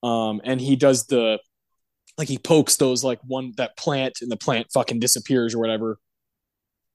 Um, 0.04 0.42
and 0.44 0.62
he 0.62 0.76
does 0.76 1.08
the 1.08 1.40
like 2.18 2.28
he 2.28 2.38
pokes 2.38 2.78
those 2.78 3.04
like 3.04 3.20
one 3.26 3.54
that 3.58 3.78
plant 3.78 4.20
and 4.22 4.32
the 4.32 4.38
plant 4.38 4.68
fucking 4.74 5.00
disappears 5.00 5.56
or 5.56 5.60
whatever. 5.60 5.98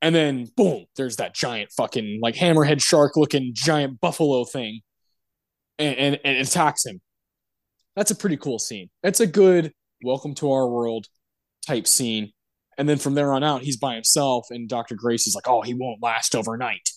And 0.02 0.14
then 0.14 0.48
boom, 0.56 0.86
there's 0.96 1.16
that 1.16 1.34
giant 1.34 1.72
fucking 1.72 2.20
like 2.22 2.34
hammerhead 2.34 2.82
shark 2.82 3.16
looking 3.16 3.52
giant 3.54 4.00
buffalo 4.00 4.44
thing 4.44 4.80
and, 5.78 5.96
and, 5.96 6.20
and 6.24 6.38
attacks 6.38 6.86
him 6.86 7.00
that's 7.96 8.10
a 8.10 8.16
pretty 8.16 8.36
cool 8.36 8.58
scene. 8.58 8.88
That's 9.02 9.20
a 9.20 9.26
good 9.26 9.72
welcome 10.02 10.34
to 10.36 10.52
our 10.52 10.68
world 10.68 11.06
type 11.66 11.86
scene. 11.86 12.32
And 12.80 12.88
then 12.88 12.96
from 12.96 13.12
there 13.12 13.34
on 13.34 13.44
out, 13.44 13.60
he's 13.60 13.76
by 13.76 13.94
himself, 13.94 14.46
and 14.48 14.66
Dr. 14.66 14.94
Grace 14.94 15.26
is 15.26 15.34
like, 15.34 15.46
oh, 15.46 15.60
he 15.60 15.74
won't 15.74 16.02
last 16.02 16.34
overnight. 16.34 16.88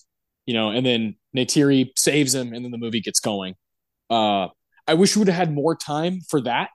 You 0.46 0.54
know, 0.54 0.70
and 0.70 0.86
then 0.86 1.18
Neytiri 1.36 1.90
saves 1.98 2.34
him, 2.34 2.54
and 2.54 2.64
then 2.64 2.72
the 2.72 2.78
movie 2.78 3.02
gets 3.02 3.20
going. 3.20 3.56
Uh, 4.10 4.48
I 4.88 4.94
wish 4.94 5.14
we 5.14 5.20
would 5.20 5.28
have 5.28 5.36
had 5.36 5.54
more 5.54 5.76
time 5.76 6.22
for 6.30 6.40
that. 6.40 6.70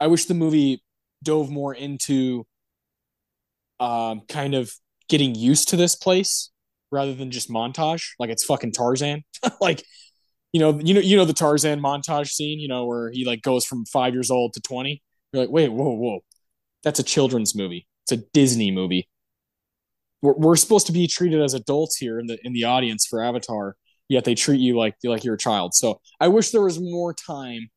I 0.00 0.06
wish 0.06 0.24
the 0.24 0.32
movie 0.32 0.82
dove 1.22 1.50
more 1.50 1.74
into 1.74 2.46
um, 3.78 4.22
kind 4.26 4.54
of 4.54 4.72
getting 5.10 5.34
used 5.34 5.68
to 5.68 5.76
this 5.76 5.94
place 5.94 6.50
rather 6.90 7.12
than 7.12 7.30
just 7.30 7.50
montage 7.50 8.12
like 8.18 8.30
it's 8.30 8.44
fucking 8.44 8.72
Tarzan. 8.72 9.22
like 9.60 9.84
you 10.54 10.60
know, 10.60 10.80
you 10.82 10.94
know, 10.94 11.00
you 11.00 11.18
know 11.18 11.26
the 11.26 11.34
Tarzan 11.34 11.78
montage 11.80 12.28
scene, 12.28 12.58
you 12.58 12.68
know, 12.68 12.86
where 12.86 13.10
he 13.10 13.26
like 13.26 13.42
goes 13.42 13.66
from 13.66 13.84
five 13.84 14.14
years 14.14 14.30
old 14.30 14.54
to 14.54 14.62
twenty. 14.62 15.02
You're 15.32 15.42
like, 15.42 15.52
wait, 15.52 15.68
whoa, 15.68 15.92
whoa, 15.92 16.20
that's 16.82 16.98
a 16.98 17.04
children's 17.04 17.54
movie. 17.54 17.86
It's 18.04 18.12
a 18.12 18.24
Disney 18.32 18.70
movie. 18.70 19.08
We're, 20.20 20.34
we're 20.34 20.56
supposed 20.56 20.86
to 20.86 20.92
be 20.92 21.06
treated 21.06 21.40
as 21.40 21.54
adults 21.54 21.96
here 21.96 22.18
in 22.18 22.26
the 22.26 22.38
in 22.44 22.52
the 22.52 22.64
audience 22.64 23.06
for 23.06 23.22
Avatar, 23.22 23.76
yet 24.08 24.24
they 24.24 24.34
treat 24.34 24.60
you 24.60 24.76
like 24.76 24.94
like 25.04 25.24
you're 25.24 25.34
a 25.34 25.38
child. 25.38 25.74
So 25.74 26.00
I 26.20 26.28
wish 26.28 26.50
there 26.50 26.62
was 26.62 26.80
more 26.80 27.14
time 27.14 27.70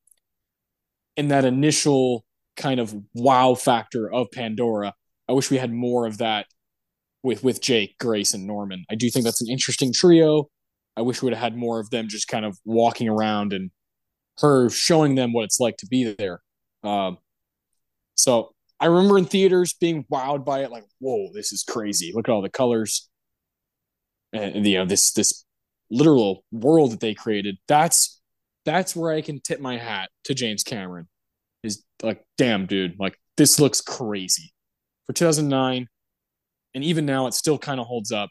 in 1.17 1.29
that 1.29 1.45
initial 1.45 2.25
kind 2.55 2.79
of 2.79 2.95
wow 3.13 3.55
factor 3.55 4.11
of 4.11 4.27
Pandora. 4.31 4.93
I 5.27 5.33
wish 5.33 5.49
we 5.49 5.57
had 5.57 5.71
more 5.71 6.05
of 6.05 6.19
that 6.19 6.45
with 7.23 7.43
with 7.43 7.61
Jake, 7.61 7.97
Grace, 7.99 8.33
and 8.33 8.45
Norman. 8.45 8.85
I 8.89 8.95
do 8.95 9.09
think 9.09 9.25
that's 9.25 9.41
an 9.41 9.49
interesting 9.49 9.91
trio. 9.93 10.49
I 10.97 11.01
wish 11.01 11.21
we 11.21 11.27
would 11.27 11.33
have 11.33 11.43
had 11.43 11.57
more 11.57 11.79
of 11.79 11.89
them 11.89 12.07
just 12.07 12.27
kind 12.27 12.45
of 12.45 12.57
walking 12.63 13.09
around 13.09 13.51
and 13.51 13.71
her 14.39 14.69
showing 14.69 15.15
them 15.15 15.33
what 15.33 15.43
it's 15.43 15.59
like 15.59 15.77
to 15.77 15.87
be 15.87 16.13
there. 16.13 16.41
Um, 16.83 17.17
so 18.15 18.54
I 18.85 18.87
remember 18.87 19.17
in 19.17 19.25
theaters 19.25 19.73
being 19.73 20.05
wowed 20.11 20.45
by 20.45 20.59
it, 20.59 20.69
like, 20.69 20.83
whoa, 20.99 21.29
this 21.33 21.51
is 21.51 21.63
crazy. 21.63 22.11
Look 22.13 22.29
at 22.29 22.31
all 22.31 22.43
the 22.43 22.49
colors. 22.49 23.09
And 24.31 24.63
you 24.63 24.77
know, 24.77 24.85
this 24.85 25.11
this 25.11 25.43
literal 25.89 26.43
world 26.51 26.91
that 26.91 26.99
they 26.99 27.15
created. 27.15 27.57
That's 27.67 28.21
that's 28.63 28.95
where 28.95 29.11
I 29.11 29.21
can 29.21 29.41
tip 29.41 29.59
my 29.59 29.77
hat 29.77 30.11
to 30.25 30.35
James 30.35 30.63
Cameron. 30.63 31.07
Is 31.63 31.83
like, 32.03 32.23
damn, 32.37 32.67
dude, 32.67 32.99
like 32.99 33.17
this 33.37 33.59
looks 33.59 33.81
crazy. 33.81 34.53
For 35.07 35.13
2009, 35.13 35.87
and 36.75 36.83
even 36.83 37.07
now 37.07 37.25
it 37.25 37.33
still 37.33 37.57
kind 37.57 37.79
of 37.79 37.87
holds 37.87 38.11
up 38.11 38.29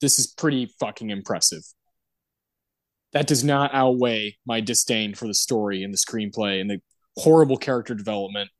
this 0.00 0.18
is 0.18 0.26
pretty 0.26 0.74
fucking 0.80 1.10
impressive. 1.10 1.62
That 3.12 3.28
does 3.28 3.44
not 3.44 3.72
outweigh 3.72 4.36
my 4.44 4.60
disdain 4.60 5.14
for 5.14 5.28
the 5.28 5.34
story 5.34 5.84
and 5.84 5.94
the 5.94 5.98
screenplay 5.98 6.60
and 6.60 6.68
the 6.68 6.80
horrible 7.16 7.56
character 7.56 7.94
development. 7.94 8.50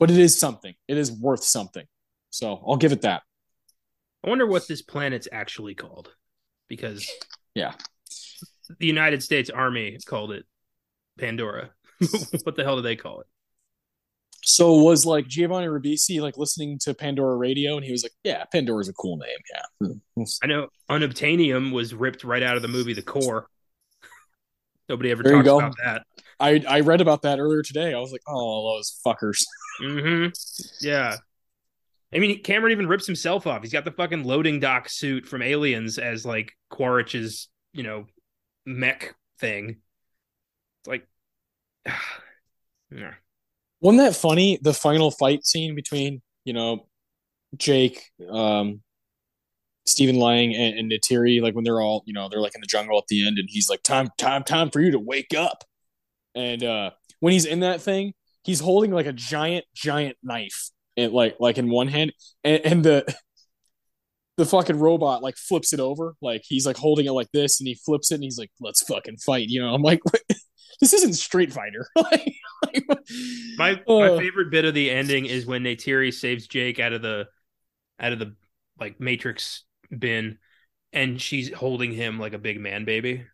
But 0.00 0.10
it 0.10 0.18
is 0.18 0.36
something. 0.36 0.74
It 0.88 0.96
is 0.96 1.12
worth 1.12 1.44
something. 1.44 1.86
So 2.30 2.60
I'll 2.66 2.76
give 2.76 2.90
it 2.90 3.02
that. 3.02 3.22
I 4.24 4.30
wonder 4.30 4.46
what 4.46 4.66
this 4.66 4.82
planet's 4.82 5.28
actually 5.30 5.74
called. 5.74 6.12
Because 6.68 7.08
yeah. 7.54 7.74
The 8.78 8.86
United 8.86 9.22
States 9.22 9.50
Army 9.50 9.98
called 10.06 10.32
it 10.32 10.44
Pandora. 11.18 11.70
what 12.44 12.56
the 12.56 12.64
hell 12.64 12.76
do 12.76 12.82
they 12.82 12.96
call 12.96 13.20
it? 13.20 13.26
So 14.42 14.82
was 14.82 15.04
like 15.04 15.28
Giovanni 15.28 15.66
Ribisi 15.66 16.20
like 16.20 16.38
listening 16.38 16.78
to 16.80 16.94
Pandora 16.94 17.36
Radio, 17.36 17.76
and 17.76 17.84
he 17.84 17.92
was 17.92 18.02
like, 18.02 18.12
"Yeah, 18.24 18.44
Pandora's 18.44 18.88
a 18.88 18.94
cool 18.94 19.18
name." 19.18 19.92
Yeah, 20.16 20.26
I 20.42 20.46
know. 20.46 20.68
Unobtainium 20.88 21.72
was 21.72 21.92
ripped 21.92 22.24
right 22.24 22.42
out 22.42 22.56
of 22.56 22.62
the 22.62 22.68
movie 22.68 22.94
The 22.94 23.02
Core. 23.02 23.48
Nobody 24.88 25.10
ever 25.10 25.22
There 25.22 25.34
talks 25.34 25.46
about 25.46 25.74
that. 25.84 26.02
I 26.40 26.64
I 26.66 26.80
read 26.80 27.00
about 27.00 27.22
that 27.22 27.38
earlier 27.38 27.62
today. 27.62 27.92
I 27.92 27.98
was 28.00 28.12
like, 28.12 28.22
oh, 28.26 28.76
those 28.76 28.98
fuckers. 29.06 29.44
Hmm 29.80 30.26
Yeah. 30.80 31.16
I 32.12 32.18
mean, 32.18 32.42
Cameron 32.42 32.72
even 32.72 32.88
rips 32.88 33.06
himself 33.06 33.46
off. 33.46 33.62
He's 33.62 33.72
got 33.72 33.84
the 33.84 33.92
fucking 33.92 34.24
loading 34.24 34.58
dock 34.58 34.88
suit 34.88 35.26
from 35.26 35.42
Aliens 35.42 35.96
as 35.98 36.26
like 36.26 36.52
Quaritch's, 36.68 37.48
you 37.72 37.84
know, 37.84 38.06
mech 38.66 39.14
thing. 39.38 39.76
It's 40.80 40.88
like, 40.88 41.06
yeah. 42.90 43.14
Wasn't 43.80 44.02
that 44.02 44.16
funny? 44.16 44.58
The 44.60 44.74
final 44.74 45.10
fight 45.10 45.46
scene 45.46 45.74
between 45.74 46.20
you 46.44 46.52
know 46.52 46.86
Jake, 47.56 48.10
um, 48.28 48.82
Stephen 49.86 50.16
Lang, 50.16 50.54
and, 50.54 50.78
and 50.78 50.92
Neytiri, 50.92 51.40
like 51.40 51.54
when 51.54 51.64
they're 51.64 51.80
all 51.80 52.02
you 52.06 52.12
know 52.12 52.28
they're 52.28 52.40
like 52.40 52.54
in 52.54 52.60
the 52.60 52.66
jungle 52.66 52.98
at 52.98 53.06
the 53.08 53.26
end, 53.26 53.38
and 53.38 53.48
he's 53.50 53.70
like, 53.70 53.82
"Time, 53.82 54.08
time, 54.18 54.44
time 54.44 54.70
for 54.70 54.80
you 54.80 54.90
to 54.90 54.98
wake 54.98 55.34
up." 55.34 55.64
And 56.34 56.62
uh 56.62 56.90
when 57.20 57.32
he's 57.32 57.46
in 57.46 57.60
that 57.60 57.80
thing, 57.80 58.12
he's 58.44 58.60
holding 58.60 58.90
like 58.92 59.06
a 59.06 59.12
giant, 59.12 59.64
giant 59.74 60.16
knife, 60.22 60.70
and 60.96 61.12
like 61.12 61.36
like 61.40 61.58
in 61.58 61.70
one 61.70 61.88
hand, 61.88 62.12
and, 62.44 62.60
and 62.64 62.84
the 62.84 63.14
the 64.36 64.46
fucking 64.46 64.78
robot 64.78 65.22
like 65.22 65.36
flips 65.36 65.72
it 65.72 65.80
over, 65.80 66.14
like 66.22 66.42
he's 66.46 66.66
like 66.66 66.76
holding 66.76 67.06
it 67.06 67.12
like 67.12 67.28
this, 67.32 67.60
and 67.60 67.66
he 67.68 67.74
flips 67.74 68.10
it, 68.10 68.16
and 68.16 68.24
he's 68.24 68.38
like, 68.38 68.50
"Let's 68.60 68.82
fucking 68.82 69.18
fight," 69.18 69.48
you 69.48 69.60
know? 69.60 69.74
I'm 69.74 69.82
like, 69.82 70.00
this 70.80 70.94
isn't 70.94 71.14
Street 71.14 71.52
Fighter. 71.52 71.86
like, 71.96 72.34
My 73.58 73.72
Uh. 73.86 73.98
my 74.00 74.18
favorite 74.18 74.50
bit 74.50 74.64
of 74.64 74.74
the 74.74 74.90
ending 74.90 75.26
is 75.26 75.46
when 75.46 75.62
Neytiri 75.64 76.12
saves 76.12 76.46
Jake 76.46 76.78
out 76.78 76.92
of 76.92 77.02
the 77.02 77.26
out 77.98 78.12
of 78.12 78.18
the 78.18 78.34
like 78.78 78.98
Matrix 79.00 79.64
bin, 79.96 80.38
and 80.92 81.20
she's 81.20 81.52
holding 81.52 81.92
him 81.92 82.18
like 82.18 82.32
a 82.32 82.38
big 82.38 82.58
man 82.60 82.84
baby. 82.86 83.24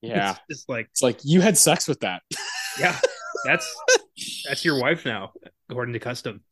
yeah. 0.00 0.36
it's 0.48 0.64
like 0.68 0.86
It's 0.92 1.02
like 1.02 1.18
you 1.24 1.40
had 1.40 1.58
sex 1.58 1.88
with 1.88 2.00
that. 2.00 2.22
yeah, 2.78 2.98
that's 3.46 3.74
that's 4.48 4.64
your 4.64 4.80
wife 4.80 5.04
now, 5.04 5.32
according 5.68 5.94
to 5.94 5.98
custom. 5.98 6.42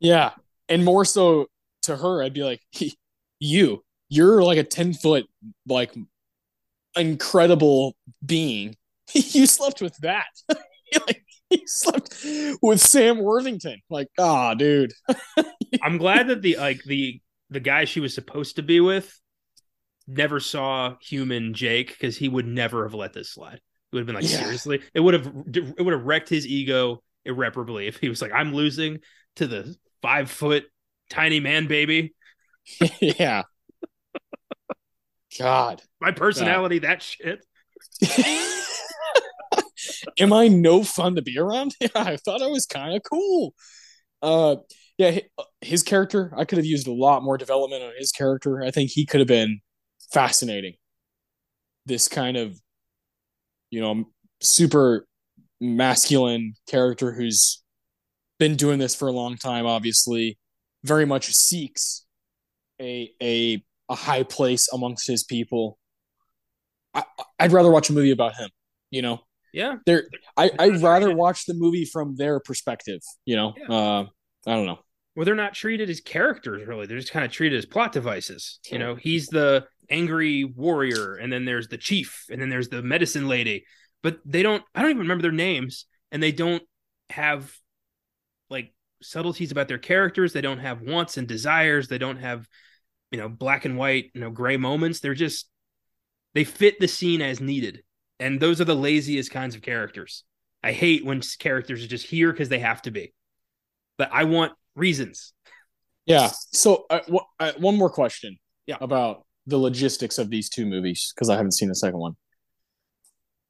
Yeah. 0.00 0.32
And 0.68 0.84
more 0.84 1.04
so 1.04 1.46
to 1.82 1.96
her, 1.96 2.22
I'd 2.22 2.34
be 2.34 2.44
like, 2.44 2.60
you, 3.40 3.82
you're 4.08 4.42
like 4.42 4.58
a 4.58 4.64
10 4.64 4.94
foot, 4.94 5.26
like 5.66 5.94
incredible 6.96 7.96
being. 8.24 8.76
you 9.12 9.46
slept 9.46 9.80
with 9.80 9.96
that. 9.98 10.26
like, 10.48 11.24
you 11.50 11.60
slept 11.66 12.14
with 12.60 12.80
Sam 12.80 13.18
Worthington. 13.18 13.80
Like, 13.88 14.08
ah, 14.18 14.54
dude. 14.54 14.92
I'm 15.82 15.98
glad 15.98 16.28
that 16.28 16.42
the 16.42 16.56
like 16.56 16.82
the 16.84 17.20
the 17.48 17.60
guy 17.60 17.86
she 17.86 18.00
was 18.00 18.14
supposed 18.14 18.56
to 18.56 18.62
be 18.62 18.80
with 18.80 19.18
never 20.06 20.40
saw 20.40 20.96
human 21.00 21.54
Jake 21.54 21.88
because 21.88 22.18
he 22.18 22.28
would 22.28 22.46
never 22.46 22.84
have 22.84 22.94
let 22.94 23.14
this 23.14 23.30
slide. 23.30 23.60
It 23.92 23.96
would 23.96 24.00
have 24.00 24.06
been 24.06 24.14
like 24.16 24.24
Yeah. 24.30 24.42
seriously. 24.42 24.82
It 24.94 25.00
would 25.00 25.14
have 25.14 25.26
it 25.54 25.80
would 25.82 25.92
have 25.94 26.04
wrecked 26.04 26.28
his 26.28 26.46
ego 26.46 27.02
irreparably 27.24 27.86
if 27.86 27.96
he 27.98 28.08
was 28.08 28.20
like, 28.22 28.32
I'm 28.32 28.54
losing 28.54 28.98
to 29.36 29.46
the 29.46 29.74
five 30.02 30.30
foot 30.30 30.64
tiny 31.10 31.40
man 31.40 31.66
baby. 31.66 32.14
yeah. 33.00 33.42
God. 35.38 35.82
My 36.00 36.10
personality, 36.10 36.80
that 36.80 37.02
shit. 37.02 37.44
Am 40.18 40.32
I 40.32 40.48
no 40.48 40.82
fun 40.84 41.14
to 41.16 41.22
be 41.22 41.38
around? 41.38 41.74
Yeah, 41.80 41.88
I 41.94 42.16
thought 42.16 42.42
I 42.42 42.48
was 42.48 42.66
kind 42.66 42.94
of 42.96 43.02
cool. 43.08 43.54
Uh, 44.20 44.56
yeah, 44.96 45.20
his 45.60 45.82
character. 45.82 46.32
I 46.36 46.44
could 46.44 46.58
have 46.58 46.66
used 46.66 46.88
a 46.88 46.92
lot 46.92 47.22
more 47.22 47.38
development 47.38 47.82
on 47.84 47.92
his 47.98 48.10
character. 48.10 48.62
I 48.62 48.70
think 48.70 48.90
he 48.90 49.06
could 49.06 49.20
have 49.20 49.28
been 49.28 49.60
fascinating. 50.12 50.74
This 51.86 52.08
kind 52.08 52.36
of, 52.36 52.60
you 53.70 53.80
know, 53.80 54.04
super 54.40 55.06
masculine 55.60 56.54
character 56.68 57.12
who's 57.12 57.62
been 58.38 58.56
doing 58.56 58.78
this 58.78 58.94
for 58.94 59.08
a 59.08 59.12
long 59.12 59.36
time. 59.36 59.66
Obviously, 59.66 60.38
very 60.84 61.04
much 61.04 61.26
seeks 61.32 62.04
a 62.80 63.10
a 63.22 63.62
a 63.88 63.94
high 63.94 64.22
place 64.22 64.68
amongst 64.72 65.06
his 65.06 65.24
people. 65.24 65.78
I, 66.94 67.04
I'd 67.38 67.52
rather 67.52 67.70
watch 67.70 67.90
a 67.90 67.92
movie 67.92 68.10
about 68.10 68.34
him. 68.36 68.50
You 68.90 69.02
know, 69.02 69.20
Yeah. 69.52 69.76
there. 69.86 70.08
I 70.36 70.50
I'd 70.58 70.80
rather 70.82 71.14
watch 71.14 71.44
the 71.46 71.54
movie 71.54 71.84
from 71.84 72.16
their 72.16 72.40
perspective. 72.40 73.00
You 73.24 73.36
know, 73.36 73.54
Yeah. 73.58 73.74
uh, 73.74 74.06
I 74.46 74.54
don't 74.54 74.66
know. 74.66 74.78
Well, 75.18 75.24
they're 75.24 75.34
not 75.34 75.52
treated 75.54 75.90
as 75.90 76.00
characters, 76.00 76.64
really. 76.64 76.86
They're 76.86 77.00
just 77.00 77.10
kind 77.10 77.24
of 77.24 77.32
treated 77.32 77.58
as 77.58 77.66
plot 77.66 77.90
devices. 77.90 78.60
You 78.70 78.78
know, 78.78 78.94
he's 78.94 79.26
the 79.26 79.66
angry 79.90 80.44
warrior, 80.44 81.16
and 81.16 81.32
then 81.32 81.44
there's 81.44 81.66
the 81.66 81.76
chief, 81.76 82.24
and 82.30 82.40
then 82.40 82.50
there's 82.50 82.68
the 82.68 82.82
medicine 82.82 83.26
lady. 83.26 83.64
But 84.00 84.20
they 84.24 84.44
don't, 84.44 84.62
I 84.76 84.80
don't 84.80 84.92
even 84.92 85.02
remember 85.02 85.22
their 85.22 85.32
names, 85.32 85.86
and 86.12 86.22
they 86.22 86.30
don't 86.30 86.62
have 87.10 87.52
like 88.48 88.72
subtleties 89.02 89.50
about 89.50 89.66
their 89.66 89.78
characters. 89.78 90.32
They 90.32 90.40
don't 90.40 90.60
have 90.60 90.82
wants 90.82 91.16
and 91.16 91.26
desires. 91.26 91.88
They 91.88 91.98
don't 91.98 92.18
have, 92.18 92.46
you 93.10 93.18
know, 93.18 93.28
black 93.28 93.64
and 93.64 93.76
white, 93.76 94.12
you 94.14 94.20
know, 94.20 94.30
gray 94.30 94.56
moments. 94.56 95.00
They're 95.00 95.14
just, 95.14 95.48
they 96.34 96.44
fit 96.44 96.78
the 96.78 96.86
scene 96.86 97.22
as 97.22 97.40
needed. 97.40 97.82
And 98.20 98.38
those 98.38 98.60
are 98.60 98.66
the 98.66 98.76
laziest 98.76 99.32
kinds 99.32 99.56
of 99.56 99.62
characters. 99.62 100.22
I 100.62 100.70
hate 100.70 101.04
when 101.04 101.22
characters 101.40 101.82
are 101.82 101.88
just 101.88 102.06
here 102.06 102.30
because 102.30 102.50
they 102.50 102.60
have 102.60 102.82
to 102.82 102.92
be. 102.92 103.12
But 103.96 104.10
I 104.12 104.22
want 104.22 104.52
reasons. 104.78 105.32
Yeah. 106.06 106.30
So, 106.52 106.86
uh, 106.88 107.00
w- 107.00 107.20
uh, 107.38 107.52
one 107.58 107.76
more 107.76 107.90
question. 107.90 108.38
Yeah. 108.66 108.76
About 108.80 109.24
the 109.46 109.58
logistics 109.58 110.18
of 110.18 110.30
these 110.30 110.48
two 110.48 110.66
movies 110.66 111.12
because 111.14 111.30
I 111.30 111.36
haven't 111.36 111.52
seen 111.52 111.68
the 111.68 111.74
second 111.74 111.98
one. 111.98 112.16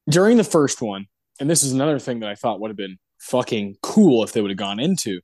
During 0.09 0.37
the 0.37 0.43
first 0.43 0.81
one, 0.81 1.05
and 1.39 1.49
this 1.49 1.61
is 1.61 1.73
another 1.73 1.99
thing 1.99 2.21
that 2.21 2.29
I 2.29 2.35
thought 2.35 2.59
would 2.59 2.69
have 2.69 2.77
been 2.77 2.97
fucking 3.19 3.75
cool 3.81 4.23
if 4.23 4.31
they 4.31 4.41
would 4.41 4.51
have 4.51 4.57
gone 4.57 4.79
into. 4.79 5.19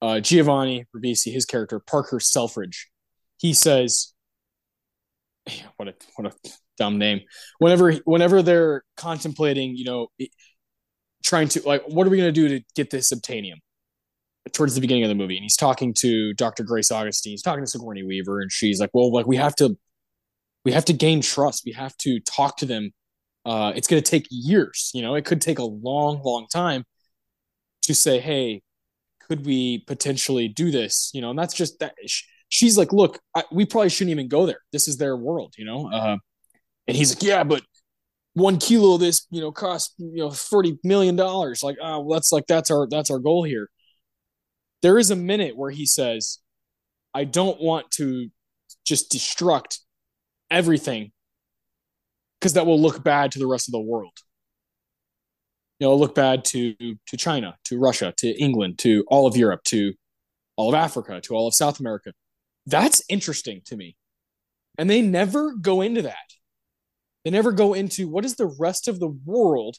Uh, 0.00 0.20
Giovanni 0.20 0.86
Ribisi, 0.94 1.32
his 1.32 1.44
character 1.44 1.78
Parker 1.80 2.20
Selfridge, 2.20 2.88
he 3.38 3.54
says, 3.54 4.12
"What 5.76 5.88
a 5.88 5.94
what 6.16 6.32
a 6.32 6.50
dumb 6.76 6.98
name." 6.98 7.20
Whenever 7.58 7.92
whenever 8.04 8.42
they're 8.42 8.84
contemplating, 8.96 9.76
you 9.76 9.84
know, 9.84 10.08
trying 11.24 11.48
to 11.48 11.62
like, 11.66 11.82
what 11.86 12.06
are 12.06 12.10
we 12.10 12.16
going 12.16 12.32
to 12.32 12.48
do 12.48 12.48
to 12.48 12.64
get 12.74 12.90
this 12.90 13.12
obtanium? 13.12 13.60
Towards 14.52 14.74
the 14.74 14.80
beginning 14.80 15.04
of 15.04 15.08
the 15.08 15.14
movie 15.14 15.36
and 15.36 15.44
he's 15.44 15.56
talking 15.56 15.94
to 15.94 16.34
Dr. 16.34 16.64
Grace 16.64 16.90
Augustine. 16.90 17.32
He's 17.32 17.42
talking 17.42 17.64
to 17.64 17.70
Sigourney 17.70 18.02
Weaver 18.02 18.40
and 18.40 18.50
she's 18.50 18.80
like, 18.80 18.90
"Well, 18.92 19.12
like 19.12 19.26
we 19.26 19.36
have 19.36 19.54
to 19.56 19.78
we 20.64 20.72
have 20.72 20.84
to 20.86 20.92
gain 20.92 21.20
trust. 21.22 21.62
We 21.64 21.72
have 21.72 21.96
to 21.98 22.20
talk 22.20 22.56
to 22.58 22.66
them. 22.66 22.90
Uh 23.44 23.72
it's 23.76 23.86
to 23.86 24.00
take 24.00 24.26
years, 24.30 24.90
you 24.94 25.02
know. 25.02 25.14
It 25.14 25.24
could 25.24 25.40
take 25.40 25.58
a 25.58 25.64
long, 25.64 26.22
long 26.22 26.46
time 26.52 26.84
to 27.82 27.94
say, 27.94 28.20
"Hey, 28.20 28.62
could 29.28 29.46
we 29.46 29.84
potentially 29.86 30.48
do 30.48 30.70
this?" 30.70 31.10
You 31.14 31.20
know, 31.22 31.30
and 31.30 31.38
that's 31.38 31.54
just 31.54 31.78
that 31.80 31.94
she's 32.48 32.78
like, 32.78 32.92
"Look, 32.92 33.20
I, 33.36 33.44
we 33.52 33.66
probably 33.66 33.90
shouldn't 33.90 34.12
even 34.12 34.28
go 34.28 34.46
there. 34.46 34.60
This 34.72 34.88
is 34.88 34.96
their 34.98 35.16
world, 35.16 35.54
you 35.58 35.64
know." 35.64 35.90
Uh 35.92 36.16
and 36.88 36.96
he's 36.96 37.14
like, 37.14 37.22
"Yeah, 37.22 37.44
but 37.44 37.62
one 38.34 38.58
kilo 38.58 38.94
of 38.94 39.00
this, 39.00 39.26
you 39.30 39.40
know, 39.40 39.52
costs 39.52 39.94
you 39.98 40.18
know 40.18 40.30
forty 40.30 40.78
million 40.84 41.16
dollars. 41.16 41.62
Like, 41.62 41.76
oh, 41.82 42.00
well, 42.00 42.16
that's 42.18 42.32
like 42.32 42.46
that's 42.48 42.70
our 42.70 42.88
that's 42.90 43.10
our 43.10 43.18
goal 43.18 43.44
here 43.44 43.68
there 44.82 44.98
is 44.98 45.10
a 45.10 45.16
minute 45.16 45.56
where 45.56 45.70
he 45.70 45.86
says, 45.86 46.38
I 47.14 47.24
don't 47.24 47.60
want 47.60 47.90
to 47.92 48.28
just 48.84 49.12
destruct 49.12 49.78
everything 50.50 51.12
because 52.40 52.54
that 52.54 52.66
will 52.66 52.80
look 52.80 53.02
bad 53.02 53.32
to 53.32 53.38
the 53.38 53.46
rest 53.46 53.68
of 53.68 53.72
the 53.72 53.80
world. 53.80 54.18
You 55.78 55.88
know, 55.88 55.96
look 55.96 56.14
bad 56.14 56.44
to 56.46 56.74
to 56.74 57.16
China, 57.16 57.56
to 57.64 57.78
Russia, 57.78 58.12
to 58.18 58.28
England, 58.40 58.78
to 58.80 59.04
all 59.08 59.26
of 59.26 59.36
Europe, 59.36 59.62
to 59.64 59.94
all 60.56 60.68
of 60.68 60.74
Africa, 60.74 61.20
to 61.22 61.34
all 61.34 61.48
of 61.48 61.54
South 61.54 61.80
America. 61.80 62.12
That's 62.66 63.02
interesting 63.08 63.62
to 63.66 63.76
me. 63.76 63.96
And 64.78 64.88
they 64.88 65.02
never 65.02 65.54
go 65.54 65.80
into 65.80 66.02
that. 66.02 66.16
They 67.24 67.30
never 67.30 67.52
go 67.52 67.74
into 67.74 68.08
what 68.08 68.22
does 68.22 68.36
the 68.36 68.54
rest 68.58 68.88
of 68.88 69.00
the 69.00 69.08
world, 69.08 69.78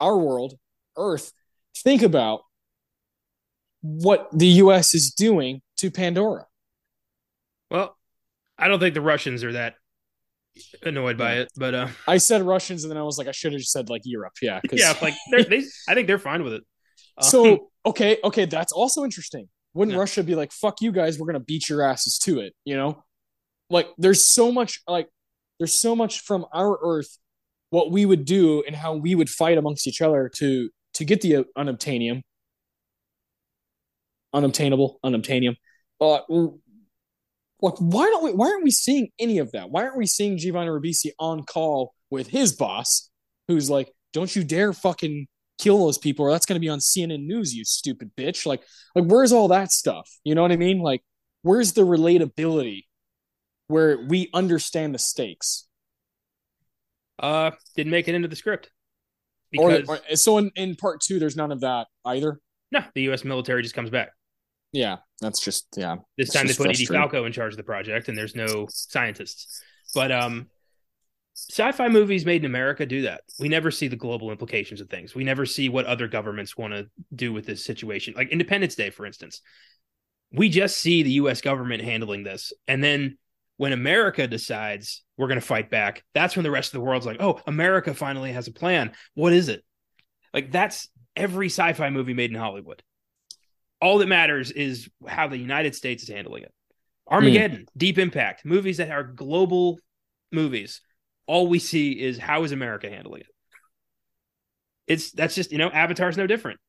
our 0.00 0.16
world, 0.16 0.54
Earth, 0.96 1.32
think 1.76 2.02
about 2.02 2.42
what 3.82 4.28
the 4.32 4.46
US 4.46 4.94
is 4.94 5.12
doing 5.12 5.60
to 5.78 5.90
Pandora. 5.90 6.46
Well, 7.70 7.96
I 8.58 8.68
don't 8.68 8.80
think 8.80 8.94
the 8.94 9.00
Russians 9.00 9.44
are 9.44 9.52
that 9.52 9.74
annoyed 10.82 11.16
by 11.18 11.34
it, 11.38 11.48
but 11.56 11.74
uh, 11.74 11.88
I 12.06 12.18
said 12.18 12.42
Russians 12.42 12.84
and 12.84 12.90
then 12.90 12.98
I 12.98 13.02
was 13.02 13.18
like, 13.18 13.28
I 13.28 13.32
should 13.32 13.52
have 13.52 13.60
just 13.60 13.72
said 13.72 13.88
like 13.90 14.02
Europe. 14.04 14.34
Yeah. 14.40 14.60
yeah, 14.72 14.94
like 15.02 15.14
they're, 15.30 15.44
they, 15.44 15.64
I 15.88 15.94
think 15.94 16.06
they're 16.06 16.18
fine 16.18 16.44
with 16.44 16.54
it. 16.54 16.62
Um, 17.18 17.28
so, 17.28 17.70
okay, 17.84 18.18
okay, 18.24 18.44
that's 18.44 18.72
also 18.72 19.04
interesting. 19.04 19.48
Wouldn't 19.74 19.94
Yeah. 19.94 20.00
Russia 20.00 20.22
be 20.22 20.34
like, 20.34 20.52
fuck 20.52 20.80
you 20.80 20.92
guys, 20.92 21.18
we're 21.18 21.26
going 21.26 21.40
to 21.40 21.44
beat 21.44 21.68
your 21.68 21.82
asses 21.82 22.18
to 22.20 22.40
it, 22.40 22.54
you 22.64 22.76
know? 22.76 23.02
Like, 23.70 23.88
there's 23.96 24.22
so 24.22 24.52
much, 24.52 24.80
like, 24.86 25.08
there's 25.58 25.72
so 25.72 25.96
much 25.96 26.20
from 26.20 26.44
our 26.52 26.78
Earth, 26.82 27.18
what 27.70 27.90
we 27.90 28.04
would 28.04 28.26
do 28.26 28.62
and 28.66 28.76
how 28.76 28.94
we 28.94 29.14
would 29.14 29.30
fight 29.30 29.56
amongst 29.56 29.86
each 29.86 30.02
other 30.02 30.30
to 30.36 30.68
to 30.94 31.04
get 31.06 31.22
the 31.22 31.46
unobtainium, 31.56 32.20
unobtainable, 34.32 34.98
unobtainium. 35.04 35.56
Uh, 36.00 36.20
like, 37.60 37.74
why 37.78 38.06
don't 38.06 38.24
we? 38.24 38.32
Why 38.32 38.48
aren't 38.50 38.64
we 38.64 38.70
seeing 38.70 39.08
any 39.18 39.38
of 39.38 39.52
that? 39.52 39.70
Why 39.70 39.84
aren't 39.84 39.96
we 39.96 40.06
seeing 40.06 40.36
Giovanni 40.36 40.68
Ribisi 40.68 41.10
on 41.18 41.44
call 41.44 41.94
with 42.10 42.28
his 42.28 42.52
boss, 42.52 43.10
who's 43.48 43.70
like, 43.70 43.92
"Don't 44.12 44.34
you 44.34 44.42
dare 44.42 44.72
fucking 44.72 45.28
kill 45.58 45.78
those 45.78 45.98
people, 45.98 46.26
or 46.26 46.32
that's 46.32 46.46
going 46.46 46.56
to 46.56 46.60
be 46.60 46.68
on 46.68 46.80
CNN 46.80 47.24
News, 47.26 47.54
you 47.54 47.64
stupid 47.64 48.10
bitch." 48.16 48.46
Like, 48.46 48.62
like 48.96 49.04
where's 49.04 49.32
all 49.32 49.48
that 49.48 49.70
stuff? 49.70 50.10
You 50.24 50.34
know 50.34 50.42
what 50.42 50.52
I 50.52 50.56
mean? 50.56 50.80
Like, 50.80 51.02
where's 51.42 51.72
the 51.72 51.82
relatability 51.82 52.84
where 53.68 53.98
we 53.98 54.28
understand 54.34 54.94
the 54.94 54.98
stakes? 54.98 55.68
Uh, 57.18 57.52
didn't 57.76 57.92
make 57.92 58.08
it 58.08 58.14
into 58.14 58.28
the 58.28 58.36
script. 58.36 58.70
Because 59.52 59.88
or, 59.88 60.00
or 60.10 60.16
so 60.16 60.38
in, 60.38 60.50
in 60.56 60.74
part 60.74 61.00
two, 61.00 61.18
there's 61.18 61.36
none 61.36 61.52
of 61.52 61.60
that 61.60 61.86
either. 62.04 62.40
No, 62.72 62.80
the 62.94 63.02
U.S. 63.02 63.24
military 63.24 63.62
just 63.62 63.74
comes 63.74 63.90
back. 63.90 64.10
Yeah, 64.72 64.98
that's 65.20 65.40
just 65.40 65.66
yeah. 65.76 65.96
This 66.16 66.30
time 66.30 66.46
they 66.46 66.54
put 66.54 66.70
Edie 66.70 66.86
Falco 66.86 67.24
in 67.26 67.32
charge 67.32 67.52
of 67.52 67.58
the 67.58 67.62
project, 67.62 68.08
and 68.08 68.16
there's 68.16 68.34
no 68.34 68.66
scientists. 68.70 69.62
But 69.94 70.10
um, 70.10 70.48
sci-fi 71.34 71.88
movies 71.88 72.24
made 72.24 72.42
in 72.42 72.46
America 72.46 72.86
do 72.86 73.02
that. 73.02 73.20
We 73.38 73.48
never 73.48 73.70
see 73.70 73.88
the 73.88 73.96
global 73.96 74.30
implications 74.30 74.80
of 74.80 74.88
things. 74.88 75.14
We 75.14 75.24
never 75.24 75.44
see 75.44 75.68
what 75.68 75.84
other 75.84 76.08
governments 76.08 76.56
want 76.56 76.72
to 76.72 76.88
do 77.14 77.32
with 77.34 77.44
this 77.44 77.64
situation. 77.64 78.14
Like 78.16 78.30
Independence 78.30 78.74
Day, 78.74 78.88
for 78.88 79.04
instance, 79.04 79.42
we 80.32 80.48
just 80.48 80.78
see 80.78 81.02
the 81.02 81.12
U.S. 81.12 81.42
government 81.42 81.82
handling 81.82 82.24
this, 82.24 82.54
and 82.66 82.82
then 82.82 83.18
when 83.58 83.74
America 83.74 84.26
decides 84.26 85.02
we're 85.18 85.28
going 85.28 85.40
to 85.40 85.46
fight 85.46 85.70
back, 85.70 86.02
that's 86.14 86.34
when 86.34 86.42
the 86.44 86.50
rest 86.50 86.70
of 86.70 86.80
the 86.80 86.84
world's 86.84 87.04
like, 87.04 87.18
"Oh, 87.20 87.40
America 87.46 87.92
finally 87.92 88.32
has 88.32 88.48
a 88.48 88.52
plan. 88.52 88.92
What 89.14 89.34
is 89.34 89.50
it?" 89.50 89.62
Like 90.32 90.50
that's 90.50 90.88
every 91.14 91.48
sci-fi 91.48 91.90
movie 91.90 92.14
made 92.14 92.30
in 92.30 92.38
Hollywood. 92.38 92.82
All 93.82 93.98
that 93.98 94.06
matters 94.06 94.52
is 94.52 94.88
how 95.06 95.26
the 95.26 95.36
United 95.36 95.74
States 95.74 96.04
is 96.04 96.08
handling 96.08 96.44
it. 96.44 96.54
Armageddon, 97.10 97.62
mm. 97.62 97.66
Deep 97.76 97.98
Impact, 97.98 98.44
movies 98.44 98.76
that 98.76 98.90
are 98.90 99.02
global 99.02 99.78
movies. 100.30 100.80
All 101.26 101.48
we 101.48 101.58
see 101.58 101.90
is 101.90 102.16
how 102.16 102.44
is 102.44 102.52
America 102.52 102.88
handling 102.88 103.22
it. 103.22 103.26
It's 104.86 105.10
that's 105.10 105.34
just 105.34 105.50
you 105.50 105.58
know 105.58 105.68
Avatar's 105.68 106.16
no 106.16 106.26
different. 106.26 106.60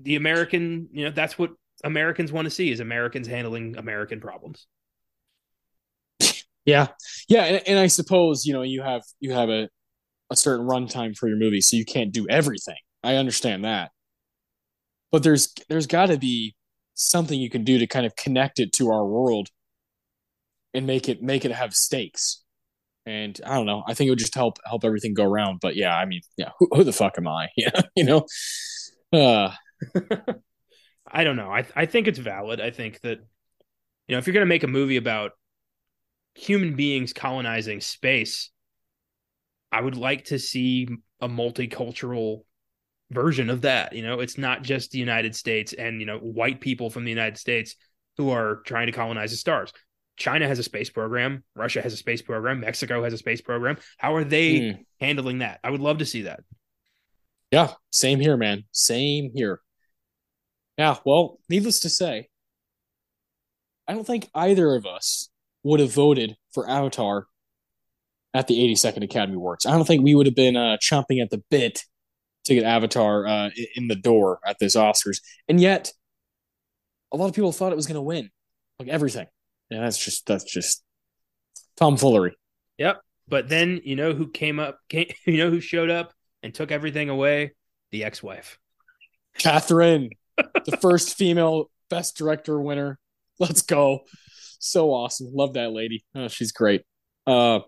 The 0.00 0.16
American, 0.16 0.88
you 0.92 1.04
know, 1.04 1.10
that's 1.10 1.38
what 1.38 1.50
Americans 1.84 2.32
want 2.32 2.46
to 2.46 2.50
see 2.50 2.70
is 2.70 2.80
Americans 2.80 3.26
handling 3.26 3.76
American 3.76 4.20
problems. 4.20 4.66
Yeah, 6.64 6.88
yeah, 7.28 7.44
and, 7.44 7.62
and 7.68 7.78
I 7.78 7.86
suppose 7.86 8.46
you 8.46 8.54
know 8.54 8.62
you 8.62 8.82
have 8.82 9.02
you 9.20 9.32
have 9.32 9.50
a 9.50 9.68
a 10.30 10.36
certain 10.36 10.66
runtime 10.66 11.16
for 11.16 11.28
your 11.28 11.38
movie, 11.38 11.60
so 11.60 11.76
you 11.76 11.84
can't 11.84 12.12
do 12.12 12.26
everything. 12.28 12.76
I 13.02 13.16
understand 13.16 13.64
that. 13.64 13.90
But 15.10 15.22
there's 15.22 15.52
there's 15.68 15.86
got 15.86 16.06
to 16.06 16.18
be 16.18 16.54
something 16.94 17.40
you 17.40 17.50
can 17.50 17.64
do 17.64 17.78
to 17.78 17.86
kind 17.86 18.04
of 18.06 18.16
connect 18.16 18.58
it 18.58 18.72
to 18.74 18.90
our 18.90 19.06
world 19.06 19.48
and 20.74 20.86
make 20.86 21.08
it 21.08 21.22
make 21.22 21.44
it 21.44 21.52
have 21.52 21.74
stakes. 21.74 22.42
And 23.06 23.40
I 23.46 23.54
don't 23.54 23.66
know. 23.66 23.82
I 23.86 23.94
think 23.94 24.08
it 24.08 24.10
would 24.10 24.18
just 24.18 24.34
help 24.34 24.58
help 24.66 24.84
everything 24.84 25.14
go 25.14 25.24
around. 25.24 25.60
But 25.60 25.76
yeah, 25.76 25.96
I 25.96 26.04
mean, 26.04 26.20
yeah, 26.36 26.50
who, 26.58 26.68
who 26.72 26.84
the 26.84 26.92
fuck 26.92 27.14
am 27.18 27.28
I? 27.28 27.48
Yeah, 27.56 27.80
you 27.96 28.04
know. 28.04 28.26
Uh. 29.12 29.52
I 31.10 31.24
don't 31.24 31.36
know. 31.36 31.50
I 31.50 31.64
I 31.74 31.86
think 31.86 32.06
it's 32.06 32.18
valid. 32.18 32.60
I 32.60 32.70
think 32.70 33.00
that 33.00 33.18
you 34.06 34.14
know 34.14 34.18
if 34.18 34.26
you're 34.26 34.34
going 34.34 34.46
to 34.46 34.46
make 34.46 34.62
a 34.64 34.68
movie 34.68 34.96
about 34.96 35.32
human 36.34 36.76
beings 36.76 37.12
colonizing 37.12 37.80
space, 37.80 38.50
I 39.72 39.80
would 39.80 39.96
like 39.96 40.26
to 40.26 40.38
see 40.38 40.88
a 41.20 41.28
multicultural 41.28 42.42
version 43.10 43.50
of 43.50 43.62
that. 43.62 43.94
You 43.94 44.02
know, 44.02 44.20
it's 44.20 44.38
not 44.38 44.62
just 44.62 44.90
the 44.90 44.98
United 44.98 45.34
States 45.34 45.72
and, 45.72 46.00
you 46.00 46.06
know, 46.06 46.18
white 46.18 46.60
people 46.60 46.90
from 46.90 47.04
the 47.04 47.10
United 47.10 47.38
States 47.38 47.74
who 48.16 48.30
are 48.30 48.62
trying 48.66 48.86
to 48.86 48.92
colonize 48.92 49.30
the 49.30 49.36
stars. 49.36 49.72
China 50.16 50.48
has 50.48 50.58
a 50.58 50.64
space 50.64 50.90
program. 50.90 51.44
Russia 51.54 51.80
has 51.80 51.92
a 51.92 51.96
space 51.96 52.22
program. 52.22 52.60
Mexico 52.60 53.04
has 53.04 53.12
a 53.12 53.18
space 53.18 53.40
program. 53.40 53.78
How 53.98 54.16
are 54.16 54.24
they 54.24 54.54
mm. 54.54 54.84
handling 55.00 55.38
that? 55.38 55.60
I 55.62 55.70
would 55.70 55.80
love 55.80 55.98
to 55.98 56.06
see 56.06 56.22
that. 56.22 56.40
Yeah, 57.50 57.72
same 57.92 58.20
here, 58.20 58.36
man. 58.36 58.64
Same 58.72 59.30
here. 59.34 59.60
Yeah, 60.76 60.96
well, 61.04 61.38
needless 61.48 61.80
to 61.80 61.88
say, 61.88 62.28
I 63.86 63.94
don't 63.94 64.06
think 64.06 64.28
either 64.34 64.74
of 64.74 64.84
us 64.84 65.30
would 65.62 65.80
have 65.80 65.92
voted 65.92 66.36
for 66.52 66.68
Avatar 66.68 67.26
at 68.34 68.48
the 68.48 68.58
82nd 68.58 69.02
Academy 69.02 69.36
Awards. 69.36 69.64
I 69.64 69.72
don't 69.72 69.86
think 69.86 70.04
we 70.04 70.14
would 70.14 70.26
have 70.26 70.36
been 70.36 70.56
uh, 70.56 70.76
chomping 70.82 71.22
at 71.22 71.30
the 71.30 71.42
bit 71.50 71.84
to 72.48 72.54
get 72.54 72.64
Avatar 72.64 73.26
uh, 73.26 73.50
in 73.76 73.88
the 73.88 73.96
door 73.96 74.40
at 74.44 74.58
this 74.58 74.76
Oscars, 74.76 75.20
and 75.48 75.60
yet 75.60 75.92
a 77.12 77.16
lot 77.16 77.28
of 77.28 77.34
people 77.34 77.52
thought 77.52 77.72
it 77.72 77.76
was 77.76 77.86
going 77.86 77.96
to 77.96 78.02
win, 78.02 78.30
like 78.78 78.88
everything. 78.88 79.26
Yeah, 79.70 79.80
that's 79.80 80.02
just 80.02 80.26
that's 80.26 80.44
just 80.44 80.82
tomfoolery. 81.76 82.36
Yep. 82.78 83.00
But 83.28 83.48
then 83.48 83.80
you 83.84 83.96
know 83.96 84.14
who 84.14 84.30
came 84.30 84.58
up? 84.58 84.78
Came, 84.88 85.06
you 85.26 85.38
know 85.38 85.50
who 85.50 85.60
showed 85.60 85.90
up 85.90 86.12
and 86.42 86.54
took 86.54 86.70
everything 86.70 87.08
away? 87.08 87.52
The 87.90 88.04
ex-wife, 88.04 88.58
Kathryn, 89.38 90.10
the 90.36 90.76
first 90.80 91.16
female 91.16 91.70
Best 91.88 92.16
Director 92.16 92.60
winner. 92.60 92.98
Let's 93.38 93.62
go! 93.62 94.00
So 94.58 94.92
awesome. 94.92 95.28
Love 95.32 95.54
that 95.54 95.72
lady. 95.72 96.04
Oh, 96.14 96.28
she's 96.28 96.52
great. 96.52 96.82
Uh, 97.26 97.60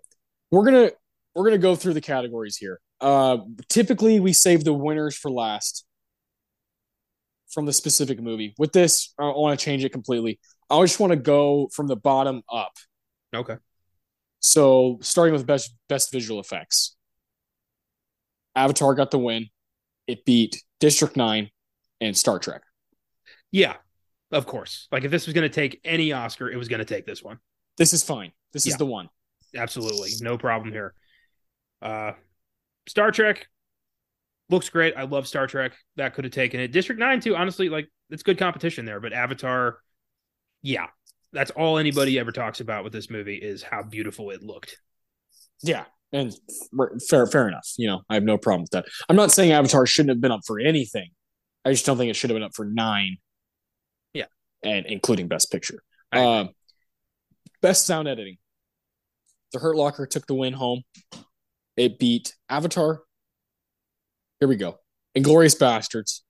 we're 0.51 0.65
gonna 0.65 0.91
we're 1.35 1.45
gonna 1.45 1.59
go 1.59 1.77
through 1.77 1.95
the 1.95 2.01
categories 2.01 2.57
here. 2.57 2.81
Uh, 3.01 3.39
typically, 3.69 4.21
we 4.21 4.33
save 4.33 4.65
the 4.65 4.75
winners 4.75 5.17
for 5.17 5.31
last 5.31 5.85
from 7.51 7.67
the 7.67 7.73
specific 7.73 8.21
movie. 8.21 8.55
With 8.59 8.73
this, 8.73 9.13
I 9.19 9.25
want 9.25 9.59
to 9.59 9.65
change 9.65 9.85
it 9.85 9.91
completely. 9.91 10.39
I 10.69 10.81
just 10.83 11.01
want 11.01 11.13
to 11.13 11.17
go 11.17 11.69
from 11.73 11.87
the 11.89 11.97
bottom 11.97 12.43
up. 12.51 12.73
Okay. 13.35 13.57
So, 14.41 14.99
starting 15.03 15.33
with 15.33 15.47
best 15.47 15.75
best 15.89 16.13
visual 16.13 16.41
effects, 16.41 16.97
Avatar 18.55 18.95
got 18.95 19.11
the 19.11 19.19
win. 19.19 19.49
It 20.07 20.25
beat 20.25 20.63
District 20.79 21.17
Nine 21.17 21.51
and 22.01 22.17
Star 22.17 22.39
Trek. 22.39 22.63
Yeah, 23.53 23.77
of 24.33 24.47
course. 24.47 24.89
Like 24.91 25.05
if 25.05 25.11
this 25.11 25.27
was 25.27 25.35
going 25.35 25.49
to 25.49 25.55
take 25.55 25.81
any 25.85 26.13
Oscar, 26.13 26.51
it 26.51 26.57
was 26.57 26.69
going 26.69 26.79
to 26.79 26.85
take 26.85 27.05
this 27.05 27.23
one. 27.23 27.39
This 27.77 27.93
is 27.93 28.03
fine. 28.03 28.33
This 28.53 28.67
yeah. 28.67 28.73
is 28.73 28.79
the 28.79 28.87
one. 28.87 29.09
Absolutely, 29.55 30.11
no 30.21 30.39
problem 30.39 30.73
here. 30.73 30.95
Uh, 31.83 32.13
Star 32.87 33.11
Trek 33.11 33.47
looks 34.49 34.69
great. 34.69 34.95
I 34.97 35.03
love 35.03 35.27
Star 35.27 35.47
Trek. 35.47 35.73
That 35.97 36.15
could 36.15 36.25
have 36.25 36.33
taken 36.33 36.61
it. 36.61 36.73
District 36.73 36.99
9 36.99 37.21
too, 37.21 37.37
honestly, 37.37 37.69
like 37.69 37.89
it's 38.11 38.23
good 38.23 38.39
competition 38.39 38.85
there, 38.85 39.01
but 39.01 39.13
Avatar 39.13 39.79
yeah. 40.63 40.87
That's 41.33 41.51
all 41.53 41.79
anybody 41.79 42.19
ever 42.19 42.33
talks 42.33 42.61
about 42.61 42.85
with 42.85 42.93
this 42.93 43.09
movie 43.09 43.37
is 43.37 43.63
how 43.63 43.83
beautiful 43.83 44.31
it 44.31 44.43
looked. 44.43 44.77
Yeah. 45.63 45.85
And 46.13 46.35
fair 47.09 47.27
fair 47.27 47.47
enough. 47.47 47.69
You 47.79 47.87
know, 47.87 48.01
I 48.11 48.15
have 48.15 48.25
no 48.25 48.37
problem 48.37 48.63
with 48.63 48.71
that. 48.71 48.87
I'm 49.09 49.15
not 49.15 49.31
saying 49.31 49.53
Avatar 49.53 49.87
shouldn't 49.87 50.11
have 50.11 50.21
been 50.21 50.33
up 50.33 50.41
for 50.45 50.59
anything. 50.59 51.11
I 51.65 51.71
just 51.71 51.87
don't 51.87 51.99
think 51.99 52.11
it 52.11 52.17
should 52.17 52.31
have 52.31 52.35
been 52.35 52.43
up 52.43 52.55
for 52.55 52.65
9. 52.65 53.17
Yeah. 54.13 54.25
And 54.65 54.87
including 54.87 55.29
best 55.29 55.53
picture. 55.53 55.83
Um, 56.11 56.51
best 57.63 57.87
sound 57.87 58.09
editing. 58.09 58.39
The 59.53 59.61
Hurt 59.61 59.77
Locker 59.77 60.07
took 60.07 60.27
the 60.27 60.35
win 60.35 60.53
home. 60.53 60.83
It 61.77 61.99
beat 61.99 62.35
Avatar. 62.49 63.03
Here 64.39 64.49
we 64.49 64.57
go. 64.57 64.79
Inglourious 65.17 65.59
Basterds, 65.59 66.21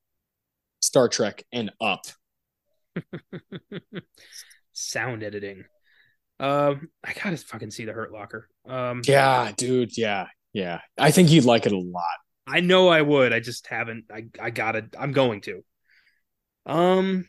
Star 0.81 1.09
Trek, 1.09 1.45
and 1.53 1.71
Up. 1.81 2.07
Sound 4.73 5.23
editing. 5.23 5.65
Um, 6.39 6.89
I 7.05 7.13
gotta 7.13 7.37
fucking 7.37 7.71
see 7.71 7.85
the 7.85 7.93
Hurt 7.93 8.13
Locker. 8.13 8.49
Um, 8.67 9.03
yeah, 9.05 9.53
dude. 9.57 9.97
Yeah, 9.97 10.27
yeah. 10.53 10.81
I 10.97 11.11
think 11.11 11.31
you'd 11.31 11.45
like 11.45 11.67
it 11.67 11.73
a 11.73 11.79
lot. 11.79 12.05
I 12.47 12.61
know 12.61 12.89
I 12.89 13.03
would. 13.03 13.33
I 13.33 13.41
just 13.41 13.67
haven't. 13.67 14.07
I 14.13 14.25
I 14.41 14.51
gotta. 14.51 14.89
I'm 14.99 15.13
going 15.13 15.43
to. 15.43 15.63
Um, 16.67 17.29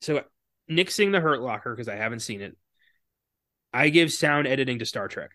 so 0.00 0.22
nixing 0.70 1.12
the 1.12 1.20
Hurt 1.20 1.40
Locker 1.40 1.74
because 1.74 1.88
I 1.88 1.96
haven't 1.96 2.20
seen 2.20 2.40
it. 2.40 2.56
I 3.72 3.90
give 3.90 4.12
sound 4.12 4.46
editing 4.46 4.80
to 4.80 4.86
Star 4.86 5.08
Trek. 5.08 5.30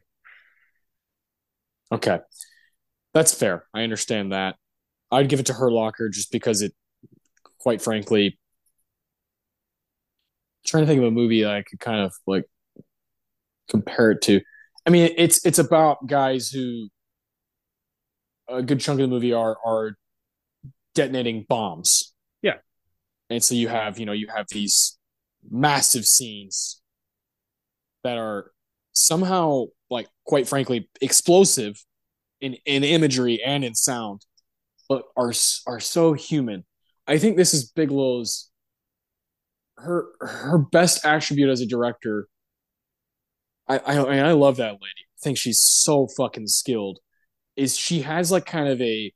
Okay. 1.91 2.19
That's 3.13 3.33
fair. 3.33 3.65
I 3.73 3.83
understand 3.83 4.31
that. 4.31 4.55
I'd 5.11 5.29
give 5.29 5.39
it 5.39 5.47
to 5.47 5.53
Hurt 5.53 5.73
Locker 5.73 6.09
just 6.09 6.31
because 6.31 6.61
it, 6.61 6.73
quite 7.59 7.81
frankly, 7.81 8.39
trying 10.65 10.83
to 10.83 10.87
think 10.87 10.99
of 10.99 11.05
a 11.05 11.11
movie 11.11 11.43
that 11.43 11.51
I 11.51 11.63
could 11.63 11.79
kind 11.79 11.99
of 12.01 12.13
like 12.25 12.45
compare 13.69 14.11
it 14.11 14.21
to. 14.23 14.41
I 14.85 14.89
mean, 14.89 15.13
it's 15.17 15.45
it's 15.45 15.59
about 15.59 16.07
guys 16.07 16.49
who 16.49 16.87
a 18.47 18.61
good 18.61 18.79
chunk 18.79 18.99
of 18.99 19.09
the 19.09 19.13
movie 19.13 19.33
are 19.33 19.57
are 19.65 19.97
detonating 20.95 21.45
bombs. 21.47 22.13
Yeah. 22.41 22.57
And 23.29 23.43
so 23.43 23.55
you 23.55 23.67
have, 23.67 23.99
you 23.99 24.05
know, 24.05 24.11
you 24.11 24.27
have 24.35 24.47
these 24.49 24.97
massive 25.49 26.05
scenes 26.05 26.81
that 28.03 28.17
are 28.17 28.51
somehow 28.93 29.65
like 29.91 30.07
quite 30.25 30.47
frankly 30.47 30.89
explosive 31.01 31.85
in 32.39 32.55
in 32.65 32.83
imagery 32.83 33.43
and 33.43 33.63
in 33.63 33.75
sound 33.75 34.25
but 34.91 35.05
are 35.15 35.31
are 35.67 35.79
so 35.79 36.11
human. 36.11 36.65
I 37.07 37.17
think 37.17 37.37
this 37.37 37.53
is 37.53 37.71
bigelow's 37.71 38.51
her 39.77 40.05
her 40.19 40.57
best 40.57 41.05
attribute 41.05 41.49
as 41.49 41.61
a 41.61 41.65
director. 41.65 42.27
I 43.69 43.77
i, 43.77 43.95
I 43.95 44.31
love 44.33 44.57
that 44.57 44.73
lady. 44.73 45.05
I 45.17 45.19
think 45.23 45.37
she's 45.37 45.61
so 45.61 46.07
fucking 46.17 46.47
skilled. 46.47 46.99
Is 47.55 47.77
she 47.77 48.01
has 48.01 48.33
like 48.33 48.45
kind 48.45 48.67
of 48.67 48.81
a 48.81 49.13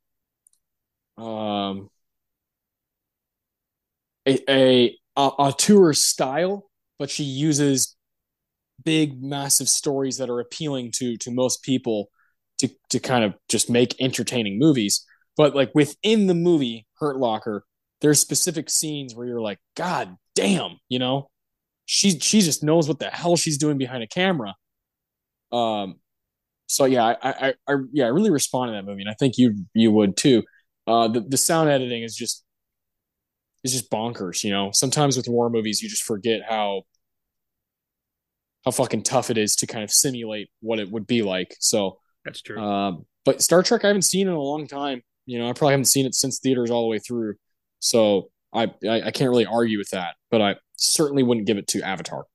um 1.18 1.90
a 4.26 4.40
a, 4.48 4.98
auteur 5.18 5.92
style, 5.92 6.70
but 6.98 7.10
she 7.10 7.26
uses 7.26 7.98
big 8.84 9.22
massive 9.22 9.70
stories 9.70 10.18
that 10.18 10.30
are 10.30 10.40
appealing 10.40 10.92
to 10.96 11.18
to 11.18 11.32
most 11.32 11.64
people 11.64 12.10
to 12.60 12.70
to 12.90 13.00
kind 13.00 13.24
of 13.24 13.34
just 13.50 13.70
make 13.70 14.00
entertaining 14.02 14.60
movies. 14.60 15.06
But 15.38 15.56
like 15.56 15.72
within 15.76 16.28
the 16.28 16.34
movie 16.34 16.88
Hurt 17.00 17.18
Locker, 17.18 17.66
there's 18.02 18.20
specific 18.20 18.70
scenes 18.70 19.16
where 19.16 19.28
you're 19.28 19.42
like, 19.42 19.60
God 19.76 20.16
damn, 20.36 20.80
you 20.90 21.00
know, 21.00 21.30
she 21.86 22.20
she 22.20 22.42
just 22.42 22.64
knows 22.64 22.88
what 22.88 23.00
the 23.00 23.10
hell 23.10 23.36
she's 23.36 23.58
doing 23.58 23.78
behind 23.78 24.04
a 24.04 24.08
camera. 24.08 24.56
Um, 25.52 25.96
so 26.68 26.86
yeah, 26.86 27.06
I, 27.06 27.18
I, 27.30 27.54
I 27.68 27.76
yeah, 27.94 28.06
I 28.06 28.10
really 28.10 28.32
respond 28.32 28.70
to 28.70 28.74
that 28.74 28.86
movie, 28.86 29.02
and 29.02 29.10
I 29.10 29.16
think 29.20 29.38
you 29.38 29.56
you 29.74 29.92
would 29.92 30.18
too. 30.18 30.44
Uh, 30.88 31.08
the 31.08 31.22
the 31.22 31.38
sound 31.38 31.70
editing 31.70 32.04
is 32.04 32.16
just 32.16 32.44
is 33.64 33.74
just 33.74 33.92
bonkers. 33.92 34.44
You 34.44 34.52
know, 34.52 34.72
sometimes 34.74 35.18
with 35.18 35.28
war 35.28 35.50
movies, 35.50 35.82
you 35.82 35.90
just 35.90 36.04
forget 36.04 36.42
how 36.48 36.84
how 38.66 38.72
fucking 38.72 39.04
tough 39.04 39.30
it 39.30 39.38
is 39.38 39.56
to 39.58 39.68
kind 39.68 39.84
of 39.84 39.92
simulate 39.92 40.50
what 40.60 40.80
it 40.80 40.90
would 40.92 41.06
be 41.06 41.22
like. 41.22 41.56
So 41.60 42.00
that's 42.24 42.42
true. 42.42 42.60
Um, 42.60 43.06
but 43.24 43.42
Star 43.42 43.64
Trek, 43.64 43.84
I 43.84 43.88
haven't 43.88 44.04
seen 44.04 44.28
in 44.28 44.34
a 44.34 44.42
long 44.42 44.68
time. 44.68 45.04
You 45.26 45.40
know, 45.40 45.50
I 45.50 45.54
probably 45.54 45.74
haven't 45.74 45.86
seen 45.86 46.06
it 46.06 46.16
since 46.16 46.40
theaters 46.40 46.72
all 46.72 46.82
the 46.82 46.88
way 46.88 47.00
through. 47.00 47.36
So 47.80 48.30
I, 48.54 48.72
I, 48.88 49.04
I 49.04 49.12
can't 49.12 49.30
really 49.30 49.46
argue 49.46 49.78
with 49.78 49.90
that, 49.92 50.16
but 50.32 50.42
I 50.42 50.56
certainly 50.76 51.24
wouldn't 51.24 51.48
give 51.48 51.58
it 51.58 51.68
to 51.68 51.82
Avatar. 51.82 52.26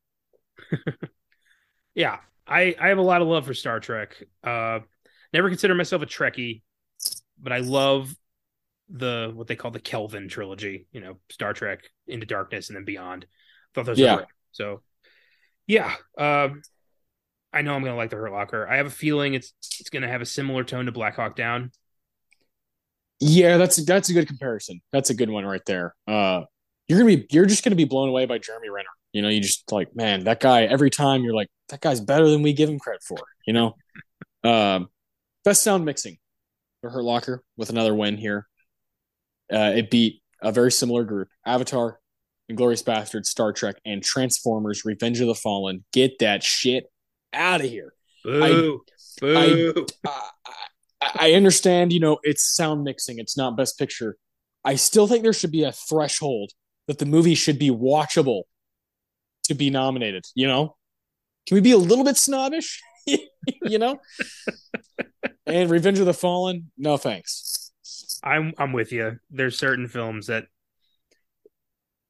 yeah, 1.95 2.19
I 2.47 2.75
I 2.81 2.89
have 2.89 2.99
a 2.99 3.03
lot 3.03 3.23
of 3.23 3.29
love 3.29 3.47
for 3.47 3.55
Star 3.55 3.81
Trek. 3.81 4.23
Uh, 4.45 4.81
never 5.33 5.49
consider 5.49 5.75
myself 5.75 6.03
a 6.03 6.07
Trekkie, 6.07 6.63
but 7.41 7.53
I 7.53 7.59
love 7.59 8.15
the 8.89 9.33
what 9.35 9.47
they 9.47 9.57
call 9.57 9.71
the 9.71 9.81
Kelvin 9.81 10.29
trilogy. 10.29 10.87
You 10.93 11.01
know, 11.01 11.19
Star 11.31 11.53
Trek 11.53 11.91
Into 12.07 12.27
Darkness 12.27 12.69
and 12.69 12.77
then 12.77 12.85
Beyond. 12.85 13.25
I 13.25 13.29
thought 13.75 13.87
those 13.87 13.99
yeah. 13.99 14.13
were 14.13 14.19
great. 14.19 14.29
So 14.53 14.83
yeah, 15.71 15.95
um, 16.19 16.63
I 17.53 17.63
know 17.63 17.75
I'm 17.75 17.85
gonna 17.85 17.97
like 17.97 18.11
the 18.11 18.17
Hurt 18.17 18.33
Locker. 18.33 18.69
I 18.69 18.79
have 18.79 18.87
a 18.87 18.91
feeling 18.91 19.35
it's 19.35 19.53
it's 19.79 19.89
gonna 19.89 20.09
have 20.09 20.21
a 20.21 20.27
similar 20.27 20.65
tone 20.65 20.87
to 20.87 20.93
Black 20.93 21.15
Hawk 21.15 21.37
Down. 21.37 21.71
Yeah, 23.21 23.57
that's 23.57 23.77
that's 23.85 24.09
a 24.09 24.13
good 24.13 24.27
comparison. 24.27 24.81
That's 24.91 25.11
a 25.11 25.15
good 25.15 25.31
one 25.31 25.47
right 25.47 25.65
there. 25.67 25.95
Uh, 26.09 26.43
you're 26.89 26.99
gonna 26.99 27.17
be 27.17 27.27
you're 27.31 27.47
just 27.47 27.63
gonna 27.63 27.77
be 27.77 27.85
blown 27.85 28.09
away 28.09 28.27
by 28.27 28.39
Jeremy 28.39 28.69
Renner. 28.69 28.89
You 29.13 29.23
know, 29.23 29.29
you 29.29 29.41
just 29.41 29.71
like, 29.71 29.95
man, 29.95 30.25
that 30.25 30.41
guy. 30.41 30.65
Every 30.65 30.91
time 30.91 31.23
you're 31.23 31.35
like, 31.35 31.49
that 31.69 31.81
guy's 31.81 32.01
better 32.01 32.29
than 32.29 32.43
we 32.43 32.53
give 32.53 32.69
him 32.69 32.81
credit 32.81 33.05
for. 33.05 33.19
You 33.47 33.53
know, 33.53 33.77
um, 34.43 34.89
best 35.45 35.63
sound 35.63 35.85
mixing 35.85 36.19
for 36.81 36.91
Hurt 36.91 37.05
Locker 37.05 37.45
with 37.57 37.71
another 37.71 37.95
win 37.95 38.17
here. 38.17 38.49
Uh, 39.53 39.73
it 39.77 39.89
beat 39.89 40.21
a 40.43 40.51
very 40.51 40.73
similar 40.73 41.05
group: 41.05 41.29
Avatar, 41.47 42.01
Inglourious 42.51 42.85
Basterds, 42.85 43.27
Star 43.27 43.53
Trek, 43.53 43.77
and 43.85 44.03
Transformers: 44.03 44.85
Revenge 44.85 45.21
of 45.21 45.27
the 45.29 45.35
Fallen. 45.35 45.85
Get 45.93 46.19
that 46.19 46.43
shit 46.43 46.85
out 47.33 47.61
of 47.61 47.69
here. 47.69 47.95
Boo. 48.25 48.83
I, 49.21 49.21
Boo. 49.21 49.87
I, 50.07 51.11
I 51.15 51.33
understand, 51.33 51.93
you 51.93 52.01
know, 52.01 52.19
it's 52.23 52.55
sound 52.55 52.85
mixing, 52.85 53.19
it's 53.19 53.37
not 53.37 53.57
best 53.57 53.79
picture. 53.79 54.17
I 54.65 54.75
still 54.75 55.07
think 55.07 55.23
there 55.23 55.33
should 55.33 55.53
be 55.53 55.65
a 55.65 55.73
threshold 55.73 56.53
that 56.87 56.99
the 56.99 57.07
movie 57.07 57.35
should 57.35 57.59
be 57.59 57.71
watchable 57.71 58.43
to 59.45 59.55
be 59.55 59.71
nominated, 59.71 60.27
you 60.35 60.47
know? 60.47 60.77
Can 61.47 61.55
we 61.55 61.61
be 61.61 61.73
a 61.73 61.79
little 61.79 62.05
bit 62.05 62.17
snobbish? 62.17 62.83
you 63.07 63.79
know? 63.79 63.99
and 65.47 65.71
Revenge 65.71 65.99
of 65.99 66.07
the 66.07 66.15
Fallen, 66.15 66.71
no 66.77 66.97
thanks. 66.97 67.73
I'm 68.23 68.53
I'm 68.59 68.73
with 68.73 68.93
you. 68.93 69.19
There's 69.31 69.59
certain 69.59 69.89
films 69.89 70.27
that 70.27 70.47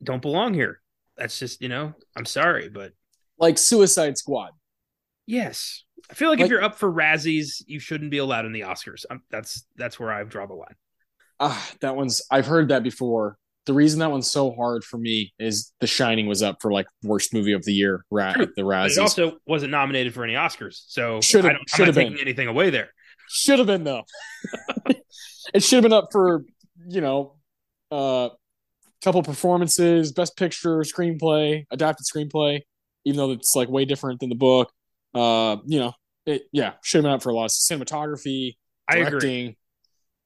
don't 0.03 0.23
belong 0.23 0.55
here. 0.55 0.81
That's 1.17 1.39
just, 1.39 1.61
you 1.61 1.69
know, 1.69 1.95
I'm 2.17 2.25
sorry, 2.25 2.69
but 2.69 2.93
like 3.39 3.59
Suicide 3.59 4.17
Squad. 4.17 4.51
Yes. 5.27 5.85
I 6.11 6.15
feel 6.15 6.29
like, 6.31 6.39
like, 6.39 6.47
if 6.47 6.51
you're 6.51 6.63
up 6.63 6.77
for 6.77 6.91
Razzies, 6.91 7.63
you 7.67 7.79
shouldn't 7.79 8.11
be 8.11 8.19
allowed 8.19 8.47
in 8.47 8.53
the 8.53 8.63
Oscars. 8.63 9.05
I'm, 9.11 9.23
that's 9.31 9.65
that's 9.77 10.01
where 10.01 10.13
I've 10.13 10.29
drawn 10.29 10.49
the 10.49 10.55
line. 10.55 10.75
Ah, 11.39 11.71
that 11.81 11.95
one's 11.95 12.23
I've 12.31 12.47
heard 12.47 12.69
that 12.69 12.83
before. 12.83 13.37
The 13.67 13.75
reason 13.75 14.01
that 14.01 14.11
one's 14.11 14.31
so 14.31 14.53
hard 14.53 14.83
for 14.83 14.99
me 14.99 15.33
is 15.39 15.73
The 15.81 15.87
Shining 15.87 16.27
was 16.27 16.43
up 16.43 16.57
for 16.61 16.73
like 16.73 16.87
worst 17.03 17.33
movie 17.35 17.53
of 17.53 17.65
the 17.65 17.73
year. 17.73 18.05
Ra- 18.11 18.33
the 18.33 18.63
Razzies. 18.63 18.83
But 18.83 18.93
it 18.93 18.99
also 18.99 19.39
wasn't 19.47 19.71
nominated 19.71 20.15
for 20.15 20.25
any 20.25 20.35
Oscars, 20.35 20.83
so 20.87 21.21
should 21.21 21.45
have 21.45 21.57
should 21.69 21.87
have 21.87 21.95
been 21.95 22.19
anything 22.19 22.49
away 22.49 22.71
there. 22.71 22.89
Should 23.29 23.59
have 23.59 23.69
been 23.69 23.85
though. 23.85 24.05
it 25.55 25.63
should 25.63 25.77
have 25.77 25.83
been 25.83 25.93
up 25.93 26.09
for 26.11 26.45
you 26.89 27.01
know, 27.01 27.37
uh, 27.91 28.31
couple 29.03 29.23
performances, 29.23 30.13
best 30.13 30.37
picture, 30.37 30.79
screenplay, 30.81 31.65
adapted 31.71 32.07
screenplay. 32.07 32.61
Even 33.05 33.17
though 33.17 33.31
it's 33.31 33.57
like 33.57 33.69
way 33.69 33.87
different 33.87 34.21
than 34.21 34.29
the 34.29 34.35
book, 34.35 34.71
uh, 35.15 35.57
you 35.65 35.81
know, 35.81 35.93
it, 36.27 36.43
yeah, 36.53 36.75
should 36.83 36.99
have 36.99 37.05
been 37.05 37.13
up 37.13 37.23
for 37.23 37.31
a 37.31 37.35
lot 37.35 37.47
of 37.47 37.51
cinematography, 37.51 38.57
directing. 38.91 39.57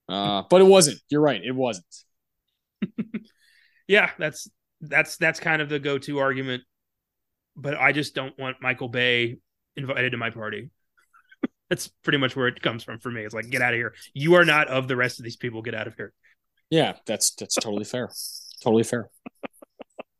Uh, 0.09 0.43
but 0.51 0.61
it 0.61 0.65
wasn't. 0.65 0.99
You're 1.09 1.21
right. 1.21 1.41
It 1.43 1.55
wasn't. 1.55 1.87
yeah, 3.89 4.11
that's 4.19 4.49
that's 4.81 5.17
that's 5.17 5.41
kind 5.41 5.63
of 5.63 5.69
the 5.69 5.79
go-to 5.79 6.19
argument. 6.19 6.65
But 7.57 7.77
I 7.77 7.93
just 7.93 8.15
don't 8.15 8.37
want 8.39 8.57
Michael 8.61 8.89
Bay 8.89 9.39
invited 9.77 10.11
to 10.11 10.17
my 10.17 10.31
party. 10.31 10.71
that's 11.71 11.89
pretty 12.03 12.19
much 12.19 12.35
where 12.35 12.49
it 12.49 12.61
comes 12.61 12.83
from 12.83 12.99
for 12.99 13.11
me. 13.11 13.23
It's 13.23 13.35
like, 13.35 13.49
get 13.49 13.63
out 13.63 13.73
of 13.73 13.79
here. 13.79 13.95
You 14.13 14.35
are 14.35 14.45
not 14.45 14.69
of 14.69 14.89
the 14.89 14.97
rest 14.97 15.21
of 15.21 15.25
these 15.25 15.37
people. 15.37 15.63
Get 15.63 15.75
out 15.75 15.87
of 15.87 15.95
here. 15.95 16.13
Yeah, 16.71 16.95
that's 17.07 17.35
that's 17.35 17.55
totally 17.55 17.85
fair. 17.85 18.11
Totally 18.65 18.83
fair. 18.83 19.11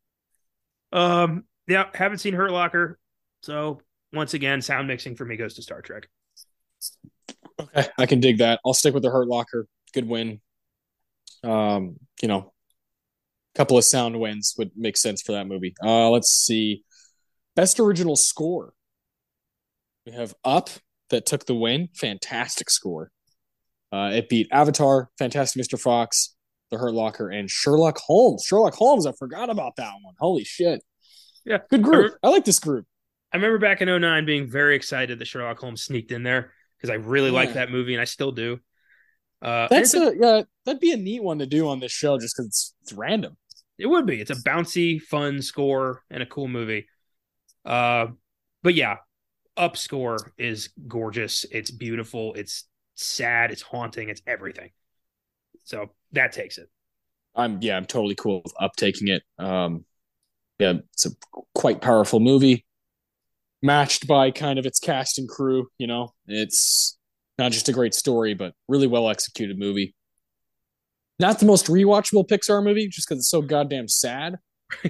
um, 0.93 1.45
yeah, 1.67 1.85
haven't 1.95 2.19
seen 2.19 2.35
Hurt 2.35 2.51
Locker, 2.51 2.99
so 3.41 3.81
once 4.13 4.35
again, 4.35 4.61
sound 4.61 4.87
mixing 4.87 5.15
for 5.15 5.25
me 5.25 5.35
goes 5.35 5.55
to 5.55 5.63
Star 5.63 5.81
Trek. 5.81 6.07
Okay, 7.59 7.87
I 7.97 8.05
can 8.05 8.19
dig 8.19 8.37
that. 8.37 8.59
I'll 8.63 8.73
stick 8.73 8.93
with 8.93 9.01
the 9.01 9.09
Hurt 9.09 9.27
Locker. 9.27 9.67
Good 9.93 10.07
win. 10.07 10.41
Um, 11.43 11.97
you 12.21 12.27
know, 12.27 12.53
a 13.55 13.57
couple 13.57 13.77
of 13.77 13.83
sound 13.83 14.19
wins 14.19 14.53
would 14.57 14.71
make 14.75 14.95
sense 14.95 15.21
for 15.23 15.31
that 15.31 15.47
movie. 15.47 15.73
Uh, 15.83 16.09
let's 16.11 16.29
see. 16.29 16.83
Best 17.55 17.79
original 17.79 18.15
score. 18.15 18.73
We 20.05 20.11
have 20.11 20.35
Up 20.43 20.69
that 21.09 21.25
took 21.25 21.45
the 21.45 21.55
win. 21.55 21.89
Fantastic 21.95 22.69
score. 22.69 23.11
Uh, 23.91 24.11
it 24.13 24.29
beat 24.29 24.47
Avatar, 24.51 25.09
Fantastic 25.17 25.61
Mr. 25.63 25.79
Fox, 25.79 26.34
The 26.71 26.77
Hurt 26.77 26.93
Locker, 26.93 27.29
and 27.29 27.49
Sherlock 27.49 27.97
Holmes. 27.97 28.43
Sherlock 28.45 28.73
Holmes, 28.73 29.05
I 29.05 29.11
forgot 29.13 29.49
about 29.49 29.75
that 29.77 29.93
one. 30.01 30.15
Holy 30.19 30.43
shit. 30.43 30.81
Yeah. 31.45 31.59
Good 31.69 31.83
group. 31.83 32.15
I 32.23 32.29
like 32.29 32.45
this 32.45 32.59
group. 32.59 32.85
I 33.31 33.37
remember 33.37 33.59
back 33.59 33.81
in 33.81 33.87
09 33.87 34.25
being 34.25 34.49
very 34.49 34.75
excited 34.75 35.19
that 35.19 35.25
Sherlock 35.25 35.59
Holmes 35.59 35.83
sneaked 35.83 36.11
in 36.11 36.23
there 36.23 36.53
because 36.77 36.89
I 36.89 36.95
really 36.95 37.29
yeah. 37.29 37.35
like 37.35 37.53
that 37.53 37.69
movie 37.69 37.93
and 37.93 38.01
I 38.01 38.05
still 38.05 38.31
do. 38.31 38.59
Uh, 39.41 39.67
That's 39.69 39.93
a, 39.93 40.07
a, 40.07 40.15
yeah, 40.15 40.41
that'd 40.65 40.79
be 40.79 40.91
a 40.91 40.97
neat 40.97 41.21
one 41.21 41.39
to 41.39 41.45
do 41.45 41.67
on 41.67 41.79
this 41.79 41.91
show 41.91 42.17
just 42.17 42.35
because 42.35 42.47
it's, 42.47 42.73
it's 42.81 42.93
random. 42.93 43.37
It 43.77 43.87
would 43.87 44.05
be. 44.05 44.21
It's 44.21 44.31
a 44.31 44.35
bouncy, 44.35 45.01
fun 45.01 45.41
score 45.41 46.01
and 46.09 46.23
a 46.23 46.25
cool 46.25 46.47
movie. 46.47 46.87
Uh, 47.65 48.07
but 48.63 48.73
yeah, 48.73 48.97
Up 49.57 49.77
score 49.77 50.17
is 50.37 50.69
gorgeous. 50.87 51.45
It's 51.51 51.71
beautiful. 51.71 52.33
It's 52.35 52.67
sad. 52.95 53.51
It's 53.51 53.61
haunting. 53.61 54.09
It's 54.09 54.21
everything. 54.25 54.71
So 55.65 55.89
that 56.13 56.31
takes 56.31 56.57
it. 56.57 56.69
I'm 57.35 57.59
yeah, 57.61 57.75
I'm 57.75 57.85
totally 57.85 58.15
cool 58.15 58.41
with 58.43 58.53
Up 58.59 58.75
taking 58.77 59.09
it. 59.09 59.23
Um, 59.37 59.83
yeah, 60.57 60.75
it's 60.93 61.05
a 61.05 61.09
quite 61.53 61.81
powerful 61.81 62.19
movie 62.19 62.65
matched 63.61 64.07
by 64.07 64.31
kind 64.31 64.59
of 64.59 64.65
its 64.65 64.79
cast 64.79 65.19
and 65.19 65.27
crew. 65.27 65.67
You 65.77 65.87
know, 65.87 66.13
it's 66.27 66.97
not 67.37 67.51
just 67.51 67.67
a 67.67 67.73
great 67.73 67.93
story, 67.93 68.33
but 68.33 68.53
really 68.67 68.87
well 68.87 69.09
executed 69.09 69.59
movie. 69.59 69.93
Not 71.19 71.39
the 71.39 71.45
most 71.45 71.67
rewatchable 71.67 72.27
Pixar 72.27 72.63
movie, 72.63 72.87
just 72.87 73.07
because 73.07 73.21
it's 73.21 73.29
so 73.29 73.41
goddamn 73.41 73.87
sad. 73.87 74.37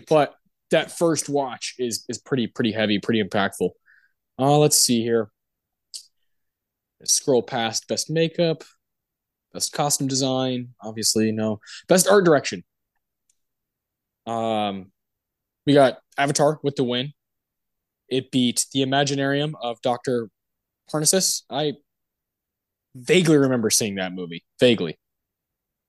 but 0.09 0.35
that 0.71 0.91
first 0.91 1.29
watch 1.29 1.75
is 1.79 2.05
is 2.09 2.17
pretty 2.17 2.47
pretty 2.47 2.71
heavy, 2.71 2.99
pretty 2.99 3.23
impactful. 3.23 3.69
Uh, 4.37 4.57
let's 4.57 4.77
see 4.77 5.01
here. 5.01 5.29
Scroll 7.03 7.43
past 7.43 7.87
best 7.87 8.09
makeup, 8.09 8.63
best 9.55 9.73
costume 9.73 10.07
design, 10.07 10.69
obviously 10.81 11.31
no 11.31 11.59
best 11.87 12.07
art 12.07 12.25
direction. 12.25 12.63
Um, 14.27 14.91
we 15.65 15.73
got 15.73 15.99
Avatar 16.17 16.59
with 16.63 16.75
the 16.75 16.83
win. 16.83 17.13
It 18.09 18.31
beat 18.31 18.65
The 18.71 18.81
Imaginarium 18.81 19.53
of 19.61 19.81
Dr. 19.81 20.29
Parnassus. 20.91 21.43
I 21.49 21.73
vaguely 22.93 23.37
remember 23.37 23.69
seeing 23.69 23.95
that 23.95 24.13
movie. 24.13 24.43
Vaguely. 24.59 24.99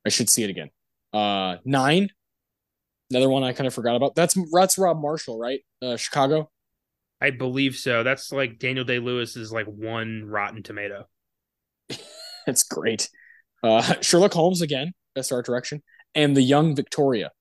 I 0.06 0.08
should 0.08 0.30
see 0.30 0.44
it 0.44 0.50
again. 0.50 0.70
Uh, 1.12 1.56
Nine. 1.64 2.10
Another 3.10 3.28
one 3.28 3.44
I 3.44 3.52
kind 3.52 3.66
of 3.66 3.74
forgot 3.74 3.94
about. 3.94 4.14
That's 4.14 4.36
that's 4.52 4.78
Rob 4.78 5.00
Marshall, 5.00 5.38
right? 5.38 5.60
Uh, 5.80 5.96
Chicago. 5.96 6.50
I 7.20 7.30
believe 7.30 7.76
so. 7.76 8.02
That's 8.02 8.32
like 8.32 8.58
Daniel 8.58 8.84
Day 8.84 8.98
Lewis 8.98 9.36
is 9.36 9.52
like 9.52 9.66
one 9.66 10.24
rotten 10.26 10.62
tomato. 10.62 11.06
That's 12.46 12.62
great. 12.64 13.08
Uh, 13.66 13.82
Sherlock 14.00 14.32
Holmes 14.32 14.62
again, 14.62 14.92
best 15.14 15.32
art 15.32 15.46
direction, 15.46 15.82
and 16.14 16.36
the 16.36 16.42
Young 16.42 16.74
Victoria. 16.76 17.32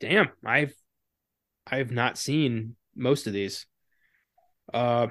Damn, 0.00 0.28
I've 0.44 0.74
I've 1.66 1.90
not 1.90 2.18
seen 2.18 2.76
most 2.94 3.26
of 3.26 3.32
these. 3.32 3.66
Uh, 4.72 5.08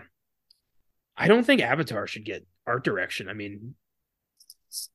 I 1.17 1.27
don't 1.27 1.43
think 1.43 1.61
Avatar 1.61 2.07
should 2.07 2.25
get 2.25 2.45
art 2.67 2.83
direction. 2.83 3.29
I 3.29 3.33
mean, 3.33 3.75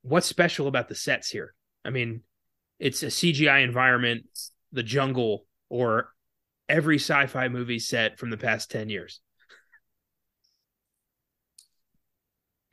what's 0.03 0.27
special 0.27 0.67
about 0.69 0.89
the 0.89 0.95
sets 0.95 1.31
here? 1.31 1.55
I 1.85 1.91
mean, 1.91 2.23
it's 2.79 3.03
a 3.03 3.07
CGI 3.07 3.63
environment, 3.65 4.27
the 4.73 4.83
jungle, 4.83 5.45
or 5.69 6.13
every 6.69 6.97
sci-fi 6.99 7.49
movie 7.49 7.79
set 7.79 8.19
from 8.19 8.31
the 8.31 8.37
past 8.37 8.71
10 8.71 8.89
years. 8.89 9.21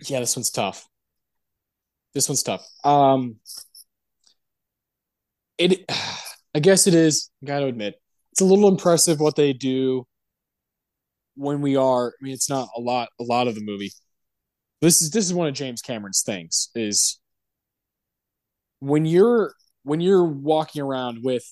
Yeah, 0.06 0.20
this 0.20 0.36
one's 0.36 0.52
tough. 0.52 0.88
This 2.14 2.30
one's 2.30 2.44
tough. 2.44 2.66
Um 2.84 3.38
it 5.58 5.90
I 6.56 6.60
guess 6.60 6.88
it 6.88 6.94
is, 6.94 7.30
gotta 7.44 7.66
admit. 7.66 7.96
It's 8.32 8.42
a 8.42 8.46
little 8.46 8.68
impressive 8.68 9.20
what 9.20 9.36
they 9.36 9.54
do 9.54 10.06
when 11.36 11.62
we 11.62 11.76
are 11.76 12.10
I 12.10 12.24
mean 12.24 12.34
it's 12.34 12.50
not 12.50 12.70
a 12.76 12.82
lot 12.82 13.10
a 13.20 13.24
lot 13.24 13.48
of 13.48 13.56
the 13.56 13.64
movie. 13.64 13.92
This 14.82 15.02
is 15.02 15.12
this 15.12 15.26
is 15.26 15.34
one 15.34 15.48
of 15.48 15.54
James 15.54 15.82
Cameron's 15.82 16.22
things 16.22 16.70
is 16.76 17.20
when 18.80 19.06
you're 19.06 19.54
when 19.84 20.02
you're 20.02 20.26
walking 20.26 20.82
around 20.82 21.20
with 21.24 21.44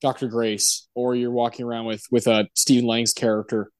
Dr. 0.00 0.28
Grace 0.28 0.88
or 0.94 1.14
you're 1.14 1.30
walking 1.30 1.64
around 1.64 1.86
with 1.86 2.04
with 2.10 2.26
a 2.26 2.32
uh, 2.32 2.44
Stephen 2.54 2.86
Lang's 2.86 3.12
character, 3.12 3.70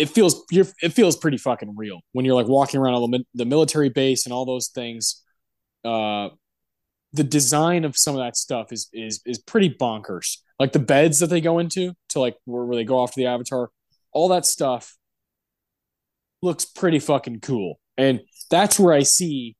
it 0.00 0.08
feels 0.08 0.44
it 0.50 0.92
feels 0.94 1.14
pretty 1.14 1.36
fucking 1.36 1.76
real 1.76 2.00
when 2.12 2.24
you're 2.24 2.34
like 2.34 2.48
walking 2.48 2.80
around 2.80 3.10
the, 3.10 3.22
the 3.34 3.44
military 3.44 3.90
base 3.90 4.24
and 4.24 4.32
all 4.32 4.46
those 4.46 4.68
things. 4.68 5.22
Uh, 5.84 6.30
the 7.12 7.22
design 7.22 7.84
of 7.84 7.96
some 7.96 8.14
of 8.14 8.20
that 8.20 8.34
stuff 8.34 8.72
is 8.72 8.88
is 8.94 9.20
is 9.26 9.38
pretty 9.38 9.68
bonkers. 9.68 10.38
Like 10.58 10.72
the 10.72 10.78
beds 10.78 11.18
that 11.18 11.26
they 11.26 11.42
go 11.42 11.58
into 11.58 11.92
to 12.10 12.20
like 12.20 12.36
where, 12.46 12.64
where 12.64 12.76
they 12.76 12.84
go 12.84 12.98
off 12.98 13.12
to 13.12 13.20
the 13.20 13.26
Avatar, 13.26 13.70
all 14.12 14.28
that 14.28 14.46
stuff 14.46 14.96
looks 16.40 16.64
pretty 16.64 16.98
fucking 16.98 17.40
cool. 17.40 17.78
And 17.98 18.22
that's 18.50 18.78
where 18.78 18.94
I 18.94 19.02
see 19.02 19.54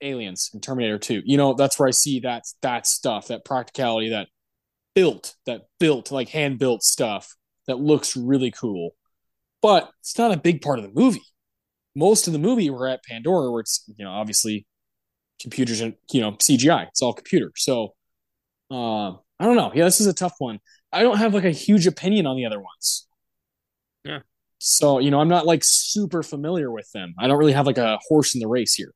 aliens 0.00 0.50
in 0.52 0.60
Terminator 0.60 0.98
2. 0.98 1.22
You 1.24 1.36
know, 1.36 1.54
that's 1.54 1.78
where 1.78 1.86
I 1.86 1.92
see 1.92 2.20
that 2.20 2.42
that 2.62 2.88
stuff, 2.88 3.28
that 3.28 3.44
practicality, 3.44 4.10
that 4.10 4.26
built, 4.96 5.36
that 5.46 5.62
built, 5.78 6.10
like 6.10 6.30
hand 6.30 6.58
built 6.58 6.82
stuff 6.82 7.36
that 7.68 7.78
looks 7.78 8.16
really 8.16 8.50
cool. 8.50 8.96
But 9.62 9.90
it's 10.00 10.18
not 10.18 10.32
a 10.32 10.36
big 10.36 10.62
part 10.62 10.78
of 10.78 10.84
the 10.84 10.92
movie. 10.92 11.22
Most 11.94 12.26
of 12.26 12.32
the 12.32 12.38
movie 12.38 12.70
we're 12.70 12.88
at 12.88 13.04
Pandora, 13.04 13.50
where 13.50 13.60
it's, 13.60 13.84
you 13.96 14.04
know, 14.04 14.10
obviously 14.10 14.66
computers 15.40 15.80
and, 15.80 15.94
you 16.12 16.20
know, 16.20 16.32
CGI. 16.32 16.88
It's 16.88 17.02
all 17.02 17.14
computer. 17.14 17.52
So 17.56 17.94
uh, 18.70 19.10
I 19.10 19.44
don't 19.44 19.56
know. 19.56 19.72
Yeah, 19.74 19.84
this 19.84 20.00
is 20.00 20.06
a 20.06 20.14
tough 20.14 20.34
one. 20.38 20.60
I 20.92 21.02
don't 21.02 21.18
have 21.18 21.34
like 21.34 21.44
a 21.44 21.50
huge 21.50 21.86
opinion 21.86 22.26
on 22.26 22.36
the 22.36 22.46
other 22.46 22.60
ones. 22.60 23.06
Yeah. 24.04 24.20
So, 24.58 24.98
you 24.98 25.10
know, 25.10 25.20
I'm 25.20 25.28
not 25.28 25.46
like 25.46 25.62
super 25.64 26.22
familiar 26.22 26.70
with 26.70 26.90
them. 26.92 27.14
I 27.18 27.26
don't 27.26 27.38
really 27.38 27.52
have 27.52 27.66
like 27.66 27.78
a 27.78 27.98
horse 28.08 28.34
in 28.34 28.40
the 28.40 28.48
race 28.48 28.74
here. 28.74 28.92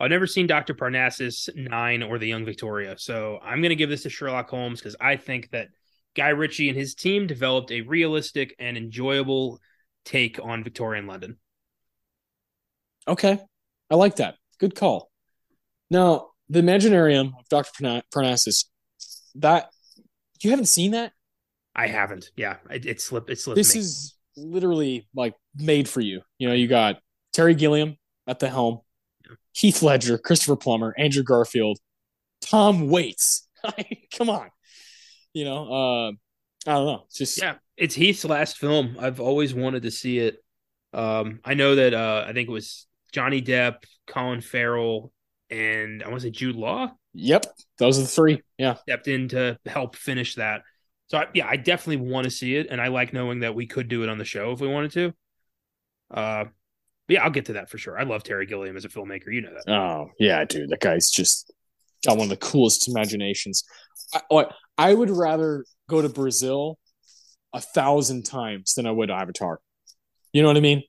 I've 0.00 0.10
never 0.10 0.26
seen 0.26 0.46
Dr. 0.46 0.74
Parnassus, 0.74 1.48
Nine, 1.56 2.02
or 2.02 2.18
The 2.18 2.28
Young 2.28 2.44
Victoria. 2.44 2.96
So 2.98 3.38
I'm 3.42 3.60
going 3.60 3.70
to 3.70 3.76
give 3.76 3.90
this 3.90 4.04
to 4.04 4.10
Sherlock 4.10 4.48
Holmes 4.48 4.80
because 4.80 4.94
I 5.00 5.16
think 5.16 5.50
that 5.50 5.68
Guy 6.14 6.28
Ritchie 6.28 6.68
and 6.68 6.78
his 6.78 6.94
team 6.94 7.26
developed 7.26 7.72
a 7.72 7.80
realistic 7.80 8.54
and 8.60 8.76
enjoyable 8.76 9.58
take 10.08 10.40
on 10.42 10.64
Victorian 10.64 11.06
London. 11.06 11.36
Okay. 13.06 13.38
I 13.90 13.94
like 13.94 14.16
that. 14.16 14.36
Good 14.58 14.74
call. 14.74 15.10
Now, 15.90 16.28
the 16.48 16.60
Imaginarium 16.60 17.38
of 17.38 17.48
Dr. 17.48 18.02
Parnassus, 18.12 18.64
that 19.36 19.70
you 20.40 20.50
haven't 20.50 20.66
seen 20.66 20.92
that? 20.92 21.12
I 21.74 21.86
haven't. 21.88 22.30
Yeah, 22.36 22.56
it, 22.70 22.86
it 22.86 23.00
slipped. 23.00 23.30
It 23.30 23.38
slipped. 23.38 23.56
This 23.56 23.74
me. 23.74 23.80
is 23.80 24.16
literally 24.36 25.06
like 25.14 25.34
made 25.54 25.88
for 25.88 26.00
you. 26.00 26.22
You 26.38 26.48
know, 26.48 26.54
you 26.54 26.66
got 26.66 26.98
Terry 27.32 27.54
Gilliam 27.54 27.96
at 28.26 28.38
the 28.38 28.48
helm. 28.48 28.80
Heath 29.52 29.82
Ledger, 29.82 30.18
Christopher 30.18 30.56
Plummer, 30.56 30.94
Andrew 30.96 31.22
Garfield, 31.22 31.78
Tom 32.40 32.88
Waits. 32.88 33.48
Come 34.16 34.30
on. 34.30 34.48
You 35.32 35.44
know, 35.44 35.72
uh, 35.72 36.08
I 36.66 36.74
don't 36.74 36.86
know. 36.86 37.02
It's 37.06 37.18
just 37.18 37.40
yeah, 37.40 37.56
it's 37.78 37.94
Heath's 37.94 38.24
last 38.24 38.58
film. 38.58 38.96
I've 38.98 39.20
always 39.20 39.54
wanted 39.54 39.84
to 39.84 39.90
see 39.90 40.18
it. 40.18 40.42
Um, 40.92 41.40
I 41.44 41.54
know 41.54 41.76
that 41.76 41.94
uh, 41.94 42.24
I 42.26 42.32
think 42.32 42.48
it 42.48 42.52
was 42.52 42.86
Johnny 43.12 43.40
Depp, 43.40 43.84
Colin 44.06 44.40
Farrell, 44.40 45.12
and 45.48 46.02
I 46.02 46.08
want 46.08 46.20
to 46.20 46.26
say 46.26 46.30
Jude 46.30 46.56
Law. 46.56 46.90
Yep, 47.14 47.46
those 47.78 47.98
are 47.98 48.02
the 48.02 48.08
three. 48.08 48.42
Yeah, 48.58 48.74
stepped 48.74 49.08
in 49.08 49.28
to 49.28 49.58
help 49.64 49.96
finish 49.96 50.34
that. 50.34 50.62
So 51.06 51.18
I, 51.18 51.26
yeah, 51.32 51.46
I 51.48 51.56
definitely 51.56 52.08
want 52.10 52.24
to 52.24 52.30
see 52.30 52.56
it, 52.56 52.66
and 52.70 52.80
I 52.80 52.88
like 52.88 53.12
knowing 53.12 53.40
that 53.40 53.54
we 53.54 53.66
could 53.66 53.88
do 53.88 54.02
it 54.02 54.08
on 54.08 54.18
the 54.18 54.24
show 54.24 54.52
if 54.52 54.60
we 54.60 54.68
wanted 54.68 54.92
to. 54.92 55.06
Uh, 56.10 56.44
but 57.06 57.14
yeah, 57.14 57.22
I'll 57.22 57.30
get 57.30 57.46
to 57.46 57.54
that 57.54 57.70
for 57.70 57.78
sure. 57.78 57.98
I 57.98 58.02
love 58.02 58.24
Terry 58.24 58.46
Gilliam 58.46 58.76
as 58.76 58.84
a 58.84 58.88
filmmaker. 58.88 59.32
You 59.32 59.42
know 59.42 59.54
that. 59.54 59.72
Oh 59.72 60.10
yeah, 60.18 60.44
dude, 60.44 60.70
that 60.70 60.80
guy's 60.80 61.10
just 61.10 61.52
got 62.04 62.16
one 62.16 62.24
of 62.24 62.30
the 62.30 62.36
coolest 62.36 62.88
imaginations. 62.88 63.64
I, 64.30 64.46
I 64.76 64.94
would 64.94 65.10
rather 65.10 65.64
go 65.88 66.02
to 66.02 66.08
Brazil 66.08 66.78
a 67.52 67.60
thousand 67.60 68.24
times 68.24 68.74
than 68.74 68.86
I 68.86 68.90
would 68.90 69.10
Avatar. 69.10 69.60
You 70.32 70.42
know 70.42 70.48
what 70.48 70.56
I 70.56 70.60
mean? 70.60 70.82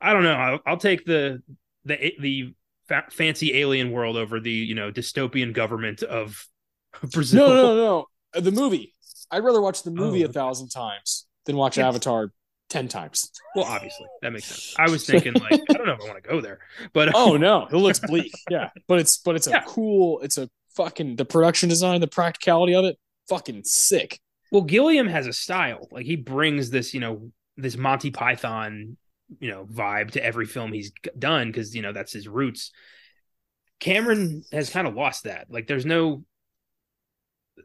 I 0.00 0.12
don't 0.12 0.22
know. 0.22 0.34
I'll, 0.34 0.60
I'll 0.66 0.76
take 0.78 1.04
the 1.04 1.42
the 1.84 2.14
the 2.18 2.54
fa- 2.88 3.06
fancy 3.10 3.58
alien 3.58 3.90
world 3.90 4.16
over 4.16 4.40
the 4.40 4.50
you 4.50 4.74
know 4.74 4.90
dystopian 4.90 5.52
government 5.52 6.02
of 6.02 6.46
Brazil. 7.12 7.48
No, 7.48 7.54
no, 7.54 7.62
no, 7.62 7.76
no. 7.76 8.06
Uh, 8.34 8.40
the 8.40 8.52
movie. 8.52 8.94
I'd 9.30 9.44
rather 9.44 9.60
watch 9.60 9.82
the 9.84 9.92
movie 9.92 10.24
oh. 10.24 10.28
a 10.28 10.32
thousand 10.32 10.70
times 10.70 11.26
than 11.46 11.56
watch 11.56 11.76
yes. 11.76 11.86
Avatar 11.86 12.32
10 12.70 12.88
times. 12.88 13.30
Well, 13.54 13.64
obviously, 13.64 14.06
that 14.22 14.32
makes 14.32 14.46
sense. 14.46 14.74
I 14.78 14.90
was 14.90 15.06
thinking 15.06 15.34
like 15.34 15.60
I 15.68 15.72
don't 15.74 15.86
know 15.86 15.92
if 15.92 16.00
I 16.00 16.04
want 16.04 16.22
to 16.22 16.28
go 16.28 16.40
there. 16.40 16.60
But 16.92 17.08
uh, 17.08 17.12
Oh 17.14 17.36
no, 17.36 17.66
it 17.66 17.76
looks 17.76 17.98
bleak. 18.06 18.32
Yeah. 18.48 18.70
But 18.88 19.00
it's 19.00 19.18
but 19.18 19.36
it's 19.36 19.46
a 19.46 19.50
yeah. 19.50 19.64
cool, 19.66 20.20
it's 20.20 20.38
a 20.38 20.48
fucking 20.76 21.16
the 21.16 21.24
production 21.24 21.68
design, 21.68 22.00
the 22.00 22.06
practicality 22.06 22.74
of 22.74 22.84
it, 22.84 22.96
fucking 23.28 23.62
sick. 23.64 24.18
Well, 24.50 24.62
Gilliam 24.62 25.06
has 25.06 25.26
a 25.26 25.32
style. 25.32 25.88
Like 25.90 26.06
he 26.06 26.16
brings 26.16 26.70
this, 26.70 26.92
you 26.94 27.00
know, 27.00 27.30
this 27.56 27.76
Monty 27.76 28.10
Python, 28.10 28.96
you 29.38 29.50
know, 29.50 29.64
vibe 29.64 30.12
to 30.12 30.24
every 30.24 30.46
film 30.46 30.72
he's 30.72 30.92
done 31.18 31.48
because, 31.48 31.74
you 31.74 31.82
know, 31.82 31.92
that's 31.92 32.12
his 32.12 32.26
roots. 32.26 32.72
Cameron 33.78 34.42
has 34.52 34.70
kind 34.70 34.86
of 34.86 34.94
lost 34.94 35.24
that. 35.24 35.46
Like 35.50 35.66
there's 35.66 35.86
no 35.86 36.24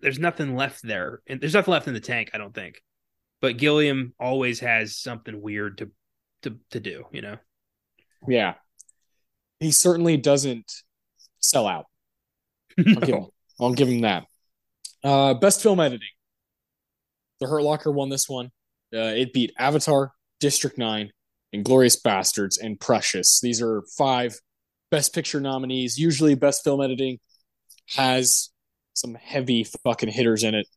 there's 0.02 0.20
nothing 0.20 0.56
left 0.56 0.82
there. 0.84 1.22
And 1.26 1.40
there's 1.40 1.54
nothing 1.54 1.72
left 1.72 1.88
in 1.88 1.94
the 1.94 2.00
tank, 2.00 2.32
I 2.34 2.38
don't 2.38 2.54
think 2.54 2.82
but 3.46 3.58
Gilliam 3.58 4.12
always 4.20 4.60
has 4.62 4.98
something 4.98 5.40
weird 5.40 5.78
to 5.78 5.92
to 6.42 6.58
to 6.72 6.80
do, 6.80 7.06
you 7.12 7.22
know. 7.22 7.38
Yeah. 8.28 8.56
He 9.60 9.72
certainly 9.72 10.18
doesn't 10.18 10.82
sell 11.40 11.68
out. 11.68 11.86
I'll, 12.80 12.96
give, 12.96 13.10
him, 13.16 13.26
I'll 13.60 13.74
give 13.74 13.88
him 13.88 14.02
that. 14.02 14.26
Uh, 15.04 15.36
best 15.36 15.62
film 15.62 15.80
editing. 15.80 16.08
The 17.40 17.48
Hurt 17.48 17.64
Locker 17.64 17.92
won 17.92 18.10
this 18.10 18.30
one. 18.30 18.48
Uh, 18.94 19.14
it 19.16 19.34
beat 19.34 19.52
Avatar, 19.58 20.12
District 20.40 20.78
9, 20.78 21.12
Inglourious 21.54 21.98
Basterds, 22.02 22.58
and 22.62 22.80
Precious. 22.80 23.40
These 23.42 23.62
are 23.62 23.84
five 23.98 24.36
Best 24.92 25.14
Picture 25.14 25.40
nominees. 25.40 25.98
Usually, 25.98 26.36
Best 26.36 26.64
Film 26.64 26.82
Editing 26.82 27.20
has 27.96 28.50
some 28.94 29.16
heavy 29.16 29.66
fucking 29.84 30.10
hitters 30.10 30.44
in 30.44 30.56
it. 30.56 30.68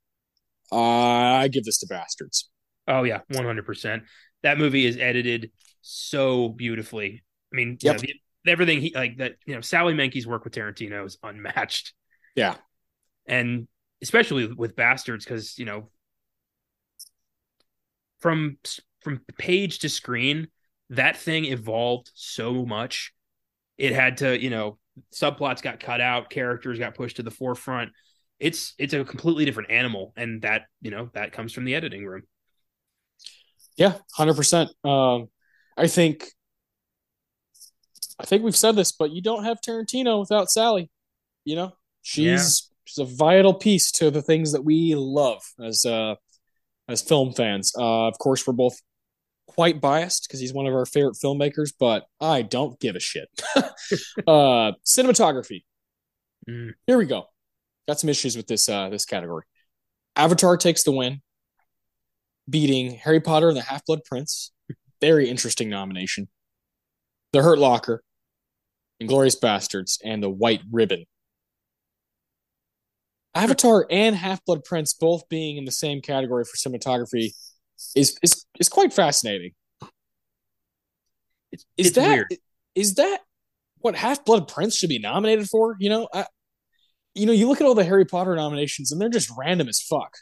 Uh, 0.71 0.77
I 0.77 1.49
give 1.49 1.65
this 1.65 1.79
to 1.79 1.87
Basterds. 1.87 2.45
Oh 2.87 3.05
yeah, 3.05 3.21
one 3.29 3.45
hundred 3.45 3.67
percent. 3.67 4.05
That 4.43 4.59
movie 4.59 4.87
is 4.87 4.97
edited 4.97 5.51
so 5.83 6.49
beautifully. 6.49 7.23
I 7.53 7.57
mean, 7.57 7.79
yep. 7.81 8.03
You 8.03 8.09
know, 8.09 8.15
the, 8.45 8.51
everything 8.51 8.81
he 8.81 8.93
like 8.95 9.19
that. 9.19 9.37
You 9.47 9.55
know, 9.55 9.61
Sally 9.61 9.95
Menke's 9.95 10.27
work 10.27 10.45
with 10.45 10.55
Tarantino 10.55 11.07
is 11.07 11.19
unmatched. 11.23 11.93
Yeah, 12.35 12.57
and 13.27 13.69
especially 14.03 14.47
with 14.47 14.77
Basterds, 14.77 15.25
because 15.25 15.59
you 15.59 15.65
know, 15.65 15.91
from 18.21 18.59
from 19.03 19.21
page 19.39 19.81
to 19.81 19.89
screen, 19.89 20.49
that 20.91 21.17
thing 21.17 21.45
evolved 21.47 22.11
so 22.15 22.65
much. 22.65 23.13
It 23.77 23.93
had 23.93 24.19
to, 24.19 24.41
you 24.41 24.51
know, 24.51 24.79
subplots 25.15 25.63
got 25.63 25.81
cut 25.81 26.01
out, 26.01 26.31
characters 26.31 26.79
got 26.79 26.95
pushed 26.95 27.17
to 27.17 27.23
the 27.23 27.31
forefront 27.31 27.93
it's 28.41 28.75
it's 28.79 28.95
a 28.95 29.05
completely 29.05 29.45
different 29.45 29.71
animal 29.71 30.13
and 30.17 30.43
that 30.43 30.63
you 30.81 30.91
know 30.91 31.11
that 31.15 31.33
comes 31.33 31.53
from 31.53 31.65
the 31.65 31.75
editing 31.75 32.07
room 32.07 32.23
yeah 33.77 33.95
100% 34.17 34.69
um 34.85 35.29
i 35.77 35.87
think 35.87 36.27
i 38.19 38.25
think 38.25 38.43
we've 38.43 38.57
said 38.57 38.77
this 38.77 38.93
but 38.93 39.11
you 39.11 39.23
don't 39.23 39.45
have 39.45 39.61
tarantino 39.61 40.21
without 40.21 40.51
sally 40.51 40.91
you 41.45 41.57
know 41.57 41.73
she's 42.03 42.71
yeah. 42.71 42.75
she's 42.85 42.99
a 42.99 43.17
vital 43.17 43.55
piece 43.55 43.91
to 43.91 44.11
the 44.11 44.23
things 44.23 44.53
that 44.53 44.65
we 44.65 44.95
love 44.95 45.43
as 45.63 45.85
uh 45.85 46.15
as 46.89 47.03
film 47.03 47.33
fans. 47.33 47.73
Uh, 47.77 48.07
of 48.09 48.19
course, 48.19 48.47
we're 48.47 48.55
both 48.55 48.81
quite 49.47 49.81
biased 49.81 50.27
because 50.27 50.41
he's 50.41 50.53
one 50.53 50.67
of 50.67 50.75
our 50.75 50.87
favorite 50.87 51.17
filmmakers, 51.23 51.73
but 51.79 52.07
I 52.21 52.43
don't 52.43 52.79
give 52.81 52.97
a 52.97 53.01
shit. 53.01 53.29
uh, 53.57 54.73
cinematography. 54.87 55.65
Mm. 56.49 56.73
Here 56.87 56.99
we 56.99 57.07
go. 57.07 57.25
Got 57.87 58.01
some 58.01 58.11
issues 58.11 58.37
with 58.37 58.47
this 58.47 58.69
uh, 58.69 58.89
this 58.89 59.05
category. 59.05 59.45
Avatar 60.17 60.57
takes 60.57 60.83
the 60.83 60.93
win, 60.93 61.23
beating 62.49 62.97
Harry 62.97 63.21
Potter 63.21 63.49
and 63.49 63.57
the 63.57 63.63
Half 63.63 63.85
Blood 63.87 64.01
Prince. 64.05 64.53
Very 65.01 65.29
interesting 65.29 65.69
nomination. 65.71 66.29
The 67.33 67.43
Hurt 67.43 67.59
Locker, 67.59 68.03
Inglourious 69.03 69.39
Basterds, 69.39 69.99
and 70.05 70.23
The 70.23 70.31
White 70.31 70.63
Ribbon. 70.71 71.05
Avatar 73.39 73.87
and 73.89 74.17
Half 74.17 74.45
Blood 74.45 74.65
Prince 74.65 74.95
both 74.95 75.29
being 75.29 75.57
in 75.57 75.65
the 75.65 75.73
same 75.73 76.01
category 76.01 76.45
for 76.45 76.57
cinematography 76.57 77.33
is 77.95 78.19
is 78.23 78.45
is 78.59 78.69
quite 78.69 78.93
fascinating. 78.93 79.53
It's, 81.53 81.65
is 81.77 81.87
it's 81.87 81.97
that 81.97 82.09
weird. 82.09 82.37
is 82.75 82.95
that 82.95 83.21
what 83.79 83.95
Half 83.95 84.25
Blood 84.25 84.49
Prince 84.49 84.77
should 84.77 84.89
be 84.89 84.99
nominated 84.99 85.49
for? 85.49 85.77
You 85.79 85.89
know, 85.89 86.09
I, 86.13 86.27
you 87.15 87.27
know, 87.27 87.33
you 87.33 87.49
look 87.49 87.61
at 87.61 87.67
all 87.67 87.75
the 87.75 87.85
Harry 87.85 88.05
Potter 88.05 88.35
nominations 88.35 88.91
and 88.91 89.01
they're 89.01 89.09
just 89.09 89.31
random 89.39 89.69
as 89.69 89.81
fuck. 89.81 90.17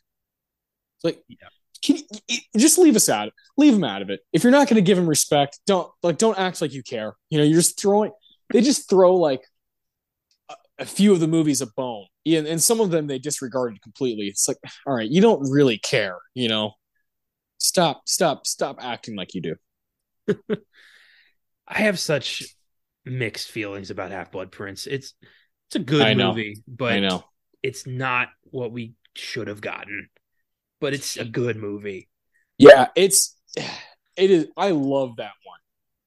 It's 0.96 1.04
like, 1.04 1.22
yeah. 1.28 1.48
can 1.82 1.96
you, 2.28 2.38
just 2.56 2.78
leave 2.78 2.96
us 2.96 3.08
out. 3.08 3.32
Leave 3.56 3.72
them 3.72 3.84
out 3.84 4.02
of 4.02 4.10
it. 4.10 4.20
If 4.32 4.44
you're 4.44 4.52
not 4.52 4.68
going 4.68 4.76
to 4.76 4.82
give 4.82 4.96
them 4.98 5.08
respect, 5.08 5.58
don't 5.66 5.90
like 6.02 6.18
don't 6.18 6.38
act 6.38 6.60
like 6.60 6.74
you 6.74 6.82
care. 6.82 7.14
You 7.30 7.38
know, 7.38 7.44
you're 7.44 7.60
just 7.60 7.80
throwing. 7.80 8.12
They 8.52 8.60
just 8.60 8.90
throw 8.90 9.16
like 9.16 9.40
a, 10.78 10.86
few 10.86 11.12
of 11.12 11.20
the 11.20 11.28
movies 11.28 11.60
a 11.60 11.66
bone, 11.66 12.06
and, 12.26 12.46
and 12.46 12.62
some 12.62 12.80
of 12.80 12.90
them 12.90 13.06
they 13.06 13.18
disregarded 13.18 13.82
completely. 13.82 14.26
It's 14.26 14.48
like, 14.48 14.58
all 14.86 14.94
right, 14.94 15.08
you 15.08 15.20
don't 15.20 15.50
really 15.50 15.78
care. 15.78 16.18
You 16.34 16.48
know, 16.48 16.72
stop, 17.58 18.02
stop, 18.06 18.46
stop 18.46 18.76
acting 18.80 19.16
like 19.16 19.34
you 19.34 19.42
do. 19.42 19.56
I 21.68 21.78
have 21.78 21.98
such 21.98 22.44
mixed 23.04 23.50
feelings 23.50 23.90
about 23.90 24.10
Half 24.10 24.32
Blood 24.32 24.52
Prince. 24.52 24.86
It's 24.86 25.14
it's 25.68 25.76
a 25.76 25.80
good 25.80 26.16
movie, 26.16 26.62
but 26.68 26.92
I 26.92 27.00
know 27.00 27.24
it's 27.62 27.86
not 27.86 28.28
what 28.44 28.70
we 28.72 28.94
should 29.14 29.48
have 29.48 29.60
gotten. 29.60 30.08
But 30.80 30.92
it's 30.92 31.16
a 31.16 31.24
good 31.24 31.56
movie. 31.56 32.08
Yeah, 32.58 32.88
it's 32.94 33.36
it 34.16 34.30
is. 34.30 34.46
I 34.56 34.70
love 34.70 35.16
that 35.16 35.32
one, 35.44 35.58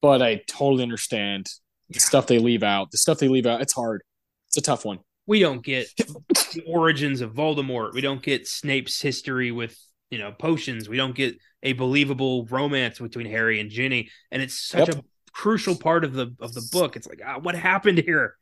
but 0.02 0.22
I 0.22 0.42
totally 0.48 0.84
understand 0.84 1.48
the 1.90 1.96
yeah. 1.96 2.02
stuff 2.02 2.28
they 2.28 2.40
leave 2.40 2.64
out. 2.64 2.92
The 2.92 3.00
stuff 3.00 3.18
they 3.18 3.28
leave 3.28 3.48
out, 3.48 3.62
it's 3.62 3.74
hard. 3.74 4.04
It's 4.50 4.58
a 4.58 4.62
tough 4.62 4.86
one. 4.86 5.00
We 5.28 5.40
don't 5.40 5.64
get 5.64 5.88
the 5.98 6.64
origins 6.68 7.22
of 7.22 7.34
Voldemort. 7.34 7.94
We 7.94 8.02
don't 8.02 8.22
get 8.22 8.48
Snape's 8.48 9.00
history 9.00 9.52
with 9.52 9.78
you 10.10 10.18
know 10.18 10.32
potions. 10.32 10.90
We 10.90 10.98
don't 10.98 11.16
get 11.16 11.38
a 11.62 11.74
believable 11.74 12.46
romance 12.46 13.00
between 13.00 13.28
Harry 13.28 13.60
and 13.60 13.70
Ginny, 13.70 14.10
and 14.32 14.42
it's 14.42 14.60
such 14.60 14.88
yep. 14.88 14.98
a 14.98 15.04
crucial 15.32 15.76
part 15.76 16.04
of 16.04 16.14
the 16.14 16.36
of 16.40 16.54
the 16.54 16.68
book. 16.72 16.96
It's 16.96 17.08
like, 17.08 17.22
ah, 17.26 17.40
what 17.40 17.56
happened 17.56 18.00
here? 18.00 18.36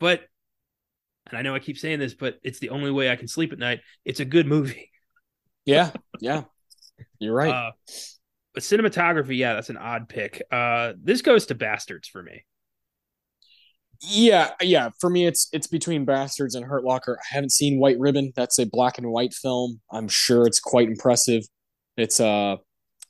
But 0.00 0.22
and 1.28 1.38
I 1.38 1.42
know 1.42 1.54
I 1.54 1.58
keep 1.58 1.78
saying 1.78 1.98
this, 1.98 2.14
but 2.14 2.38
it's 2.42 2.58
the 2.58 2.70
only 2.70 2.90
way 2.90 3.10
I 3.10 3.16
can 3.16 3.28
sleep 3.28 3.52
at 3.52 3.58
night. 3.58 3.80
It's 4.04 4.20
a 4.20 4.24
good 4.24 4.46
movie. 4.46 4.90
Yeah, 5.66 5.90
yeah, 6.20 6.44
you're 7.18 7.34
right. 7.34 7.50
Uh, 7.50 7.70
but 8.52 8.62
cinematography, 8.62 9.36
yeah, 9.36 9.54
that's 9.54 9.70
an 9.70 9.76
odd 9.76 10.08
pick. 10.08 10.42
Uh, 10.50 10.92
this 11.02 11.22
goes 11.22 11.46
to 11.46 11.54
Basterds 11.54 12.06
for 12.06 12.22
me. 12.22 12.44
Yeah, 14.00 14.50
yeah. 14.60 14.90
For 15.00 15.10
me, 15.10 15.26
it's 15.26 15.48
it's 15.52 15.66
between 15.66 16.04
Basterds 16.06 16.54
and 16.54 16.64
Hurt 16.64 16.84
Locker. 16.84 17.18
I 17.20 17.34
haven't 17.34 17.52
seen 17.52 17.78
White 17.78 17.98
Ribbon. 17.98 18.32
That's 18.36 18.58
a 18.58 18.66
black 18.66 18.98
and 18.98 19.10
white 19.10 19.34
film. 19.34 19.80
I'm 19.90 20.08
sure 20.08 20.46
it's 20.46 20.60
quite 20.60 20.88
impressive. 20.88 21.44
It's 21.96 22.20
uh 22.20 22.56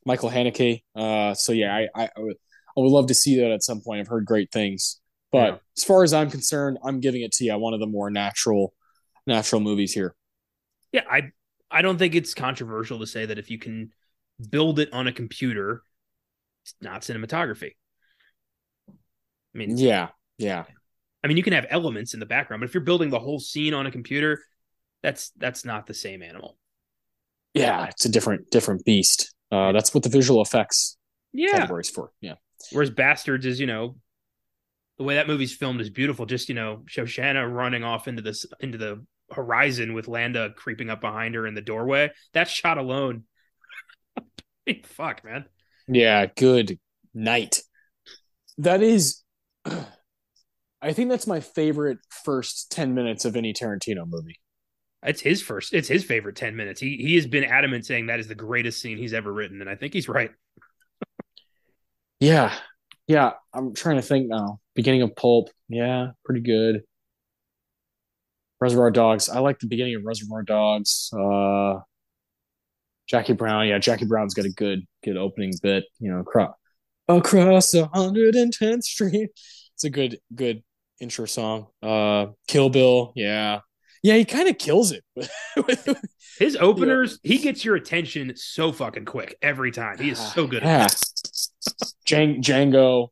Michael 0.06 0.30
Haneke. 0.30 0.82
Uh, 0.94 1.34
so 1.34 1.52
yeah, 1.52 1.74
I, 1.74 1.88
I 1.94 2.04
I 2.16 2.20
would, 2.20 2.36
I 2.76 2.80
would 2.80 2.90
love 2.90 3.06
to 3.08 3.14
see 3.14 3.40
that 3.40 3.50
at 3.50 3.62
some 3.62 3.80
point. 3.80 4.00
I've 4.00 4.08
heard 4.08 4.26
great 4.26 4.50
things. 4.52 5.00
But 5.32 5.52
yeah. 5.52 5.56
as 5.76 5.84
far 5.84 6.04
as 6.04 6.12
I'm 6.12 6.30
concerned, 6.30 6.78
I'm 6.84 7.00
giving 7.00 7.22
it 7.22 7.32
to 7.32 7.44
yeah, 7.44 7.56
one 7.56 7.74
of 7.74 7.80
the 7.80 7.86
more 7.86 8.10
natural 8.10 8.72
natural 9.26 9.60
movies 9.60 9.92
here. 9.92 10.14
Yeah, 10.92 11.02
I 11.10 11.32
I 11.70 11.82
don't 11.82 11.98
think 11.98 12.14
it's 12.14 12.34
controversial 12.34 13.00
to 13.00 13.06
say 13.06 13.26
that 13.26 13.38
if 13.38 13.50
you 13.50 13.58
can 13.58 13.90
build 14.50 14.78
it 14.78 14.92
on 14.92 15.06
a 15.08 15.12
computer, 15.12 15.82
it's 16.64 16.74
not 16.80 17.02
cinematography. 17.02 17.72
I 18.88 18.92
mean, 19.58 19.76
yeah, 19.76 20.08
yeah. 20.38 20.64
I 21.22 21.26
mean, 21.26 21.36
you 21.36 21.42
can 21.42 21.54
have 21.54 21.66
elements 21.70 22.12
in 22.14 22.20
the 22.20 22.26
background, 22.26 22.60
but 22.60 22.68
if 22.68 22.74
you're 22.74 22.82
building 22.82 23.10
the 23.10 23.18
whole 23.18 23.40
scene 23.40 23.72
on 23.72 23.86
a 23.86 23.90
computer, 23.90 24.40
that's 25.02 25.30
that's 25.36 25.64
not 25.64 25.86
the 25.86 25.94
same 25.94 26.22
animal. 26.22 26.58
Yeah, 27.54 27.86
it's 27.86 28.04
a 28.04 28.08
different 28.08 28.50
different 28.50 28.84
beast. 28.84 29.34
Uh, 29.50 29.72
that's 29.72 29.94
what 29.94 30.02
the 30.02 30.08
visual 30.08 30.42
effects 30.42 30.96
yeah. 31.32 31.52
categories 31.52 31.88
for. 31.88 32.10
Yeah. 32.20 32.34
Whereas 32.72 32.90
Basterds 32.90 33.44
is, 33.44 33.60
you 33.60 33.66
know, 33.66 33.96
the 34.98 35.04
way 35.04 35.16
that 35.16 35.26
movie's 35.26 35.54
filmed 35.54 35.80
is 35.80 35.90
beautiful. 35.90 36.26
Just 36.26 36.48
you 36.48 36.54
know, 36.54 36.82
Shosanna 36.86 37.46
running 37.46 37.84
off 37.84 38.08
into 38.08 38.22
this 38.22 38.46
into 38.60 38.78
the 38.78 39.04
horizon 39.30 39.94
with 39.94 40.08
Landa 40.08 40.50
creeping 40.56 40.90
up 40.90 41.00
behind 41.00 41.34
her 41.34 41.46
in 41.46 41.54
the 41.54 41.60
doorway. 41.60 42.10
That 42.32 42.48
shot 42.48 42.78
alone, 42.78 43.24
fuck, 44.84 45.24
man. 45.24 45.46
Yeah, 45.88 46.26
good 46.26 46.78
night. 47.12 47.62
That 48.58 48.82
is, 48.82 49.22
I 50.84 50.92
think 50.92 51.08
that's 51.08 51.26
my 51.26 51.40
favorite 51.40 51.98
first 52.10 52.70
ten 52.70 52.94
minutes 52.94 53.24
of 53.24 53.36
any 53.36 53.54
Tarantino 53.54 54.06
movie. 54.06 54.38
It's 55.02 55.20
his 55.20 55.42
first. 55.42 55.72
It's 55.72 55.88
his 55.88 56.04
favorite 56.04 56.36
ten 56.36 56.56
minutes. 56.56 56.80
He 56.80 56.96
he 56.96 57.14
has 57.14 57.26
been 57.26 57.44
adamant 57.44 57.86
saying 57.86 58.06
that 58.06 58.20
is 58.20 58.28
the 58.28 58.34
greatest 58.34 58.80
scene 58.80 58.98
he's 58.98 59.14
ever 59.14 59.32
written, 59.32 59.60
and 59.60 59.70
I 59.70 59.76
think 59.76 59.94
he's 59.94 60.08
right. 60.08 60.30
yeah, 62.20 62.54
yeah. 63.06 63.32
I'm 63.54 63.74
trying 63.74 63.96
to 63.96 64.02
think 64.02 64.28
now 64.28 64.60
beginning 64.74 65.02
of 65.02 65.16
Pulp, 65.16 65.48
yeah, 65.68 66.08
pretty 66.24 66.40
good. 66.40 66.82
Reservoir 68.60 68.90
Dogs, 68.90 69.28
I 69.28 69.40
like 69.40 69.58
the 69.58 69.66
beginning 69.66 69.96
of 69.96 70.04
Reservoir 70.04 70.42
Dogs. 70.42 71.10
Uh, 71.12 71.80
Jackie 73.06 73.32
Brown, 73.32 73.68
yeah, 73.68 73.78
Jackie 73.78 74.06
Brown's 74.06 74.34
got 74.34 74.44
a 74.44 74.50
good 74.50 74.86
good 75.02 75.16
opening 75.16 75.52
bit. 75.62 75.84
You 75.98 76.12
know, 76.12 76.20
across 76.20 76.54
across 77.08 77.72
110th 77.72 78.82
Street. 78.84 79.30
It's 79.74 79.84
a 79.84 79.90
good 79.90 80.18
good 80.34 80.62
intro 81.04 81.26
song. 81.26 81.68
Uh, 81.82 82.26
Kill 82.48 82.68
Bill, 82.70 83.12
yeah, 83.14 83.60
yeah, 84.02 84.16
he 84.16 84.24
kind 84.24 84.48
of 84.48 84.58
kills 84.58 84.92
it. 84.92 85.04
His 86.38 86.56
openers, 86.56 87.20
yeah. 87.22 87.32
he 87.32 87.38
gets 87.38 87.64
your 87.64 87.76
attention 87.76 88.32
so 88.36 88.72
fucking 88.72 89.04
quick 89.04 89.36
every 89.40 89.70
time. 89.70 89.98
He 89.98 90.10
is 90.10 90.18
so 90.18 90.48
good. 90.48 90.64
Yeah, 90.64 90.88
Django, 92.06 93.08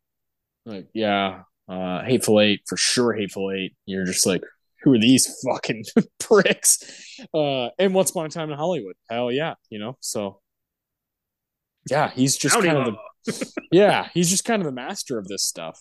like 0.67 0.89
yeah, 0.93 1.43
uh, 1.69 2.03
Hateful 2.03 2.41
Eight 2.41 2.63
for 2.67 2.77
sure. 2.77 3.13
Hateful 3.13 3.53
Eight. 3.53 3.77
You're 3.87 4.05
just 4.05 4.27
like, 4.27 4.43
who 4.83 4.93
are 4.95 4.99
these 4.99 5.35
fucking 5.47 5.85
pricks? 6.19 7.19
Uh, 7.33 7.69
and 7.79 7.95
Once 7.95 8.11
Upon 8.11 8.27
a 8.27 8.29
Time 8.29 8.51
in 8.51 8.59
Hollywood. 8.59 8.97
Hell 9.09 9.31
yeah, 9.31 9.55
you 9.71 9.79
know. 9.79 9.97
So 10.01 10.41
yeah, 11.89 12.11
he's 12.11 12.37
just 12.37 12.55
kind 12.55 12.77
of 12.77 12.95
the 13.25 13.53
yeah, 13.73 14.09
he's 14.15 14.31
just 14.31 14.45
kind 14.45 14.61
of 14.61 14.67
the 14.67 14.73
master 14.73 15.19
of 15.19 15.29
this 15.29 15.43
stuff. 15.43 15.81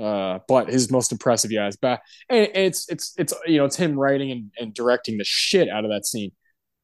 Uh, 0.00 0.38
but 0.48 0.68
his 0.68 0.90
most 0.90 1.12
impressive, 1.12 1.52
yeah, 1.52 1.68
is 1.68 1.76
back. 1.76 2.02
And 2.28 2.48
it's 2.54 2.88
it's 2.88 3.14
it's 3.18 3.34
you 3.46 3.58
know 3.58 3.64
it's 3.64 3.76
him 3.76 3.98
writing 3.98 4.30
and, 4.30 4.50
and 4.58 4.74
directing 4.74 5.18
the 5.18 5.24
shit 5.24 5.68
out 5.68 5.84
of 5.84 5.90
that 5.90 6.06
scene. 6.06 6.32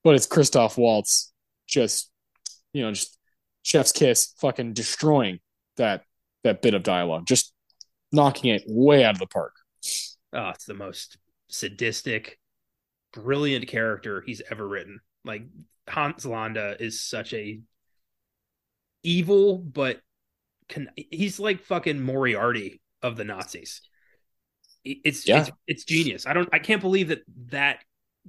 But 0.04 0.14
it's 0.14 0.26
Christoph 0.26 0.76
Waltz 0.76 1.32
just 1.66 2.10
you 2.72 2.82
know 2.82 2.92
just 2.92 3.18
chef's 3.62 3.92
kiss 3.92 4.34
fucking 4.38 4.74
destroying 4.74 5.40
that 5.76 6.02
that 6.44 6.62
bit 6.62 6.74
of 6.74 6.82
dialogue. 6.82 7.26
Just 7.26 7.52
knocking 8.12 8.54
it 8.54 8.62
way 8.66 9.04
out 9.04 9.14
of 9.14 9.18
the 9.18 9.26
park. 9.26 9.54
Oh, 10.32 10.50
it's 10.50 10.66
the 10.66 10.74
most 10.74 11.18
sadistic, 11.48 12.38
brilliant 13.12 13.68
character 13.68 14.22
he's 14.26 14.42
ever 14.50 14.66
written. 14.66 15.00
Like 15.24 15.44
Hans 15.88 16.26
Landa 16.26 16.76
is 16.78 17.00
such 17.00 17.32
a 17.32 17.60
evil, 19.02 19.58
but 19.58 20.00
can, 20.68 20.90
he's 20.96 21.38
like 21.38 21.62
fucking 21.62 22.02
Moriarty 22.02 22.80
of 23.06 23.16
the 23.16 23.24
Nazis. 23.24 23.80
It's, 24.84 25.26
yeah. 25.26 25.40
it's 25.40 25.50
it's 25.66 25.84
genius. 25.84 26.26
I 26.26 26.32
don't 26.32 26.48
I 26.52 26.60
can't 26.60 26.80
believe 26.80 27.08
that 27.08 27.22
that 27.48 27.78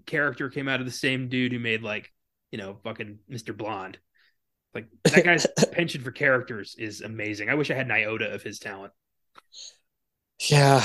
character 0.06 0.50
came 0.50 0.68
out 0.68 0.80
of 0.80 0.86
the 0.86 0.92
same 0.92 1.30
dude 1.30 1.52
who 1.52 1.60
made 1.60 1.84
like 1.84 2.12
you 2.52 2.58
know 2.58 2.78
fucking 2.84 3.20
Mr. 3.30 3.56
Blonde. 3.56 4.00
Like 4.74 4.88
that 5.04 5.24
guy's 5.24 5.48
penchant 5.72 6.04
for 6.04 6.12
characters 6.12 6.76
is 6.78 7.02
amazing. 7.02 7.50
I 7.50 7.56
wish 7.56 7.72
I 7.72 7.76
had 7.76 7.86
an 7.86 7.92
iota 7.92 8.34
of 8.34 8.44
his 8.44 8.60
talent. 8.60 8.94
Yeah, 10.50 10.84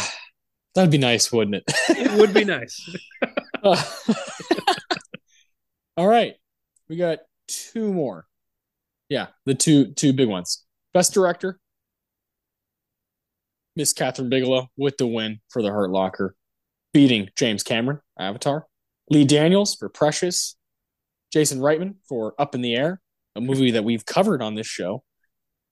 that'd 0.75 0.91
be 0.91 0.99
nice, 0.99 1.33
wouldn't 1.33 1.57
it? 1.57 1.65
it 1.91 2.19
would 2.19 2.33
be 2.33 2.45
nice. 2.45 2.95
uh, 3.63 3.83
all 5.97 6.09
right, 6.09 6.35
we 6.89 6.97
got 6.97 7.19
two 7.49 7.93
more. 7.93 8.27
Yeah, 9.09 9.29
the 9.45 9.55
two 9.55 9.93
two 9.93 10.13
big 10.13 10.29
ones. 10.29 10.65
Best 10.95 11.13
director, 11.15 11.59
Miss 13.77 13.95
Kathryn 13.95 14.29
Bigelow 14.29 14.69
with 14.77 14.97
the 14.99 15.07
win 15.07 15.41
for 15.49 15.63
the 15.63 15.71
Hurt 15.71 15.91
Locker, 15.91 16.35
beating 16.93 17.29
James 17.37 17.63
Cameron, 17.63 18.01
Avatar. 18.19 18.67
Lee 19.11 19.25
Daniels 19.25 19.75
for 19.75 19.89
Precious, 19.89 20.57
Jason 21.33 21.59
Reitman 21.59 21.97
for 22.09 22.35
Up 22.39 22.55
in 22.55 22.63
the 22.63 22.75
Air, 22.75 23.01
a 23.35 23.41
movie 23.41 23.73
that 23.73 23.85
we've 23.85 24.07
covered 24.07 24.43
on 24.43 24.55
this 24.55 24.67
show, 24.67 25.03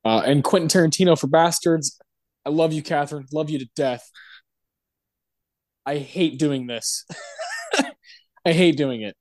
uh, 0.05 0.23
and 0.25 0.45
Quentin 0.45 0.69
Tarantino 0.69 1.19
for 1.19 1.29
Basterds. 1.29 1.99
I 2.45 2.51
love 2.51 2.73
you, 2.73 2.83
Kathryn. 2.83 3.27
Love 3.33 3.51
you 3.51 3.59
to 3.59 3.69
death. 3.77 4.11
I 5.87 5.99
hate 5.99 6.39
doing 6.39 6.67
this. 6.67 7.05
I 8.45 8.53
hate 8.53 8.77
doing 8.77 9.03
it. 9.03 9.17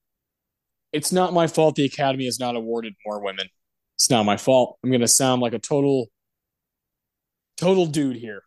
It's 0.91 1.11
not 1.11 1.34
my 1.34 1.47
fault 1.47 1.76
the 1.76 1.85
Academy 1.85 2.26
has 2.26 2.39
not 2.39 2.56
awarded 2.56 2.93
more 3.06 3.23
women. 3.23 3.47
It's 3.95 4.10
not 4.10 4.23
my 4.23 4.38
fault. 4.38 4.80
I'm 4.84 4.89
going 4.89 5.01
to 5.01 5.07
sound 5.07 5.41
like 5.41 5.53
a 5.53 5.60
total, 5.60 6.07
total 7.57 7.85
dude 7.85 8.15
here. 8.15 8.43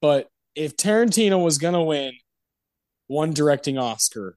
But 0.00 0.28
if 0.54 0.76
Tarantino 0.76 1.42
was 1.42 1.58
going 1.58 1.74
to 1.74 1.82
win 1.82 2.14
one 3.06 3.32
directing 3.32 3.78
Oscar, 3.78 4.36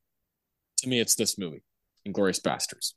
to 0.78 0.90
me, 0.90 1.00
it's 1.00 1.16
this 1.16 1.38
movie, 1.38 1.64
Inglourious 2.08 2.42
Basterds. 2.42 2.94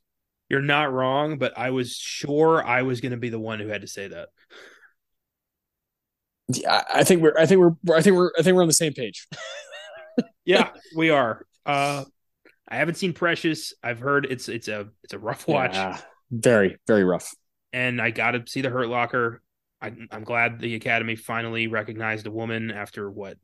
You're 0.49 0.61
not 0.61 0.91
wrong, 0.91 1.37
but 1.37 1.57
I 1.57 1.71
was 1.71 1.95
sure 1.95 2.63
I 2.63 2.83
was 2.83 3.01
going 3.01 3.11
to 3.11 3.17
be 3.17 3.29
the 3.29 3.39
one 3.39 3.59
who 3.59 3.67
had 3.67 3.81
to 3.81 3.87
say 3.87 4.07
that. 4.07 4.29
Yeah, 6.49 6.83
I 6.93 7.03
think 7.03 7.21
we're, 7.21 7.37
I 7.37 7.45
think 7.45 7.59
we're, 7.59 7.95
I 7.95 8.01
think 8.01 8.15
we're, 8.15 8.31
I 8.37 8.43
think 8.43 8.55
we're 8.55 8.61
on 8.61 8.67
the 8.67 8.73
same 8.73 8.93
page. 8.93 9.27
yeah, 10.45 10.69
we 10.95 11.09
are. 11.09 11.45
Uh, 11.65 12.03
I 12.67 12.75
haven't 12.75 12.95
seen 12.95 13.13
Precious. 13.13 13.73
I've 13.81 13.99
heard 13.99 14.25
it's 14.29 14.49
it's 14.49 14.67
a 14.67 14.89
it's 15.03 15.13
a 15.13 15.19
rough 15.19 15.47
watch. 15.47 15.75
Yeah, 15.75 15.99
very 16.31 16.77
very 16.87 17.03
rough. 17.03 17.33
And 17.71 18.01
I 18.01 18.11
got 18.11 18.31
to 18.31 18.43
see 18.45 18.61
the 18.61 18.69
Hurt 18.69 18.89
Locker. 18.89 19.41
I, 19.83 19.91
I'm 20.11 20.23
glad 20.23 20.59
the 20.59 20.75
Academy 20.75 21.17
finally 21.17 21.67
recognized 21.67 22.25
a 22.25 22.31
woman 22.31 22.71
after 22.71 23.11
what 23.11 23.37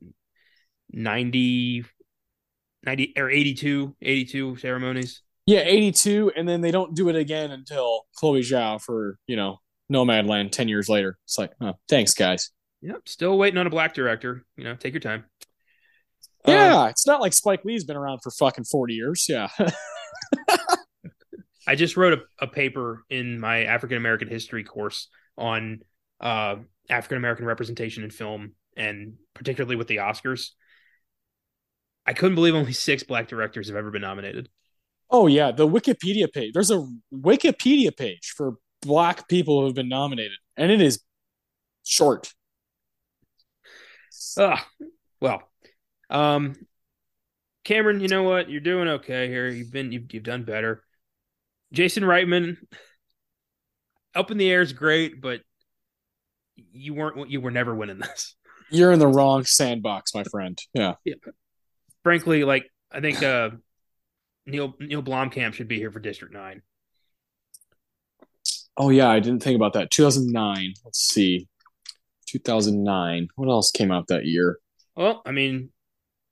90, 0.90 1.84
90 2.84 3.12
or 3.18 3.28
82, 3.28 3.94
82 4.00 4.56
ceremonies. 4.56 5.22
Yeah, 5.44 5.60
82, 5.60 6.32
and 6.36 6.48
then 6.48 6.62
they 6.62 6.70
don't 6.70 6.94
do 6.94 7.10
it 7.10 7.16
again 7.16 7.50
until 7.50 8.06
Chloe 8.16 8.40
Zhao 8.40 8.80
for 8.80 9.18
you 9.26 9.36
know 9.36 9.58
Nomadland 9.92 10.52
ten 10.52 10.68
years 10.68 10.88
later. 10.88 11.18
It's 11.24 11.38
like, 11.38 11.50
oh, 11.60 11.74
thanks, 11.88 12.14
guys. 12.14 12.50
Yep, 12.82 13.08
still 13.08 13.36
waiting 13.36 13.58
on 13.58 13.66
a 13.66 13.70
black 13.70 13.92
director. 13.92 14.44
You 14.56 14.64
know, 14.64 14.76
take 14.76 14.94
your 14.94 15.00
time. 15.00 15.24
Yeah, 16.46 16.82
uh, 16.82 16.86
it's 16.86 17.06
not 17.06 17.20
like 17.20 17.32
Spike 17.32 17.64
Lee's 17.64 17.84
been 17.84 17.96
around 17.96 18.20
for 18.22 18.30
fucking 18.30 18.64
40 18.64 18.94
years. 18.94 19.26
Yeah. 19.28 19.48
I 21.66 21.74
just 21.74 21.96
wrote 21.96 22.14
a, 22.14 22.44
a 22.44 22.46
paper 22.46 23.04
in 23.10 23.38
my 23.38 23.64
African 23.64 23.98
American 23.98 24.28
history 24.28 24.64
course 24.64 25.08
on 25.36 25.80
uh, 26.20 26.56
African 26.88 27.18
American 27.18 27.46
representation 27.46 28.04
in 28.04 28.10
film 28.10 28.52
and 28.76 29.14
particularly 29.34 29.76
with 29.76 29.88
the 29.88 29.96
Oscars. 29.96 30.50
I 32.06 32.12
couldn't 32.12 32.34
believe 32.34 32.54
only 32.54 32.72
six 32.72 33.02
black 33.02 33.28
directors 33.28 33.68
have 33.68 33.76
ever 33.76 33.90
been 33.90 34.02
nominated. 34.02 34.48
Oh 35.10 35.26
yeah, 35.26 35.50
the 35.50 35.68
Wikipedia 35.68 36.32
page. 36.32 36.52
There's 36.52 36.70
a 36.70 36.86
Wikipedia 37.12 37.96
page 37.96 38.32
for 38.36 38.54
black 38.82 39.28
people 39.28 39.60
who 39.60 39.66
have 39.66 39.74
been 39.74 39.88
nominated, 39.88 40.38
and 40.56 40.70
it 40.70 40.80
is 40.80 41.00
short. 41.84 42.32
Uh, 44.36 44.56
well, 45.20 45.42
um, 46.08 46.54
Cameron, 47.64 48.00
you 48.00 48.08
know 48.08 48.22
what? 48.22 48.48
You're 48.48 48.60
doing 48.60 48.88
okay 48.88 49.28
here. 49.28 49.48
You've 49.48 49.72
been 49.72 49.92
you've, 49.92 50.12
you've 50.12 50.22
done 50.22 50.44
better. 50.44 50.82
Jason 51.72 52.02
Reitman, 52.02 52.56
up 54.14 54.30
in 54.30 54.38
the 54.38 54.50
air 54.50 54.62
is 54.62 54.72
great, 54.72 55.20
but 55.20 55.40
you 56.72 56.94
weren't 56.94 57.30
you 57.30 57.40
were 57.40 57.50
never 57.50 57.74
winning 57.74 57.98
this. 57.98 58.34
You're 58.70 58.92
in 58.92 58.98
the 58.98 59.08
wrong 59.08 59.44
sandbox, 59.44 60.14
my 60.14 60.22
friend. 60.24 60.58
Yeah. 60.74 60.94
yeah. 61.04 61.14
Frankly, 62.04 62.44
like 62.44 62.70
I 62.90 63.00
think 63.00 63.22
uh 63.22 63.50
Neil 64.46 64.74
Neil 64.78 65.02
Blomkamp 65.02 65.54
should 65.54 65.68
be 65.68 65.78
here 65.78 65.90
for 65.90 66.00
District 66.00 66.32
Nine. 66.32 66.62
Oh 68.76 68.90
yeah, 68.90 69.10
I 69.10 69.20
didn't 69.20 69.42
think 69.42 69.56
about 69.56 69.74
that. 69.74 69.90
2009. 69.90 70.74
Let's 70.84 71.00
see. 71.00 71.48
2009. 72.28 73.28
What 73.34 73.48
else 73.48 73.70
came 73.70 73.90
out 73.90 74.06
that 74.08 74.24
year? 74.24 74.58
Well, 74.96 75.22
I 75.26 75.32
mean, 75.32 75.70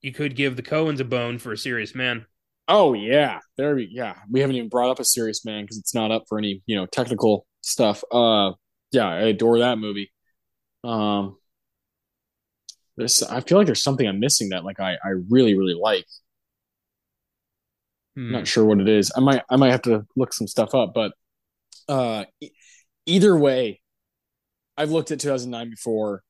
you 0.01 0.13
could 0.13 0.37
give 0.37 0.57
the 0.57 0.63
Coens 0.63 1.01
a 1.01 1.05
bone 1.05 1.39
for 1.39 1.53
a 1.53 1.59
serious 1.59 1.95
man. 1.95 2.27
Oh 2.69 2.93
yeah, 2.93 3.39
there 3.57 3.75
we 3.75 3.89
yeah. 3.91 4.15
We 4.31 4.41
haven't 4.41 4.57
even 4.57 4.69
brought 4.69 4.91
up 4.91 5.01
a 5.01 5.05
serious 5.05 5.45
man 5.45 5.65
because 5.65 5.79
it's 5.79 5.95
not 5.95 6.11
up 6.11 6.25
for 6.29 6.39
any 6.39 6.63
you 6.67 6.77
know 6.77 6.87
technical 6.87 7.47
stuff. 7.63 8.05
Uh, 8.13 8.53
yeah, 8.93 9.09
I 9.09 9.23
adore 9.23 9.59
that 9.61 9.79
movie. 9.79 10.11
Um, 10.85 11.37
there's 12.97 13.23
I 13.23 13.41
feel 13.41 13.59
like 13.59 13.67
there's 13.67 13.83
something 13.83 14.07
I'm 14.07 14.21
missing 14.21 14.51
that 14.51 14.65
like 14.65 14.81
I 14.81 14.95
I 14.95 15.11
really 15.31 15.57
really 15.57 15.75
like. 15.75 16.07
Hmm. 18.17 18.33
Not 18.33 18.47
sure 18.47 18.65
what 18.65 18.81
it 18.81 18.89
is. 18.89 19.13
I 19.17 19.21
might 19.21 19.43
I 19.49 19.57
might 19.57 19.71
have 19.71 19.83
to 19.83 20.05
look 20.17 20.33
some 20.33 20.49
stuff 20.49 20.75
up, 20.75 20.93
but 20.95 21.13
uh, 21.89 22.25
e- 22.41 22.51
either 23.07 23.37
way, 23.37 23.81
I've 24.77 24.91
looked 24.91 25.11
at 25.11 25.21
2009 25.21 25.71
before. 25.71 26.23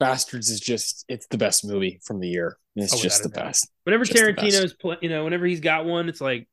Basterds 0.00 0.50
is 0.50 0.60
just 0.60 1.04
it's 1.08 1.26
the 1.26 1.38
best 1.38 1.64
movie 1.66 2.00
from 2.04 2.20
the 2.20 2.28
year. 2.28 2.56
It's 2.76 2.94
oh, 2.94 2.98
just 2.98 3.24
the 3.24 3.28
best. 3.28 3.68
Whenever 3.82 4.04
just 4.04 4.16
Tarantino's 4.16 4.72
play, 4.72 4.96
you 5.02 5.08
know, 5.08 5.24
whenever 5.24 5.44
he's 5.44 5.60
got 5.60 5.84
one, 5.84 6.08
it's 6.08 6.20
like 6.20 6.48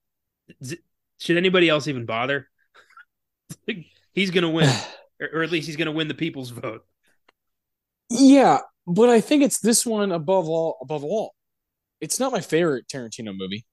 should 1.20 1.38
anybody 1.38 1.70
else 1.70 1.88
even 1.88 2.06
bother? 2.06 2.50
he's 4.14 4.32
gonna 4.32 4.50
win. 4.50 4.70
or, 5.22 5.30
or 5.34 5.44
at 5.44 5.52
least 5.52 5.68
he's 5.68 5.76
gonna 5.76 5.92
win 5.92 6.08
the 6.08 6.14
people's 6.14 6.50
vote. 6.50 6.86
Yeah, 8.10 8.60
but 8.88 9.10
I 9.10 9.22
think 9.22 9.44
it's 9.44 9.60
this 9.60 9.86
one 9.86 10.12
above 10.12 10.48
all 10.48 10.78
above 10.82 11.04
all. 11.04 11.34
It's 12.02 12.20
not 12.20 12.32
my 12.32 12.42
favorite 12.42 12.88
Tarantino 12.88 13.36
movie. 13.36 13.66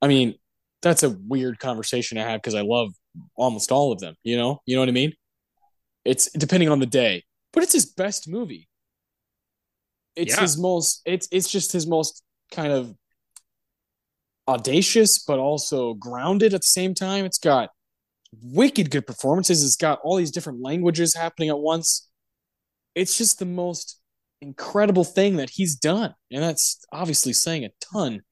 I 0.00 0.08
mean, 0.08 0.34
that's 0.82 1.02
a 1.02 1.10
weird 1.10 1.58
conversation 1.58 2.18
to 2.18 2.24
have 2.24 2.42
because 2.42 2.54
I 2.54 2.62
love 2.62 2.92
almost 3.36 3.70
all 3.70 3.92
of 3.92 4.00
them, 4.00 4.16
you 4.24 4.36
know? 4.36 4.60
You 4.66 4.74
know 4.74 4.82
what 4.82 4.88
I 4.88 4.92
mean? 4.92 5.12
It's 6.04 6.30
depending 6.32 6.68
on 6.68 6.80
the 6.80 6.86
day. 6.86 7.24
But 7.52 7.62
it's 7.62 7.72
his 7.72 7.86
best 7.86 8.28
movie. 8.28 8.68
It's 10.16 10.34
yeah. 10.34 10.40
his 10.40 10.58
most 10.58 11.02
it's 11.06 11.28
it's 11.30 11.50
just 11.50 11.72
his 11.72 11.86
most 11.86 12.22
kind 12.50 12.72
of 12.72 12.94
audacious 14.48 15.22
but 15.22 15.38
also 15.38 15.94
grounded 15.94 16.52
at 16.52 16.60
the 16.60 16.66
same 16.66 16.94
time. 16.94 17.24
It's 17.24 17.38
got 17.38 17.70
wicked 18.40 18.90
good 18.90 19.06
performances. 19.06 19.64
It's 19.64 19.76
got 19.76 20.00
all 20.02 20.16
these 20.16 20.30
different 20.30 20.62
languages 20.62 21.14
happening 21.14 21.48
at 21.48 21.58
once. 21.58 22.08
It's 22.94 23.18
just 23.18 23.38
the 23.38 23.46
most 23.46 24.00
incredible 24.40 25.04
thing 25.04 25.36
that 25.36 25.50
he's 25.50 25.76
done. 25.76 26.14
And 26.30 26.42
that's 26.42 26.84
obviously 26.92 27.32
saying 27.32 27.64
a 27.64 27.70
ton. 27.92 28.22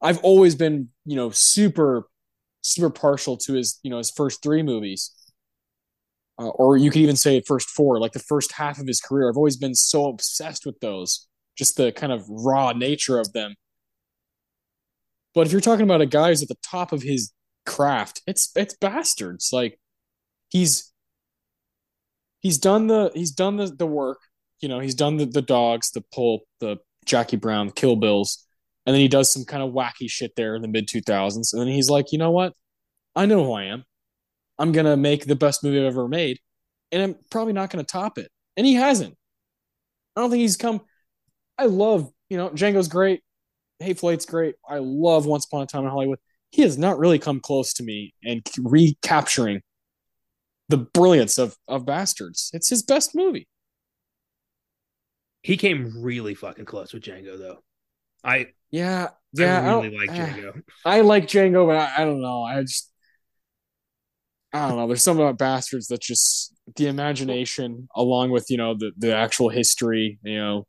I've 0.00 0.18
always 0.18 0.54
been, 0.54 0.88
you 1.04 1.16
know, 1.16 1.30
super 1.30 2.08
super 2.62 2.88
partial 2.88 3.36
to 3.36 3.52
his, 3.52 3.78
you 3.82 3.90
know, 3.90 3.98
his 3.98 4.10
first 4.10 4.42
3 4.42 4.62
movies 4.62 5.10
uh, 6.38 6.48
or 6.48 6.76
you 6.76 6.90
could 6.90 7.02
even 7.02 7.16
say 7.16 7.40
first 7.40 7.70
four, 7.70 8.00
like 8.00 8.12
the 8.12 8.18
first 8.18 8.52
half 8.52 8.78
of 8.78 8.86
his 8.86 9.00
career. 9.00 9.28
I've 9.28 9.36
always 9.36 9.56
been 9.56 9.74
so 9.74 10.06
obsessed 10.06 10.66
with 10.66 10.78
those, 10.80 11.28
just 11.56 11.76
the 11.76 11.92
kind 11.92 12.12
of 12.12 12.24
raw 12.28 12.72
nature 12.72 13.20
of 13.20 13.32
them. 13.32 13.54
But 15.34 15.46
if 15.46 15.52
you're 15.52 15.60
talking 15.60 15.84
about 15.84 16.00
a 16.00 16.06
guy 16.06 16.28
who's 16.28 16.42
at 16.42 16.48
the 16.48 16.56
top 16.62 16.92
of 16.92 17.02
his 17.02 17.32
craft, 17.66 18.22
it's 18.26 18.50
it's 18.56 18.76
Basterds. 18.76 19.52
Like 19.52 19.78
he's 20.50 20.92
he's 22.40 22.58
done 22.58 22.86
the 22.86 23.10
he's 23.14 23.30
done 23.32 23.56
the, 23.56 23.66
the 23.66 23.86
work. 23.86 24.18
You 24.60 24.68
know, 24.68 24.78
he's 24.78 24.94
done 24.94 25.16
the, 25.16 25.26
the 25.26 25.42
dogs, 25.42 25.90
the 25.90 26.02
pulp, 26.14 26.42
the 26.60 26.78
Jackie 27.04 27.36
Brown, 27.36 27.66
the 27.66 27.72
Kill 27.72 27.96
Bills, 27.96 28.46
and 28.86 28.94
then 28.94 29.00
he 29.00 29.08
does 29.08 29.32
some 29.32 29.44
kind 29.44 29.62
of 29.62 29.72
wacky 29.72 30.08
shit 30.08 30.32
there 30.36 30.54
in 30.54 30.62
the 30.62 30.68
mid 30.68 30.88
two 30.88 31.00
thousands. 31.00 31.52
And 31.52 31.60
then 31.60 31.68
he's 31.68 31.90
like, 31.90 32.12
you 32.12 32.18
know 32.18 32.30
what? 32.30 32.54
I 33.16 33.26
know 33.26 33.44
who 33.44 33.52
I 33.52 33.64
am. 33.64 33.84
I'm 34.58 34.72
gonna 34.72 34.96
make 34.96 35.26
the 35.26 35.36
best 35.36 35.64
movie 35.64 35.80
I've 35.80 35.86
ever 35.86 36.08
made, 36.08 36.38
and 36.92 37.02
I'm 37.02 37.16
probably 37.30 37.52
not 37.52 37.70
gonna 37.70 37.84
top 37.84 38.18
it. 38.18 38.30
And 38.56 38.66
he 38.66 38.74
hasn't. 38.74 39.16
I 40.16 40.20
don't 40.20 40.30
think 40.30 40.42
he's 40.42 40.56
come. 40.56 40.80
I 41.58 41.66
love, 41.66 42.10
you 42.28 42.36
know, 42.36 42.50
Django's 42.50 42.88
great. 42.88 43.22
Hateful 43.80 44.10
Eight's 44.10 44.26
great. 44.26 44.54
I 44.68 44.78
love 44.78 45.26
Once 45.26 45.44
Upon 45.46 45.62
a 45.62 45.66
Time 45.66 45.84
in 45.84 45.90
Hollywood. 45.90 46.18
He 46.54 46.62
has 46.62 46.78
not 46.78 47.00
really 47.00 47.18
come 47.18 47.40
close 47.40 47.72
to 47.74 47.82
me 47.82 48.14
and 48.22 48.48
recapturing 48.60 49.60
the 50.68 50.76
brilliance 50.76 51.36
of 51.36 51.56
of 51.66 51.84
Basterds. 51.84 52.50
It's 52.52 52.70
his 52.70 52.84
best 52.84 53.12
movie. 53.12 53.48
He 55.42 55.56
came 55.56 56.00
really 56.00 56.36
fucking 56.36 56.66
close 56.66 56.92
with 56.92 57.02
Django, 57.02 57.36
though. 57.36 57.58
I 58.22 58.50
yeah 58.70 59.08
yeah 59.32 59.62
I 59.62 59.82
really 59.82 59.96
I 59.96 60.00
like 60.00 60.10
eh. 60.10 60.28
Django. 60.28 60.62
I 60.84 61.00
like 61.00 61.26
Django, 61.26 61.66
but 61.66 61.76
I, 61.76 62.02
I 62.02 62.04
don't 62.04 62.22
know. 62.22 62.44
I 62.44 62.60
just 62.60 62.88
I 64.52 64.68
don't 64.68 64.78
know. 64.78 64.86
There's 64.86 65.02
something 65.02 65.26
about 65.26 65.40
Basterds 65.40 65.88
that 65.88 66.02
just 66.02 66.54
the 66.76 66.86
imagination, 66.86 67.88
along 67.96 68.30
with 68.30 68.46
you 68.48 68.58
know 68.58 68.74
the 68.78 68.92
the 68.96 69.12
actual 69.12 69.48
history. 69.48 70.20
You 70.22 70.38
know, 70.38 70.66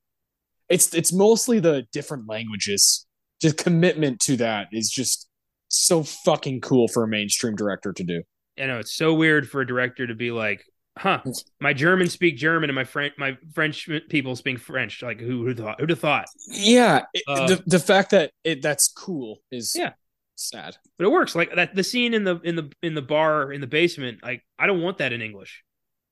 it's 0.68 0.96
it's 0.96 1.14
mostly 1.14 1.60
the 1.60 1.86
different 1.94 2.28
languages. 2.28 3.06
Just 3.40 3.58
commitment 3.58 4.20
to 4.22 4.38
that 4.38 4.70
is 4.72 4.90
just 4.90 5.30
so 5.78 6.04
fucking 6.04 6.62
cool 6.62 6.88
for 6.88 7.04
a 7.04 7.08
mainstream 7.08 7.56
director 7.56 7.94
to 7.94 8.04
do. 8.04 8.24
I 8.60 8.68
know 8.68 8.80
it's 8.80 8.96
so 8.96 9.14
weird 9.14 9.50
for 9.50 9.62
a 9.62 9.68
director 9.68 10.08
to 10.08 10.16
be 10.16 10.32
like, 10.32 10.64
"Huh, 10.98 11.22
my 11.60 11.74
Germans 11.74 12.14
speak 12.14 12.38
German 12.38 12.70
and 12.70 12.76
my 12.76 12.86
French 12.86 13.14
my 13.18 13.38
French 13.54 13.90
people 14.10 14.36
speak 14.36 14.60
French." 14.60 15.02
Like, 15.02 15.20
who 15.20 15.46
who 15.46 15.54
thought? 15.54 15.80
Who'd 15.80 15.90
have 15.90 16.00
thought? 16.00 16.26
Yeah, 16.48 17.04
uh, 17.28 17.48
the 17.48 17.64
the 17.66 17.80
fact 17.80 18.12
that 18.12 18.32
it 18.44 18.62
that's 18.62 18.88
cool 18.88 19.40
is 19.52 19.74
yeah 19.76 19.94
sad. 20.36 20.78
But 20.98 21.06
it 21.06 21.12
works. 21.12 21.36
Like 21.36 21.56
that 21.56 21.76
the 21.76 21.84
scene 21.84 22.14
in 22.14 22.24
the 22.24 22.40
in 22.42 22.56
the 22.56 22.72
in 22.82 22.94
the 22.94 23.02
bar 23.02 23.52
in 23.52 23.62
the 23.62 23.68
basement, 23.68 24.20
like 24.24 24.44
I 24.60 24.68
don't 24.68 24.82
want 24.82 25.00
that 25.00 25.14
in 25.14 25.22
English. 25.22 25.64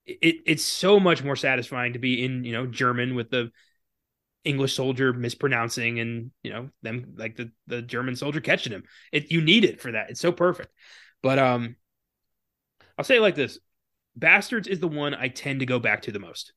It 0.06 0.38
it's 0.46 0.64
so 0.64 1.00
much 1.00 1.24
more 1.24 1.36
satisfying 1.36 1.94
to 1.94 2.00
be 2.00 2.24
in, 2.24 2.44
you 2.44 2.52
know, 2.52 2.66
German 2.66 3.16
with 3.16 3.30
the 3.30 3.52
English 4.46 4.76
soldier 4.76 5.14
mispronouncing 5.14 6.00
and, 6.00 6.32
you 6.44 6.52
know, 6.52 6.70
them 6.82 7.14
like 7.18 7.36
the 7.36 7.52
the 7.68 7.82
German 7.82 8.16
soldier 8.16 8.42
catching 8.42 8.74
him. 8.74 8.84
It 9.12 9.32
you 9.32 9.42
need 9.42 9.64
it 9.66 9.82
for 9.82 9.92
that. 9.92 10.10
It's 10.10 10.22
so 10.22 10.32
perfect. 10.32 10.70
But 11.22 11.40
um 11.40 11.76
I'll 12.98 13.06
say 13.06 13.18
it 13.18 13.22
like 13.22 13.36
this. 13.36 13.60
Basterds 14.18 14.68
is 14.68 14.80
the 14.80 14.88
one 14.88 15.16
I 15.16 15.30
tend 15.30 15.62
to 15.62 15.66
go 15.66 15.80
back 15.80 16.04
to 16.04 16.12
the 16.12 16.20
most. 16.20 16.54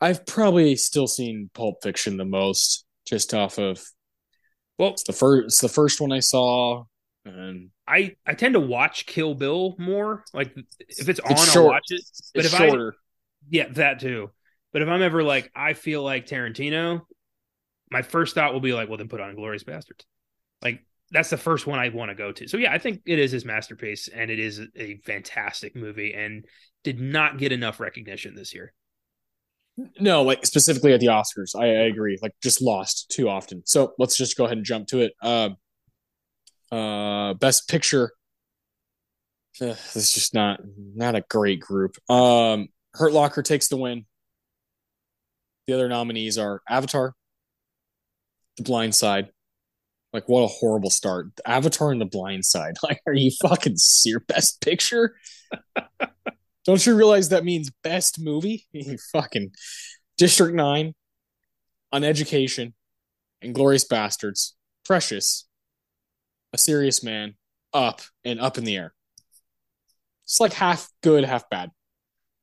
I've 0.00 0.26
probably 0.26 0.74
still 0.76 1.06
seen 1.06 1.50
Pulp 1.54 1.76
Fiction 1.82 2.16
the 2.16 2.24
most, 2.24 2.84
just 3.06 3.34
off 3.34 3.58
of. 3.58 3.80
Well, 4.78 4.90
it's 4.90 5.04
the 5.04 5.12
first. 5.12 5.46
It's 5.46 5.60
the 5.60 5.68
first 5.68 6.00
one 6.00 6.10
I 6.10 6.20
saw, 6.20 6.84
and 7.24 7.70
I 7.86 8.16
I 8.26 8.34
tend 8.34 8.54
to 8.54 8.60
watch 8.60 9.06
Kill 9.06 9.34
Bill 9.34 9.76
more. 9.78 10.24
Like 10.34 10.56
if 10.88 11.08
it's 11.08 11.20
on, 11.20 11.32
it's 11.32 11.56
I'll 11.56 11.66
watch 11.66 11.86
it. 11.90 12.02
But 12.34 12.44
it's 12.44 12.52
if 12.52 12.58
shorter. 12.58 12.94
I, 12.96 13.00
yeah, 13.50 13.68
that 13.72 14.00
too. 14.00 14.30
But 14.72 14.82
if 14.82 14.88
I'm 14.88 15.02
ever 15.02 15.22
like 15.22 15.50
I 15.54 15.74
feel 15.74 16.02
like 16.02 16.26
Tarantino, 16.26 17.02
my 17.90 18.02
first 18.02 18.34
thought 18.34 18.52
will 18.52 18.60
be 18.60 18.72
like, 18.72 18.88
well, 18.88 18.98
then 18.98 19.08
put 19.08 19.20
on 19.20 19.34
Glorious 19.34 19.64
Basterds. 19.64 20.04
Like 20.62 20.84
that's 21.10 21.30
the 21.30 21.36
first 21.36 21.66
one 21.66 21.78
I 21.78 21.90
want 21.90 22.10
to 22.10 22.14
go 22.14 22.32
to. 22.32 22.48
So 22.48 22.56
yeah, 22.56 22.72
I 22.72 22.78
think 22.78 23.02
it 23.04 23.18
is 23.18 23.30
his 23.30 23.44
masterpiece, 23.44 24.08
and 24.08 24.30
it 24.30 24.38
is 24.38 24.60
a 24.76 24.96
fantastic 25.04 25.76
movie, 25.76 26.14
and 26.14 26.46
did 26.84 27.00
not 27.00 27.38
get 27.38 27.52
enough 27.52 27.80
recognition 27.80 28.34
this 28.34 28.54
year. 28.54 28.72
No, 29.98 30.22
like 30.22 30.44
specifically 30.44 30.92
at 30.92 31.00
the 31.00 31.06
Oscars, 31.06 31.54
I, 31.56 31.64
I, 31.64 31.86
agree. 31.86 32.18
Like 32.20 32.34
just 32.42 32.60
lost 32.60 33.10
too 33.10 33.28
often. 33.28 33.62
So 33.64 33.94
let's 33.98 34.16
just 34.16 34.36
go 34.36 34.44
ahead 34.44 34.58
and 34.58 34.66
jump 34.66 34.88
to 34.88 35.00
it. 35.00 35.12
Uh, 35.22 35.50
uh, 36.70 37.34
best 37.34 37.68
picture. 37.68 38.12
Uh, 39.60 39.66
this 39.66 39.96
is 39.96 40.12
just 40.12 40.34
not 40.34 40.60
not 40.94 41.14
a 41.14 41.22
great 41.28 41.60
group. 41.60 41.96
Um, 42.10 42.68
Hurt 42.94 43.12
Locker 43.12 43.42
takes 43.42 43.68
the 43.68 43.76
win. 43.76 44.04
The 45.66 45.74
other 45.74 45.88
nominees 45.88 46.38
are 46.38 46.62
Avatar, 46.68 47.14
The 48.56 48.64
Blind 48.64 48.94
Side. 48.94 49.28
Like 50.12 50.28
what 50.28 50.42
a 50.42 50.48
horrible 50.48 50.90
start. 50.90 51.28
Avatar 51.46 51.92
and 51.92 52.00
The 52.00 52.06
Blind 52.06 52.44
Side. 52.44 52.74
Like, 52.82 53.00
are 53.06 53.14
you 53.14 53.30
fucking 53.42 53.76
serious? 53.76 54.24
Best 54.26 54.60
picture? 54.60 55.16
Don't 56.64 56.84
you 56.86 56.94
realize 56.94 57.30
that 57.30 57.44
means 57.44 57.70
best 57.82 58.20
movie? 58.20 58.66
fucking 59.12 59.52
District 60.16 60.54
9, 60.54 60.94
An 61.92 62.04
Education, 62.04 62.74
Inglourious 63.42 63.86
Basterds, 63.88 64.52
Precious, 64.84 65.48
A 66.52 66.58
Serious 66.58 67.02
Man, 67.02 67.34
Up, 67.72 68.02
and 68.24 68.40
Up 68.40 68.58
in 68.58 68.64
the 68.64 68.76
Air. 68.76 68.94
It's 70.24 70.40
like 70.40 70.52
half 70.52 70.88
good, 71.02 71.24
half 71.24 71.50
bad. 71.50 71.70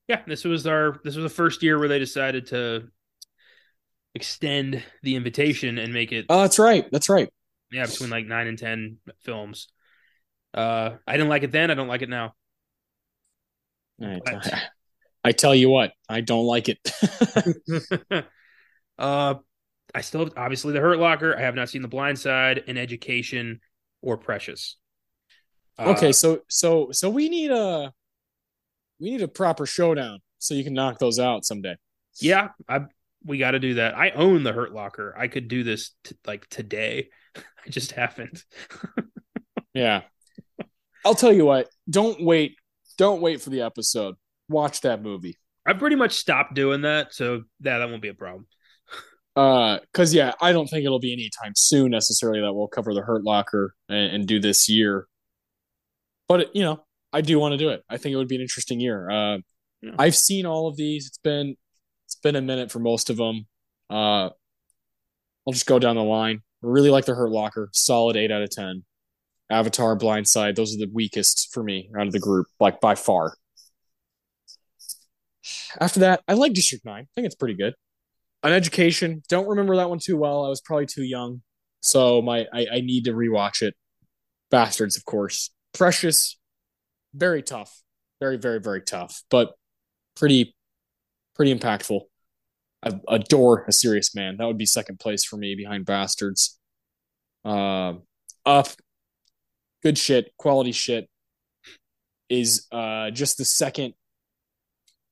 Yeah, 0.08 0.22
this 0.26 0.44
was 0.44 0.66
our 0.66 1.00
this 1.04 1.16
was 1.16 1.22
the 1.22 1.34
first 1.34 1.62
year 1.62 1.78
where 1.78 1.88
they 1.88 1.98
decided 1.98 2.46
to 2.48 2.88
extend 4.14 4.82
the 5.02 5.16
invitation 5.16 5.78
and 5.78 5.92
make 5.92 6.12
it 6.12 6.26
Oh, 6.28 6.40
that's 6.42 6.58
right. 6.58 6.86
That's 6.90 7.08
right. 7.08 7.28
Yeah, 7.70 7.86
between 7.86 8.10
like 8.10 8.26
9 8.26 8.46
and 8.46 8.58
10 8.58 8.98
films. 9.20 9.68
Uh 10.52 10.96
I 11.06 11.12
didn't 11.12 11.28
like 11.28 11.42
it 11.42 11.52
then, 11.52 11.70
I 11.70 11.74
don't 11.74 11.88
like 11.88 12.02
it 12.02 12.08
now. 12.08 12.34
I, 14.02 14.20
I 15.24 15.32
tell 15.32 15.54
you 15.54 15.68
what, 15.68 15.92
I 16.08 16.22
don't 16.22 16.46
like 16.46 16.68
it. 16.68 16.78
uh, 18.98 19.34
I 19.94 20.00
still 20.00 20.24
have, 20.24 20.32
obviously 20.36 20.72
the 20.72 20.80
Hurt 20.80 20.98
Locker. 20.98 21.36
I 21.36 21.42
have 21.42 21.54
not 21.54 21.68
seen 21.68 21.82
the 21.82 21.88
Blind 21.88 22.18
Side, 22.18 22.64
An 22.66 22.78
Education, 22.78 23.60
or 24.00 24.16
Precious. 24.16 24.76
Uh, 25.78 25.90
okay, 25.90 26.12
so 26.12 26.40
so 26.48 26.90
so 26.92 27.10
we 27.10 27.28
need 27.28 27.50
a 27.50 27.92
we 28.98 29.10
need 29.10 29.22
a 29.22 29.28
proper 29.28 29.66
showdown 29.66 30.20
so 30.38 30.54
you 30.54 30.64
can 30.64 30.74
knock 30.74 30.98
those 30.98 31.18
out 31.18 31.44
someday. 31.44 31.76
Yeah, 32.20 32.48
I 32.68 32.82
we 33.24 33.38
got 33.38 33.52
to 33.52 33.58
do 33.58 33.74
that. 33.74 33.96
I 33.96 34.10
own 34.10 34.42
the 34.42 34.52
Hurt 34.52 34.72
Locker. 34.72 35.14
I 35.16 35.28
could 35.28 35.48
do 35.48 35.62
this 35.62 35.92
t- 36.04 36.16
like 36.26 36.48
today. 36.48 37.08
I 37.36 37.70
just 37.70 37.92
haven't. 37.92 38.44
yeah. 39.74 40.02
I'll 41.04 41.14
tell 41.14 41.32
you 41.32 41.46
what, 41.46 41.68
don't 41.88 42.22
wait 42.22 42.56
don't 43.00 43.22
wait 43.22 43.40
for 43.40 43.48
the 43.48 43.62
episode. 43.62 44.16
Watch 44.50 44.82
that 44.82 45.02
movie. 45.02 45.38
I 45.66 45.72
pretty 45.72 45.96
much 45.96 46.12
stopped 46.12 46.54
doing 46.54 46.82
that, 46.82 47.14
so 47.14 47.44
yeah, 47.64 47.78
that 47.78 47.88
won't 47.88 48.02
be 48.02 48.08
a 48.08 48.14
problem. 48.14 48.46
Uh, 49.34 49.78
cause 49.94 50.12
yeah, 50.12 50.32
I 50.40 50.52
don't 50.52 50.66
think 50.66 50.84
it'll 50.84 51.00
be 51.00 51.14
anytime 51.14 51.52
soon 51.56 51.92
necessarily 51.92 52.42
that 52.42 52.52
we'll 52.52 52.68
cover 52.68 52.92
the 52.92 53.00
Hurt 53.00 53.24
Locker 53.24 53.74
and, 53.88 54.16
and 54.16 54.26
do 54.26 54.38
this 54.38 54.68
year. 54.68 55.06
But 56.28 56.54
you 56.54 56.62
know, 56.62 56.84
I 57.10 57.22
do 57.22 57.38
want 57.38 57.52
to 57.52 57.56
do 57.56 57.70
it. 57.70 57.82
I 57.88 57.96
think 57.96 58.12
it 58.12 58.16
would 58.16 58.28
be 58.28 58.34
an 58.34 58.42
interesting 58.42 58.80
year. 58.80 59.08
Uh, 59.08 59.38
yeah. 59.80 59.92
I've 59.98 60.16
seen 60.16 60.44
all 60.44 60.68
of 60.68 60.76
these. 60.76 61.06
It's 61.06 61.18
been 61.18 61.56
been 62.22 62.36
a 62.36 62.42
minute 62.42 62.70
for 62.70 62.78
most 62.78 63.10
of 63.10 63.16
them. 63.16 63.46
Uh, 63.88 64.30
I'll 65.46 65.52
just 65.52 65.66
go 65.66 65.78
down 65.78 65.96
the 65.96 66.02
line. 66.02 66.42
Really 66.62 66.90
like 66.90 67.06
the 67.06 67.14
Hurt 67.14 67.30
Locker. 67.30 67.70
Solid 67.72 68.16
eight 68.16 68.30
out 68.30 68.42
of 68.42 68.50
ten. 68.50 68.84
Avatar, 69.50 69.98
Blindside, 69.98 70.54
those 70.54 70.74
are 70.74 70.78
the 70.78 70.90
weakest 70.92 71.52
for 71.52 71.62
me 71.62 71.90
out 71.98 72.06
of 72.06 72.12
the 72.12 72.20
group, 72.20 72.46
like 72.60 72.80
by 72.80 72.94
far. 72.94 73.34
After 75.80 76.00
that, 76.00 76.22
I 76.28 76.34
like 76.34 76.52
District 76.52 76.84
9. 76.84 76.94
I 76.94 77.06
think 77.14 77.26
it's 77.26 77.34
pretty 77.34 77.54
good. 77.54 77.74
An 78.42 78.52
Education, 78.52 79.22
don't 79.28 79.48
remember 79.48 79.76
that 79.76 79.90
one 79.90 79.98
too 79.98 80.16
well. 80.16 80.44
I 80.44 80.48
was 80.48 80.60
probably 80.60 80.86
too 80.86 81.02
young. 81.02 81.42
So 81.80 82.22
my 82.22 82.46
I, 82.52 82.66
I 82.74 82.80
need 82.80 83.04
to 83.06 83.12
rewatch 83.12 83.62
it. 83.62 83.74
Basterds, 84.52 84.96
of 84.96 85.04
course. 85.04 85.50
Precious, 85.72 86.38
very 87.14 87.42
tough. 87.42 87.82
Very, 88.20 88.36
very, 88.36 88.60
very 88.60 88.82
tough, 88.82 89.22
but 89.30 89.54
pretty 90.14 90.54
pretty 91.34 91.54
impactful. 91.54 92.02
I 92.82 92.98
adore 93.08 93.64
a 93.68 93.72
serious 93.72 94.14
man. 94.14 94.36
That 94.38 94.46
would 94.46 94.58
be 94.58 94.66
second 94.66 95.00
place 95.00 95.24
for 95.24 95.36
me 95.36 95.54
behind 95.54 95.86
Basterds. 95.86 96.56
Uh, 97.44 97.94
up 98.46 98.68
good 99.82 99.98
shit, 99.98 100.32
quality 100.36 100.72
shit 100.72 101.08
is 102.28 102.66
uh 102.70 103.10
just 103.10 103.38
the 103.38 103.44
second 103.44 103.94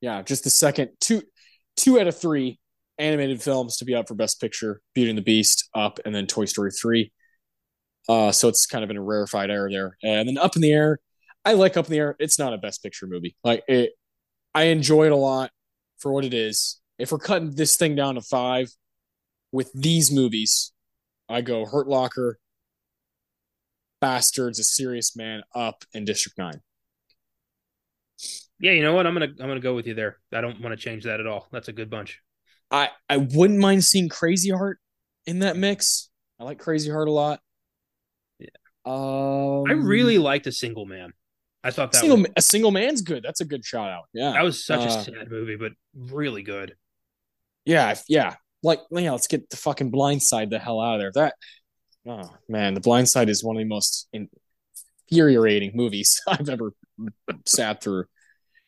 yeah, 0.01 0.21
just 0.21 0.43
the 0.43 0.49
second 0.49 0.91
two 0.99 1.21
two 1.75 1.99
out 1.99 2.07
of 2.07 2.17
three 2.17 2.59
animated 2.97 3.41
films 3.41 3.77
to 3.77 3.85
be 3.85 3.95
up 3.95 4.07
for 4.07 4.15
best 4.15 4.39
picture, 4.41 4.81
Beauty 4.93 5.09
and 5.09 5.17
the 5.17 5.23
Beast, 5.23 5.69
Up, 5.73 5.99
and 6.05 6.13
then 6.13 6.27
Toy 6.27 6.45
Story 6.45 6.71
3. 6.71 7.11
Uh 8.07 8.31
so 8.31 8.47
it's 8.47 8.65
kind 8.65 8.83
of 8.83 8.89
in 8.89 8.97
a 8.97 9.01
rarefied 9.01 9.49
air 9.49 9.69
there. 9.69 9.97
And 10.03 10.27
then 10.27 10.37
Up 10.37 10.55
in 10.55 10.61
the 10.61 10.71
Air, 10.71 10.99
I 11.45 11.53
like 11.53 11.77
Up 11.77 11.85
in 11.85 11.91
the 11.91 11.99
Air. 11.99 12.15
It's 12.19 12.39
not 12.39 12.53
a 12.53 12.57
best 12.57 12.81
picture 12.83 13.07
movie. 13.07 13.35
Like 13.43 13.63
it 13.67 13.91
I 14.53 14.63
enjoy 14.65 15.05
it 15.07 15.11
a 15.11 15.17
lot 15.17 15.51
for 15.99 16.11
what 16.11 16.25
it 16.25 16.33
is. 16.33 16.79
If 16.99 17.11
we're 17.11 17.19
cutting 17.19 17.55
this 17.55 17.77
thing 17.77 17.95
down 17.95 18.15
to 18.15 18.21
5 18.21 18.69
with 19.51 19.71
these 19.73 20.11
movies, 20.11 20.73
I 21.29 21.41
go 21.41 21.65
Hurt 21.65 21.87
Locker, 21.87 22.37
Basterds, 24.03 24.59
A 24.59 24.63
Serious 24.63 25.15
Man, 25.15 25.43
Up, 25.55 25.85
and 25.93 26.05
District 26.05 26.37
Nine. 26.37 26.61
Yeah, 28.59 28.73
you 28.73 28.83
know 28.83 28.93
what? 28.93 29.07
I'm 29.07 29.13
gonna 29.13 29.27
I'm 29.27 29.47
gonna 29.47 29.61
go 29.61 29.73
with 29.73 29.87
you 29.87 29.93
there. 29.93 30.17
I 30.33 30.41
don't 30.41 30.59
want 30.61 30.77
to 30.77 30.77
change 30.77 31.05
that 31.05 31.21
at 31.21 31.27
all. 31.27 31.47
That's 31.51 31.69
a 31.69 31.73
good 31.73 31.89
bunch. 31.89 32.19
I 32.69 32.89
I 33.07 33.17
wouldn't 33.17 33.59
mind 33.59 33.85
seeing 33.85 34.09
Crazy 34.09 34.49
Heart 34.49 34.79
in 35.25 35.39
that 35.39 35.55
mix. 35.55 36.09
I 36.39 36.43
like 36.43 36.59
Crazy 36.59 36.91
Heart 36.91 37.07
a 37.07 37.11
lot. 37.11 37.39
Yeah. 38.37 38.47
Um, 38.85 39.63
I 39.69 39.73
really 39.73 40.17
liked 40.17 40.45
A 40.47 40.51
Single 40.51 40.85
Man. 40.85 41.13
I 41.63 41.71
thought 41.71 41.91
that 41.91 41.99
single, 41.99 42.17
was, 42.17 42.27
a 42.37 42.41
single 42.41 42.71
man's 42.71 43.01
good. 43.01 43.23
That's 43.23 43.41
a 43.41 43.45
good 43.45 43.65
shout 43.65 43.89
out. 43.89 44.05
Yeah, 44.13 44.31
that 44.31 44.43
was 44.43 44.65
such 44.65 44.81
uh, 44.81 44.99
a 44.99 45.03
sad 45.03 45.29
movie, 45.31 45.55
but 45.55 45.73
really 45.93 46.43
good. 46.43 46.75
Yeah, 47.69 47.95
yeah. 48.07 48.35
Like, 48.63 48.81
yeah, 48.91 49.11
let's 49.11 49.27
get 49.27 49.49
the 49.49 49.57
fucking 49.57 49.91
blind 49.91 50.23
side 50.23 50.49
the 50.49 50.59
hell 50.59 50.81
out 50.81 50.95
of 50.95 51.01
there. 51.01 51.11
That 51.13 51.35
Oh 52.07 52.33
man, 52.47 52.73
The 52.73 52.79
Blind 52.79 53.09
Side 53.09 53.29
is 53.29 53.43
one 53.43 53.55
of 53.55 53.59
the 53.59 53.67
most 53.67 54.07
infuriating 55.09 55.71
movies 55.75 56.21
I've 56.27 56.49
ever 56.49 56.73
sat 57.45 57.83
through. 57.83 58.05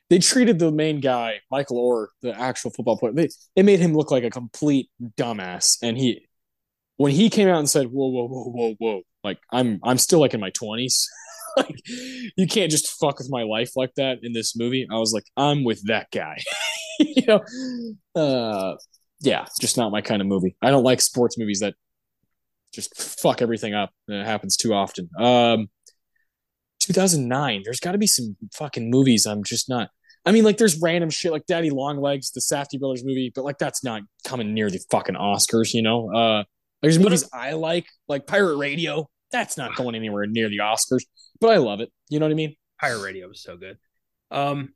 They 0.10 0.20
treated 0.20 0.60
the 0.60 0.72
main 0.72 1.00
guy, 1.00 1.40
Michael 1.50 1.78
Oher, 1.78 2.08
the 2.22 2.38
actual 2.38 2.72
football 2.72 2.98
player. 2.98 3.14
They 3.14 3.30
they 3.56 3.64
made 3.64 3.80
him 3.80 3.96
look 3.96 4.12
like 4.12 4.26
a 4.26 4.30
complete 4.30 4.90
dumbass. 5.18 5.78
And 5.82 5.98
he, 5.98 6.28
when 6.98 7.14
he 7.14 7.30
came 7.30 7.48
out 7.48 7.60
and 7.60 7.70
said, 7.70 7.88
"Whoa, 7.88 8.08
whoa, 8.08 8.28
whoa, 8.28 8.52
whoa, 8.52 8.76
whoa," 8.78 9.02
like 9.24 9.40
I'm 9.52 9.80
I'm 9.84 9.98
still 9.98 10.20
like 10.20 10.34
in 10.34 10.42
my 10.42 10.50
twenties. 10.52 11.08
like 11.58 11.76
you 11.86 12.48
can't 12.48 12.72
just 12.72 12.90
fuck 13.00 13.20
with 13.20 13.30
my 13.30 13.44
life 13.44 13.72
like 13.76 13.94
that 13.96 14.20
in 14.24 14.34
this 14.34 14.56
movie. 14.56 14.88
I 14.92 14.98
was 14.98 15.14
like, 15.14 15.26
I'm 15.38 15.64
with 15.64 15.86
that 15.88 16.08
guy. 16.12 16.42
you 17.00 17.24
know, 17.28 17.42
uh, 18.16 18.76
yeah, 19.22 19.46
just 19.60 19.78
not 19.78 19.92
my 19.92 20.02
kind 20.02 20.22
of 20.22 20.28
movie. 20.28 20.56
I 20.62 20.70
don't 20.70 20.84
like 20.84 21.02
sports 21.02 21.38
movies 21.38 21.60
that 21.60 21.76
just 22.74 23.20
fuck 23.20 23.42
everything 23.42 23.74
up. 23.74 23.92
It 24.08 24.26
happens 24.26 24.58
too 24.58 24.74
often. 24.74 25.10
Um, 25.20 25.70
2009. 26.80 27.62
There's 27.64 27.80
got 27.80 27.94
to 27.94 27.98
be 27.98 28.08
some 28.08 28.36
fucking 28.54 28.90
movies. 28.90 29.26
I'm 29.26 29.44
just 29.44 29.70
not. 29.70 29.90
I 30.26 30.32
mean, 30.32 30.44
like, 30.44 30.58
there's 30.58 30.80
random 30.80 31.10
shit 31.10 31.32
like 31.32 31.46
Daddy 31.48 31.70
Longlegs, 31.70 32.32
the 32.32 32.42
Safdie 32.42 32.80
Brothers 32.80 33.04
movie, 33.04 33.32
but 33.34 33.44
like 33.44 33.58
that's 33.58 33.84
not 33.84 34.04
coming 34.26 34.54
near 34.54 34.70
the 34.70 34.80
fucking 34.92 35.16
Oscars, 35.16 35.74
you 35.74 35.82
know. 35.82 36.14
Uh, 36.14 36.44
There's 36.82 37.00
movies 37.00 37.28
I 37.34 37.54
like, 37.54 37.88
like 38.08 38.28
Pirate 38.28 38.58
Radio. 38.58 39.10
That's 39.32 39.58
not 39.58 39.76
going 39.76 39.96
anywhere 39.96 40.26
near 40.26 40.50
the 40.50 40.60
Oscars, 40.60 41.04
but 41.40 41.52
I 41.52 41.58
love 41.58 41.80
it. 41.80 41.92
You 42.10 42.20
know 42.20 42.26
what 42.26 42.32
I 42.32 42.36
mean? 42.36 42.56
Pirate 42.80 43.02
Radio 43.02 43.28
was 43.28 43.42
so 43.42 43.58
good. 43.58 43.78
Um, 44.30 44.74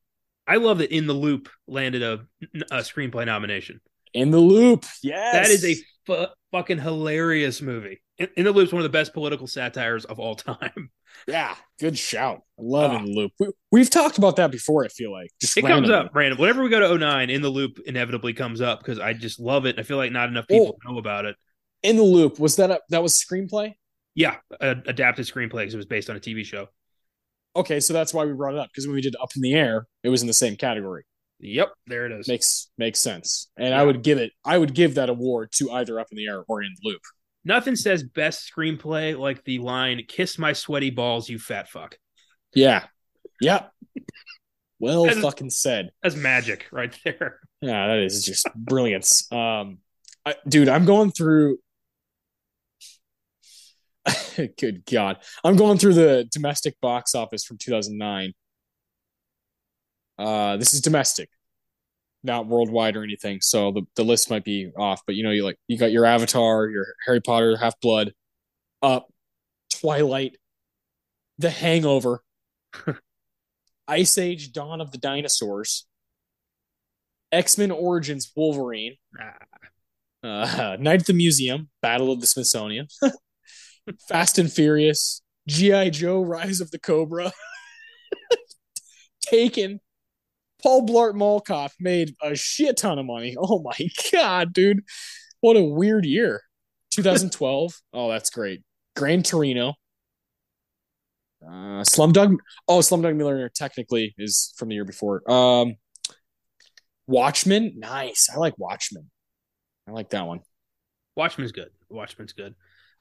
I 0.48 0.58
love 0.58 0.78
that 0.80 0.92
In 0.92 1.08
the 1.08 1.14
Loop 1.14 1.50
landed 1.68 2.04
a, 2.04 2.26
a 2.72 2.80
screenplay 2.80 3.26
nomination. 3.26 3.82
In 4.14 4.32
the 4.32 4.40
Loop, 4.40 4.86
yes, 5.04 5.34
that 5.34 5.48
is 5.50 5.66
a 5.66 5.76
fu- 6.06 6.34
fucking 6.52 6.80
hilarious 6.80 7.62
movie. 7.62 8.02
In, 8.18 8.30
In 8.38 8.46
the 8.46 8.52
Loop 8.52 8.68
is 8.68 8.74
one 8.74 8.82
of 8.82 8.84
the 8.84 8.98
best 8.98 9.14
political 9.14 9.48
satires 9.48 10.06
of 10.06 10.20
all 10.20 10.36
time. 10.36 10.90
Yeah, 11.28 11.56
good 11.80 11.98
shout. 11.98 12.42
I 12.60 12.62
love 12.62 12.92
oh. 12.92 12.98
In 12.98 13.06
the 13.06 13.12
Loop. 13.14 13.54
We, 13.72 13.80
have 13.80 13.90
talked 13.90 14.18
about 14.18 14.36
that 14.36 14.52
before. 14.52 14.84
I 14.84 14.90
feel 14.90 15.14
like 15.14 15.30
just 15.40 15.56
it 15.56 15.64
randomly. 15.64 15.90
comes 15.90 16.08
up 16.08 16.12
random. 16.14 16.40
Whenever 16.40 16.62
we 16.62 16.70
go 16.70 16.80
to 16.80 16.98
09, 16.98 17.30
In 17.30 17.42
the 17.42 17.48
Loop 17.48 17.80
inevitably 17.86 18.34
comes 18.34 18.60
up 18.60 18.80
because 18.80 19.00
I 19.00 19.14
just 19.14 19.40
love 19.40 19.66
it. 19.66 19.80
I 19.80 19.84
feel 19.84 19.96
like 19.96 20.12
not 20.12 20.28
enough 20.28 20.46
people 20.46 20.78
oh, 20.86 20.92
know 20.92 20.98
about 21.00 21.24
it. 21.24 21.38
In 21.84 21.96
the 21.96 22.04
Loop 22.04 22.38
was 22.38 22.58
that 22.58 22.70
a, 22.70 22.82
that 22.90 23.02
was 23.02 23.14
screenplay? 23.14 23.76
Yeah, 24.16 24.38
a, 24.60 24.72
adapted 24.86 25.26
screenplay 25.26 25.60
because 25.62 25.74
it 25.74 25.78
was 25.78 25.86
based 25.86 26.10
on 26.10 26.16
a 26.16 26.20
TV 26.20 26.46
show. 26.46 26.70
Okay, 27.56 27.80
so 27.80 27.94
that's 27.94 28.14
why 28.14 28.26
we 28.26 28.34
brought 28.34 28.54
it 28.54 28.60
up 28.60 28.70
because 28.72 28.88
when 28.88 28.96
we 28.96 29.02
did 29.02 29.16
Up 29.22 29.30
in 29.36 29.42
the 29.42 29.54
Air, 29.54 29.88
it 30.04 30.10
was 30.10 30.22
in 30.22 30.28
the 30.28 30.34
same 30.34 30.56
category. 30.56 31.06
Yep, 31.40 31.74
there 31.88 32.06
it 32.06 32.12
is. 32.12 32.28
Makes 32.28 32.70
makes 32.78 33.00
sense. 33.00 33.50
And 33.58 33.70
yeah. 33.70 33.80
I 33.80 33.84
would 33.84 34.02
give 34.04 34.18
it 34.18 34.32
I 34.44 34.58
would 34.58 34.74
give 34.74 34.96
that 34.96 35.10
award 35.10 35.52
to 35.58 35.72
either 35.72 36.00
Up 36.00 36.08
in 36.12 36.18
the 36.18 36.28
Air 36.28 36.44
or 36.48 36.64
In 36.64 36.74
the 36.82 36.90
Loop. 36.90 37.02
Nothing 37.44 37.76
says 37.76 38.04
best 38.04 38.52
screenplay 38.52 39.18
like 39.18 39.44
the 39.44 39.60
line 39.60 40.02
"Kiss 40.08 40.40
my 40.40 40.54
sweaty 40.54 40.90
balls, 40.90 41.30
you 41.30 41.38
fat 41.38 41.70
fuck." 41.70 41.98
Yeah, 42.54 42.86
Yep. 43.42 43.72
Well, 44.80 45.06
that's, 45.06 45.20
fucking 45.20 45.50
said. 45.50 45.92
That's 46.04 46.16
magic 46.16 46.68
right 46.72 46.96
there. 47.06 47.40
Yeah, 47.62 47.88
that 47.88 48.00
is 48.00 48.24
just 48.24 48.48
brilliance. 48.56 49.32
Um, 49.32 49.80
I, 50.26 50.36
dude, 50.48 50.70
I'm 50.70 50.86
going 50.86 51.12
through. 51.12 51.58
Good 54.60 54.84
God, 54.86 55.18
I'm 55.44 55.56
going 55.56 55.78
through 55.78 55.94
the 55.96 56.28
domestic 56.32 56.80
box 56.82 57.16
office 57.16 57.44
from 57.44 57.58
2009. 57.58 58.34
Uh, 60.18 60.58
this 60.58 60.74
is 60.74 60.82
domestic 60.82 61.30
not 62.26 62.48
worldwide 62.48 62.96
or 62.96 63.04
anything. 63.04 63.40
So 63.42 63.72
the, 63.72 63.84
the 63.96 64.04
list 64.04 64.30
might 64.30 64.44
be 64.44 64.72
off, 64.78 65.02
but 65.06 65.16
you 65.16 65.24
know, 65.24 65.32
you 65.32 65.44
like 65.44 65.58
you 65.68 65.78
got 65.78 65.92
your 65.92 66.06
Avatar, 66.06 66.68
your 66.68 66.88
Harry 67.06 67.22
Potter, 67.22 67.56
Half 67.56 67.80
Blood, 67.80 68.14
Up, 68.82 69.08
Twilight, 69.70 70.38
The 71.38 71.52
Hangover, 71.52 72.22
Ice 73.88 74.18
Age, 74.18 74.52
Dawn 74.52 74.82
of 74.82 74.92
the 74.92 74.98
Dinosaurs, 74.98 75.86
X 77.32 77.58
Men 77.58 77.72
Origins, 77.72 78.32
Wolverine, 78.36 78.96
uh, 80.24 80.78
Night 80.80 81.02
at 81.02 81.06
the 81.06 81.14
Museum, 81.14 81.70
Battle 81.82 82.12
of 82.12 82.20
the 82.20 82.28
Smithsonian, 82.28 82.88
Fast 84.08 84.38
and 84.38 84.52
Furious, 84.52 85.22
GI 85.48 85.92
Joe, 85.92 86.22
Rise 86.22 86.62
of 86.62 86.72
the 86.72 86.80
Cobra, 86.80 87.32
Taken, 89.22 89.80
Paul 90.66 90.88
Blart 90.88 91.46
Cop 91.46 91.72
made 91.80 92.16
a 92.24 92.36
shit 92.36 92.78
ton 92.78 92.98
of 92.98 93.06
money. 93.06 93.36
Oh 93.38 93.62
my 93.62 93.78
god, 94.12 94.52
dude. 94.52 94.84
What 95.42 95.58
a 95.58 95.64
weird 95.64 96.06
year. 96.06 96.42
2012. 96.90 97.74
oh, 97.94 98.10
that's 98.10 98.32
great. 98.32 98.64
Gran 98.96 99.22
Torino. 99.22 99.76
Uh, 101.46 101.84
Slumdog. 101.84 102.38
Oh, 102.68 102.80
Slumdog 102.80 103.16
Millionaire 103.16 103.52
technically 103.54 104.16
is 104.18 104.56
from 104.58 104.70
the 104.70 104.76
year 104.76 104.86
before. 104.86 105.30
Um, 105.32 105.76
Watchmen. 107.06 107.74
Nice. 107.78 108.28
I 108.34 108.40
like 108.40 108.58
Watchmen. 108.58 109.12
I 109.88 109.92
like 109.92 110.10
that 110.10 110.26
one. 110.26 110.40
Watchmen's 111.16 111.52
good. 111.52 111.70
Watchmen's 111.90 112.34
good. 112.34 112.56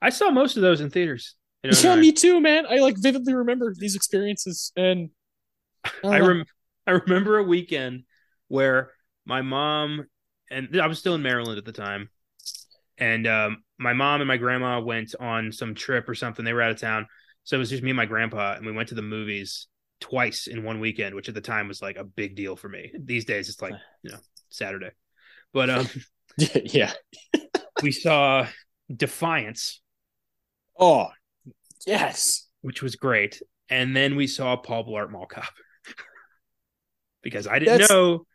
I 0.05 0.11
saw 0.11 0.31
most 0.31 0.57
of 0.57 0.63
those 0.63 0.83
in 0.83 0.91
theaters. 0.91 1.35
yeah, 1.63 1.97
me 1.97 2.13
too, 2.13 2.39
man. 2.39 2.67
I 2.69 2.77
like 2.77 2.97
vividly 2.99 3.33
remember 3.33 3.73
these 3.75 3.97
experiences, 3.97 4.71
and 4.77 5.09
I, 6.05 6.17
I 6.17 6.21
rem- 6.21 6.45
I 6.87 6.91
remember 6.91 7.39
a 7.39 7.43
weekend 7.43 8.05
where 8.49 8.91
my 9.25 9.41
mom 9.41 10.05
and 10.51 10.79
I 10.79 10.87
was 10.89 10.99
still 10.99 11.15
in 11.15 11.23
Maryland 11.23 11.57
at 11.57 11.65
the 11.65 11.73
time, 11.73 12.11
and 12.99 13.27
um, 13.27 13.65
my 13.79 13.95
mom 13.95 14.21
and 14.21 14.29
my 14.29 14.37
grandma 14.37 14.79
went 14.79 15.15
on 15.19 15.53
some 15.53 15.75
trip 15.75 16.07
or 16.07 16.15
something. 16.15 16.45
They 16.45 16.53
were 16.53 16.61
out 16.61 16.71
of 16.71 16.79
town, 16.79 17.07
so 17.45 17.57
it 17.57 17.61
was 17.61 17.71
just 17.71 17.83
me 17.83 17.91
and 17.91 17.97
my 17.97 18.05
grandpa, 18.05 18.57
and 18.57 18.67
we 18.67 18.73
went 18.73 18.91
to 18.91 18.95
the 18.95 19.01
movies 19.01 19.69
twice 20.01 20.49
in 20.49 20.65
one 20.65 20.81
weekend, 20.81 21.15
which 21.15 21.31
at 21.31 21.35
the 21.35 21.41
time 21.41 21.67
was 21.67 21.81
like 21.81 21.97
a 21.97 22.05
big 22.05 22.37
deal 22.37 22.57
for 22.57 22.69
me. 22.69 22.93
These 23.03 23.25
days, 23.25 23.49
it's 23.49 23.63
like 23.63 23.73
you 24.03 24.11
know 24.11 24.19
Saturday, 24.51 24.91
but 25.55 25.71
um, 25.71 25.89
yeah, 26.65 26.93
we 27.83 27.91
saw 27.91 28.47
Defiance. 28.95 29.81
Oh, 30.79 31.09
yes, 31.87 32.49
which 32.63 32.83
was 32.83 32.97
great, 32.97 33.41
and 33.69 33.97
then 33.97 34.17
we 34.17 34.27
saw 34.27 34.57
Paul 34.57 34.85
Blart 34.85 35.11
Mall 35.11 35.27
Cop 35.27 35.45
because 37.23 37.47
I 37.47 37.59
didn't 37.59 37.79
That's, 37.79 37.91
know. 37.91 38.27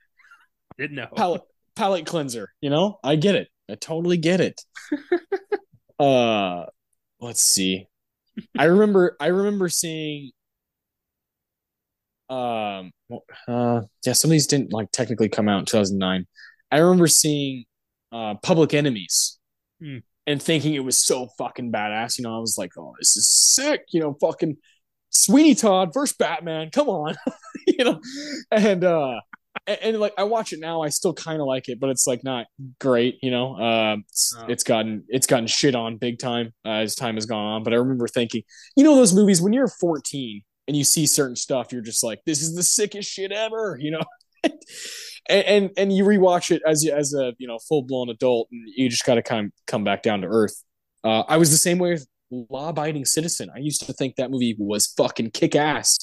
I 0.78 0.82
didn't 0.82 0.95
know. 0.95 1.07
Palate, 1.16 1.41
palate 1.76 2.06
cleanser, 2.06 2.52
you 2.61 2.70
know? 2.70 2.99
I 3.03 3.16
get 3.16 3.36
it. 3.36 3.48
I 3.70 3.76
totally 3.76 4.18
get 4.18 4.41
it. 4.41 4.61
uh 5.99 6.66
let's 7.20 7.41
see. 7.41 7.88
I 8.57 8.66
remember 8.66 9.16
I 9.20 9.28
remember 9.28 9.70
seeing 9.70 10.32
um 12.30 12.91
uh 13.48 13.82
yeah, 14.06 14.14
some 14.14 14.30
of 14.30 14.32
these 14.32 14.48
didn't 14.48 14.74
like 14.74 14.91
technically 14.91 15.30
come 15.30 15.49
out 15.49 15.60
in 15.60 15.66
2009. 15.66 16.26
I 16.72 16.78
remember 16.78 17.07
seeing 17.07 17.66
uh 18.11 18.36
Public 18.41 18.74
Enemies. 18.74 19.40
Hmm. 19.82 19.98
And 20.30 20.40
thinking 20.42 20.76
it 20.76 20.84
was 20.84 21.04
so 21.04 21.30
fucking 21.40 21.72
badass, 21.72 22.20
you 22.20 22.24
know, 22.24 22.36
I 22.36 22.40
was 22.40 22.56
like, 22.56 22.74
"Oh, 22.78 22.94
this 23.00 23.18
is 23.18 23.28
sick!" 23.28 23.82
You 23.90 24.00
know, 24.00 24.16
fucking 24.22 24.58
Sweeney 25.10 25.56
Todd 25.56 25.90
versus 25.92 26.16
Batman. 26.16 26.70
Come 26.72 26.88
on, 26.88 27.16
you 27.68 27.84
know, 27.84 28.00
and 28.52 28.84
uh, 28.84 29.22
and, 29.66 29.80
and, 29.82 30.00
like 30.00 30.14
I 30.20 30.24
watch 30.26 30.54
it 30.54 30.60
now, 30.60 30.82
I 30.82 30.90
still 30.90 31.16
kind 31.16 31.42
of 31.42 31.48
like 31.48 31.68
it, 31.68 31.80
but 31.80 31.90
it's 31.90 32.06
like 32.06 32.24
not 32.24 32.46
great, 32.80 33.18
you 33.24 33.32
know. 33.32 33.56
Uh, 33.56 33.98
it's, 34.08 34.36
oh. 34.38 34.46
it's 34.48 34.64
gotten 34.64 35.04
it's 35.08 35.26
gotten 35.26 35.48
shit 35.48 35.74
on 35.74 35.98
big 35.98 36.20
time 36.20 36.54
uh, 36.64 36.74
as 36.74 36.94
time 36.94 37.16
has 37.16 37.26
gone 37.26 37.46
on. 37.46 37.64
But 37.64 37.74
I 37.74 37.78
remember 37.78 38.08
thinking, 38.08 38.44
you 38.78 38.84
know, 38.84 38.96
those 38.96 39.16
movies 39.16 39.42
when 39.42 39.52
you're 39.52 39.68
14 39.68 40.44
and 40.68 40.78
you 40.78 40.84
see 40.84 41.08
certain 41.08 41.36
stuff, 41.36 41.74
you're 41.74 41.82
just 41.82 42.04
like, 42.04 42.20
this 42.28 42.44
is 42.44 42.56
the 42.56 42.62
sickest 42.62 43.10
shit 43.10 43.32
ever, 43.32 43.78
you 43.82 43.90
know. 43.90 44.04
And, 44.44 44.53
and 45.30 45.70
and 45.78 45.94
you 45.94 46.03
rewatch 46.03 46.52
it 46.52 46.61
as 46.66 46.88
as 46.88 47.14
a 47.14 47.34
you 47.38 47.48
know 47.48 47.60
full 47.68 47.84
blown 47.84 48.10
adult, 48.10 48.48
and 48.52 48.61
you 48.76 48.90
just 48.90 49.06
got 49.06 49.16
to 49.16 49.24
kind 49.24 49.48
of 49.48 49.52
come 49.68 49.84
back 49.84 50.03
down 50.03 50.22
to 50.22 50.28
earth. 50.28 50.64
Uh, 51.03 51.22
I 51.22 51.38
was 51.38 51.52
the 51.52 51.57
same 51.57 51.80
way 51.80 51.91
with 51.91 52.07
law 52.32 52.70
abiding 52.70 53.06
citizen. 53.06 53.49
I 53.56 53.60
used 53.60 53.86
to 53.86 53.94
think 53.94 54.16
that 54.16 54.32
movie 54.32 54.56
was 54.57 54.88
fucking 54.98 55.32
kick 55.32 55.56
ass. 55.56 55.98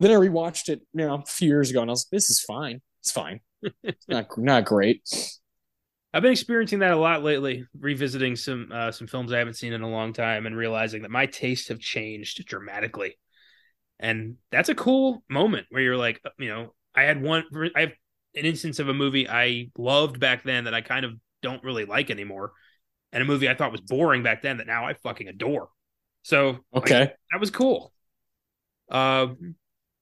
Then 0.00 0.10
I 0.10 0.14
rewatched 0.14 0.68
it, 0.68 0.80
you 0.94 1.06
know, 1.06 1.14
a 1.14 1.24
few 1.26 1.48
years 1.48 1.70
ago, 1.70 1.80
and 1.80 1.90
I 1.90 1.92
was, 1.92 2.06
like, 2.06 2.16
this 2.18 2.30
is 2.30 2.40
fine. 2.40 2.80
It's 3.00 3.12
fine. 3.12 3.40
not 4.08 4.26
not 4.36 4.64
great. 4.64 5.02
I've 6.14 6.22
been 6.22 6.32
experiencing 6.32 6.80
that 6.80 6.90
a 6.90 6.96
lot 6.96 7.22
lately, 7.22 7.64
revisiting 7.78 8.36
some 8.36 8.70
uh, 8.72 8.92
some 8.92 9.06
films 9.06 9.32
I 9.32 9.38
haven't 9.38 9.54
seen 9.54 9.72
in 9.72 9.82
a 9.82 9.88
long 9.88 10.12
time, 10.12 10.46
and 10.46 10.56
realizing 10.56 11.02
that 11.02 11.10
my 11.10 11.26
tastes 11.26 11.68
have 11.68 11.78
changed 11.78 12.44
dramatically. 12.46 13.16
And 13.98 14.36
that's 14.50 14.68
a 14.68 14.74
cool 14.74 15.22
moment 15.30 15.66
where 15.70 15.82
you're 15.82 15.96
like, 15.96 16.20
you 16.38 16.48
know, 16.48 16.74
I 16.94 17.02
had 17.02 17.22
one, 17.22 17.44
I 17.74 17.80
have 17.80 17.92
an 18.34 18.44
instance 18.44 18.78
of 18.78 18.88
a 18.88 18.94
movie 18.94 19.28
I 19.28 19.70
loved 19.76 20.20
back 20.20 20.42
then 20.42 20.64
that 20.64 20.74
I 20.74 20.80
kind 20.80 21.04
of 21.04 21.12
don't 21.42 21.62
really 21.64 21.84
like 21.84 22.10
anymore 22.10 22.52
and 23.12 23.22
a 23.22 23.26
movie 23.26 23.48
I 23.48 23.54
thought 23.54 23.72
was 23.72 23.80
boring 23.80 24.22
back 24.22 24.42
then 24.42 24.56
that 24.58 24.66
now 24.66 24.86
I 24.86 24.94
fucking 24.94 25.28
adore. 25.28 25.68
So 26.22 26.58
okay, 26.74 27.00
like, 27.00 27.16
that 27.30 27.40
was 27.40 27.50
cool. 27.50 27.92
Uh, 28.90 29.28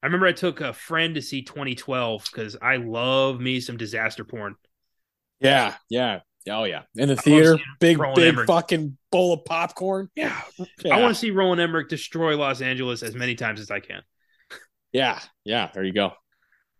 I 0.02 0.06
remember 0.06 0.26
I 0.26 0.32
took 0.32 0.60
a 0.60 0.72
friend 0.72 1.14
to 1.16 1.22
see 1.22 1.42
2012 1.42 2.24
because 2.30 2.56
I 2.60 2.76
love 2.76 3.40
me 3.40 3.60
some 3.60 3.76
disaster 3.76 4.24
porn. 4.24 4.54
Yeah, 5.40 5.74
yeah, 5.88 6.20
oh 6.48 6.64
yeah, 6.64 6.82
in 6.94 7.08
the 7.08 7.16
theater, 7.16 7.58
big 7.80 7.98
Roland 7.98 8.16
big 8.16 8.28
Emmerich. 8.34 8.46
fucking 8.46 8.96
bowl 9.10 9.32
of 9.32 9.44
popcorn. 9.44 10.08
Yeah, 10.14 10.40
yeah. 10.84 10.94
I 10.94 11.00
want 11.00 11.14
to 11.14 11.20
see 11.20 11.30
Roland 11.30 11.60
Emmerich 11.60 11.88
destroy 11.88 12.36
Los 12.36 12.60
Angeles 12.60 13.02
as 13.02 13.14
many 13.14 13.34
times 13.34 13.60
as 13.60 13.70
I 13.70 13.80
can. 13.80 14.02
Yeah, 14.92 15.18
yeah, 15.44 15.70
there 15.72 15.84
you 15.84 15.92
go. 15.92 16.12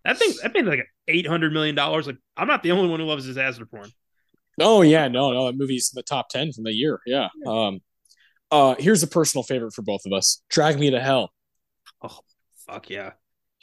That 0.05 0.19
thing, 0.19 0.33
that 0.43 0.53
thing, 0.53 0.65
like 0.65 0.87
eight 1.09 1.27
hundred 1.27 1.53
million 1.53 1.75
dollars. 1.75 2.07
Like, 2.07 2.17
I'm 2.37 2.49
not 2.49 2.63
the 2.63 2.73
only 2.73 2.89
one 2.89 3.01
who 3.01 3.07
loves 3.07 3.27
disaster 3.27 3.67
porn. 3.67 3.91
Oh 4.59 4.83
yeah, 4.83 5.09
no, 5.09 5.33
no, 5.33 5.47
that 5.47 5.57
movie's 5.57 5.91
in 5.93 5.99
the 5.99 6.03
top 6.03 6.29
ten 6.29 6.53
from 6.53 6.65
the 6.65 6.73
year. 6.73 7.01
Yeah. 7.07 7.29
Um, 7.47 7.81
uh, 8.51 8.75
here's 8.79 9.03
a 9.03 9.07
personal 9.07 9.43
favorite 9.43 9.73
for 9.73 9.83
both 9.83 10.03
of 10.07 10.13
us: 10.13 10.43
"Drag 10.49 10.79
Me 10.79 10.91
to 10.91 11.01
Hell." 11.01 11.33
Oh 12.03 12.21
fuck 12.67 12.91
yeah, 12.91 13.13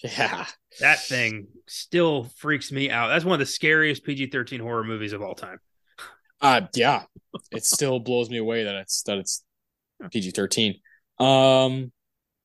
yeah. 0.04 0.46
That 0.80 1.00
thing 1.00 1.48
still 1.68 2.26
freaks 2.38 2.72
me 2.72 2.90
out. 2.90 3.08
That's 3.08 3.26
one 3.26 3.34
of 3.34 3.40
the 3.40 3.46
scariest 3.46 4.04
PG-13 4.04 4.60
horror 4.60 4.84
movies 4.84 5.14
of 5.14 5.22
all 5.22 5.36
time. 5.36 5.60
Uh 6.40 6.62
yeah, 6.76 7.04
it 7.52 7.66
still 7.66 8.00
blows 8.00 8.30
me 8.30 8.38
away 8.38 8.64
that 8.64 8.76
it's 8.76 9.02
that 9.04 9.18
it's 9.18 9.44
PG-13. 10.12 10.76
Um, 11.20 11.92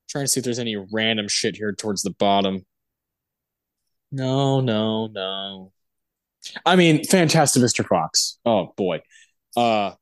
trying 0.08 0.24
to 0.24 0.28
see 0.28 0.40
if 0.40 0.44
there's 0.44 0.58
any 0.58 0.76
random 0.76 1.28
shit 1.28 1.56
here 1.56 1.74
towards 1.74 2.02
the 2.02 2.12
bottom. 2.12 2.64
No, 4.12 4.60
no, 4.60 5.06
no. 5.06 5.72
I 6.66 6.76
mean, 6.76 7.04
fantastic, 7.04 7.62
Mr. 7.62 7.86
Fox. 7.86 8.38
Oh 8.44 8.72
boy. 8.76 9.00
Uh 9.56 9.92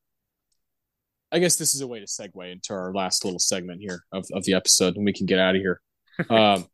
I 1.32 1.38
guess 1.38 1.56
this 1.56 1.74
is 1.74 1.80
a 1.80 1.86
way 1.86 2.00
to 2.00 2.06
segue 2.06 2.52
into 2.52 2.72
our 2.72 2.92
last 2.92 3.24
little 3.24 3.38
segment 3.38 3.80
here 3.80 4.04
of, 4.12 4.26
of 4.32 4.44
the 4.44 4.54
episode, 4.54 4.96
and 4.96 5.04
we 5.04 5.12
can 5.12 5.26
get 5.26 5.38
out 5.38 5.54
of 5.54 5.62
here. 5.62 5.80
um, 6.28 6.66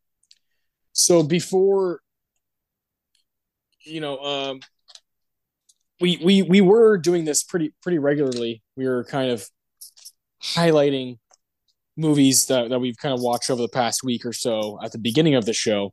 so 0.92 1.22
before, 1.22 2.00
you 3.84 4.00
know, 4.00 4.18
um, 4.18 4.60
we 6.00 6.18
we 6.24 6.42
we 6.42 6.60
were 6.62 6.96
doing 6.96 7.26
this 7.26 7.42
pretty 7.42 7.74
pretty 7.82 7.98
regularly. 7.98 8.62
We 8.76 8.86
were 8.88 9.04
kind 9.04 9.30
of 9.30 9.46
highlighting 10.42 11.18
movies 11.96 12.46
that, 12.46 12.68
that 12.70 12.78
we've 12.78 12.96
kind 12.96 13.14
of 13.14 13.20
watched 13.20 13.50
over 13.50 13.62
the 13.62 13.68
past 13.68 14.02
week 14.02 14.24
or 14.26 14.32
so 14.32 14.78
at 14.82 14.92
the 14.92 14.98
beginning 14.98 15.34
of 15.34 15.46
the 15.46 15.52
show, 15.52 15.92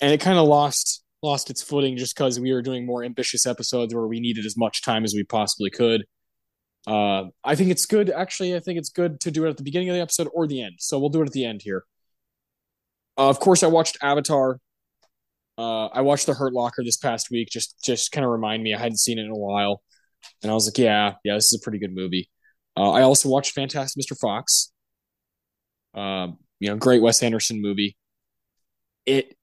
and 0.00 0.12
it 0.12 0.20
kind 0.20 0.38
of 0.38 0.46
lost 0.46 1.02
lost 1.22 1.50
its 1.50 1.62
footing 1.62 1.96
just 1.96 2.16
because 2.16 2.40
we 2.40 2.52
were 2.52 2.62
doing 2.62 2.86
more 2.86 3.04
ambitious 3.04 3.46
episodes 3.46 3.94
where 3.94 4.06
we 4.06 4.20
needed 4.20 4.46
as 4.46 4.56
much 4.56 4.82
time 4.82 5.04
as 5.04 5.12
we 5.14 5.22
possibly 5.22 5.70
could. 5.70 6.04
Uh, 6.86 7.24
I 7.44 7.54
think 7.56 7.70
it's 7.70 7.84
good. 7.84 8.08
Actually, 8.10 8.56
I 8.56 8.60
think 8.60 8.78
it's 8.78 8.88
good 8.88 9.20
to 9.20 9.30
do 9.30 9.44
it 9.44 9.50
at 9.50 9.56
the 9.58 9.62
beginning 9.62 9.90
of 9.90 9.94
the 9.94 10.00
episode 10.00 10.28
or 10.32 10.46
the 10.46 10.62
end. 10.62 10.76
So 10.78 10.98
we'll 10.98 11.10
do 11.10 11.20
it 11.20 11.26
at 11.26 11.32
the 11.32 11.44
end 11.44 11.60
here. 11.62 11.84
Uh, 13.18 13.28
of 13.28 13.38
course, 13.38 13.62
I 13.62 13.66
watched 13.66 13.98
Avatar. 14.02 14.58
Uh, 15.58 15.86
I 15.88 16.00
watched 16.00 16.24
The 16.24 16.32
Hurt 16.32 16.54
Locker 16.54 16.82
this 16.82 16.96
past 16.96 17.30
week. 17.30 17.48
Just 17.50 17.76
just 17.84 18.12
kind 18.12 18.24
of 18.24 18.30
remind 18.30 18.62
me 18.62 18.72
I 18.72 18.78
hadn't 18.78 18.98
seen 18.98 19.18
it 19.18 19.24
in 19.24 19.30
a 19.30 19.36
while, 19.36 19.82
and 20.42 20.50
I 20.50 20.54
was 20.54 20.66
like, 20.66 20.78
yeah, 20.78 21.14
yeah, 21.22 21.34
this 21.34 21.52
is 21.52 21.60
a 21.60 21.62
pretty 21.62 21.78
good 21.78 21.94
movie. 21.94 22.30
Uh, 22.76 22.92
I 22.92 23.02
also 23.02 23.28
watched 23.28 23.52
Fantastic 23.52 24.02
Mr. 24.02 24.18
Fox. 24.18 24.72
Um, 25.92 26.38
you 26.60 26.70
know, 26.70 26.76
great 26.76 27.02
Wes 27.02 27.22
Anderson 27.22 27.60
movie. 27.60 27.96
It 29.04 29.36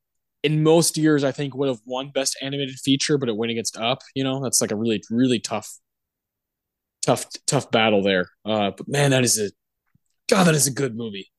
in 0.43 0.63
most 0.63 0.97
years 0.97 1.23
I 1.23 1.31
think 1.31 1.55
would 1.55 1.69
have 1.69 1.81
won 1.85 2.11
Best 2.13 2.37
Animated 2.41 2.75
Feature, 2.79 3.17
but 3.17 3.29
it 3.29 3.35
went 3.35 3.51
against 3.51 3.77
Up. 3.77 3.99
You 4.15 4.23
know, 4.23 4.41
that's 4.41 4.61
like 4.61 4.71
a 4.71 4.75
really 4.75 5.01
really 5.09 5.39
tough, 5.39 5.69
tough 7.05 7.25
tough 7.45 7.71
battle 7.71 8.03
there. 8.03 8.29
Uh, 8.45 8.71
but 8.75 8.87
man, 8.87 9.11
that 9.11 9.23
is 9.23 9.39
a 9.39 9.49
God, 10.29 10.45
that 10.45 10.55
is 10.55 10.67
a 10.67 10.71
good 10.71 10.95
movie. 10.95 11.31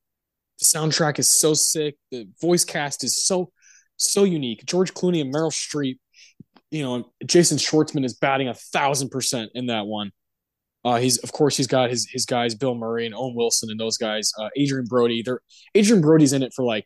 The 0.59 0.65
soundtrack 0.65 1.19
is 1.19 1.31
so 1.31 1.53
sick. 1.53 1.95
The 2.11 2.27
voice 2.41 2.65
cast 2.65 3.03
is 3.03 3.25
so 3.25 3.51
so 3.97 4.23
unique. 4.23 4.65
George 4.65 4.93
Clooney 4.93 5.21
and 5.21 5.33
Meryl 5.33 5.51
Streep. 5.51 5.97
You 6.71 6.83
know, 6.83 7.11
Jason 7.25 7.57
Schwartzman 7.57 8.05
is 8.05 8.13
batting 8.13 8.47
a 8.47 8.53
thousand 8.53 9.09
percent 9.09 9.51
in 9.55 9.67
that 9.67 9.85
one. 9.85 10.11
Uh, 10.85 10.97
he's 10.97 11.17
of 11.19 11.31
course 11.31 11.57
he's 11.57 11.67
got 11.67 11.89
his 11.89 12.07
his 12.09 12.25
guys 12.25 12.55
Bill 12.55 12.75
Murray 12.75 13.05
and 13.05 13.15
Owen 13.15 13.35
Wilson 13.35 13.69
and 13.69 13.79
those 13.79 13.97
guys. 13.97 14.31
Uh, 14.37 14.49
Adrien 14.59 14.85
Brody. 14.85 15.21
They're 15.23 15.41
Adrien 15.75 16.01
Brody's 16.01 16.33
in 16.33 16.43
it 16.43 16.53
for 16.53 16.63
like 16.63 16.85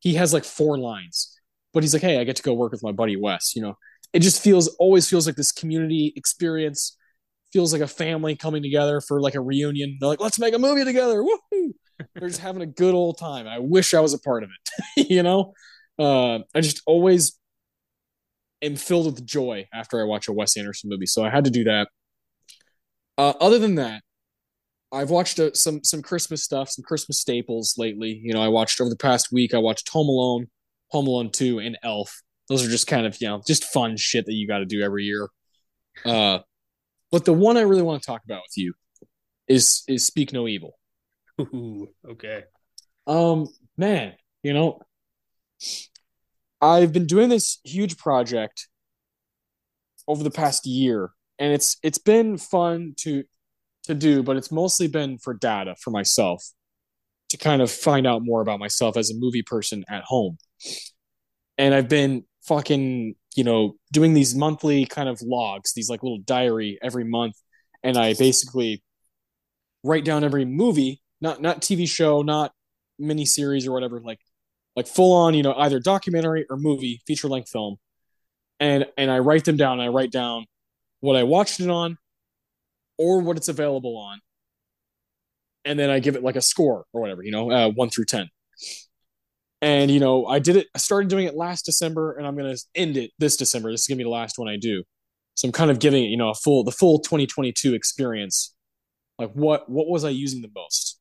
he 0.00 0.14
has 0.14 0.34
like 0.34 0.44
four 0.44 0.78
lines, 0.78 1.38
but 1.72 1.82
he's 1.82 1.92
like, 1.92 2.02
hey, 2.02 2.18
I 2.18 2.24
get 2.24 2.36
to 2.36 2.42
go 2.42 2.54
work 2.54 2.72
with 2.72 2.82
my 2.82 2.92
buddy 2.92 3.16
Wes. 3.16 3.54
You 3.54 3.62
know, 3.62 3.78
it 4.12 4.20
just 4.20 4.42
feels 4.42 4.68
always 4.78 5.08
feels 5.08 5.26
like 5.26 5.36
this 5.36 5.52
community 5.52 6.12
experience. 6.16 6.96
Feels 7.52 7.72
like 7.72 7.82
a 7.82 7.88
family 7.88 8.36
coming 8.36 8.62
together 8.62 9.00
for 9.00 9.20
like 9.20 9.34
a 9.34 9.40
reunion. 9.40 9.96
They're 10.00 10.08
like, 10.08 10.20
let's 10.20 10.38
make 10.38 10.54
a 10.54 10.58
movie 10.58 10.84
together. 10.84 11.22
Woohoo! 11.22 11.72
They're 12.14 12.28
just 12.28 12.40
having 12.40 12.62
a 12.62 12.66
good 12.66 12.94
old 12.94 13.18
time. 13.18 13.46
I 13.46 13.58
wish 13.58 13.92
I 13.92 14.00
was 14.00 14.14
a 14.14 14.18
part 14.18 14.44
of 14.44 14.50
it. 14.50 15.10
you 15.10 15.22
know, 15.22 15.52
uh, 15.98 16.40
I 16.54 16.60
just 16.60 16.80
always 16.86 17.38
am 18.62 18.76
filled 18.76 19.06
with 19.06 19.26
joy 19.26 19.68
after 19.72 20.00
I 20.00 20.04
watch 20.04 20.28
a 20.28 20.32
Wes 20.32 20.56
Anderson 20.56 20.90
movie. 20.90 21.06
So 21.06 21.24
I 21.24 21.30
had 21.30 21.44
to 21.44 21.50
do 21.50 21.64
that. 21.64 21.88
Uh, 23.18 23.34
other 23.40 23.58
than 23.58 23.74
that, 23.74 24.02
I've 24.92 25.10
watched 25.10 25.38
uh, 25.38 25.52
some 25.54 25.84
some 25.84 26.02
Christmas 26.02 26.42
stuff, 26.42 26.70
some 26.70 26.84
Christmas 26.84 27.18
staples 27.18 27.74
lately. 27.78 28.20
You 28.22 28.34
know, 28.34 28.42
I 28.42 28.48
watched 28.48 28.80
over 28.80 28.90
the 28.90 28.96
past 28.96 29.30
week. 29.32 29.54
I 29.54 29.58
watched 29.58 29.88
Home 29.90 30.08
Alone, 30.08 30.48
Home 30.88 31.06
Alone 31.06 31.30
Two, 31.30 31.58
and 31.60 31.78
Elf. 31.82 32.22
Those 32.48 32.66
are 32.66 32.70
just 32.70 32.86
kind 32.86 33.06
of 33.06 33.16
you 33.20 33.28
know 33.28 33.42
just 33.46 33.64
fun 33.64 33.96
shit 33.96 34.26
that 34.26 34.34
you 34.34 34.48
got 34.48 34.58
to 34.58 34.66
do 34.66 34.82
every 34.82 35.04
year. 35.04 35.28
Uh, 36.04 36.40
but 37.12 37.24
the 37.24 37.32
one 37.32 37.56
I 37.56 37.62
really 37.62 37.82
want 37.82 38.02
to 38.02 38.06
talk 38.06 38.22
about 38.24 38.42
with 38.42 38.56
you 38.56 38.74
is 39.46 39.82
is 39.88 40.06
Speak 40.06 40.32
No 40.32 40.48
Evil. 40.48 40.78
Ooh, 41.40 41.88
okay. 42.08 42.44
Um, 43.06 43.48
man, 43.76 44.14
you 44.42 44.52
know, 44.52 44.80
I've 46.60 46.92
been 46.92 47.06
doing 47.06 47.28
this 47.28 47.58
huge 47.64 47.96
project 47.96 48.68
over 50.06 50.22
the 50.24 50.30
past 50.30 50.66
year, 50.66 51.10
and 51.38 51.52
it's 51.52 51.76
it's 51.82 51.98
been 51.98 52.38
fun 52.38 52.94
to 52.98 53.24
to 53.84 53.94
do, 53.94 54.22
but 54.22 54.36
it's 54.36 54.52
mostly 54.52 54.88
been 54.88 55.18
for 55.18 55.34
data 55.34 55.74
for 55.80 55.90
myself 55.90 56.44
to 57.30 57.36
kind 57.36 57.62
of 57.62 57.70
find 57.70 58.06
out 58.06 58.22
more 58.24 58.40
about 58.40 58.58
myself 58.58 58.96
as 58.96 59.10
a 59.10 59.14
movie 59.14 59.42
person 59.42 59.84
at 59.88 60.02
home. 60.04 60.36
And 61.58 61.74
I've 61.74 61.88
been 61.88 62.24
fucking, 62.42 63.14
you 63.36 63.44
know, 63.44 63.76
doing 63.92 64.14
these 64.14 64.34
monthly 64.34 64.86
kind 64.86 65.08
of 65.08 65.20
logs, 65.22 65.72
these 65.72 65.88
like 65.88 66.02
little 66.02 66.18
diary 66.18 66.78
every 66.82 67.04
month, 67.04 67.34
and 67.82 67.96
I 67.96 68.14
basically 68.14 68.82
write 69.84 70.04
down 70.04 70.24
every 70.24 70.44
movie, 70.44 71.02
not 71.20 71.40
not 71.40 71.60
TV 71.60 71.88
show, 71.88 72.22
not 72.22 72.52
mini 72.98 73.24
series 73.24 73.66
or 73.66 73.72
whatever, 73.72 74.00
like 74.00 74.18
like 74.76 74.86
full 74.86 75.12
on, 75.12 75.34
you 75.34 75.42
know, 75.42 75.54
either 75.54 75.80
documentary 75.80 76.46
or 76.50 76.56
movie, 76.56 77.00
feature 77.06 77.28
length 77.28 77.50
film. 77.50 77.76
And 78.58 78.86
and 78.96 79.10
I 79.10 79.20
write 79.20 79.44
them 79.44 79.56
down. 79.56 79.80
I 79.80 79.88
write 79.88 80.10
down 80.12 80.46
what 81.00 81.16
I 81.16 81.22
watched 81.22 81.60
it 81.60 81.70
on 81.70 81.96
or 83.00 83.20
what 83.20 83.38
it's 83.38 83.48
available 83.48 83.96
on. 83.96 84.20
And 85.64 85.78
then 85.78 85.88
I 85.88 86.00
give 86.00 86.16
it 86.16 86.22
like 86.22 86.36
a 86.36 86.42
score 86.42 86.84
or 86.92 87.00
whatever, 87.00 87.22
you 87.22 87.32
know, 87.32 87.50
uh, 87.50 87.70
one 87.70 87.88
through 87.88 88.04
10. 88.04 88.28
And, 89.62 89.90
you 89.90 90.00
know, 90.00 90.26
I 90.26 90.38
did 90.38 90.56
it, 90.56 90.68
I 90.74 90.78
started 90.78 91.08
doing 91.08 91.26
it 91.26 91.34
last 91.34 91.64
December 91.64 92.12
and 92.12 92.26
I'm 92.26 92.36
going 92.36 92.54
to 92.54 92.62
end 92.74 92.98
it 92.98 93.10
this 93.18 93.36
December. 93.36 93.70
This 93.70 93.82
is 93.82 93.86
going 93.86 93.96
to 93.96 94.04
be 94.04 94.06
the 94.06 94.10
last 94.10 94.38
one 94.38 94.48
I 94.48 94.56
do. 94.56 94.84
So 95.34 95.48
I'm 95.48 95.52
kind 95.52 95.70
of 95.70 95.78
giving 95.78 96.04
it, 96.04 96.08
you 96.08 96.18
know, 96.18 96.28
a 96.28 96.34
full, 96.34 96.62
the 96.62 96.72
full 96.72 96.98
2022 96.98 97.72
experience. 97.74 98.54
Like 99.18 99.32
what, 99.32 99.68
what 99.68 99.88
was 99.88 100.04
I 100.04 100.10
using 100.10 100.42
the 100.42 100.50
most? 100.54 100.98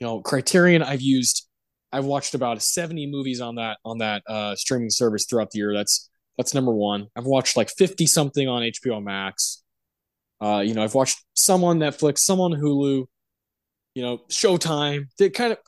You 0.00 0.06
know, 0.06 0.20
Criterion 0.20 0.82
I've 0.82 1.00
used, 1.00 1.48
I've 1.92 2.04
watched 2.04 2.34
about 2.34 2.60
70 2.60 3.10
movies 3.10 3.40
on 3.40 3.54
that, 3.54 3.78
on 3.86 3.98
that 3.98 4.22
uh, 4.26 4.54
streaming 4.54 4.90
service 4.90 5.24
throughout 5.24 5.50
the 5.50 5.58
year. 5.58 5.72
That's, 5.74 6.10
that's 6.36 6.52
number 6.52 6.72
one. 6.72 7.06
I've 7.16 7.24
watched 7.24 7.56
like 7.56 7.70
50 7.70 8.04
something 8.06 8.48
on 8.48 8.62
HBO 8.62 9.02
Max. 9.02 9.62
Uh, 10.40 10.62
you 10.64 10.74
know, 10.74 10.82
I've 10.82 10.94
watched 10.94 11.24
some 11.34 11.64
on 11.64 11.78
Netflix, 11.78 12.18
some 12.18 12.40
on 12.40 12.52
Hulu, 12.52 13.06
you 13.94 14.02
know, 14.02 14.18
Showtime. 14.28 15.06
They 15.18 15.30
kind 15.30 15.52
of 15.52 15.58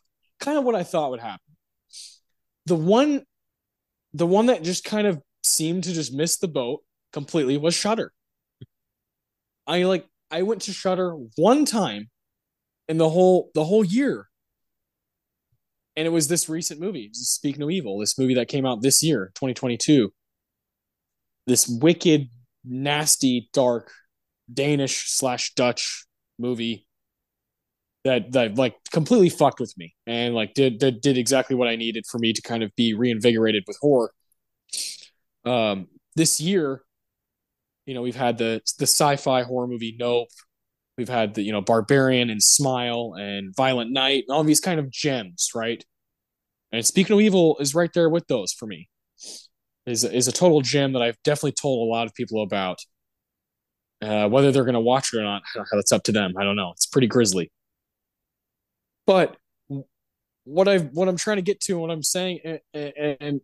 kind 0.40 0.58
of 0.58 0.64
what 0.64 0.74
I 0.74 0.82
thought 0.82 1.10
would 1.10 1.20
happen. 1.20 1.40
The 2.66 2.74
one 2.76 3.22
the 4.12 4.26
one 4.26 4.46
that 4.46 4.62
just 4.62 4.84
kind 4.84 5.06
of 5.06 5.22
seemed 5.42 5.84
to 5.84 5.92
just 5.92 6.12
miss 6.12 6.36
the 6.36 6.48
boat 6.48 6.82
completely 7.12 7.56
was 7.56 7.74
Shudder. 7.74 8.12
I 9.66 9.84
like 9.84 10.06
I 10.30 10.42
went 10.42 10.62
to 10.62 10.72
Shudder 10.72 11.12
one 11.36 11.64
time 11.64 12.10
in 12.88 12.98
the 12.98 13.08
whole 13.08 13.50
the 13.54 13.64
whole 13.64 13.84
year. 13.84 14.28
And 15.96 16.06
it 16.06 16.10
was 16.10 16.28
this 16.28 16.48
recent 16.48 16.80
movie, 16.80 17.10
Speak 17.12 17.58
No 17.58 17.68
Evil, 17.68 17.98
this 17.98 18.16
movie 18.18 18.34
that 18.34 18.46
came 18.46 18.64
out 18.64 18.82
this 18.82 19.02
year, 19.02 19.32
2022. 19.34 20.12
This 21.48 21.66
wicked, 21.66 22.28
nasty, 22.64 23.48
dark 23.52 23.90
Danish 24.52 25.04
slash 25.08 25.54
Dutch 25.54 26.06
movie 26.38 26.86
that 28.04 28.32
that 28.32 28.56
like 28.56 28.76
completely 28.92 29.28
fucked 29.28 29.60
with 29.60 29.74
me 29.76 29.94
and 30.06 30.34
like 30.34 30.54
did 30.54 30.78
did 30.78 31.00
did 31.00 31.18
exactly 31.18 31.56
what 31.56 31.68
I 31.68 31.76
needed 31.76 32.04
for 32.10 32.18
me 32.18 32.32
to 32.32 32.42
kind 32.42 32.62
of 32.62 32.74
be 32.76 32.94
reinvigorated 32.94 33.64
with 33.66 33.76
horror. 33.80 34.12
Um, 35.44 35.88
this 36.14 36.40
year, 36.40 36.82
you 37.86 37.94
know, 37.94 38.02
we've 38.02 38.16
had 38.16 38.38
the 38.38 38.60
the 38.78 38.86
sci-fi 38.86 39.42
horror 39.42 39.66
movie 39.66 39.96
Nope. 39.98 40.28
We've 40.96 41.08
had 41.08 41.34
the 41.34 41.42
you 41.42 41.52
know 41.52 41.60
Barbarian 41.60 42.30
and 42.30 42.42
Smile 42.42 43.14
and 43.18 43.54
Violent 43.56 43.92
Night 43.92 44.24
and 44.28 44.34
all 44.34 44.44
these 44.44 44.60
kind 44.60 44.80
of 44.80 44.90
gems, 44.90 45.50
right? 45.54 45.84
And 46.72 46.84
Speak 46.84 47.08
No 47.10 47.20
Evil 47.20 47.56
is 47.60 47.74
right 47.74 47.90
there 47.94 48.08
with 48.08 48.26
those 48.26 48.52
for 48.52 48.66
me. 48.66 48.88
Is 49.86 50.04
is 50.04 50.28
a 50.28 50.32
total 50.32 50.60
gem 50.60 50.92
that 50.92 51.02
I've 51.02 51.22
definitely 51.24 51.52
told 51.52 51.86
a 51.86 51.90
lot 51.90 52.06
of 52.06 52.14
people 52.14 52.42
about. 52.42 52.78
Uh, 54.00 54.28
whether 54.28 54.52
they're 54.52 54.64
going 54.64 54.74
to 54.74 54.80
watch 54.80 55.12
it 55.12 55.18
or 55.18 55.24
not, 55.24 55.42
that's 55.72 55.92
up 55.92 56.04
to 56.04 56.12
them. 56.12 56.34
I 56.38 56.44
don't 56.44 56.56
know. 56.56 56.70
It's 56.72 56.86
pretty 56.86 57.08
grisly. 57.08 57.50
But 59.06 59.36
what 60.44 60.68
I've 60.68 60.90
what 60.92 61.08
I'm 61.08 61.16
trying 61.16 61.36
to 61.36 61.42
get 61.42 61.60
to, 61.62 61.78
what 61.78 61.90
I'm 61.90 62.02
saying, 62.02 62.40
and, 62.74 62.92
and 63.20 63.40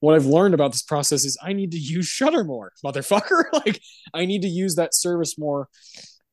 what 0.00 0.14
I've 0.14 0.26
learned 0.26 0.52
about 0.52 0.72
this 0.72 0.82
process 0.82 1.24
is 1.24 1.38
I 1.42 1.54
need 1.54 1.70
to 1.72 1.78
use 1.78 2.06
Shudder 2.06 2.44
more, 2.44 2.72
motherfucker. 2.84 3.44
like 3.52 3.80
I 4.12 4.26
need 4.26 4.42
to 4.42 4.48
use 4.48 4.74
that 4.76 4.94
service 4.94 5.38
more. 5.38 5.68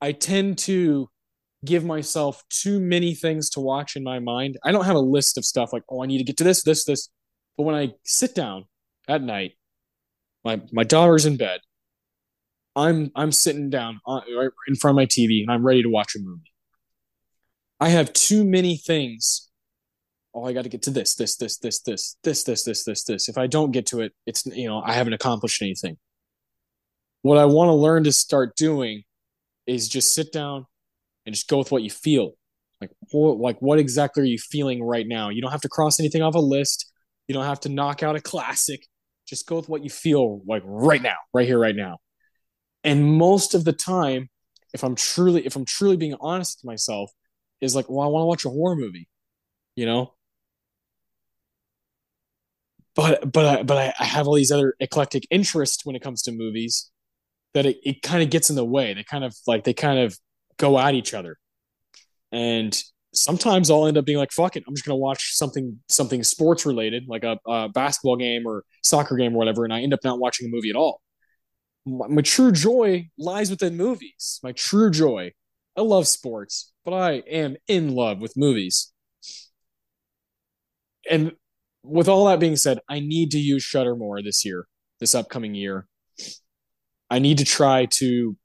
I 0.02 0.12
tend 0.12 0.58
to 0.60 1.10
give 1.64 1.86
myself 1.86 2.44
too 2.50 2.80
many 2.80 3.14
things 3.14 3.50
to 3.52 3.60
watch 3.60 3.96
in 3.96 4.04
my 4.04 4.20
mind. 4.20 4.58
I 4.64 4.72
don't 4.72 4.86
have 4.86 4.96
a 4.96 5.00
list 5.00 5.38
of 5.38 5.46
stuff 5.46 5.72
like, 5.72 5.84
oh, 5.90 6.04
I 6.04 6.08
need 6.08 6.18
to 6.18 6.24
get 6.24 6.38
to 6.38 6.44
this, 6.44 6.64
this, 6.64 6.84
this. 6.84 7.10
But 7.56 7.64
when 7.64 7.76
I 7.76 7.94
sit 8.04 8.36
down 8.36 8.66
at 9.08 9.22
night, 9.22 9.54
my 10.44 10.62
my 10.72 10.84
daughter's 10.84 11.26
in 11.26 11.38
bed. 11.38 11.62
I'm 12.76 13.12
I'm 13.16 13.32
sitting 13.32 13.70
down 13.70 14.00
on, 14.06 14.24
in 14.68 14.76
front 14.76 14.94
of 14.94 14.96
my 14.96 15.06
TV 15.06 15.42
and 15.42 15.52
I'm 15.52 15.66
ready 15.66 15.84
to 15.84 15.90
watch 15.90 16.16
a 16.16 16.20
movie. 16.20 16.52
I 17.80 17.90
have 17.90 18.14
too 18.14 18.44
many 18.44 18.78
things. 18.78 19.50
Oh, 20.34 20.46
I 20.46 20.54
got 20.54 20.64
to 20.64 20.70
get 20.70 20.84
to 20.84 20.92
this, 20.92 21.16
this, 21.16 21.36
this, 21.36 21.58
this, 21.58 21.80
this, 21.82 22.16
this, 22.24 22.44
this, 22.44 22.64
this, 22.64 22.84
this, 22.86 23.04
this. 23.04 23.28
If 23.28 23.38
I 23.38 23.48
don't 23.48 23.72
get 23.72 23.88
to 23.88 24.00
it, 24.00 24.14
it's 24.26 24.46
you 24.46 24.68
know 24.68 24.82
I 24.82 24.94
haven't 24.94 25.14
accomplished 25.14 25.62
anything. 25.62 25.98
What 27.24 27.38
I 27.38 27.46
want 27.46 27.70
to 27.70 27.74
learn 27.74 28.04
to 28.06 28.12
start 28.12 28.56
doing 28.56 29.04
is 29.68 29.90
just 29.90 30.14
sit 30.14 30.32
down, 30.32 30.66
and 31.26 31.36
just 31.36 31.48
go 31.48 31.58
with 31.58 31.72
what 31.72 31.84
you 31.84 31.90
feel. 31.90 32.34
Like 32.80 32.92
what, 33.12 33.38
like 33.38 33.62
what 33.62 33.80
exactly 33.80 34.24
are 34.24 34.28
you 34.28 34.40
feeling 34.40 34.84
right 34.84 35.08
now? 35.08 35.30
You 35.30 35.42
don't 35.42 35.52
have 35.52 35.62
to 35.62 35.70
cross 35.70 36.00
anything 36.00 36.22
off 36.22 36.36
a 36.36 36.40
list. 36.40 36.92
You 37.28 37.34
don't 37.34 37.46
have 37.46 37.60
to 37.62 37.70
knock 37.70 38.04
out 38.04 38.16
a 38.16 38.22
classic. 38.22 38.86
Just 39.28 39.48
go 39.48 39.58
with 39.58 39.70
what 39.70 39.84
you 39.84 39.90
feel 39.90 40.42
like 40.48 40.64
right 40.66 41.02
now, 41.02 41.16
right 41.34 41.48
here, 41.48 41.60
right 41.60 41.76
now. 41.76 42.00
And 42.84 43.18
most 43.18 43.54
of 43.54 43.64
the 43.66 43.74
time, 43.74 44.30
if 44.74 44.84
I'm 44.84 44.96
truly 44.96 45.46
if 45.46 45.56
I'm 45.56 45.66
truly 45.66 45.98
being 45.98 46.16
honest 46.20 46.60
with 46.60 46.70
myself, 46.72 47.12
is 47.62 47.76
like, 47.76 47.90
well, 47.90 48.02
I 48.06 48.10
want 48.10 48.24
to 48.24 48.28
watch 48.28 48.46
a 48.46 48.50
horror 48.50 48.76
movie, 48.76 49.08
you 49.76 49.86
know. 49.86 50.14
But 52.96 53.32
but 53.32 53.46
I, 53.46 53.64
but 53.64 53.78
I, 53.78 53.94
I 54.00 54.06
have 54.06 54.28
all 54.28 54.36
these 54.36 54.52
other 54.52 54.76
eclectic 54.80 55.26
interests 55.30 55.86
when 55.86 55.96
it 55.96 56.02
comes 56.02 56.22
to 56.24 56.32
movies 56.32 56.92
that 57.54 57.66
it, 57.66 57.80
it 57.84 58.02
kind 58.04 58.24
of 58.24 58.30
gets 58.30 58.50
in 58.50 58.58
the 58.58 58.66
way. 58.66 58.94
They 58.94 59.04
kind 59.04 59.24
of 59.26 59.36
like 59.48 59.64
they 59.66 59.74
kind 59.74 60.00
of 60.00 60.18
go 60.58 60.80
at 60.80 60.96
each 60.96 61.14
other. 61.14 61.38
And 62.32 62.80
sometimes 63.14 63.72
I'll 63.72 63.88
end 63.88 63.98
up 63.98 64.06
being 64.06 64.18
like, 64.20 64.32
fuck 64.32 64.56
it, 64.58 64.64
I'm 64.68 64.76
just 64.76 64.86
gonna 64.86 64.98
watch 64.98 65.36
something 65.36 65.80
something 65.90 66.24
sports 66.24 66.66
related, 66.66 67.06
like 67.08 67.24
a, 67.26 67.40
a 67.48 67.70
basketball 67.70 68.18
game 68.18 68.46
or 68.48 68.66
soccer 68.84 69.16
game 69.18 69.36
or 69.36 69.40
whatever, 69.40 69.66
and 69.66 69.74
I 69.74 69.82
end 69.82 69.94
up 69.94 70.02
not 70.04 70.20
watching 70.20 70.48
a 70.48 70.52
movie 70.52 70.70
at 70.72 70.76
all. 70.78 71.01
My, 71.86 72.08
my 72.08 72.22
true 72.22 72.52
joy 72.52 73.10
lies 73.18 73.50
within 73.50 73.78
movies. 73.78 74.40
My 74.44 74.52
true 74.52 74.92
joy. 74.92 75.34
I 75.78 75.82
love 75.82 76.08
sports, 76.08 76.74
but 76.84 76.94
I 76.94 77.24
am 77.30 77.56
in 77.68 77.96
love 77.96 78.20
with 78.20 78.36
movies. 78.36 78.92
And 81.10 81.32
with 81.84 82.08
all 82.08 82.26
that 82.26 82.40
being 82.40 82.56
said, 82.56 82.80
I 82.90 83.00
need 83.00 83.32
to 83.32 83.40
use 83.40 83.64
Shudder 83.64 83.96
more 83.96 84.22
this 84.22 84.46
year, 84.46 84.68
this 85.00 85.16
upcoming 85.16 85.56
year. 85.56 85.88
I 87.10 87.20
need 87.20 87.40
to 87.40 87.46
try 87.46 87.88
to 87.98 88.38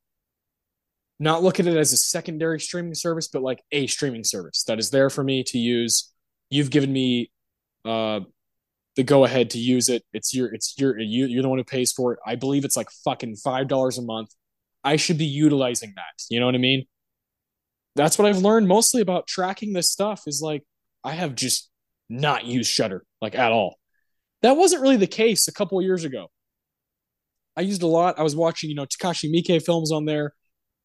not 1.19 1.43
look 1.43 1.61
at 1.61 1.67
it 1.67 1.77
as 1.77 1.93
a 1.93 1.97
secondary 1.97 2.61
streaming 2.61 2.95
service, 2.95 3.29
but 3.29 3.43
like 3.43 3.63
a 3.73 3.87
streaming 3.87 4.25
service 4.25 4.65
that 4.65 4.79
is 4.79 4.91
there 4.91 5.11
for 5.11 5.25
me 5.25 5.43
to 5.45 5.59
use. 5.59 6.13
You've 6.51 6.71
given 6.71 6.93
me 6.93 7.31
uh, 7.85 8.21
the 8.97 9.05
go 9.05 9.25
ahead 9.25 9.51
to 9.51 9.59
use 9.59 9.89
it. 9.89 10.03
It's 10.13 10.35
your, 10.35 10.53
it's 10.53 10.75
your, 10.79 10.99
you, 10.99 11.27
you're 11.27 11.43
the 11.43 11.49
one 11.49 11.59
who 11.59 11.65
pays 11.65 11.93
for 11.93 12.15
it. 12.15 12.19
I 12.27 12.35
believe 12.35 12.65
it's 12.65 12.77
like 12.77 12.91
fucking 13.05 13.37
five 13.37 13.69
dollars 13.69 13.99
a 13.99 14.03
month. 14.03 14.31
I 14.83 14.97
should 14.97 15.19
be 15.19 15.27
utilizing 15.27 15.93
that. 15.97 16.25
You 16.31 16.41
know 16.41 16.47
what 16.47 16.55
I 16.55 16.59
mean? 16.59 16.87
That's 17.95 18.19
what 18.19 18.27
I've 18.27 18.39
learned 18.39 18.69
mostly 18.69 19.01
about 19.01 19.27
tracking 19.27 19.73
this 19.73 19.91
stuff. 19.91 20.23
Is 20.27 20.41
like 20.43 20.65
I 21.05 21.13
have 21.13 21.35
just 21.35 21.71
not 22.09 22.45
used 22.45 22.71
Shudder 22.71 23.05
like 23.21 23.35
at 23.35 23.53
all. 23.53 23.77
That 24.43 24.57
wasn't 24.57 24.83
really 24.83 24.97
the 24.97 25.07
case 25.07 25.49
a 25.49 25.53
couple 25.53 25.81
years 25.83 26.05
ago. 26.05 26.29
I 27.57 27.63
used 27.63 27.83
a 27.83 27.87
lot. 27.87 28.19
I 28.19 28.23
was 28.23 28.37
watching, 28.37 28.71
you 28.71 28.77
know, 28.77 28.85
Takashi 28.85 29.31
Miike 29.31 29.65
films 29.65 29.91
on 29.91 30.05
there. 30.05 30.35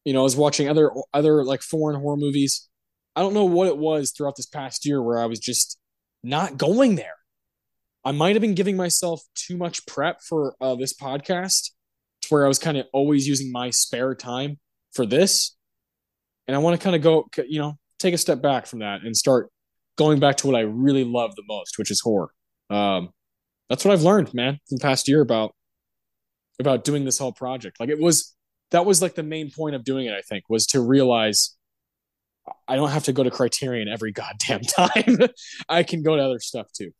You 0.04 0.12
know, 0.12 0.20
I 0.20 0.24
was 0.24 0.36
watching 0.36 0.68
other 0.68 0.90
other 1.12 1.44
like 1.44 1.62
foreign 1.62 2.00
horror 2.00 2.16
movies. 2.16 2.68
I 3.14 3.20
don't 3.20 3.34
know 3.34 3.44
what 3.44 3.68
it 3.68 3.76
was 3.76 4.10
throughout 4.10 4.36
this 4.36 4.46
past 4.46 4.86
year 4.86 5.02
where 5.02 5.18
I 5.18 5.26
was 5.26 5.38
just 5.38 5.78
not 6.24 6.56
going 6.56 6.96
there. 6.96 7.14
I 8.04 8.12
might 8.12 8.34
have 8.34 8.42
been 8.42 8.54
giving 8.54 8.76
myself 8.76 9.22
too 9.34 9.56
much 9.56 9.86
prep 9.86 10.20
for 10.22 10.54
uh, 10.60 10.74
this 10.74 10.92
podcast, 10.92 11.70
to 12.22 12.28
where 12.28 12.44
I 12.44 12.48
was 12.48 12.58
kind 12.58 12.76
of 12.76 12.86
always 12.92 13.26
using 13.26 13.52
my 13.52 13.70
spare 13.70 14.14
time 14.14 14.58
for 14.92 15.06
this, 15.06 15.56
and 16.46 16.56
I 16.56 16.58
want 16.58 16.78
to 16.78 16.82
kind 16.82 16.96
of 16.96 17.02
go, 17.02 17.28
you 17.48 17.58
know, 17.60 17.78
take 17.98 18.14
a 18.14 18.18
step 18.18 18.42
back 18.42 18.66
from 18.66 18.80
that 18.80 19.02
and 19.02 19.16
start 19.16 19.50
going 19.96 20.18
back 20.18 20.36
to 20.38 20.46
what 20.46 20.56
I 20.56 20.60
really 20.60 21.04
love 21.04 21.36
the 21.36 21.44
most, 21.46 21.78
which 21.78 21.90
is 21.90 22.00
horror. 22.00 22.30
Um, 22.70 23.10
that's 23.68 23.84
what 23.84 23.92
I've 23.92 24.02
learned, 24.02 24.34
man, 24.34 24.54
in 24.54 24.76
the 24.76 24.82
past 24.82 25.08
year 25.08 25.20
about 25.20 25.54
about 26.58 26.84
doing 26.84 27.04
this 27.04 27.18
whole 27.18 27.32
project. 27.32 27.80
Like 27.80 27.88
it 27.88 27.98
was 27.98 28.34
that 28.70 28.84
was 28.84 29.00
like 29.00 29.14
the 29.14 29.22
main 29.22 29.50
point 29.50 29.74
of 29.74 29.84
doing 29.84 30.06
it, 30.06 30.14
I 30.14 30.22
think, 30.22 30.44
was 30.48 30.66
to 30.68 30.80
realize 30.80 31.56
I 32.66 32.76
don't 32.76 32.90
have 32.90 33.04
to 33.04 33.12
go 33.12 33.22
to 33.22 33.30
Criterion 33.30 33.88
every 33.88 34.12
goddamn 34.12 34.60
time. 34.62 35.28
I 35.68 35.82
can 35.82 36.02
go 36.02 36.16
to 36.16 36.22
other 36.22 36.40
stuff 36.40 36.66
too. 36.72 36.90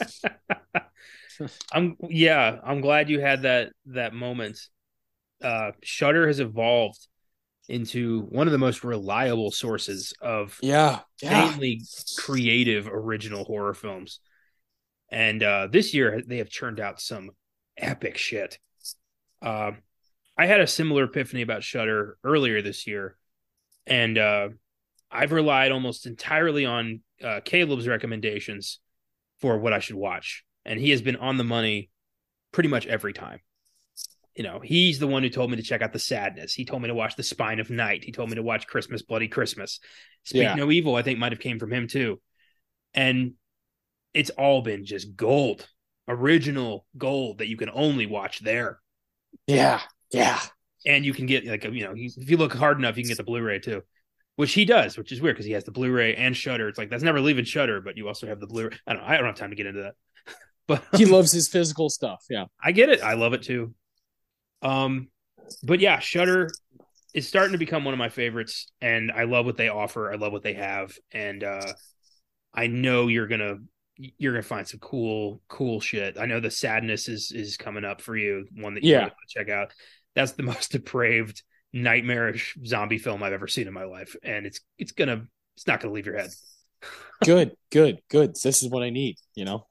I'm 1.72 1.96
yeah, 2.08 2.58
I'm 2.64 2.80
glad 2.80 3.10
you 3.10 3.20
had 3.20 3.42
that 3.42 3.72
that 3.86 4.12
moment. 4.14 4.58
Uh 5.42 5.72
Shudder 5.82 6.26
has 6.26 6.40
evolved 6.40 7.06
into 7.68 8.22
one 8.30 8.48
of 8.48 8.52
the 8.52 8.58
most 8.58 8.82
reliable 8.82 9.50
sources 9.50 10.14
of 10.22 10.58
yeah, 10.62 11.00
yeah. 11.22 11.50
mainly 11.50 11.82
creative 12.16 12.88
original 12.88 13.44
horror 13.44 13.74
films. 13.74 14.20
And 15.10 15.42
uh, 15.42 15.68
this 15.70 15.94
year 15.94 16.22
they 16.26 16.38
have 16.38 16.48
churned 16.48 16.80
out 16.80 17.00
some 17.00 17.30
epic 17.76 18.16
shit. 18.16 18.58
Uh, 19.42 19.72
I 20.36 20.46
had 20.46 20.60
a 20.60 20.66
similar 20.66 21.04
epiphany 21.04 21.42
about 21.42 21.62
Shudder 21.62 22.16
earlier 22.24 22.62
this 22.62 22.86
year, 22.86 23.16
and 23.86 24.16
uh, 24.16 24.48
I've 25.10 25.32
relied 25.32 25.72
almost 25.72 26.06
entirely 26.06 26.64
on 26.64 27.00
uh, 27.22 27.40
Caleb's 27.44 27.88
recommendations 27.88 28.80
for 29.40 29.58
what 29.58 29.72
I 29.72 29.78
should 29.78 29.96
watch, 29.96 30.44
and 30.64 30.78
he 30.78 30.90
has 30.90 31.02
been 31.02 31.16
on 31.16 31.36
the 31.36 31.44
money 31.44 31.90
pretty 32.52 32.68
much 32.68 32.86
every 32.86 33.12
time 33.12 33.40
you 34.38 34.44
know, 34.44 34.60
he's 34.60 35.00
the 35.00 35.06
one 35.08 35.24
who 35.24 35.28
told 35.28 35.50
me 35.50 35.56
to 35.56 35.64
check 35.64 35.82
out 35.82 35.92
the 35.92 35.98
sadness. 35.98 36.54
He 36.54 36.64
told 36.64 36.80
me 36.80 36.86
to 36.86 36.94
watch 36.94 37.16
the 37.16 37.24
spine 37.24 37.58
of 37.58 37.70
night. 37.70 38.04
He 38.04 38.12
told 38.12 38.30
me 38.30 38.36
to 38.36 38.42
watch 38.42 38.68
Christmas, 38.68 39.02
Bloody 39.02 39.26
Christmas. 39.26 39.80
Speak 40.22 40.42
yeah. 40.42 40.54
No 40.54 40.70
Evil, 40.70 40.94
I 40.94 41.02
think 41.02 41.18
might 41.18 41.32
have 41.32 41.40
came 41.40 41.58
from 41.58 41.72
him 41.72 41.88
too. 41.88 42.20
And 42.94 43.32
it's 44.14 44.30
all 44.30 44.62
been 44.62 44.84
just 44.84 45.16
gold, 45.16 45.68
original 46.06 46.86
gold 46.96 47.38
that 47.38 47.48
you 47.48 47.56
can 47.56 47.68
only 47.74 48.06
watch 48.06 48.38
there. 48.38 48.78
Yeah. 49.48 49.80
Yeah. 50.12 50.40
And 50.86 51.04
you 51.04 51.12
can 51.12 51.26
get 51.26 51.44
like, 51.44 51.64
you 51.64 51.84
know, 51.84 51.94
if 51.96 52.30
you 52.30 52.36
look 52.36 52.54
hard 52.54 52.78
enough, 52.78 52.96
you 52.96 53.02
can 53.02 53.08
get 53.08 53.16
the 53.16 53.24
Blu-ray 53.24 53.58
too, 53.58 53.82
which 54.38 54.52
he 54.52 54.64
does, 54.64 54.96
which 54.96 55.10
is 55.10 55.20
weird 55.20 55.34
because 55.34 55.46
he 55.46 55.52
has 55.52 55.64
the 55.64 55.72
Blu-ray 55.72 56.14
and 56.14 56.36
Shudder. 56.36 56.68
It's 56.68 56.78
like 56.78 56.90
that's 56.90 57.02
never 57.02 57.20
leaving 57.20 57.44
Shudder, 57.44 57.80
but 57.80 57.96
you 57.96 58.06
also 58.06 58.28
have 58.28 58.38
the 58.38 58.46
Blu-ray. 58.46 58.70
I 58.86 58.92
don't 58.92 59.02
know. 59.02 59.08
I 59.08 59.16
don't 59.16 59.26
have 59.26 59.34
time 59.34 59.50
to 59.50 59.56
get 59.56 59.66
into 59.66 59.82
that. 59.82 59.94
But 60.68 60.84
he 60.94 61.06
loves 61.06 61.32
his 61.32 61.48
physical 61.48 61.88
stuff. 61.88 62.24
Yeah. 62.28 62.44
I 62.62 62.72
get 62.72 62.90
it. 62.90 63.02
I 63.02 63.14
love 63.14 63.32
it 63.32 63.42
too. 63.42 63.74
Um, 64.60 65.08
but 65.62 65.80
yeah, 65.80 65.98
Shudder 65.98 66.50
is 67.14 67.26
starting 67.26 67.52
to 67.52 67.58
become 67.58 67.84
one 67.84 67.94
of 67.94 67.98
my 67.98 68.10
favorites, 68.10 68.70
and 68.80 69.10
I 69.10 69.24
love 69.24 69.46
what 69.46 69.56
they 69.56 69.70
offer. 69.70 70.12
I 70.12 70.16
love 70.16 70.30
what 70.30 70.42
they 70.42 70.52
have, 70.52 70.94
and 71.10 71.42
uh, 71.42 71.72
I 72.54 72.66
know 72.68 73.08
you're 73.08 73.26
gonna 73.26 73.56
you're 73.96 74.34
gonna 74.34 74.42
find 74.42 74.68
some 74.68 74.78
cool 74.78 75.40
cool 75.48 75.80
shit. 75.80 76.18
I 76.18 76.26
know 76.26 76.38
the 76.38 76.50
sadness 76.50 77.08
is 77.08 77.32
is 77.32 77.56
coming 77.56 77.84
up 77.84 78.02
for 78.02 78.14
you, 78.14 78.46
one 78.54 78.74
that 78.74 78.84
you 78.84 78.92
yeah. 78.92 79.08
to 79.08 79.14
check 79.26 79.48
out. 79.48 79.72
That's 80.14 80.32
the 80.32 80.42
most 80.52 80.70
depraved, 80.70 81.42
nightmarish 81.72 82.56
zombie 82.64 82.98
film 82.98 83.22
I've 83.22 83.32
ever 83.32 83.48
seen 83.48 83.66
in 83.66 83.72
my 83.72 83.84
life, 83.84 84.16
and 84.22 84.46
it's 84.46 84.60
it's 84.78 84.92
gonna 84.92 85.24
it's 85.56 85.66
not 85.66 85.80
gonna 85.80 85.94
leave 85.94 86.06
your 86.06 86.18
head. 86.18 86.30
good, 87.24 87.52
good, 87.70 87.98
good. 88.08 88.34
This 88.42 88.62
is 88.62 88.70
what 88.70 88.82
I 88.82 88.90
need. 88.90 89.16
You 89.34 89.44
know, 89.44 89.66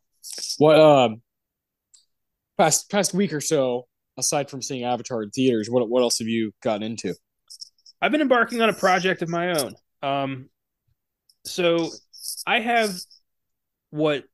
what 0.58 0.80
um 0.80 1.22
past 2.58 2.90
past 2.90 3.14
week 3.14 3.34
or 3.34 3.42
so, 3.42 3.88
aside 4.18 4.50
from 4.50 4.62
seeing 4.62 4.84
Avatar 4.84 5.24
in 5.24 5.30
theaters, 5.32 5.70
what 5.70 5.88
what 5.90 6.02
else 6.02 6.20
have 6.20 6.28
you 6.28 6.52
gotten 6.62 6.84
into? 6.84 7.14
I've 8.02 8.12
been 8.12 8.22
embarking 8.22 8.62
on 8.62 8.70
a 8.70 8.74
project 8.74 9.22
of 9.22 9.30
my 9.30 9.60
own. 9.60 9.74
Um, 10.04 10.50
so 11.46 11.90
I 12.46 12.60
have 12.60 12.94
what 13.90 14.26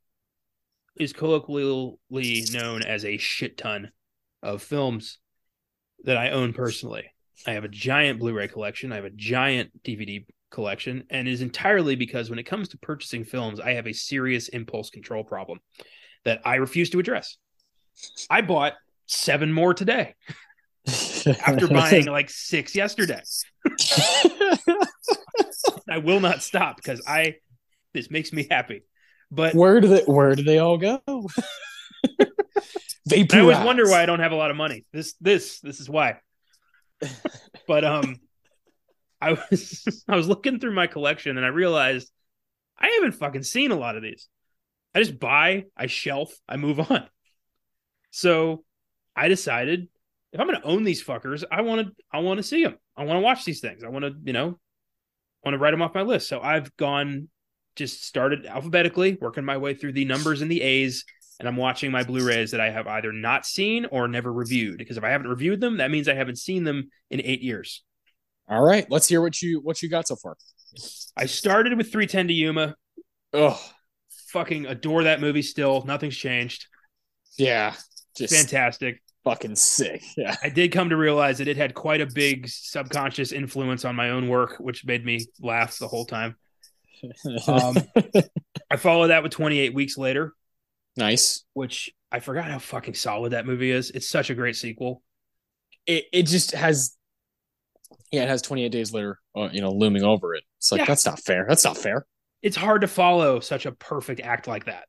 is 1.00 1.14
colloquially 1.14 2.46
known 2.52 2.84
as 2.84 3.06
a 3.06 3.18
shit 3.18 3.58
ton 3.58 3.92
of 4.42 4.62
films 4.62 5.20
that 6.04 6.18
I 6.18 6.32
own 6.32 6.54
personally. 6.54 7.13
I 7.46 7.52
have 7.54 7.64
a 7.64 7.70
giant 7.70 8.20
Blu-ray 8.20 8.48
collection. 8.48 8.92
I 8.92 8.96
have 8.98 9.06
a 9.06 9.10
giant 9.10 9.72
DVD 9.84 10.26
collection, 10.52 11.04
and 11.10 11.28
it 11.28 11.32
is 11.32 11.42
entirely 11.42 11.96
because 11.96 12.30
when 12.30 12.40
it 12.40 12.44
comes 12.44 12.70
to 12.70 12.78
purchasing 12.78 13.26
films, 13.26 13.60
I 13.60 13.72
have 13.74 13.88
a 13.88 13.94
serious 13.94 14.48
impulse 14.50 14.90
control 14.90 15.24
problem 15.24 15.60
that 16.26 16.42
I 16.46 16.56
refuse 16.56 16.90
to 16.92 17.00
address. 17.00 17.38
I 18.30 18.42
bought 18.42 18.74
seven 19.08 19.52
more 19.52 19.74
today 19.74 20.16
after 20.88 21.68
buying 21.68 22.06
like 22.06 22.30
six 22.30 22.76
yesterday. 22.76 23.22
I 25.90 25.98
will 25.98 26.20
not 26.20 26.42
stop 26.42 26.78
because 26.78 27.02
I 27.08 27.36
this 27.94 28.10
makes 28.10 28.34
me 28.34 28.48
happy. 28.50 28.84
But 29.32 29.56
where 29.56 29.82
do 29.82 29.88
they 29.88 30.04
where 30.04 30.36
do 30.36 30.44
they 30.44 30.60
all 30.60 30.78
go? 30.78 31.02
Vaporize. 33.08 33.34
I 33.34 33.40
always 33.42 33.60
wonder 33.60 33.86
why 33.86 34.02
I 34.02 34.06
don't 34.06 34.20
have 34.20 34.32
a 34.32 34.36
lot 34.36 34.52
of 34.52 34.58
money. 34.58 34.86
This 34.94 35.14
this 35.20 35.60
this 35.60 35.80
is 35.80 35.90
why. 35.90 36.18
But 37.68 37.84
um 37.84 38.18
I 39.22 39.34
was 39.34 40.04
I 40.08 40.16
was 40.16 40.28
looking 40.28 40.60
through 40.60 40.74
my 40.74 40.88
collection 40.88 41.38
and 41.38 41.46
I 41.46 41.50
realized 41.50 42.12
I 42.78 42.90
haven't 42.90 43.14
fucking 43.14 43.44
seen 43.44 43.72
a 43.72 43.78
lot 43.78 43.96
of 43.96 44.04
these. 44.04 44.28
I 44.94 45.00
just 45.00 45.20
buy, 45.20 45.66
I 45.76 45.88
shelf, 45.88 46.34
I 46.48 46.58
move 46.58 46.80
on. 46.80 47.08
So 48.12 48.64
I 49.16 49.28
decided 49.28 49.88
if 50.32 50.40
I'm 50.40 50.48
going 50.48 50.60
to 50.60 50.68
own 50.68 50.84
these 50.84 51.04
fuckers, 51.04 51.44
I 51.52 51.62
want 51.62 51.88
to 51.88 51.94
I 52.12 52.20
want 52.20 52.38
to 52.38 52.44
see 52.44 52.64
them. 52.64 52.78
I 52.98 53.06
want 53.06 53.18
to 53.18 53.22
watch 53.22 53.46
these 53.46 53.60
things. 53.60 53.84
I 53.84 53.90
want 53.90 54.06
to, 54.06 54.14
you 54.24 54.34
know, 54.34 54.60
want 55.44 55.54
to 55.54 55.58
write 55.58 55.72
them 55.72 55.82
off 55.82 55.96
my 55.96 56.02
list. 56.02 56.28
So 56.28 56.42
I've 56.42 56.76
gone 56.78 57.30
just 57.76 58.04
started 58.04 58.46
alphabetically, 58.46 59.18
working 59.20 59.46
my 59.46 59.58
way 59.58 59.74
through 59.74 59.94
the 59.94 60.06
numbers 60.06 60.42
and 60.42 60.52
the 60.52 60.62
A's, 60.62 61.06
and 61.44 61.50
I'm 61.50 61.58
watching 61.58 61.92
my 61.92 62.04
Blu-rays 62.04 62.52
that 62.52 62.62
I 62.62 62.70
have 62.70 62.88
either 62.88 63.12
not 63.12 63.46
seen 63.46 63.86
or 63.88 64.08
never 64.08 64.32
reviewed. 64.32 64.78
Because 64.78 64.96
if 64.96 65.04
I 65.04 65.10
haven't 65.10 65.28
reviewed 65.28 65.60
them, 65.60 65.78
that 65.78 65.92
means 65.92 66.08
I 66.08 66.14
haven't 66.14 66.38
seen 66.38 66.64
them 66.64 66.90
in 67.10 67.20
eight 67.22 67.42
years. 67.42 67.84
All 68.48 68.64
right, 68.64 68.90
let's 68.90 69.10
hear 69.10 69.22
what 69.22 69.42
you 69.42 69.60
what 69.60 69.82
you 69.84 69.90
got 69.90 70.08
so 70.08 70.16
far. 70.16 70.38
I 71.18 71.26
started 71.26 71.78
with 71.78 71.88
310 71.92 72.30
to 72.30 72.34
Yuma. 72.34 72.76
Oh, 73.34 73.62
Fucking 74.30 74.68
adore 74.68 75.04
that 75.04 75.20
movie 75.20 75.42
still. 75.42 75.84
Nothing's 75.86 76.16
changed. 76.16 76.68
yeah, 77.38 77.76
just 78.18 78.34
Fantastic. 78.34 79.02
fucking 79.26 79.56
sick. 79.58 80.02
Yeah. 80.16 80.36
I 80.42 80.48
did 80.50 80.72
come 80.72 80.90
to 80.92 80.96
realize 80.98 81.40
that 81.40 81.48
it 81.50 81.58
had 81.58 81.74
quite 81.74 82.00
a 82.00 82.06
big 82.06 82.48
subconscious 82.48 83.34
influence 83.34 83.84
on 83.86 83.96
my 83.98 84.12
own 84.12 84.30
work, 84.30 84.56
which 84.60 84.86
made 84.86 85.04
me 85.06 85.26
laugh 85.42 85.78
the 85.78 85.90
whole 85.90 86.06
time. 86.06 86.38
Um, 87.50 87.76
I 88.72 88.78
followed 88.78 89.08
that 89.08 89.24
with 89.24 89.34
28 89.34 89.74
weeks 89.74 89.98
later, 89.98 90.34
nice. 90.98 91.44
which 91.54 91.92
I 92.12 92.20
forgot 92.20 92.46
how 92.46 92.60
fucking 92.60 92.94
solid 92.94 93.32
that 93.32 93.46
movie 93.46 93.72
is. 93.72 93.92
It's 93.92 94.08
such 94.08 94.30
a 94.30 94.36
great 94.36 94.56
sequel. 94.56 95.02
It 95.86 96.06
it 96.14 96.24
just 96.24 96.52
has, 96.52 96.96
yeah, 98.12 98.24
it 98.24 98.30
has 98.30 98.42
28 98.42 98.70
days 98.70 98.94
later, 98.94 99.20
uh, 99.36 99.50
you 99.52 99.62
know, 99.62 99.72
looming 99.72 100.04
over 100.04 100.36
it. 100.36 100.44
It's 100.60 100.72
like 100.72 100.80
Yeah. 100.80 100.86
that's 100.86 101.06
not 101.06 101.20
fair. 101.20 101.46
That's 101.48 101.64
not 101.64 101.78
fair. 101.78 102.06
It's 102.42 102.56
hard 102.58 102.82
to 102.82 102.88
follow 102.88 103.40
such 103.40 103.66
a 103.66 103.72
perfect 103.72 104.20
act 104.22 104.48
like 104.48 104.66
that. 104.66 104.86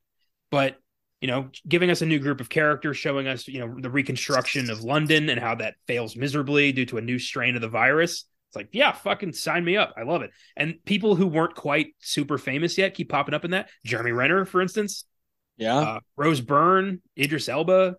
But, 0.50 0.76
you 1.20 1.28
know, 1.28 1.48
giving 1.66 1.90
us 1.90 2.02
a 2.02 2.06
new 2.06 2.18
group 2.18 2.40
of 2.40 2.48
characters, 2.48 2.96
showing 2.96 3.26
us, 3.26 3.48
you 3.48 3.60
know, 3.60 3.80
the 3.80 3.90
reconstruction 3.90 4.70
of 4.70 4.82
London 4.84 5.28
and 5.30 5.40
how 5.40 5.54
that 5.56 5.74
fails 5.86 6.16
miserably 6.16 6.72
due 6.72 6.84
to 6.86 6.98
a 6.98 7.00
new 7.00 7.18
strain 7.18 7.54
of 7.54 7.60
the 7.62 7.68
virus. 7.68 8.24
It's 8.50 8.56
like, 8.56 8.68
yeah, 8.72 8.92
fucking 8.92 9.32
sign 9.32 9.64
me 9.64 9.76
up. 9.76 9.94
I 9.96 10.02
love 10.02 10.22
it. 10.22 10.30
And 10.56 10.74
people 10.84 11.16
who 11.16 11.26
weren't 11.26 11.54
quite 11.54 11.94
super 12.00 12.38
famous 12.38 12.76
yet 12.76 12.94
keep 12.94 13.08
popping 13.08 13.34
up 13.34 13.44
in 13.44 13.52
that. 13.52 13.70
Jeremy 13.84 14.12
Renner, 14.12 14.44
for 14.44 14.60
instance, 14.60 15.04
Yeah. 15.56 15.78
uh, 15.78 16.00
Rose 16.16 16.40
Byrne, 16.40 17.00
Idris 17.18 17.48
Elba. 17.48 17.96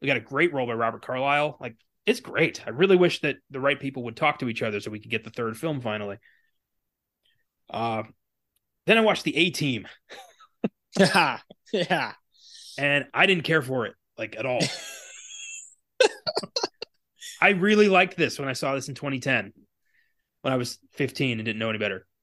We 0.00 0.06
got 0.06 0.16
a 0.16 0.20
great 0.20 0.52
role 0.52 0.66
by 0.66 0.74
Robert 0.74 1.04
Carlyle. 1.04 1.56
Like, 1.60 1.76
it's 2.06 2.20
great. 2.20 2.62
I 2.66 2.70
really 2.70 2.96
wish 2.96 3.20
that 3.20 3.36
the 3.50 3.60
right 3.60 3.78
people 3.78 4.04
would 4.04 4.16
talk 4.16 4.38
to 4.40 4.48
each 4.48 4.62
other 4.62 4.80
so 4.80 4.90
we 4.90 5.00
could 5.00 5.10
get 5.10 5.24
the 5.24 5.30
third 5.30 5.56
film 5.56 5.80
finally. 5.80 6.16
Uh, 7.68 8.02
then 8.86 8.98
I 8.98 9.02
watched 9.02 9.24
the 9.24 9.36
A 9.36 9.50
Team, 9.50 9.86
yeah. 10.98 11.38
Yeah. 11.72 12.12
and 12.78 13.04
I 13.14 13.26
didn't 13.26 13.44
care 13.44 13.62
for 13.62 13.86
it 13.86 13.94
like 14.18 14.36
at 14.36 14.46
all. 14.46 14.60
I 17.40 17.50
really 17.50 17.88
liked 17.88 18.16
this 18.16 18.38
when 18.38 18.48
I 18.48 18.54
saw 18.54 18.74
this 18.74 18.88
in 18.88 18.94
2010 18.94 19.52
when 20.42 20.52
I 20.52 20.56
was 20.56 20.78
15 20.92 21.38
and 21.38 21.44
didn't 21.44 21.58
know 21.58 21.70
any 21.70 21.78
better. 21.78 22.06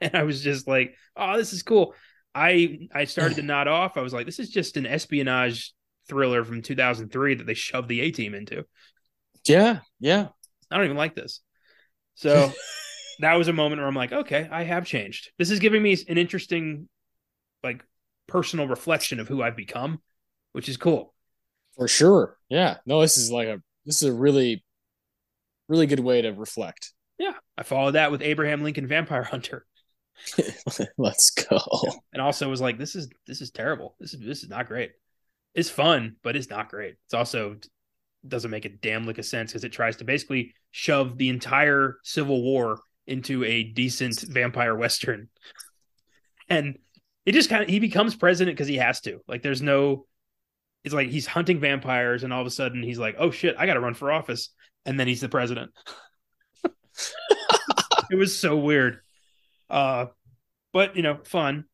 And 0.00 0.14
I 0.14 0.22
was 0.22 0.44
just 0.44 0.68
like, 0.68 0.94
oh, 1.16 1.36
this 1.36 1.52
is 1.52 1.64
cool. 1.64 1.92
I 2.38 2.88
I 2.94 3.04
started 3.04 3.36
to 3.36 3.42
nod 3.42 3.68
off. 3.68 3.96
I 3.96 4.00
was 4.00 4.12
like, 4.12 4.26
this 4.26 4.38
is 4.38 4.50
just 4.50 4.76
an 4.76 4.86
espionage 4.86 5.72
thriller 6.08 6.44
from 6.44 6.62
2003 6.62 7.34
that 7.34 7.46
they 7.46 7.54
shoved 7.54 7.88
the 7.88 8.00
A 8.00 8.10
team 8.10 8.34
into. 8.34 8.64
Yeah. 9.46 9.80
Yeah. 10.00 10.28
I 10.70 10.76
don't 10.76 10.84
even 10.84 10.96
like 10.96 11.14
this. 11.14 11.40
So 12.14 12.52
that 13.20 13.34
was 13.34 13.48
a 13.48 13.52
moment 13.52 13.80
where 13.80 13.88
I'm 13.88 13.94
like, 13.94 14.12
okay, 14.12 14.48
I 14.50 14.64
have 14.64 14.86
changed. 14.86 15.30
This 15.38 15.50
is 15.50 15.58
giving 15.58 15.82
me 15.82 15.96
an 16.08 16.18
interesting, 16.18 16.88
like, 17.62 17.84
personal 18.26 18.68
reflection 18.68 19.20
of 19.20 19.28
who 19.28 19.42
I've 19.42 19.56
become, 19.56 20.00
which 20.52 20.68
is 20.68 20.76
cool. 20.76 21.14
For 21.76 21.88
sure. 21.88 22.36
Yeah. 22.48 22.76
No, 22.86 23.00
this 23.00 23.16
is 23.18 23.30
like 23.30 23.48
a 23.48 23.62
this 23.86 24.02
is 24.02 24.08
a 24.08 24.12
really, 24.12 24.64
really 25.68 25.86
good 25.86 26.00
way 26.00 26.22
to 26.22 26.30
reflect. 26.30 26.92
Yeah. 27.18 27.34
I 27.56 27.62
followed 27.62 27.92
that 27.92 28.10
with 28.10 28.22
Abraham 28.22 28.62
Lincoln 28.62 28.86
Vampire 28.86 29.22
Hunter. 29.22 29.64
Let's 30.98 31.30
go. 31.30 31.60
and 32.12 32.22
also 32.22 32.48
was 32.48 32.60
like, 32.60 32.78
this 32.78 32.94
is 32.94 33.08
this 33.26 33.40
is 33.40 33.50
terrible. 33.50 33.94
This 33.98 34.14
is 34.14 34.20
this 34.20 34.42
is 34.42 34.48
not 34.48 34.66
great. 34.66 34.92
It's 35.54 35.70
fun, 35.70 36.16
but 36.22 36.36
it's 36.36 36.50
not 36.50 36.68
great. 36.68 36.96
It's 37.06 37.14
also 37.14 37.56
doesn't 38.26 38.50
make 38.50 38.64
a 38.64 38.70
damn 38.70 39.06
lick 39.06 39.18
of 39.18 39.24
sense 39.24 39.52
because 39.52 39.64
it 39.64 39.72
tries 39.72 39.96
to 39.96 40.04
basically 40.04 40.54
shove 40.70 41.16
the 41.18 41.28
entire 41.28 41.98
Civil 42.02 42.42
War 42.42 42.80
into 43.06 43.44
a 43.44 43.62
decent 43.62 44.20
vampire 44.20 44.74
western, 44.76 45.28
and 46.48 46.78
it 47.24 47.32
just 47.32 47.50
kind 47.50 47.62
of 47.62 47.68
he 47.68 47.80
becomes 47.80 48.14
president 48.14 48.56
because 48.56 48.68
he 48.68 48.76
has 48.76 49.00
to. 49.02 49.20
Like, 49.26 49.42
there's 49.42 49.62
no. 49.62 50.06
It's 50.84 50.94
like 50.94 51.08
he's 51.08 51.26
hunting 51.26 51.60
vampires, 51.60 52.22
and 52.22 52.32
all 52.32 52.40
of 52.40 52.46
a 52.46 52.50
sudden 52.50 52.82
he's 52.82 52.98
like, 52.98 53.16
"Oh 53.18 53.30
shit, 53.30 53.56
I 53.58 53.66
got 53.66 53.74
to 53.74 53.80
run 53.80 53.94
for 53.94 54.12
office," 54.12 54.50
and 54.84 54.98
then 54.98 55.08
he's 55.08 55.20
the 55.20 55.28
president. 55.28 55.70
it 58.10 58.16
was 58.16 58.38
so 58.38 58.56
weird. 58.56 59.00
Uh, 59.70 60.06
but 60.72 60.96
you 60.96 61.02
know, 61.02 61.18
fun. 61.24 61.64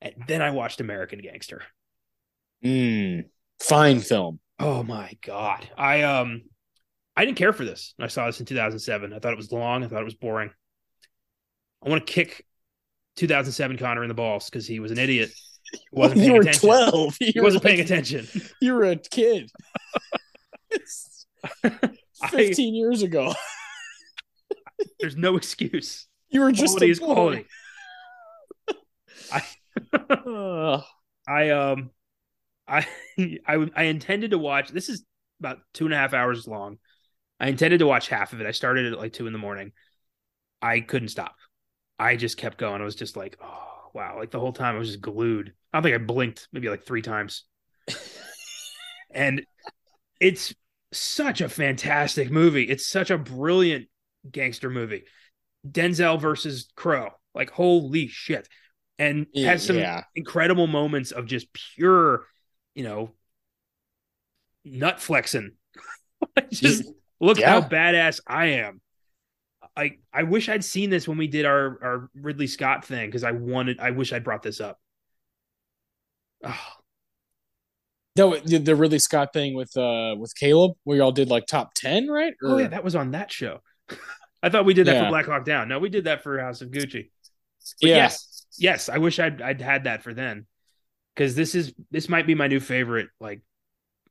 And 0.00 0.14
then 0.26 0.42
I 0.42 0.50
watched 0.50 0.80
American 0.80 1.20
Gangster. 1.20 1.62
Mm, 2.64 3.26
fine 3.60 4.00
film. 4.00 4.40
Oh 4.58 4.82
my 4.82 5.16
god. 5.22 5.68
I 5.76 6.02
um 6.02 6.42
I 7.16 7.24
didn't 7.24 7.36
care 7.36 7.52
for 7.52 7.64
this. 7.64 7.94
I 7.98 8.06
saw 8.08 8.26
this 8.26 8.40
in 8.40 8.46
2007. 8.46 9.12
I 9.12 9.18
thought 9.18 9.32
it 9.32 9.36
was 9.36 9.52
long. 9.52 9.84
I 9.84 9.88
thought 9.88 10.00
it 10.00 10.04
was 10.04 10.14
boring. 10.14 10.50
I 11.84 11.88
want 11.88 12.06
to 12.06 12.12
kick 12.12 12.46
2007 13.16 13.76
Connor 13.76 14.02
in 14.02 14.08
the 14.08 14.14
balls 14.14 14.48
because 14.48 14.66
he 14.66 14.80
was 14.80 14.90
an 14.90 14.98
idiot. 14.98 15.30
He 15.72 15.78
wasn't 15.90 16.20
you 16.20 16.26
paying 16.26 16.34
were 16.34 16.40
attention. 16.42 16.68
12. 16.68 17.16
He 17.18 17.32
You 17.34 17.42
wasn't 17.42 17.64
were 17.64 17.68
paying 17.70 17.80
attention. 17.80 18.28
You 18.60 18.74
were 18.74 18.84
a 18.84 18.96
kid. 18.96 19.50
15 22.30 22.74
years 22.74 23.02
ago. 23.02 23.32
There's 25.00 25.16
no 25.16 25.36
excuse. 25.36 26.06
You 26.32 26.40
were 26.40 26.52
just 26.52 26.78
Quality 26.78 26.92
a 26.92 26.96
quality. 26.96 27.46
I. 29.32 29.42
I 31.28 31.50
um 31.50 31.90
I 32.66 32.86
I 33.46 33.66
I 33.76 33.82
intended 33.84 34.32
to 34.32 34.38
watch 34.38 34.70
this 34.70 34.88
is 34.88 35.04
about 35.40 35.58
two 35.74 35.84
and 35.84 35.94
a 35.94 35.96
half 35.96 36.14
hours 36.14 36.46
long. 36.46 36.78
I 37.40 37.48
intended 37.48 37.78
to 37.78 37.86
watch 37.86 38.08
half 38.08 38.32
of 38.32 38.40
it. 38.40 38.46
I 38.46 38.52
started 38.52 38.92
at 38.92 38.98
like 38.98 39.12
two 39.12 39.26
in 39.26 39.32
the 39.32 39.38
morning. 39.38 39.72
I 40.60 40.80
couldn't 40.80 41.08
stop. 41.08 41.36
I 41.98 42.16
just 42.16 42.36
kept 42.36 42.58
going. 42.58 42.80
I 42.80 42.84
was 42.84 42.94
just 42.94 43.16
like, 43.16 43.36
oh 43.42 43.90
wow. 43.94 44.16
Like 44.18 44.30
the 44.30 44.40
whole 44.40 44.52
time 44.52 44.76
I 44.76 44.78
was 44.78 44.88
just 44.88 45.00
glued. 45.00 45.52
I 45.72 45.78
don't 45.78 45.82
think 45.84 45.94
I 45.94 46.04
blinked 46.04 46.48
maybe 46.52 46.68
like 46.68 46.84
three 46.84 47.02
times. 47.02 47.44
and 49.10 49.44
it's 50.20 50.54
such 50.92 51.40
a 51.40 51.48
fantastic 51.48 52.30
movie. 52.30 52.64
It's 52.64 52.86
such 52.86 53.10
a 53.10 53.18
brilliant 53.18 53.88
gangster 54.30 54.70
movie. 54.70 55.04
Denzel 55.68 56.20
versus 56.20 56.70
Crowe. 56.76 57.10
Like 57.34 57.50
holy 57.50 58.08
shit. 58.08 58.48
And 58.98 59.26
has 59.34 59.64
some 59.64 59.78
yeah. 59.78 60.04
incredible 60.14 60.66
moments 60.66 61.10
of 61.10 61.26
just 61.26 61.48
pure, 61.52 62.24
you 62.74 62.84
know, 62.84 63.10
nut 64.64 65.00
flexing. 65.00 65.52
just 66.52 66.84
look 67.20 67.38
Yeah. 67.38 67.60
how 67.60 67.68
badass 67.68 68.20
I 68.26 68.46
am. 68.46 68.80
I 69.76 69.96
I 70.12 70.24
wish 70.24 70.48
I'd 70.48 70.64
seen 70.64 70.90
this 70.90 71.08
when 71.08 71.16
we 71.18 71.26
did 71.26 71.46
our 71.46 71.78
our 71.82 72.10
Ridley 72.14 72.46
Scott 72.46 72.84
thing 72.84 73.08
because 73.08 73.24
I 73.24 73.32
wanted 73.32 73.80
I 73.80 73.90
wish 73.90 74.12
I'd 74.12 74.24
brought 74.24 74.42
this 74.42 74.60
up. 74.60 74.78
Oh, 76.44 76.72
No, 78.16 78.36
the, 78.38 78.58
the 78.58 78.76
Ridley 78.76 78.98
Scott 78.98 79.32
thing 79.32 79.54
with 79.54 79.74
uh 79.76 80.14
with 80.18 80.34
Caleb, 80.36 80.72
where 80.84 80.98
y'all 80.98 81.12
did 81.12 81.30
like 81.30 81.46
top 81.46 81.72
10, 81.74 82.08
right? 82.08 82.34
oh 82.44 82.58
yeah, 82.58 82.68
that 82.68 82.84
was 82.84 82.94
on 82.94 83.12
that 83.12 83.32
show. 83.32 83.60
I 84.42 84.48
thought 84.48 84.64
we 84.64 84.74
did 84.74 84.86
that 84.86 84.94
Yeah. 84.94 85.04
for 85.04 85.10
Black 85.10 85.26
Hawk 85.26 85.44
Down. 85.44 85.68
No, 85.68 85.78
we 85.78 85.88
did 85.88 86.04
that 86.04 86.22
for 86.22 86.38
House 86.38 86.60
of 86.62 86.70
Gucci. 86.70 87.10
But 87.80 87.88
yeah. 87.88 87.96
yes, 87.96 88.46
yes, 88.58 88.88
I 88.88 88.98
wish 88.98 89.18
I'd 89.18 89.40
I'd 89.40 89.60
had 89.60 89.84
that 89.84 90.02
for 90.02 90.14
then, 90.14 90.46
because 91.14 91.34
this 91.34 91.54
is 91.54 91.72
this 91.90 92.08
might 92.08 92.26
be 92.26 92.34
my 92.34 92.48
new 92.48 92.60
favorite, 92.60 93.08
like 93.20 93.42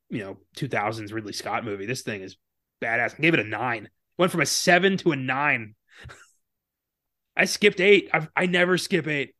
you 0.10 0.20
know, 0.20 0.38
two 0.56 0.68
thousands 0.68 1.12
Ridley 1.12 1.34
Scott 1.34 1.66
movie. 1.66 1.86
This 1.86 2.02
thing 2.02 2.22
is 2.22 2.38
badass. 2.82 3.16
I 3.18 3.22
gave 3.22 3.34
it 3.34 3.40
a 3.40 3.44
nine. 3.44 3.90
Went 4.18 4.32
from 4.32 4.41
a 4.41 4.45
seven 4.45 4.98
to 4.98 5.12
a 5.12 5.16
nine. 5.16 5.76
I 7.36 7.45
skipped 7.45 7.80
eight. 7.80 8.10
I 8.14 8.28
I 8.36 8.45
never 8.45 8.78
skip 8.78 9.08
eight. 9.08 9.36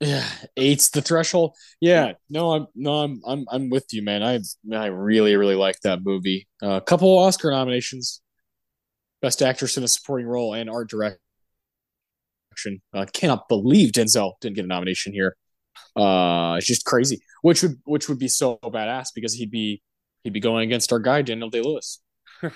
Yeah, 0.00 0.28
eight's 0.56 0.90
the 0.90 1.00
threshold. 1.00 1.54
Yeah, 1.80 2.12
no, 2.28 2.52
I'm 2.52 2.66
no, 2.74 2.94
I'm 3.02 3.22
I'm 3.26 3.46
I'm 3.50 3.70
with 3.70 3.86
you, 3.92 4.02
man. 4.02 4.22
I 4.22 4.40
I 4.76 4.86
really 4.86 5.36
really 5.36 5.54
like 5.54 5.80
that 5.80 6.04
movie. 6.04 6.46
A 6.62 6.66
uh, 6.68 6.80
couple 6.80 7.16
Oscar 7.16 7.50
nominations, 7.50 8.20
best 9.22 9.42
actress 9.42 9.76
in 9.76 9.84
a 9.84 9.88
supporting 9.88 10.26
role 10.26 10.54
and 10.54 10.70
art 10.70 10.88
direction. 10.88 11.18
I 12.92 13.04
cannot 13.04 13.48
believe 13.48 13.92
Denzel 13.92 14.32
didn't 14.40 14.56
get 14.56 14.64
a 14.64 14.68
nomination 14.68 15.12
here. 15.12 15.36
Uh, 15.94 16.54
it's 16.56 16.66
just 16.66 16.84
crazy. 16.84 17.20
Which 17.42 17.62
would 17.62 17.80
which 17.84 18.08
would 18.08 18.18
be 18.18 18.28
so 18.28 18.58
badass 18.62 19.08
because 19.14 19.34
he'd 19.34 19.50
be 19.50 19.82
he'd 20.24 20.32
be 20.32 20.40
going 20.40 20.64
against 20.66 20.92
our 20.92 20.98
guy 20.98 21.22
Daniel 21.22 21.50
Day 21.50 21.60
Lewis. 21.60 22.00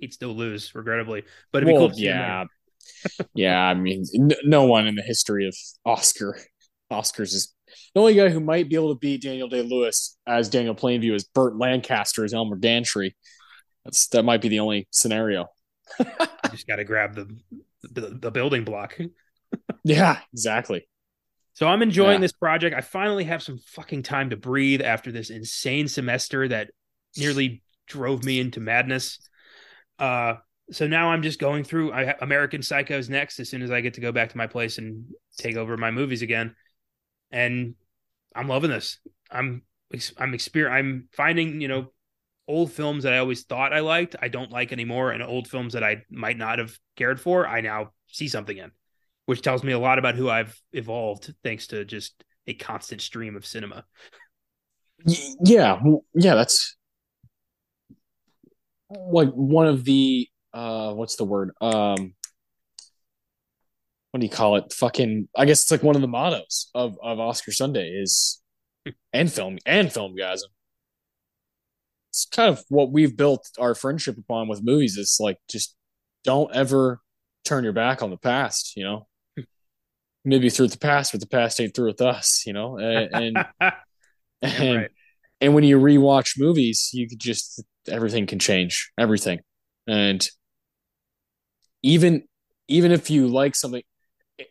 He'd 0.00 0.12
still 0.12 0.34
lose, 0.34 0.74
regrettably, 0.74 1.22
but 1.52 1.58
it'd 1.58 1.68
be 1.68 1.72
Well, 1.72 1.82
cool. 1.82 1.88
To 1.90 1.94
see 1.94 2.06
him 2.06 2.16
yeah, 2.16 2.44
yeah. 3.34 3.60
I 3.60 3.74
mean, 3.74 4.04
n- 4.14 4.32
no 4.44 4.64
one 4.64 4.86
in 4.86 4.96
the 4.96 5.02
history 5.02 5.46
of 5.46 5.54
Oscar 5.84 6.36
Oscars 6.90 7.34
is 7.34 7.54
the 7.94 8.00
only 8.00 8.14
guy 8.14 8.28
who 8.28 8.40
might 8.40 8.68
be 8.68 8.74
able 8.74 8.92
to 8.92 8.98
beat 8.98 9.22
Daniel 9.22 9.48
Day 9.48 9.62
Lewis 9.62 10.16
as 10.26 10.48
Daniel 10.48 10.74
Plainview 10.74 11.14
is 11.14 11.24
Burt 11.24 11.56
Lancaster 11.56 12.24
as 12.24 12.34
Elmer 12.34 12.56
Gantry. 12.56 13.16
That's 13.84 14.08
that 14.08 14.24
might 14.24 14.42
be 14.42 14.48
the 14.48 14.60
only 14.60 14.88
scenario. 14.90 15.46
You 15.98 16.50
just 16.50 16.66
got 16.66 16.76
to 16.76 16.84
grab 16.84 17.14
the, 17.14 17.36
the 17.82 18.00
the 18.20 18.30
building 18.30 18.64
block. 18.64 18.98
Yeah, 19.84 20.18
exactly. 20.32 20.86
So 21.54 21.66
I'm 21.66 21.82
enjoying 21.82 22.14
Yeah. 22.14 22.20
this 22.20 22.32
project. 22.32 22.74
I 22.76 22.80
finally 22.80 23.24
have 23.24 23.42
some 23.42 23.58
fucking 23.58 24.02
time 24.04 24.30
to 24.30 24.36
breathe 24.36 24.82
after 24.82 25.10
this 25.12 25.30
insane 25.30 25.88
semester 25.88 26.48
that 26.48 26.70
nearly 27.16 27.62
drove 27.86 28.24
me 28.24 28.40
into 28.40 28.60
madness. 28.60 29.18
Uh 29.98 30.34
so 30.72 30.86
now 30.86 31.10
I'm 31.10 31.22
just 31.22 31.40
going 31.40 31.64
through 31.64 31.92
I, 31.92 32.14
American 32.20 32.60
Psychos 32.60 33.08
next 33.10 33.40
as 33.40 33.48
soon 33.48 33.62
as 33.62 33.72
I 33.72 33.80
get 33.80 33.94
to 33.94 34.00
go 34.00 34.12
back 34.12 34.30
to 34.30 34.36
my 34.36 34.46
place 34.46 34.78
and 34.78 35.06
take 35.36 35.56
over 35.56 35.76
my 35.76 35.90
movies 35.90 36.22
again. 36.22 36.54
And 37.32 37.74
I'm 38.34 38.46
loving 38.48 38.70
this. 38.70 38.98
I'm 39.30 39.62
I'm 40.16 40.32
exper- 40.32 40.70
I'm 40.70 41.08
finding, 41.12 41.60
you 41.60 41.66
know, 41.68 41.92
old 42.50 42.72
films 42.72 43.04
that 43.04 43.12
I 43.12 43.18
always 43.18 43.44
thought 43.44 43.72
I 43.72 43.80
liked, 43.80 44.16
I 44.20 44.28
don't 44.28 44.50
like 44.50 44.72
anymore 44.72 45.12
and 45.12 45.22
old 45.22 45.48
films 45.48 45.74
that 45.74 45.84
I 45.84 46.02
might 46.10 46.36
not 46.36 46.58
have 46.58 46.76
cared 46.96 47.20
for, 47.20 47.46
I 47.46 47.60
now 47.60 47.92
see 48.08 48.28
something 48.28 48.56
in, 48.56 48.72
which 49.26 49.42
tells 49.42 49.62
me 49.62 49.72
a 49.72 49.78
lot 49.78 49.98
about 49.98 50.16
who 50.16 50.28
I've 50.28 50.60
evolved 50.72 51.32
thanks 51.44 51.68
to 51.68 51.84
just 51.84 52.24
a 52.46 52.54
constant 52.54 53.00
stream 53.00 53.36
of 53.36 53.46
cinema. 53.46 53.84
Yeah, 55.42 55.80
yeah, 56.14 56.34
that's 56.34 56.76
like 58.90 59.30
one 59.30 59.66
of 59.66 59.84
the 59.84 60.28
uh 60.52 60.92
what's 60.92 61.14
the 61.14 61.24
word 61.24 61.52
um 61.60 62.12
what 64.10 64.18
do 64.18 64.26
you 64.26 64.30
call 64.30 64.56
it 64.56 64.72
fucking 64.72 65.28
i 65.36 65.44
guess 65.44 65.62
it's 65.62 65.70
like 65.70 65.84
one 65.84 65.94
of 65.94 66.02
the 66.02 66.08
mottos 66.08 66.70
of 66.74 66.98
of 67.00 67.20
oscar 67.20 67.52
sunday 67.52 67.86
is 67.88 68.42
and 69.12 69.32
film 69.32 69.58
and 69.64 69.90
filmgazm 69.90 70.42
it's 72.20 72.36
kind 72.36 72.50
of 72.50 72.62
what 72.68 72.92
we've 72.92 73.16
built 73.16 73.48
our 73.58 73.74
friendship 73.74 74.18
upon 74.18 74.48
with 74.48 74.62
movies 74.62 74.96
is 74.96 75.18
like 75.20 75.38
just 75.50 75.74
don't 76.24 76.54
ever 76.54 77.00
turn 77.44 77.64
your 77.64 77.72
back 77.72 78.02
on 78.02 78.10
the 78.10 78.16
past 78.16 78.74
you 78.76 78.84
know? 78.84 79.06
Maybe 80.24 80.50
through 80.50 80.68
the 80.68 80.78
past 80.78 81.12
but 81.12 81.20
the 81.20 81.26
past 81.26 81.60
ain't 81.60 81.74
through 81.74 81.88
with 81.88 82.02
us 82.02 82.44
you 82.46 82.52
know? 82.52 82.78
And 82.78 83.36
and, 83.60 83.72
and, 84.42 84.76
right. 84.76 84.90
and 85.40 85.54
when 85.54 85.64
you 85.64 85.78
rewatch 85.78 86.38
movies 86.38 86.90
you 86.92 87.08
could 87.08 87.20
just 87.20 87.62
everything 87.88 88.26
can 88.26 88.38
change 88.38 88.90
everything. 88.98 89.40
And 89.86 90.26
even 91.82 92.24
even 92.68 92.92
if 92.92 93.10
you 93.10 93.28
like 93.28 93.54
something 93.54 93.82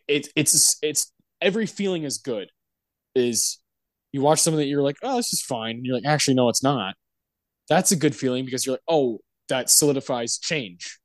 it, 0.08 0.28
it's 0.34 0.76
it's 0.82 1.12
every 1.40 1.66
feeling 1.66 2.02
is 2.02 2.18
good. 2.18 2.48
Is 3.14 3.58
you 4.12 4.22
watch 4.22 4.40
something 4.40 4.58
that 4.58 4.66
you're 4.66 4.82
like 4.82 4.96
oh 5.02 5.16
this 5.16 5.32
is 5.32 5.42
fine 5.42 5.76
and 5.76 5.86
you're 5.86 5.94
like 5.94 6.06
actually 6.06 6.34
no 6.34 6.48
it's 6.48 6.62
not 6.62 6.94
that's 7.70 7.92
a 7.92 7.96
good 7.96 8.14
feeling 8.14 8.44
because 8.44 8.66
you're 8.66 8.74
like 8.74 8.82
oh 8.88 9.18
that 9.48 9.70
solidifies 9.70 10.38
change 10.38 10.98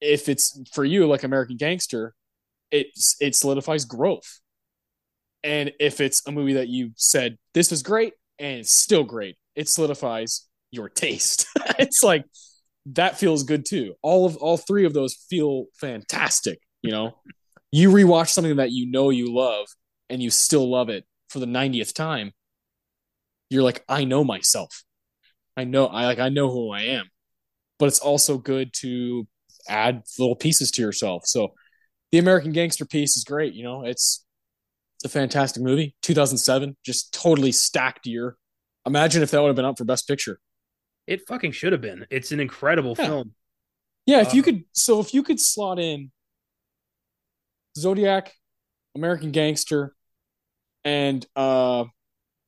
if 0.00 0.28
it's 0.28 0.60
for 0.74 0.84
you 0.84 1.06
like 1.06 1.22
american 1.22 1.56
gangster 1.56 2.12
it 2.72 2.88
it 3.20 3.36
solidifies 3.36 3.84
growth 3.84 4.40
and 5.44 5.70
if 5.78 6.00
it's 6.00 6.26
a 6.26 6.32
movie 6.32 6.54
that 6.54 6.68
you 6.68 6.90
said 6.96 7.38
this 7.54 7.70
was 7.70 7.84
great 7.84 8.14
and 8.40 8.58
it's 8.58 8.74
still 8.74 9.04
great 9.04 9.36
it 9.54 9.68
solidifies 9.68 10.48
your 10.72 10.88
taste 10.88 11.46
it's 11.78 12.02
like 12.02 12.24
that 12.86 13.18
feels 13.18 13.42
good 13.42 13.64
too. 13.66 13.94
All 14.02 14.26
of 14.26 14.36
all 14.36 14.56
three 14.56 14.86
of 14.86 14.94
those 14.94 15.14
feel 15.28 15.66
fantastic. 15.74 16.60
You 16.82 16.92
know, 16.92 17.18
you 17.72 17.90
rewatch 17.90 18.28
something 18.28 18.56
that 18.56 18.70
you 18.70 18.90
know 18.90 19.10
you 19.10 19.34
love 19.34 19.66
and 20.08 20.22
you 20.22 20.30
still 20.30 20.70
love 20.70 20.88
it 20.88 21.04
for 21.28 21.40
the 21.40 21.46
90th 21.46 21.92
time. 21.92 22.32
You're 23.50 23.64
like, 23.64 23.84
I 23.88 24.04
know 24.04 24.22
myself. 24.24 24.84
I 25.56 25.64
know 25.64 25.86
I 25.86 26.06
like 26.06 26.18
I 26.18 26.28
know 26.28 26.50
who 26.50 26.70
I 26.70 26.82
am. 26.82 27.06
But 27.78 27.86
it's 27.86 27.98
also 27.98 28.38
good 28.38 28.72
to 28.80 29.26
add 29.68 30.02
little 30.18 30.36
pieces 30.36 30.70
to 30.72 30.82
yourself. 30.82 31.26
So 31.26 31.52
the 32.12 32.18
American 32.18 32.52
Gangster 32.52 32.86
piece 32.86 33.16
is 33.16 33.24
great. 33.24 33.54
You 33.54 33.64
know, 33.64 33.84
it's 33.84 34.24
it's 34.96 35.04
a 35.04 35.08
fantastic 35.08 35.62
movie. 35.62 35.94
2007, 36.02 36.76
just 36.84 37.12
totally 37.12 37.52
stacked 37.52 38.06
year. 38.06 38.36
Imagine 38.86 39.22
if 39.22 39.30
that 39.30 39.40
would 39.40 39.48
have 39.48 39.56
been 39.56 39.64
up 39.64 39.76
for 39.76 39.84
Best 39.84 40.08
Picture. 40.08 40.38
It 41.06 41.26
fucking 41.28 41.52
should 41.52 41.72
have 41.72 41.82
been. 41.82 42.06
It's 42.10 42.32
an 42.32 42.40
incredible 42.40 42.94
yeah. 42.98 43.06
film. 43.06 43.34
Yeah, 44.06 44.20
if 44.20 44.28
uh, 44.28 44.32
you 44.32 44.42
could 44.42 44.64
so 44.72 45.00
if 45.00 45.12
you 45.12 45.22
could 45.22 45.40
slot 45.40 45.78
in 45.78 46.10
Zodiac, 47.76 48.32
American 48.94 49.32
Gangster, 49.32 49.94
and 50.84 51.26
uh 51.34 51.84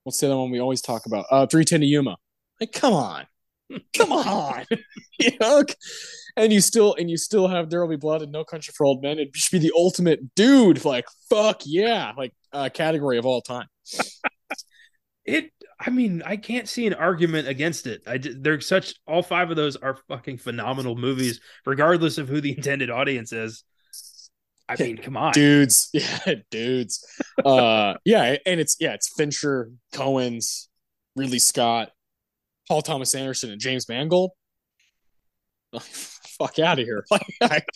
what's 0.04 0.20
the 0.20 0.26
other 0.26 0.36
one 0.36 0.50
we 0.50 0.60
always 0.60 0.80
talk 0.80 1.06
about? 1.06 1.26
Uh 1.30 1.46
310 1.46 1.80
to 1.80 1.86
Yuma. 1.86 2.16
Like, 2.60 2.72
come 2.72 2.92
on. 2.92 3.26
come 3.96 4.12
on. 4.12 4.64
you 5.18 5.32
know? 5.40 5.64
And 6.36 6.52
you 6.52 6.60
still 6.60 6.94
and 6.94 7.10
you 7.10 7.16
still 7.16 7.48
have 7.48 7.68
There 7.68 7.80
Will 7.80 7.88
Be 7.88 7.96
Blood 7.96 8.22
and 8.22 8.30
No 8.32 8.44
Country 8.44 8.72
for 8.76 8.86
Old 8.86 9.02
Men. 9.02 9.18
It 9.18 9.30
should 9.34 9.60
be 9.60 9.66
the 9.66 9.74
ultimate 9.76 10.34
dude, 10.34 10.84
like 10.84 11.06
fuck 11.28 11.62
yeah, 11.64 12.12
like 12.16 12.32
uh 12.52 12.68
category 12.72 13.18
of 13.18 13.26
all 13.26 13.40
time. 13.40 13.66
it 15.24 15.50
I 15.80 15.90
mean, 15.90 16.22
I 16.24 16.36
can't 16.36 16.68
see 16.68 16.86
an 16.86 16.94
argument 16.94 17.46
against 17.48 17.86
it. 17.86 18.02
I 18.06 18.18
they're 18.18 18.60
such 18.60 18.94
all 19.06 19.22
five 19.22 19.50
of 19.50 19.56
those 19.56 19.76
are 19.76 19.98
fucking 20.08 20.38
phenomenal 20.38 20.96
movies, 20.96 21.40
regardless 21.64 22.18
of 22.18 22.28
who 22.28 22.40
the 22.40 22.56
intended 22.56 22.90
audience 22.90 23.32
is. 23.32 23.64
I 24.68 24.76
mean, 24.76 24.98
come 24.98 25.16
on, 25.16 25.32
dudes, 25.32 25.88
yeah, 25.94 26.34
dudes, 26.50 27.04
uh, 27.42 27.94
yeah, 28.04 28.36
and 28.44 28.60
it's 28.60 28.76
yeah, 28.78 28.92
it's 28.92 29.08
Fincher, 29.16 29.70
Coens, 29.94 30.66
Ridley 31.16 31.38
Scott, 31.38 31.90
Paul 32.68 32.82
Thomas 32.82 33.14
Anderson, 33.14 33.50
and 33.50 33.60
James 33.60 33.88
Mangold. 33.88 34.32
fuck 35.80 36.58
out 36.58 36.78
of 36.78 36.84
here! 36.84 37.04
Like, 37.40 37.66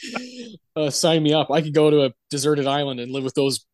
uh, 0.75 0.91
sign 0.91 1.23
me 1.23 1.33
up. 1.33 1.51
I 1.51 1.63
could 1.63 1.75
go 1.75 1.91
to 1.91 2.05
a 2.07 2.13
deserted 2.31 2.67
island 2.67 3.01
and 3.01 3.13
live 3.13 3.25
with 3.25 3.35
those 3.35 3.65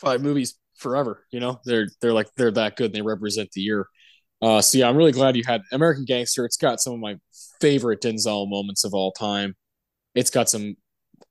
five 0.00 0.22
movies 0.22 0.58
forever. 0.76 1.24
You 1.30 1.40
know, 1.40 1.60
they're 1.64 1.88
they're 2.00 2.12
like 2.12 2.28
they're 2.36 2.50
that 2.52 2.76
good. 2.76 2.86
and 2.86 2.94
they 2.94 3.02
represent 3.02 3.50
the 3.52 3.60
year. 3.60 3.86
Uh, 4.40 4.60
so 4.60 4.78
yeah, 4.78 4.88
I'm 4.88 4.96
really 4.96 5.12
glad 5.12 5.36
you 5.36 5.42
had 5.46 5.62
American 5.72 6.04
Gangster. 6.04 6.44
It's 6.44 6.56
got 6.56 6.80
some 6.80 6.92
of 6.92 7.00
my 7.00 7.16
favorite 7.60 8.00
Denzel 8.00 8.48
moments 8.48 8.84
of 8.84 8.94
all 8.94 9.12
time. 9.12 9.56
It's 10.14 10.30
got 10.30 10.48
some 10.48 10.76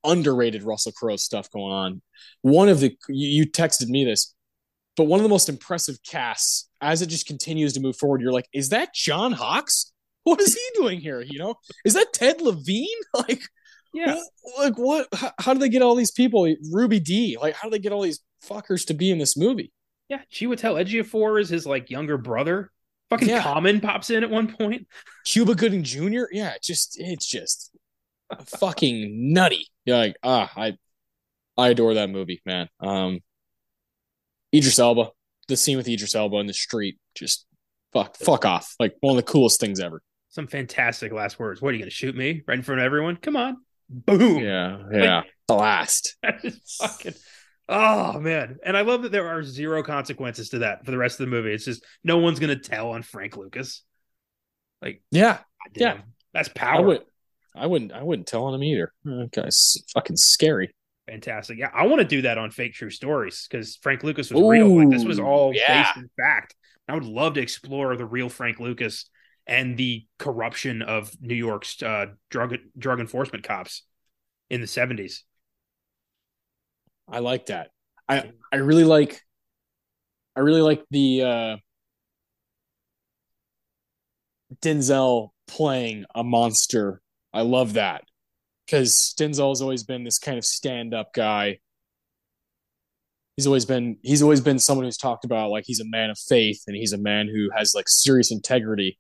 underrated 0.04 0.64
Russell 0.64 0.92
Crowe 0.92 1.16
stuff 1.16 1.50
going 1.52 1.72
on. 1.72 2.02
One 2.42 2.70
of 2.70 2.80
the 2.80 2.96
you, 3.08 3.44
you 3.44 3.46
texted 3.46 3.88
me 3.88 4.04
this, 4.04 4.34
but 4.96 5.06
one 5.06 5.20
of 5.20 5.24
the 5.24 5.30
most 5.30 5.50
impressive 5.50 5.98
casts 6.04 6.67
as 6.82 7.02
it 7.02 7.08
just 7.08 7.28
continues 7.28 7.74
to 7.74 7.80
move 7.80 7.98
forward. 7.98 8.22
You're 8.22 8.34
like, 8.34 8.48
is 8.54 8.70
that 8.70 8.94
John 8.94 9.32
Hawkes? 9.32 9.92
What 10.28 10.42
is 10.42 10.56
he 10.56 10.62
doing 10.74 11.00
here? 11.00 11.22
You 11.22 11.40
know, 11.40 11.56
is 11.86 11.94
that 11.94 12.12
Ted 12.12 12.42
Levine? 12.42 12.88
Like, 13.14 13.44
yeah, 13.94 14.20
like 14.60 14.78
what? 14.78 15.08
How, 15.14 15.32
how 15.40 15.54
do 15.54 15.60
they 15.62 15.70
get 15.70 15.82
all 15.82 15.96
these 15.96 16.12
people? 16.12 16.54
Ruby 16.70 17.00
Dee 17.00 17.38
like, 17.42 17.56
how 17.56 17.70
do 17.70 17.72
they 17.72 17.80
get 17.80 17.94
all 17.94 18.02
these 18.02 18.20
fuckers 18.44 18.86
to 18.88 18.94
be 18.94 19.12
in 19.12 19.18
this 19.18 19.38
movie. 19.38 19.72
Yeah, 20.10 20.22
Chiwetel 20.32 20.84
Ejiofor 20.84 21.42
is 21.42 21.50
his 21.50 21.66
like 21.66 21.90
younger 21.90 22.18
brother. 22.18 22.72
Fucking 23.10 23.30
yeah. 23.30 23.42
Common 23.42 23.80
pops 23.80 24.10
in 24.10 24.24
at 24.24 24.30
one 24.30 24.54
point. 24.54 24.88
Cuba 25.26 25.56
Gooding 25.56 25.84
Jr. 25.84 26.26
Yeah, 26.32 26.54
just 26.62 27.00
it's 27.00 27.26
just 27.26 27.72
fucking 28.46 29.34
nutty. 29.34 29.68
You're 29.86 29.98
like 29.98 30.18
ah, 30.24 30.52
I 30.56 30.78
I 31.58 31.70
adore 31.70 31.96
that 31.96 32.10
movie, 32.10 32.42
man. 32.46 32.70
Um, 32.80 33.20
Idris 34.54 34.80
Elba, 34.80 35.12
the 35.48 35.58
scene 35.58 35.78
with 35.78 35.88
Idris 35.88 36.16
Elba 36.16 36.38
in 36.38 36.48
the 36.48 36.54
street, 36.54 36.98
just 37.16 37.46
fuck, 37.94 38.16
fuck 38.18 38.46
off. 38.46 38.76
Like 38.80 38.96
one 39.02 39.18
of 39.18 39.26
the 39.26 39.32
coolest 39.32 39.60
things 39.60 39.80
ever. 39.80 40.02
Some 40.30 40.48
fantastic 40.48 41.12
last 41.12 41.40
words. 41.40 41.62
What 41.62 41.70
are 41.70 41.74
you 41.74 41.80
gonna 41.80 41.92
shoot 41.92 42.16
me 42.16 42.44
right 42.48 42.58
in 42.58 42.64
front 42.64 42.82
of 42.82 42.86
everyone? 42.86 43.18
Come 43.18 43.36
on, 43.36 43.58
boom. 43.90 44.44
Yeah, 44.44 44.84
yeah. 44.92 45.16
Like, 45.18 45.26
the 45.48 45.56
last. 45.56 46.16
fucking 46.80 47.14
Oh 47.70 48.20
man, 48.20 48.58
and 48.64 48.78
I 48.78 48.82
love 48.82 49.02
that 49.02 49.12
there 49.12 49.28
are 49.28 49.44
zero 49.44 49.84
consequences 49.84 50.50
to 50.50 50.60
that 50.60 50.86
for 50.86 50.92
the 50.92 50.98
rest 50.98 51.20
of 51.20 51.26
the 51.26 51.32
movie. 51.32 51.52
It's 51.52 51.66
just 51.66 51.84
no 52.04 52.18
one's 52.18 52.40
gonna 52.40 52.58
tell 52.58 52.92
on 52.92 53.04
Frank 53.04 53.36
Lucas. 53.36 53.84
Like, 54.82 55.02
yeah, 55.12 55.40
yeah, 55.76 55.98
that's 56.34 56.48
power. 56.50 56.78
I, 56.78 56.80
would, 56.80 57.02
I 57.54 57.68
wouldn't, 57.68 57.92
I 57.92 58.04
wouldn't 58.04 58.28
tell 58.28 58.46
on 58.46 58.54
him 58.54 58.64
either. 58.64 58.94
That 59.04 59.32
guy's 59.34 59.76
fucking 59.94 60.16
scary. 60.16 60.74
Fantastic. 61.08 61.58
Yeah, 61.58 61.70
I 61.74 61.88
want 61.88 62.02
to 62.02 62.08
do 62.08 62.24
that 62.24 62.38
on 62.38 62.52
fake 62.52 62.74
true 62.74 62.90
stories 62.90 63.48
because 63.50 63.78
Frank 63.78 64.04
Lucas 64.04 64.30
was 64.30 64.42
Ooh, 64.42 64.50
real. 64.50 64.76
Like 64.76 64.90
this 64.90 65.06
was 65.06 65.20
all 65.20 65.54
yeah. 65.54 65.84
based 65.84 65.98
in 65.98 66.10
fact. 66.20 66.56
I 66.90 66.94
would 66.94 67.06
love 67.06 67.36
to 67.36 67.42
explore 67.42 67.96
the 67.96 68.06
real 68.06 68.30
Frank 68.30 68.60
Lucas 68.60 69.10
and 69.46 69.78
the 69.78 70.06
corruption 70.20 70.82
of 70.82 71.12
New 71.22 71.36
York's 71.36 71.82
uh, 71.82 72.08
drug 72.30 72.58
drug 72.78 73.00
enforcement 73.00 73.46
cops 73.46 73.84
in 74.50 74.60
the 74.60 74.68
seventies. 74.68 75.24
I 77.08 77.20
like 77.20 77.46
that. 77.48 77.70
I 78.10 78.32
I 78.52 78.58
really 78.58 78.84
like 78.84 79.22
I 80.36 80.42
really 80.42 80.62
like 80.62 80.84
the 80.92 81.22
uh 81.24 81.58
Denzel 84.62 85.30
playing 85.48 86.06
a 86.14 86.24
monster. 86.24 87.02
I 87.34 87.42
love 87.42 87.74
that. 87.74 88.04
Cuz 88.70 89.14
Denzel 89.18 89.50
has 89.50 89.62
always 89.62 89.84
been 89.84 90.04
this 90.04 90.20
kind 90.20 90.38
of 90.38 90.46
stand-up 90.46 91.14
guy. 91.14 91.60
He's 93.36 93.48
always 93.48 93.66
been 93.66 93.98
he's 94.02 94.22
always 94.22 94.42
been 94.42 94.60
someone 94.60 94.86
who's 94.86 94.98
talked 94.98 95.26
about 95.26 95.52
like 95.52 95.66
he's 95.68 95.80
a 95.80 95.86
man 95.86 96.10
of 96.10 96.18
faith 96.18 96.64
and 96.68 96.76
he's 96.76 96.94
a 96.94 96.98
man 96.98 97.28
who 97.28 97.50
has 97.56 97.74
like 97.76 97.88
serious 97.88 98.32
integrity. 98.32 99.00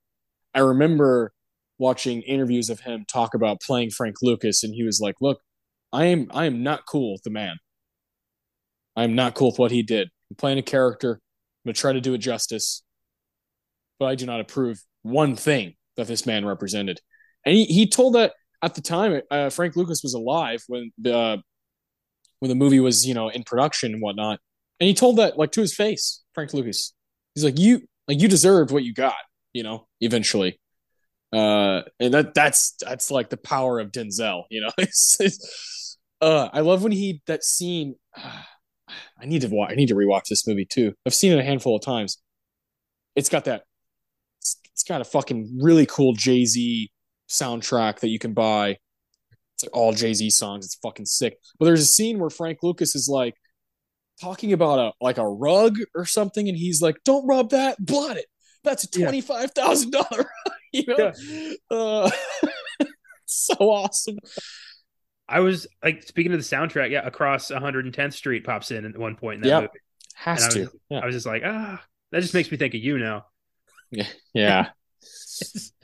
I 0.53 0.60
remember 0.60 1.34
watching 1.80 2.22
interviews 2.22 2.69
of 2.69 2.81
him 2.81 3.06
talk 3.07 3.34
about 3.34 3.61
playing 3.61 3.91
Frank 3.91 4.18
Lucas 4.22 4.64
and 4.64 4.73
he 4.73 4.84
was 4.84 4.99
like, 5.02 5.15
"Look, 5.22 5.41
I 5.91 6.06
am 6.06 6.27
I 6.31 6.45
am 6.45 6.64
not 6.64 6.85
cool 6.85 7.14
with 7.14 7.23
the 7.23 7.30
man. 7.30 7.57
I'm 8.95 9.15
not 9.15 9.35
cool 9.35 9.49
with 9.52 9.60
what 9.60 9.72
he 9.72 9.84
did. 9.84 10.10
I'm 10.30 10.35
playing 10.35 10.57
a 10.57 10.64
character. 10.64 11.14
I'm 11.14 11.69
going 11.69 11.76
to 11.76 11.80
try 11.80 11.94
to 11.94 12.02
do 12.02 12.14
it 12.14 12.18
justice. 12.18 12.84
But 13.99 14.07
I 14.07 14.15
do 14.15 14.26
not 14.26 14.39
approve 14.39 14.84
one 15.03 15.35
thing 15.35 15.76
that 15.95 16.07
this 16.07 16.26
man 16.26 16.45
represented. 16.45 16.99
And 17.45 17.56
he, 17.56 17.65
he 17.65 17.88
told 17.88 18.15
that, 18.15 18.34
at 18.62 18.76
the 18.76 18.82
time, 18.82 19.22
uh, 19.30 19.50
Frank 19.50 19.76
Lucas 19.76 20.02
was 20.04 20.14
alive 20.14 20.64
when 20.68 20.92
the 20.98 21.18
uh, 21.18 21.38
when 22.40 22.50
the 22.50 22.56
movie 22.56 22.80
was 22.80 23.06
you 23.06 23.14
know 23.14 23.30
in 23.30 23.44
production 23.44 23.94
and 23.94 24.02
whatnot, 24.02 24.40
and 24.80 24.88
he 24.88 24.94
told 24.94 25.18
that 25.18 25.38
like 25.38 25.52
to 25.52 25.62
his 25.62 25.76
face, 25.76 26.24
Frank 26.34 26.54
Lucas. 26.54 26.94
He's 27.36 27.44
like, 27.44 27.60
you 27.60 27.84
like 28.08 28.20
you 28.20 28.28
deserved 28.28 28.72
what 28.72 28.84
you 28.84 28.94
got, 28.94 29.16
you 29.54 29.64
know, 29.64 29.88
eventually. 30.02 30.60
Uh, 31.34 31.82
and 32.00 32.14
that 32.14 32.34
that's 32.34 32.76
that's 32.82 33.12
like 33.12 33.30
the 33.30 33.38
power 33.38 33.80
of 33.80 33.92
Denzel, 33.92 34.44
you 34.50 34.62
know. 34.62 34.72
it's, 34.78 35.18
it's, 35.20 35.98
uh, 36.22 36.50
I 36.52 36.62
love 36.62 36.84
when 36.84 36.92
he 36.92 37.22
that 37.28 37.44
scene. 37.44 37.96
Uh, 38.16 38.42
I 39.22 39.26
need 39.26 39.42
to 39.42 39.50
watch. 39.50 39.72
I 39.72 39.76
need 39.76 39.90
to 39.90 39.96
rewatch 39.96 40.30
this 40.30 40.48
movie 40.48 40.66
too. 40.66 40.94
I've 41.06 41.14
seen 41.14 41.34
it 41.34 41.40
a 41.40 41.44
handful 41.44 41.76
of 41.76 41.82
times. 41.82 42.18
It's 43.16 43.30
got 43.30 43.46
that. 43.46 43.64
it's, 44.40 44.58
it's 44.72 44.84
got 44.84 45.02
a 45.02 45.06
fucking 45.06 45.60
really 45.62 45.86
cool 45.86 46.14
Jay 46.14 46.46
Z 46.46 46.90
soundtrack 47.30 47.99
that 47.99 48.10
you 48.10 48.20
can 48.20 48.34
buy. 48.34 48.78
It's 49.56 49.64
like 49.64 49.76
all 49.76 49.94
Jay 49.94 50.14
Z 50.14 50.30
songs. 50.30 50.66
It's 50.66 50.76
fucking 50.76 51.06
sick. 51.06 51.38
But 51.60 51.66
there's 51.66 51.82
a 51.82 51.86
scene 51.86 52.20
where 52.20 52.30
Frank 52.30 52.60
Lucas 52.62 52.95
is 52.95 53.10
like 53.10 53.36
talking 54.22 54.54
about 54.54 54.80
a 54.80 54.91
like 55.02 55.18
a 55.18 55.28
rug 55.28 55.78
or 55.95 56.06
something, 56.06 56.48
and 56.48 56.58
he's 56.58 56.82
like, 56.82 56.98
"Don't 57.04 57.28
rub 57.28 57.52
that, 57.52 57.84
blot 57.84 58.18
it. 58.18 58.26
That's 58.64 58.84
a 58.84 58.91
twenty 58.91 59.22
five 59.22 59.52
thousand 59.52 59.94
yeah. 59.94 60.02
dollar." 60.04 60.30
you 60.74 60.84
know, 60.88 61.12
yeah. 61.20 61.54
uh, 61.72 62.10
so 63.26 63.56
awesome. 63.56 64.18
I 65.30 65.41
was 65.41 65.68
like 65.84 66.04
speaking 66.04 66.32
of 66.34 66.40
the 66.40 66.56
soundtrack, 66.56 66.91
yeah, 66.91 67.06
across 67.06 67.52
110th 67.52 68.14
Street 68.14 68.45
pops 68.45 68.72
in 68.72 68.86
at 68.86 68.98
one 68.98 69.16
point 69.16 69.38
in 69.38 69.41
that 69.41 69.48
yep. 69.48 69.62
movie. 69.62 69.80
Has 70.16 70.45
I 70.45 70.49
to. 70.49 70.60
Was, 70.62 70.76
yeah. 70.90 70.99
I 70.99 71.06
was 71.06 71.16
just 71.16 71.26
like, 71.26 71.44
ah, 71.45 71.84
that 72.12 72.22
just 72.22 72.34
makes 72.34 72.49
me 72.49 72.58
think 72.58 72.74
of 72.74 72.82
you 72.82 72.98
now. 72.98 73.26
Yeah. 73.91 74.08
Yeah. 74.34 74.70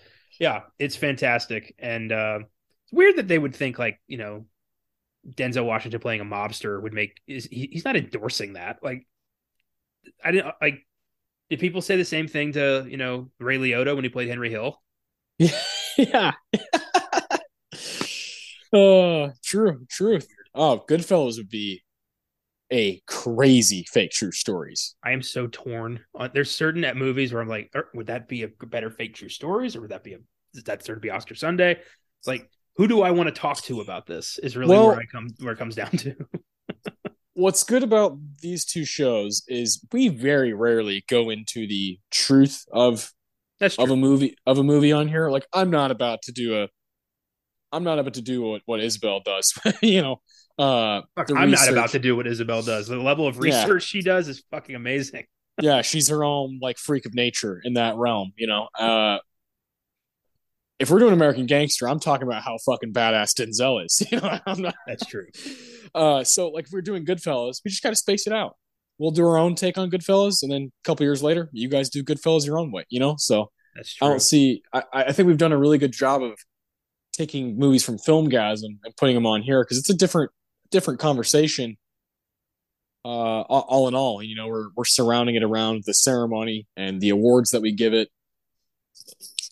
yeah, 0.43 0.63
it's 0.77 0.97
fantastic. 0.97 1.73
And 1.79 2.11
uh, 2.11 2.39
it's 2.83 2.91
weird 2.91 3.15
that 3.15 3.29
they 3.29 3.39
would 3.39 3.55
think 3.55 3.79
like, 3.79 4.01
you 4.07 4.17
know, 4.17 4.45
Denzel 5.25 5.65
Washington 5.65 6.01
playing 6.01 6.19
a 6.19 6.25
mobster 6.25 6.81
would 6.81 6.91
make 6.91 7.21
is 7.25 7.45
he, 7.45 7.69
he's 7.71 7.85
not 7.85 7.95
endorsing 7.95 8.53
that. 8.53 8.79
Like 8.83 9.07
I 10.21 10.33
didn't 10.33 10.53
like 10.61 10.85
did 11.49 11.61
people 11.61 11.81
say 11.81 11.95
the 11.95 12.03
same 12.03 12.27
thing 12.27 12.51
to, 12.53 12.85
you 12.89 12.97
know, 12.97 13.31
Ray 13.39 13.57
Liotta 13.57 13.95
when 13.95 14.03
he 14.03 14.09
played 14.09 14.27
Henry 14.27 14.49
Hill? 14.49 14.81
Yeah. 15.95 16.31
yeah. 16.51 16.57
oh, 18.73 19.31
true, 19.43 19.85
true. 19.89 20.19
Oh, 20.55 20.83
Goodfellas 20.89 21.37
would 21.37 21.49
be 21.49 21.83
a 22.71 23.01
crazy 23.05 23.85
fake 23.87 24.11
true 24.11 24.31
stories. 24.31 24.95
I 25.03 25.11
am 25.11 25.21
so 25.21 25.47
torn. 25.47 25.99
Uh, 26.17 26.29
there's 26.33 26.49
certain 26.49 26.83
at 26.83 26.97
movies 26.97 27.31
where 27.31 27.41
I'm 27.41 27.47
like, 27.47 27.69
er, 27.75 27.89
would 27.93 28.07
that 28.07 28.27
be 28.27 28.43
a 28.43 28.47
better 28.47 28.89
fake 28.89 29.13
true 29.13 29.29
stories, 29.29 29.75
or 29.75 29.81
would 29.81 29.91
that 29.91 30.03
be 30.03 30.15
a 30.15 30.19
does 30.53 30.63
that 30.63 30.83
to 30.85 30.95
be 30.97 31.09
Oscar 31.09 31.35
Sunday? 31.35 31.71
It's 31.71 32.27
like, 32.27 32.49
who 32.75 32.87
do 32.87 33.01
I 33.01 33.11
want 33.11 33.27
to 33.27 33.33
talk 33.33 33.61
to 33.63 33.81
about 33.81 34.05
this? 34.05 34.39
Is 34.39 34.57
really 34.57 34.71
well, 34.71 34.87
where 34.87 34.97
I 34.97 35.05
come 35.05 35.29
where 35.39 35.53
it 35.53 35.59
comes 35.59 35.75
down 35.75 35.91
to. 35.91 36.15
what's 37.33 37.63
good 37.63 37.83
about 37.83 38.17
these 38.41 38.65
two 38.65 38.85
shows 38.85 39.43
is 39.47 39.85
we 39.91 40.07
very 40.07 40.53
rarely 40.53 41.03
go 41.07 41.29
into 41.29 41.67
the 41.67 41.99
truth 42.11 42.65
of 42.71 43.11
That's 43.59 43.77
of 43.77 43.91
a 43.91 43.95
movie 43.95 44.35
of 44.45 44.57
a 44.57 44.63
movie 44.63 44.91
on 44.91 45.07
here. 45.07 45.29
Like 45.29 45.45
I'm 45.53 45.69
not 45.69 45.91
about 45.91 46.21
to 46.23 46.31
do 46.31 46.63
a 46.63 46.69
I'm 47.71 47.83
not 47.83 47.97
about 47.97 48.13
to 48.15 48.21
do 48.21 48.43
what, 48.43 48.61
what 48.65 48.79
Isabel 48.79 49.19
does. 49.19 49.53
you 49.81 50.01
know, 50.01 50.21
uh, 50.59 51.01
I'm 51.17 51.25
research. 51.27 51.49
not 51.51 51.69
about 51.69 51.89
to 51.89 51.99
do 51.99 52.15
what 52.15 52.27
Isabel 52.27 52.61
does. 52.61 52.87
The 52.87 52.97
level 52.97 53.27
of 53.27 53.39
research 53.39 53.83
yeah. 53.83 53.99
she 53.99 54.01
does 54.03 54.27
is 54.27 54.43
fucking 54.51 54.75
amazing. 54.75 55.25
yeah, 55.59 55.81
she's 55.81 56.09
her 56.09 56.23
own 56.23 56.59
like 56.61 56.77
freak 56.77 57.05
of 57.05 57.15
nature 57.15 57.59
in 57.63 57.73
that 57.73 57.95
realm. 57.95 58.31
You 58.37 58.47
know, 58.47 58.67
uh, 58.77 59.17
if 60.79 60.89
we're 60.89 60.99
doing 60.99 61.13
American 61.13 61.45
Gangster, 61.45 61.87
I'm 61.87 61.99
talking 61.99 62.27
about 62.27 62.43
how 62.43 62.57
fucking 62.65 62.93
badass 62.93 63.33
Denzel 63.33 63.85
is. 63.85 64.01
You 64.11 64.19
know, 64.19 64.39
I'm 64.45 64.61
not. 64.61 64.75
That's 64.87 65.05
true. 65.05 65.27
Uh, 65.95 66.23
so 66.23 66.49
like 66.49 66.65
if 66.65 66.71
we're 66.71 66.81
doing 66.81 67.05
Goodfellas, 67.05 67.61
we 67.63 67.69
just 67.69 67.83
got 67.83 67.91
to 67.91 67.95
space 67.95 68.27
it 68.27 68.33
out. 68.33 68.57
We'll 68.97 69.11
do 69.11 69.25
our 69.25 69.37
own 69.37 69.55
take 69.55 69.77
on 69.77 69.89
Goodfellas, 69.89 70.43
and 70.43 70.51
then 70.51 70.71
a 70.71 70.83
couple 70.83 71.05
years 71.05 71.23
later, 71.23 71.49
you 71.51 71.67
guys 71.67 71.89
do 71.89 72.03
Goodfellas 72.03 72.45
your 72.45 72.59
own 72.59 72.71
way. 72.71 72.85
You 72.89 72.99
know, 72.99 73.15
so 73.17 73.49
that's 73.75 73.95
true. 73.95 74.07
I 74.07 74.09
don't 74.09 74.21
see. 74.21 74.61
I, 74.73 74.83
I 74.93 75.11
think 75.11 75.27
we've 75.27 75.37
done 75.37 75.51
a 75.51 75.57
really 75.57 75.77
good 75.77 75.91
job 75.91 76.21
of 76.21 76.33
taking 77.11 77.57
movies 77.57 77.83
from 77.83 77.97
Filmgazm 77.97 78.77
and 78.83 78.95
putting 78.97 79.15
them 79.15 79.25
on 79.25 79.41
here 79.41 79.63
because 79.63 79.77
it's 79.77 79.89
a 79.89 79.95
different 79.95 80.31
different 80.71 80.99
conversation. 80.99 81.77
Uh, 83.05 83.41
all 83.41 83.87
in 83.89 83.95
all, 83.95 84.23
you 84.23 84.35
know, 84.35 84.47
we're 84.47 84.69
we're 84.75 84.85
surrounding 84.85 85.35
it 85.35 85.43
around 85.43 85.83
the 85.85 85.93
ceremony 85.93 86.67
and 86.77 87.01
the 87.01 87.09
awards 87.09 87.51
that 87.51 87.61
we 87.61 87.73
give 87.73 87.93
it. 87.93 88.09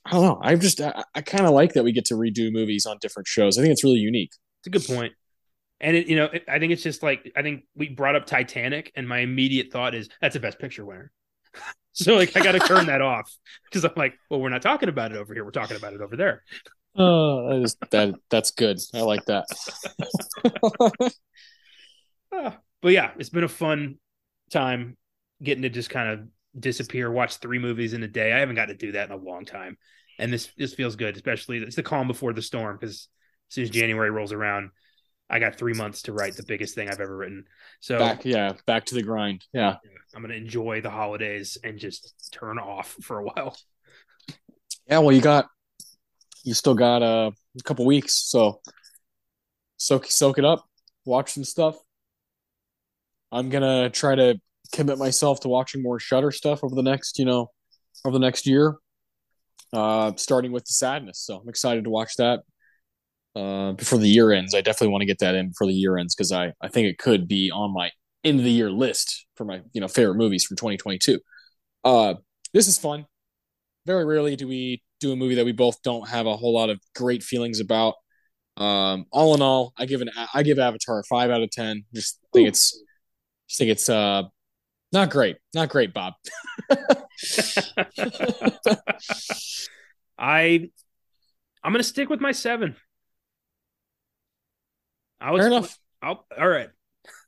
I 0.06 0.12
don't 0.12 0.24
know. 0.24 0.40
I 0.42 0.56
just 0.56 0.82
I, 0.82 1.04
I 1.14 1.22
kind 1.22 1.46
of 1.46 1.52
like 1.52 1.74
that 1.74 1.84
we 1.84 1.92
get 1.92 2.06
to 2.06 2.16
redo 2.16 2.52
movies 2.52 2.86
on 2.86 2.98
different 3.02 3.28
shows. 3.28 3.58
I 3.58 3.62
think 3.62 3.72
it's 3.72 3.84
really 3.84 4.00
unique. 4.00 4.32
It's 4.60 4.68
a 4.68 4.70
good 4.70 4.86
point. 4.86 5.14
And 5.80 5.96
it, 5.98 6.08
you 6.08 6.16
know, 6.16 6.26
it, 6.26 6.44
I 6.48 6.60
think 6.60 6.72
it's 6.72 6.84
just 6.84 7.04
like 7.04 7.32
I 7.36 7.42
think 7.42 7.64
we 7.76 7.90
brought 7.90 8.16
up 8.16 8.26
Titanic, 8.26 8.92
and 8.96 9.08
my 9.08 9.20
immediate 9.20 9.72
thought 9.72 9.96
is 9.96 10.10
that's 10.22 10.36
a 10.36 10.40
Best 10.40 10.60
Picture 10.60 10.86
winner. 10.86 11.12
so 11.92 12.16
like 12.16 12.36
I 12.36 12.44
got 12.44 12.54
to 12.54 12.60
turn 12.60 12.88
that 12.88 13.02
off 13.02 13.32
because 13.66 13.84
I'm 13.84 13.94
like, 13.96 14.16
well, 14.30 14.40
we're 14.40 14.50
not 14.50 14.62
talking 14.62 14.90
about 14.90 15.12
it 15.12 15.18
over 15.18 15.34
here. 15.34 15.44
We're 15.44 15.52
talking 15.52 15.78
about 15.78 15.94
it 15.94 16.02
over 16.02 16.16
there. 16.16 16.44
Oh, 16.96 17.50
that, 17.50 17.62
is, 17.64 17.78
that 17.92 18.16
that's 18.30 18.52
good. 18.52 18.80
I 18.94 19.02
like 19.02 19.26
that. 19.26 19.46
uh, 22.32 22.52
but 22.82 22.92
yeah, 22.92 23.12
it's 23.18 23.30
been 23.30 23.44
a 23.44 23.50
fun 23.50 23.98
time 24.52 24.98
getting 25.42 25.62
to 25.64 25.70
just 25.70 25.90
kind 25.90 26.10
of 26.10 26.28
disappear, 26.58 27.12
watch 27.12 27.38
three 27.38 27.60
movies 27.60 27.94
in 27.94 28.04
a 28.04 28.08
day. 28.08 28.34
I 28.34 28.40
haven't 28.40 28.56
got 28.56 28.68
to 28.68 28.76
do 28.76 28.94
that 28.94 29.10
in 29.10 29.16
a 29.16 29.22
long 29.22 29.46
time, 29.46 29.78
and 30.20 30.32
this 30.32 30.50
this 30.58 30.74
feels 30.74 30.96
good. 30.96 31.16
Especially 31.16 31.58
it's 31.58 31.76
the 31.76 31.84
calm 31.84 32.08
before 32.08 32.34
the 32.34 32.42
storm 32.42 32.78
because 32.80 33.08
as 33.50 33.56
soon 33.56 33.64
as 33.64 33.70
January 33.70 34.10
rolls 34.10 34.34
around, 34.34 34.72
I 35.30 35.40
got 35.40 35.56
three 35.56 35.74
months 35.74 36.04
to 36.04 36.14
write 36.14 36.36
the 36.36 36.44
biggest 36.44 36.76
thing 36.76 36.90
I've 36.90 37.00
ever 37.00 37.16
written. 37.16 37.46
So 37.80 38.00
back, 38.00 38.26
yeah, 38.26 38.54
back 38.66 38.86
to 38.86 38.96
the 38.96 39.04
grind. 39.04 39.46
Yeah, 39.54 39.78
I'm 40.14 40.22
gonna 40.22 40.34
enjoy 40.34 40.82
the 40.82 40.90
holidays 40.90 41.58
and 41.64 41.80
just 41.80 42.30
turn 42.32 42.60
off 42.60 42.96
for 43.02 43.20
a 43.20 43.24
while. 43.24 43.58
Yeah, 44.88 45.00
well, 45.00 45.14
you 45.14 45.22
got 45.22 45.48
you 46.44 46.54
still 46.54 46.76
got 46.76 47.02
uh, 47.02 47.32
a 47.58 47.64
couple 47.64 47.86
weeks, 47.86 48.14
so 48.14 48.60
soak 49.78 50.08
soak 50.08 50.38
it 50.38 50.46
up, 50.46 50.66
watch 51.06 51.32
some 51.32 51.44
stuff. 51.44 51.78
I'm 53.32 53.50
gonna 53.50 53.90
try 53.90 54.16
to 54.16 54.40
commit 54.72 54.98
myself 54.98 55.40
to 55.42 55.50
watching 55.50 55.82
more 55.82 56.00
Shudder 56.00 56.32
stuff 56.32 56.64
over 56.64 56.76
the 56.76 56.84
next, 56.84 57.20
you 57.20 57.26
know, 57.26 57.52
over 58.06 58.14
the 58.14 58.20
next 58.20 58.48
year. 58.48 58.78
Uh, 59.74 60.12
starting 60.18 60.52
with 60.52 60.66
the 60.66 60.74
sadness, 60.74 61.20
so 61.20 61.38
I'm 61.38 61.48
excited 61.48 61.86
to 61.86 61.90
watch 61.90 62.18
that 62.18 62.42
uh, 63.36 63.72
before 63.74 64.00
the 64.00 64.10
year 64.10 64.32
ends. 64.32 64.54
I 64.54 64.62
definitely 64.62 64.92
want 64.92 65.04
to 65.04 65.06
get 65.06 65.20
that 65.20 65.36
in 65.36 65.50
before 65.50 65.68
the 65.68 65.74
year 65.74 65.98
ends 65.98 66.14
because 66.16 66.32
I 66.32 66.54
I 66.62 66.68
think 66.68 66.88
it 66.88 66.98
could 66.98 67.28
be 67.28 67.52
on 67.52 67.74
my 67.74 67.92
end 68.24 68.40
of 68.40 68.46
the 68.46 68.52
year 68.52 68.70
list 68.70 69.26
for 69.36 69.46
my 69.46 69.62
you 69.74 69.82
know 69.82 69.88
favorite 69.88 70.16
movies 70.16 70.44
for 70.44 70.56
2022. 70.56 71.20
Uh, 71.84 72.16
this 72.54 72.68
is 72.68 72.78
fun. 72.78 73.06
Very 73.86 74.06
rarely 74.06 74.36
do 74.36 74.48
we 74.48 74.84
do 75.00 75.12
a 75.12 75.16
movie 75.16 75.36
that 75.36 75.46
we 75.46 75.52
both 75.52 75.82
don't 75.82 76.08
have 76.08 76.28
a 76.28 76.36
whole 76.36 76.54
lot 76.54 76.70
of 76.70 76.80
great 76.96 77.24
feelings 77.24 77.60
about. 77.60 77.96
Um, 78.58 79.06
all 79.12 79.34
in 79.34 79.42
all, 79.42 79.74
I 79.78 79.86
give 79.86 80.02
an 80.02 80.12
I 80.34 80.44
give 80.44 80.60
Avatar 80.60 81.00
a 81.00 81.04
five 81.04 81.32
out 81.32 81.42
of 81.42 81.50
ten. 81.50 81.86
Just 81.94 82.20
think 82.34 82.46
Ooh. 82.46 82.50
it's 82.50 82.72
just 83.48 83.58
think 83.58 83.72
it's 83.72 83.90
uh 83.90 84.24
not 84.92 85.10
great, 85.10 85.38
not 85.54 85.70
great, 85.70 85.94
Bob. 85.94 86.14
I 90.18 90.70
I'm 91.64 91.72
gonna 91.72 91.84
stick 91.84 92.10
with 92.10 92.22
my 92.22 92.32
seven. 92.32 92.76
I 95.20 95.32
was 95.32 95.42
fair 95.42 95.48
enough. 95.48 95.78
I'll, 96.02 96.26
all 96.38 96.48
right. 96.48 96.70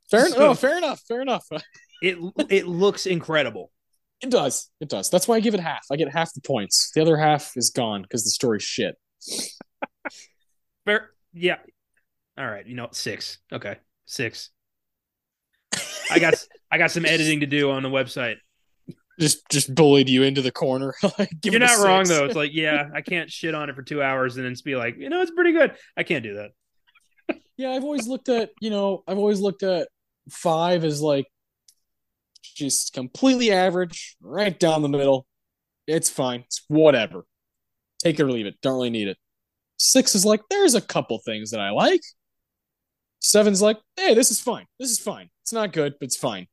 Fair 0.10 0.26
enough. 0.26 0.38
Oh, 0.38 0.48
no, 0.48 0.54
fair 0.56 0.78
enough. 0.78 1.02
Fair 1.08 1.22
enough. 1.22 1.46
it 2.02 2.18
it 2.50 2.68
looks 2.68 3.06
incredible. 3.06 3.72
It 4.22 4.30
does. 4.30 4.70
It 4.80 4.90
does. 4.90 5.10
That's 5.10 5.28
why 5.28 5.36
I 5.36 5.40
give 5.42 5.54
it 5.54 5.60
half. 5.60 5.86
I 5.92 5.96
get 5.96 6.10
half 6.10 6.34
the 6.34 6.42
points. 6.42 6.92
The 6.96 7.02
other 7.02 7.18
half 7.18 7.54
is 7.56 7.72
gone 7.72 8.04
because 8.04 8.24
the 8.24 8.30
story's 8.30 8.64
shit. 8.64 8.96
Fair. 10.86 11.12
Yeah. 11.34 11.58
All 12.38 12.48
right. 12.48 12.66
You 12.66 12.76
know, 12.76 12.88
six. 12.92 13.40
Okay. 13.52 13.78
Six. 14.06 14.50
I 16.10 16.20
got 16.20 16.36
I 16.74 16.80
got 16.80 16.90
some 16.90 17.06
editing 17.06 17.42
to 17.42 17.46
do 17.46 17.70
on 17.70 17.84
the 17.84 17.90
website. 17.90 18.38
Just 19.20 19.48
just 19.52 19.76
bullied 19.76 20.10
you 20.10 20.24
into 20.24 20.42
the 20.42 20.52
corner. 20.52 20.96
You're 21.44 21.60
not 21.60 21.86
wrong 21.86 22.06
though. 22.06 22.26
It's 22.26 22.36
like, 22.44 22.50
yeah, 22.52 22.90
I 22.96 23.02
can't 23.02 23.30
shit 23.30 23.54
on 23.54 23.70
it 23.70 23.76
for 23.76 23.84
two 23.84 24.02
hours 24.02 24.38
and 24.38 24.46
then 24.46 24.56
be 24.66 24.76
like, 24.76 24.98
you 24.98 25.10
know, 25.10 25.22
it's 25.22 25.30
pretty 25.30 25.52
good. 25.52 25.76
I 25.96 26.02
can't 26.02 26.24
do 26.24 26.34
that. 26.38 27.38
yeah, 27.58 27.74
I've 27.74 27.84
always 27.84 28.08
looked 28.08 28.28
at, 28.28 28.50
you 28.60 28.72
know, 28.72 29.04
I've 29.08 29.20
always 29.20 29.40
looked 29.40 29.62
at 29.62 29.88
five 30.32 30.84
as 30.84 31.00
like 31.00 31.28
just 32.56 32.94
completely 32.94 33.52
average, 33.52 34.18
right 34.20 34.60
down 34.60 34.82
the 34.82 34.90
middle. 34.90 35.28
It's 35.86 36.10
fine. 36.10 36.40
It's 36.48 36.64
whatever. 36.70 37.24
Take 38.00 38.20
it 38.20 38.24
or 38.24 38.32
leave 38.32 38.48
it. 38.48 38.56
Don't 38.64 38.74
really 38.74 38.90
need 38.90 39.10
it. 39.10 39.18
Six 39.78 40.16
is 40.16 40.26
like, 40.26 40.42
there's 40.50 40.74
a 40.74 40.82
couple 40.82 41.20
things 41.20 41.52
that 41.52 41.60
I 41.60 41.70
like. 41.70 42.02
Seven's 43.20 43.62
like, 43.62 43.78
hey, 43.96 44.16
this 44.16 44.32
is 44.32 44.42
fine. 44.42 44.66
This 44.80 44.90
is 44.90 44.98
fine. 44.98 45.30
It's 45.44 45.54
not 45.54 45.72
good, 45.72 45.94
but 46.00 46.06
it's 46.06 46.18
fine. 46.18 46.48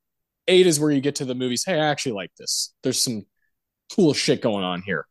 Eight 0.51 0.67
is 0.67 0.81
where 0.81 0.91
you 0.91 1.01
get 1.01 1.15
to 1.17 1.25
the 1.25 1.35
movies. 1.35 1.65
Hey, 1.65 1.75
I 1.75 1.87
actually 1.87 2.13
like 2.13 2.33
this. 2.37 2.75
There's 2.83 3.01
some 3.01 3.25
cool 3.95 4.13
shit 4.13 4.43
going 4.43 4.65
on 4.65 4.83
here. 4.83 5.07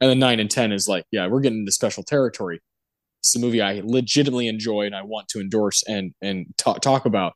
And 0.00 0.08
then 0.08 0.18
nine 0.18 0.40
and 0.40 0.50
ten 0.50 0.72
is 0.72 0.86
like, 0.86 1.04
yeah, 1.10 1.26
we're 1.26 1.40
getting 1.40 1.60
into 1.60 1.72
special 1.72 2.04
territory. 2.04 2.60
It's 3.20 3.34
a 3.34 3.40
movie 3.40 3.60
I 3.60 3.82
legitimately 3.84 4.46
enjoy 4.46 4.82
and 4.82 4.94
I 4.94 5.02
want 5.02 5.28
to 5.28 5.40
endorse 5.40 5.82
and 5.82 6.14
and 6.22 6.46
talk 6.56 6.80
talk 6.80 7.06
about. 7.06 7.32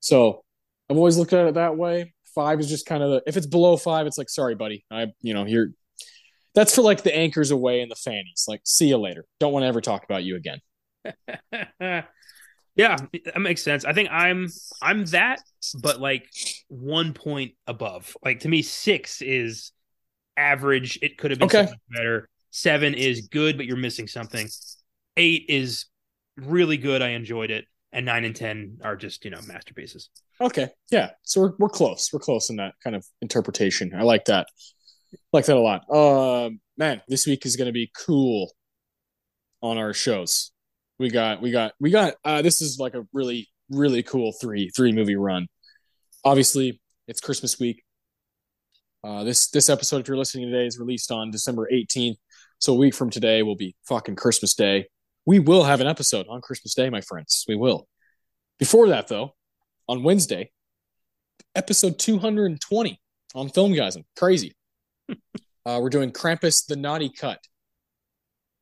So 0.00 0.44
I've 0.90 0.98
always 0.98 1.16
looked 1.16 1.32
at 1.32 1.46
it 1.46 1.54
that 1.54 1.76
way. 1.76 2.12
Five 2.34 2.60
is 2.60 2.68
just 2.68 2.84
kind 2.84 3.02
of 3.02 3.10
the 3.10 3.22
if 3.26 3.36
it's 3.36 3.46
below 3.46 3.76
five, 3.78 4.06
it's 4.06 4.18
like 4.18 4.28
sorry, 4.28 4.54
buddy. 4.54 4.84
I 4.90 5.06
you 5.22 5.32
know 5.32 5.46
you're 5.46 5.68
that's 6.54 6.74
for 6.74 6.82
like 6.82 7.02
the 7.02 7.16
Anchors 7.16 7.50
Aweigh 7.50 7.80
and 7.80 7.90
the 7.90 7.96
fannies. 7.96 8.44
Like 8.46 8.60
see 8.64 8.88
you 8.88 8.98
later. 8.98 9.24
Don't 9.40 9.52
want 9.52 9.62
to 9.62 9.68
ever 9.68 9.80
talk 9.80 10.04
about 10.04 10.24
you 10.24 10.36
again. 10.36 10.58
yeah, 12.76 12.96
that 13.24 13.40
makes 13.40 13.62
sense. 13.62 13.84
I 13.84 13.92
think 13.92 14.10
I'm 14.10 14.48
I'm 14.82 15.04
that, 15.06 15.40
but 15.80 16.00
like 16.00 16.28
one 16.72 17.12
point 17.12 17.52
above. 17.66 18.16
Like 18.24 18.40
to 18.40 18.48
me, 18.48 18.62
six 18.62 19.20
is 19.20 19.72
average. 20.36 20.98
It 21.02 21.18
could 21.18 21.30
have 21.30 21.38
been 21.38 21.46
Okay. 21.46 21.68
better. 21.94 22.28
Seven 22.50 22.94
is 22.94 23.28
good, 23.28 23.56
but 23.58 23.66
you're 23.66 23.76
missing 23.76 24.08
something. 24.08 24.48
Eight 25.16 25.44
is 25.48 25.86
really 26.36 26.78
good. 26.78 27.02
I 27.02 27.10
enjoyed 27.10 27.50
it. 27.50 27.66
And 27.92 28.06
nine 28.06 28.24
and 28.24 28.34
ten 28.34 28.78
are 28.82 28.96
just, 28.96 29.24
you 29.26 29.30
know, 29.30 29.40
masterpieces. 29.46 30.08
Okay. 30.40 30.68
Yeah. 30.90 31.10
So 31.24 31.42
we're 31.42 31.52
we're 31.58 31.68
close. 31.68 32.10
We're 32.10 32.20
close 32.20 32.48
in 32.48 32.56
that 32.56 32.74
kind 32.82 32.96
of 32.96 33.04
interpretation. 33.20 33.92
I 33.94 34.02
like 34.02 34.24
that. 34.26 34.46
like 35.32 35.44
that 35.44 35.56
a 35.56 35.60
lot. 35.60 35.82
Um 35.94 36.60
man, 36.78 37.02
this 37.08 37.26
week 37.26 37.44
is 37.44 37.56
gonna 37.56 37.72
be 37.72 37.90
cool 38.06 38.50
on 39.60 39.76
our 39.76 39.92
shows. 39.92 40.52
We 40.98 41.10
got 41.10 41.42
we 41.42 41.50
got 41.50 41.74
we 41.80 41.90
got 41.90 42.14
uh 42.24 42.40
this 42.40 42.62
is 42.62 42.78
like 42.78 42.94
a 42.94 43.06
really, 43.12 43.48
really 43.68 44.02
cool 44.02 44.32
three 44.40 44.70
three 44.74 44.92
movie 44.92 45.16
run. 45.16 45.46
Obviously, 46.24 46.80
it's 47.08 47.20
Christmas 47.20 47.58
week. 47.58 47.82
Uh 49.04 49.24
this 49.24 49.50
this 49.50 49.68
episode, 49.68 50.02
if 50.02 50.08
you're 50.08 50.16
listening 50.16 50.50
today, 50.50 50.66
is 50.66 50.78
released 50.78 51.10
on 51.10 51.30
December 51.30 51.68
18th. 51.72 52.16
So 52.58 52.74
a 52.74 52.76
week 52.76 52.94
from 52.94 53.10
today 53.10 53.42
will 53.42 53.56
be 53.56 53.74
fucking 53.88 54.14
Christmas 54.14 54.54
Day. 54.54 54.86
We 55.26 55.40
will 55.40 55.64
have 55.64 55.80
an 55.80 55.88
episode 55.88 56.26
on 56.28 56.40
Christmas 56.40 56.74
Day, 56.74 56.90
my 56.90 57.00
friends. 57.00 57.44
We 57.48 57.56
will. 57.56 57.88
Before 58.58 58.88
that, 58.88 59.08
though, 59.08 59.34
on 59.88 60.04
Wednesday, 60.04 60.52
episode 61.54 61.98
220 61.98 63.00
on 63.34 63.48
Filmgazm. 63.48 64.04
Crazy. 64.16 64.54
uh, 65.10 65.78
we're 65.82 65.90
doing 65.90 66.12
Krampus 66.12 66.66
the 66.66 66.76
Naughty 66.76 67.10
Cut. 67.10 67.40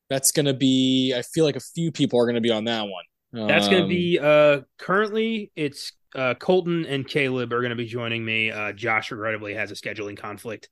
That's 0.08 0.32
going 0.32 0.46
to 0.46 0.54
be, 0.54 1.14
I 1.14 1.22
feel 1.22 1.44
like 1.44 1.56
a 1.56 1.60
few 1.60 1.92
people 1.92 2.18
are 2.18 2.24
going 2.24 2.34
to 2.34 2.40
be 2.40 2.50
on 2.50 2.64
that 2.64 2.82
one. 2.82 3.04
That's 3.32 3.68
going 3.68 3.78
to 3.78 3.82
Um, 3.84 3.88
be 3.88 4.18
uh 4.20 4.60
currently 4.78 5.52
it's 5.54 5.92
uh 6.14 6.34
Colton 6.34 6.84
and 6.86 7.06
Caleb 7.06 7.52
are 7.52 7.60
going 7.60 7.70
to 7.70 7.76
be 7.76 7.86
joining 7.86 8.24
me. 8.24 8.50
Uh 8.50 8.72
Josh 8.72 9.10
regrettably 9.10 9.54
has 9.54 9.70
a 9.70 9.74
scheduling 9.74 10.16
conflict. 10.16 10.68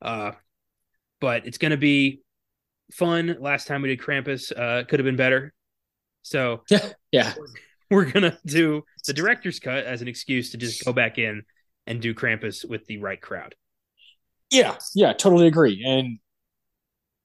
Uh 0.00 0.32
but 1.20 1.46
it's 1.46 1.58
going 1.58 1.70
to 1.70 1.76
be 1.76 2.20
fun. 2.92 3.36
Last 3.40 3.66
time 3.66 3.82
we 3.82 3.88
did 3.88 4.00
Krampus 4.00 4.52
uh 4.56 4.84
could 4.84 4.98
have 5.00 5.04
been 5.04 5.16
better. 5.16 5.52
So, 6.22 6.62
Yeah. 6.70 6.92
Yeah. 7.12 7.34
we're 7.90 8.10
going 8.10 8.22
to 8.22 8.38
do 8.46 8.82
the 9.06 9.12
director's 9.12 9.60
cut 9.60 9.84
as 9.84 10.00
an 10.02 10.08
excuse 10.08 10.50
to 10.52 10.56
just 10.56 10.84
go 10.84 10.92
back 10.92 11.18
in 11.18 11.42
and 11.86 12.00
do 12.00 12.14
Krampus 12.14 12.66
with 12.68 12.86
the 12.86 12.96
right 12.98 13.20
crowd. 13.20 13.54
Yeah. 14.50 14.76
Yeah. 14.94 15.12
Totally 15.12 15.46
agree. 15.46 15.82
And, 15.86 16.18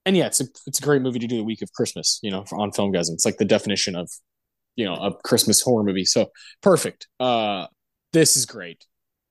and 0.05 0.17
yeah, 0.17 0.25
it's 0.27 0.41
a, 0.41 0.45
it's 0.67 0.79
a 0.79 0.81
great 0.81 1.01
movie 1.01 1.19
to 1.19 1.27
do 1.27 1.37
the 1.37 1.43
week 1.43 1.61
of 1.61 1.71
Christmas, 1.71 2.19
you 2.21 2.29
know, 2.31 2.43
for, 2.43 2.59
on 2.59 2.71
Filmgazm. 2.71 3.11
It's 3.13 3.25
like 3.25 3.37
the 3.37 3.45
definition 3.45 3.95
of, 3.95 4.09
you 4.79 4.85
know, 4.85 4.95
a 4.95 5.13
Christmas 5.25 5.61
horror 5.61 5.83
movie. 5.83 6.05
So 6.05 6.31
perfect. 6.61 7.07
Uh, 7.19 7.67
this 8.13 8.37
is 8.37 8.45
great. 8.45 8.85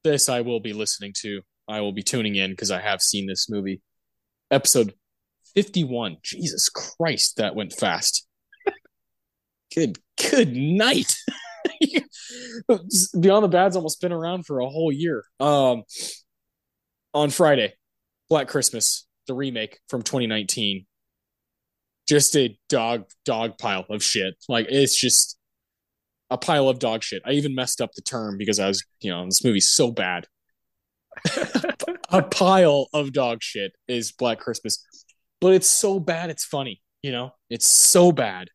This 0.04 0.28
I 0.28 0.42
will 0.42 0.60
be 0.60 0.74
listening 0.74 1.14
to. 1.22 1.40
I 1.66 1.80
will 1.80 1.92
be 1.92 2.02
tuning 2.02 2.34
in 2.34 2.50
because 2.50 2.70
I 2.70 2.82
have 2.82 3.00
seen 3.00 3.26
this 3.26 3.48
movie. 3.48 3.80
Episode 4.50 4.92
51. 5.54 6.18
Jesus 6.22 6.68
Christ, 6.68 7.38
that 7.38 7.54
went 7.54 7.72
fast. 7.72 8.26
good, 9.74 9.98
good 10.30 10.54
night. 10.54 11.10
Beyond 12.68 13.44
the 13.44 13.48
Bad's 13.50 13.76
almost 13.76 14.02
been 14.02 14.12
around 14.12 14.44
for 14.44 14.60
a 14.60 14.68
whole 14.68 14.92
year. 14.92 15.24
Um, 15.40 15.84
on 17.14 17.30
Friday, 17.30 17.72
Black 18.28 18.48
Christmas, 18.48 19.06
the 19.26 19.34
remake 19.34 19.78
from 19.88 20.02
2019. 20.02 20.84
Just 22.06 22.36
a 22.36 22.58
dog 22.68 23.04
dog 23.24 23.56
pile 23.58 23.86
of 23.88 24.02
shit. 24.02 24.34
Like 24.46 24.66
it's 24.68 24.98
just 24.98 25.37
a 26.30 26.38
pile 26.38 26.68
of 26.68 26.78
dog 26.78 27.02
shit. 27.02 27.22
I 27.24 27.32
even 27.32 27.54
messed 27.54 27.80
up 27.80 27.92
the 27.94 28.02
term 28.02 28.36
because 28.38 28.58
I 28.58 28.68
was, 28.68 28.84
you 29.00 29.10
know, 29.10 29.24
this 29.24 29.44
movie's 29.44 29.72
so 29.72 29.90
bad. 29.90 30.26
a 32.10 32.22
pile 32.22 32.88
of 32.92 33.12
dog 33.12 33.42
shit 33.42 33.72
is 33.86 34.12
Black 34.12 34.38
Christmas. 34.38 34.84
But 35.40 35.54
it's 35.54 35.68
so 35.68 36.00
bad 36.00 36.30
it's 36.30 36.44
funny, 36.44 36.82
you 37.02 37.12
know? 37.12 37.32
It's 37.48 37.68
so 37.68 38.12
bad 38.12 38.48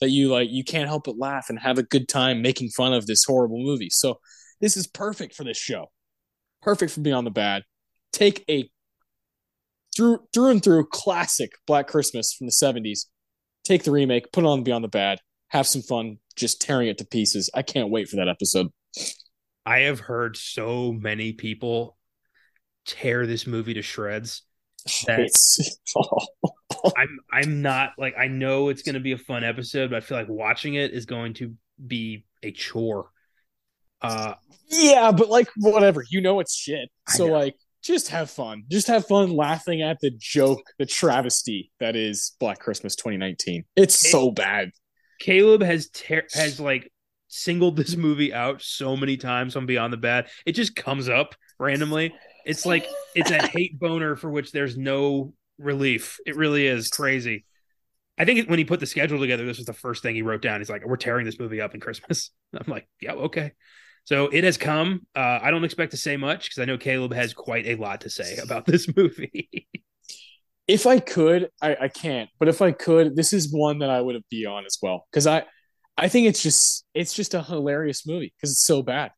that 0.00 0.10
you 0.10 0.28
like 0.30 0.48
you 0.50 0.64
can't 0.64 0.88
help 0.88 1.04
but 1.04 1.18
laugh 1.18 1.50
and 1.50 1.58
have 1.58 1.78
a 1.78 1.82
good 1.82 2.08
time 2.08 2.42
making 2.42 2.70
fun 2.70 2.92
of 2.92 3.06
this 3.06 3.24
horrible 3.24 3.62
movie. 3.62 3.90
So 3.90 4.18
this 4.60 4.76
is 4.76 4.86
perfect 4.86 5.34
for 5.34 5.44
this 5.44 5.58
show. 5.58 5.90
Perfect 6.62 6.92
for 6.92 7.00
Beyond 7.00 7.26
the 7.26 7.30
Bad. 7.30 7.64
Take 8.12 8.44
a 8.48 8.70
through 9.94 10.20
through 10.32 10.50
and 10.50 10.62
through 10.62 10.86
classic 10.86 11.52
Black 11.66 11.86
Christmas 11.86 12.32
from 12.32 12.46
the 12.46 12.52
70s. 12.52 13.06
Take 13.64 13.84
the 13.84 13.90
remake, 13.90 14.32
put 14.32 14.44
it 14.44 14.46
on 14.46 14.62
Beyond 14.62 14.84
the 14.84 14.88
Bad, 14.88 15.18
have 15.48 15.66
some 15.66 15.82
fun 15.82 16.18
just 16.40 16.60
tearing 16.60 16.88
it 16.88 16.98
to 16.98 17.06
pieces. 17.06 17.50
I 17.54 17.62
can't 17.62 17.90
wait 17.90 18.08
for 18.08 18.16
that 18.16 18.28
episode. 18.28 18.68
I 19.64 19.80
have 19.80 20.00
heard 20.00 20.36
so 20.36 20.92
many 20.92 21.32
people 21.32 21.96
tear 22.86 23.26
this 23.26 23.46
movie 23.46 23.74
to 23.74 23.82
shreds. 23.82 24.42
That 25.06 25.28
I'm 26.96 27.18
I'm 27.30 27.62
not 27.62 27.92
like 27.98 28.14
I 28.18 28.28
know 28.28 28.70
it's 28.70 28.82
going 28.82 28.94
to 28.94 29.00
be 29.00 29.12
a 29.12 29.18
fun 29.18 29.44
episode, 29.44 29.90
but 29.90 29.96
I 29.96 30.00
feel 30.00 30.16
like 30.16 30.28
watching 30.28 30.74
it 30.74 30.92
is 30.92 31.04
going 31.04 31.34
to 31.34 31.54
be 31.86 32.24
a 32.42 32.50
chore. 32.50 33.10
Uh 34.00 34.34
yeah, 34.68 35.12
but 35.12 35.28
like 35.28 35.48
whatever, 35.56 36.02
you 36.08 36.22
know 36.22 36.40
it's 36.40 36.56
shit. 36.56 36.88
So 37.08 37.26
like 37.26 37.56
just 37.82 38.08
have 38.08 38.30
fun. 38.30 38.64
Just 38.70 38.86
have 38.86 39.06
fun 39.06 39.30
laughing 39.30 39.82
at 39.82 39.98
the 40.00 40.10
joke, 40.10 40.62
the 40.78 40.86
travesty 40.86 41.70
that 41.80 41.96
is 41.96 42.34
Black 42.40 42.58
Christmas 42.58 42.96
2019. 42.96 43.64
It's 43.76 44.10
so 44.10 44.30
bad. 44.30 44.70
Caleb 45.20 45.62
has 45.62 45.88
ter- 45.90 46.26
has 46.32 46.58
like 46.58 46.90
singled 47.28 47.76
this 47.76 47.94
movie 47.94 48.34
out 48.34 48.60
so 48.60 48.96
many 48.96 49.16
times 49.16 49.54
on 49.54 49.66
Beyond 49.66 49.92
the 49.92 49.98
Bad. 49.98 50.28
It 50.44 50.52
just 50.52 50.74
comes 50.74 51.08
up 51.08 51.36
randomly. 51.58 52.12
It's 52.44 52.66
like 52.66 52.86
it's 53.14 53.30
a 53.30 53.46
hate 53.46 53.78
boner 53.78 54.16
for 54.16 54.28
which 54.30 54.50
there's 54.50 54.76
no 54.76 55.34
relief. 55.58 56.18
It 56.26 56.36
really 56.36 56.66
is 56.66 56.88
crazy. 56.88 57.44
I 58.18 58.24
think 58.24 58.50
when 58.50 58.58
he 58.58 58.64
put 58.64 58.80
the 58.80 58.86
schedule 58.86 59.20
together, 59.20 59.46
this 59.46 59.58
was 59.58 59.66
the 59.66 59.72
first 59.72 60.02
thing 60.02 60.14
he 60.14 60.22
wrote 60.22 60.42
down. 60.42 60.60
He's 60.60 60.68
like, 60.68 60.84
"We're 60.84 60.96
tearing 60.96 61.24
this 61.24 61.38
movie 61.38 61.60
up 61.60 61.74
in 61.74 61.80
Christmas." 61.80 62.30
I'm 62.52 62.70
like, 62.70 62.88
"Yeah, 63.00 63.12
okay." 63.12 63.52
So 64.04 64.26
it 64.26 64.44
has 64.44 64.56
come. 64.56 65.06
Uh, 65.14 65.38
I 65.42 65.50
don't 65.50 65.64
expect 65.64 65.92
to 65.92 65.96
say 65.96 66.16
much 66.16 66.48
because 66.48 66.58
I 66.58 66.64
know 66.64 66.78
Caleb 66.78 67.12
has 67.12 67.32
quite 67.34 67.66
a 67.66 67.76
lot 67.76 68.00
to 68.02 68.10
say 68.10 68.38
about 68.38 68.66
this 68.66 68.88
movie. 68.96 69.68
If 70.70 70.86
I 70.86 71.00
could, 71.00 71.50
I, 71.60 71.76
I 71.82 71.88
can't. 71.88 72.30
But 72.38 72.46
if 72.46 72.62
I 72.62 72.70
could, 72.70 73.16
this 73.16 73.32
is 73.32 73.52
one 73.52 73.80
that 73.80 73.90
I 73.90 74.00
would 74.00 74.22
be 74.30 74.46
on 74.46 74.64
as 74.64 74.78
well 74.80 75.04
because 75.10 75.26
I, 75.26 75.44
I 75.96 76.08
think 76.08 76.28
it's 76.28 76.42
just 76.42 76.84
it's 76.94 77.12
just 77.12 77.34
a 77.34 77.42
hilarious 77.42 78.06
movie 78.06 78.32
because 78.36 78.52
it's 78.52 78.64
so 78.64 78.80
bad. 78.80 79.10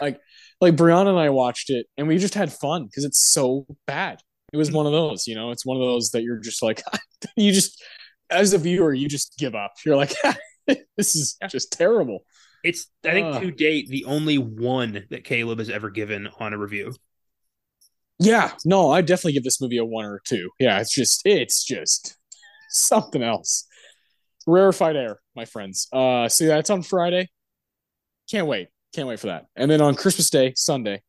Like 0.00 0.18
like 0.62 0.74
Brianna 0.74 1.10
and 1.10 1.18
I 1.18 1.28
watched 1.28 1.68
it 1.68 1.86
and 1.98 2.08
we 2.08 2.16
just 2.16 2.34
had 2.34 2.50
fun 2.50 2.86
because 2.86 3.04
it's 3.04 3.32
so 3.32 3.66
bad. 3.86 4.20
It 4.52 4.56
was 4.56 4.72
one 4.72 4.86
of 4.86 4.92
those, 4.92 5.26
you 5.26 5.34
know, 5.34 5.50
it's 5.50 5.66
one 5.66 5.76
of 5.76 5.82
those 5.82 6.10
that 6.10 6.22
you're 6.22 6.40
just 6.40 6.62
like 6.62 6.82
you 7.36 7.52
just 7.52 7.82
as 8.30 8.54
a 8.54 8.58
viewer 8.58 8.94
you 8.94 9.08
just 9.08 9.36
give 9.38 9.54
up. 9.54 9.72
You're 9.84 9.96
like 9.96 10.14
this 10.96 11.14
is 11.14 11.36
just 11.50 11.70
terrible. 11.70 12.20
it's 12.64 12.86
I 13.04 13.10
think 13.10 13.36
Ugh. 13.36 13.42
to 13.42 13.50
date 13.50 13.88
the 13.88 14.06
only 14.06 14.38
one 14.38 15.04
that 15.10 15.24
Caleb 15.24 15.58
has 15.58 15.68
ever 15.68 15.90
given 15.90 16.28
on 16.40 16.54
a 16.54 16.58
review. 16.58 16.94
Yeah, 18.22 18.52
no, 18.64 18.90
I 18.90 19.00
definitely 19.00 19.32
give 19.32 19.42
this 19.42 19.60
movie 19.60 19.78
a 19.78 19.84
one 19.84 20.04
or 20.04 20.20
two. 20.24 20.50
Yeah, 20.60 20.80
it's 20.80 20.94
just 20.94 21.22
it's 21.24 21.64
just 21.64 22.16
something 22.70 23.22
else. 23.22 23.66
Rarefied 24.46 24.96
air, 24.96 25.20
my 25.34 25.44
friends. 25.44 25.88
Uh 25.92 26.28
so 26.28 26.46
that's 26.46 26.70
on 26.70 26.82
Friday. 26.82 27.28
Can't 28.30 28.46
wait. 28.46 28.68
Can't 28.94 29.08
wait 29.08 29.18
for 29.20 29.26
that. 29.26 29.46
And 29.56 29.70
then 29.70 29.80
on 29.80 29.96
Christmas 29.96 30.30
Day, 30.30 30.52
Sunday, 30.56 31.02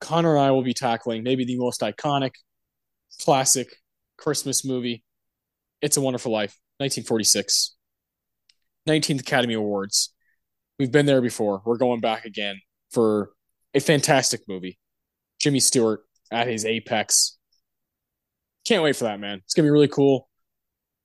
Connor 0.00 0.36
and 0.36 0.44
I 0.44 0.50
will 0.50 0.62
be 0.64 0.74
tackling 0.74 1.22
maybe 1.22 1.44
the 1.44 1.58
most 1.58 1.80
iconic 1.80 2.32
classic 3.20 3.68
Christmas 4.18 4.64
movie. 4.64 5.04
It's 5.80 5.96
a 5.96 6.00
Wonderful 6.00 6.32
Life, 6.32 6.58
1946. 6.78 7.76
19th 8.88 9.20
Academy 9.20 9.54
Awards. 9.54 10.14
We've 10.78 10.92
been 10.92 11.06
there 11.06 11.20
before. 11.20 11.62
We're 11.64 11.76
going 11.76 12.00
back 12.00 12.24
again 12.24 12.60
for 12.90 13.30
a 13.74 13.80
fantastic 13.80 14.42
movie. 14.48 14.78
Jimmy 15.38 15.60
Stewart 15.60 16.05
at 16.30 16.48
his 16.48 16.64
apex. 16.64 17.36
Can't 18.66 18.82
wait 18.82 18.96
for 18.96 19.04
that, 19.04 19.20
man. 19.20 19.38
It's 19.44 19.54
gonna 19.54 19.66
be 19.66 19.70
really 19.70 19.88
cool 19.88 20.28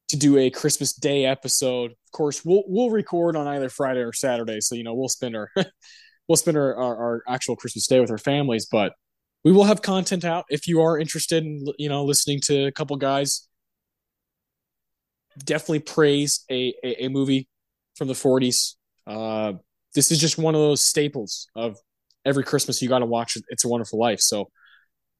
to 0.09 0.17
do 0.17 0.37
a 0.37 0.49
Christmas 0.49 0.93
Day 0.93 1.25
episode. 1.25 1.91
Of 1.91 2.11
course, 2.11 2.43
we'll 2.43 2.63
we'll 2.67 2.89
record 2.89 3.35
on 3.35 3.47
either 3.47 3.69
Friday 3.69 4.01
or 4.01 4.13
Saturday, 4.13 4.59
so 4.61 4.75
you 4.75 4.83
know 4.83 4.93
we'll 4.93 5.09
spend 5.09 5.35
our 5.35 5.51
we'll 6.27 6.37
spend 6.37 6.57
our, 6.57 6.75
our, 6.75 6.97
our 6.97 7.23
actual 7.27 7.55
Christmas 7.55 7.87
Day 7.87 7.99
with 7.99 8.11
our 8.11 8.17
families, 8.17 8.67
but 8.71 8.93
we 9.43 9.51
will 9.51 9.63
have 9.63 9.81
content 9.81 10.23
out 10.23 10.45
if 10.49 10.67
you 10.67 10.81
are 10.81 10.99
interested 10.99 11.43
in 11.43 11.65
you 11.77 11.89
know 11.89 12.03
listening 12.03 12.39
to 12.45 12.65
a 12.65 12.71
couple 12.71 12.95
guys 12.97 13.47
definitely 15.37 15.79
praise 15.79 16.43
a, 16.49 16.73
a, 16.83 17.05
a 17.05 17.09
movie 17.09 17.47
from 17.95 18.07
the 18.07 18.13
40s. 18.13 18.75
Uh, 19.07 19.53
this 19.95 20.11
is 20.11 20.19
just 20.19 20.37
one 20.37 20.55
of 20.55 20.61
those 20.61 20.83
staples 20.83 21.47
of 21.55 21.77
every 22.25 22.43
Christmas 22.43 22.81
you 22.81 22.89
got 22.89 22.99
to 22.99 23.05
watch 23.05 23.37
It's 23.49 23.65
a 23.65 23.67
Wonderful 23.67 23.99
Life. 23.99 24.19
So 24.19 24.49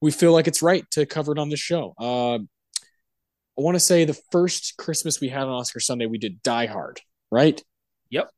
we 0.02 0.10
feel 0.10 0.32
like 0.32 0.48
it's 0.48 0.60
right 0.60 0.84
to 0.90 1.06
cover 1.06 1.32
it 1.32 1.38
on 1.38 1.48
this 1.48 1.60
show. 1.60 1.94
Uh, 1.96 2.34
I 2.34 3.60
want 3.60 3.76
to 3.76 3.80
say 3.80 4.04
the 4.04 4.20
first 4.32 4.74
Christmas 4.76 5.20
we 5.20 5.28
had 5.28 5.44
on 5.44 5.50
Oscar 5.50 5.78
Sunday, 5.80 6.06
we 6.06 6.18
did 6.18 6.42
Die 6.42 6.66
Hard, 6.66 7.00
right? 7.30 7.62
Yep. 8.10 8.30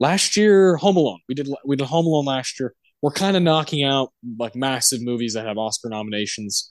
Last 0.00 0.36
year, 0.36 0.76
Home 0.76 0.96
Alone. 0.96 1.20
We 1.28 1.34
did 1.34 1.48
we 1.64 1.76
did 1.76 1.86
Home 1.86 2.06
Alone 2.06 2.24
last 2.24 2.58
year. 2.58 2.74
We're 3.02 3.12
kind 3.12 3.36
of 3.36 3.42
knocking 3.42 3.84
out 3.84 4.12
like 4.38 4.56
massive 4.56 5.02
movies 5.02 5.34
that 5.34 5.46
have 5.46 5.58
Oscar 5.58 5.90
nominations 5.90 6.68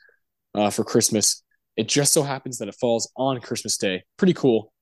uh, 0.55 0.71
for 0.71 0.83
Christmas. 0.83 1.43
It 1.77 1.87
just 1.87 2.11
so 2.11 2.23
happens 2.23 2.57
that 2.57 2.67
it 2.67 2.75
falls 2.81 3.11
on 3.15 3.39
Christmas 3.39 3.77
Day. 3.77 4.03
Pretty 4.17 4.33
cool. 4.33 4.73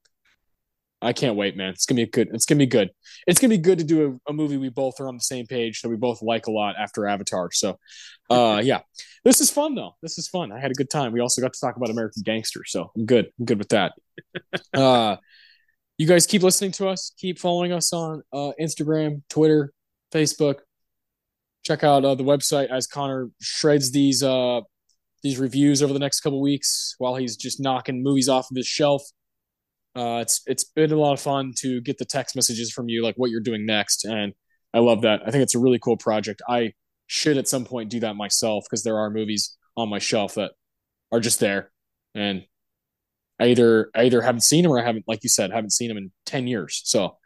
I 1.06 1.14
can't 1.14 1.36
wait, 1.36 1.56
man. 1.56 1.70
It's 1.70 1.86
gonna 1.86 1.98
be 1.98 2.04
a 2.04 2.08
good. 2.10 2.30
It's 2.34 2.46
gonna 2.46 2.60
be 2.60 2.66
good. 2.66 2.90
It's 3.28 3.40
gonna 3.40 3.54
be 3.54 3.60
good 3.60 3.78
to 3.78 3.84
do 3.84 4.20
a, 4.28 4.32
a, 4.32 4.34
movie 4.34 4.58
we 4.58 4.70
both 4.70 5.00
are 5.00 5.08
on 5.08 5.16
the 5.16 5.22
same 5.22 5.46
page 5.46 5.82
that 5.82 5.90
we 5.90 5.96
both 5.96 6.22
like 6.22 6.48
a 6.48 6.52
lot 6.52 6.76
after 6.80 7.06
Avatar. 7.06 7.52
So, 7.52 7.78
uh, 8.30 8.62
yeah, 8.64 8.82
this 9.24 9.40
is 9.40 9.52
fun 9.52 9.76
though. 9.76 9.96
This 10.02 10.18
is 10.18 10.28
fun. 10.28 10.52
I 10.52 10.60
had 10.60 10.72
a 10.72 10.74
good 10.74 10.90
time. 10.90 11.12
We 11.14 11.20
also 11.20 11.42
got 11.42 11.54
to 11.54 11.60
talk 11.60 11.76
about 11.78 11.90
American 11.90 12.24
Gangster, 12.24 12.64
so 12.66 12.92
I'm 12.96 13.06
good. 13.06 13.28
I'm 13.40 13.46
good 13.46 13.60
with 13.60 13.70
that. 13.70 13.94
Uh, 14.74 15.18
you 15.98 16.08
guys 16.08 16.28
keep 16.28 16.44
listening 16.44 16.72
to 16.74 16.90
us. 16.90 17.14
Keep 17.18 17.40
following 17.40 17.72
us 17.72 17.94
on 17.94 18.22
uh, 18.34 18.52
Instagram, 18.60 19.22
Twitter, 19.30 19.72
Facebook. 20.14 20.56
Check 21.64 21.84
out 21.84 22.04
uh, 22.04 22.16
the 22.16 22.24
website 22.24 22.70
as 22.70 22.86
Connor 22.86 23.30
shreds 23.42 23.92
these 23.92 24.22
uh, 24.22 24.62
these 25.24 25.40
reviews 25.40 25.82
over 25.82 25.94
the 25.94 26.00
next 26.00 26.20
couple 26.20 26.42
weeks 26.42 26.96
while 26.98 27.16
he's 27.16 27.36
just 27.36 27.60
knocking 27.60 28.04
movies 28.04 28.30
off 28.30 28.52
of 28.52 28.58
his 28.58 28.68
shelf. 28.68 29.04
Uh, 29.96 30.20
it's 30.22 30.42
it's 30.46 30.64
been 30.64 30.92
a 30.92 30.96
lot 30.98 31.14
of 31.14 31.22
fun 31.22 31.54
to 31.58 31.80
get 31.82 31.98
the 31.98 32.06
text 32.06 32.36
messages 32.36 32.72
from 32.72 32.90
you, 32.90 33.04
like 33.04 33.16
what 33.16 33.32
you're 33.32 33.40
doing 33.42 33.66
next, 33.66 34.06
and 34.06 34.34
I 34.74 34.80
love 34.80 35.02
that. 35.02 35.22
I 35.26 35.32
think 35.32 35.44
it's 35.44 35.56
a 35.56 35.60
really 35.60 35.80
cool 35.80 35.98
project. 35.98 36.42
I 36.50 36.74
should 37.08 37.38
at 37.38 37.48
some 37.48 37.66
point 37.66 37.90
do 37.90 38.02
that 38.02 38.16
myself 38.16 38.66
because 38.66 38.84
there 38.84 38.98
are 38.98 39.10
movies 39.10 39.56
on 39.78 39.90
my 39.90 40.00
shelf 40.00 40.36
that 40.36 40.52
are 41.12 41.20
just 41.22 41.40
there, 41.40 41.72
and 42.14 42.46
I 43.40 43.48
either 43.48 43.92
I 43.96 44.04
either 44.04 44.22
haven't 44.22 44.42
seen 44.42 44.64
them 44.64 44.72
or 44.72 44.80
I 44.80 44.84
haven't, 44.86 45.06
like 45.08 45.24
you 45.24 45.30
said, 45.30 45.52
haven't 45.52 45.72
seen 45.72 45.90
them 45.90 45.98
in 45.98 46.12
ten 46.26 46.48
years. 46.48 46.82
So 46.86 47.18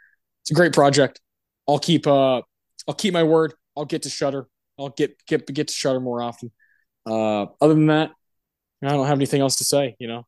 it's 0.41 0.51
a 0.51 0.53
great 0.56 0.73
project. 0.73 1.22
I'll 1.67 1.80
keep 1.80 2.07
uh 2.07 2.41
I'll 2.88 2.95
keep 2.98 3.14
my 3.14 3.23
word. 3.23 3.53
I'll 3.77 3.85
get 3.85 4.03
to 4.03 4.09
Shudder. 4.09 4.48
I'll 4.77 4.89
get 4.89 5.15
get 5.27 5.45
get 5.48 5.67
to 5.67 5.73
Shudder 5.73 5.99
more 5.99 6.22
often. 6.22 6.51
Uh, 7.06 7.48
other 7.61 7.73
than 7.73 7.88
that, 7.88 8.11
I 8.83 8.89
don't 8.89 9.07
have 9.07 9.17
anything 9.17 9.41
else 9.41 9.57
to 9.57 9.64
say. 9.65 9.95
You 9.99 10.07
know, 10.07 10.27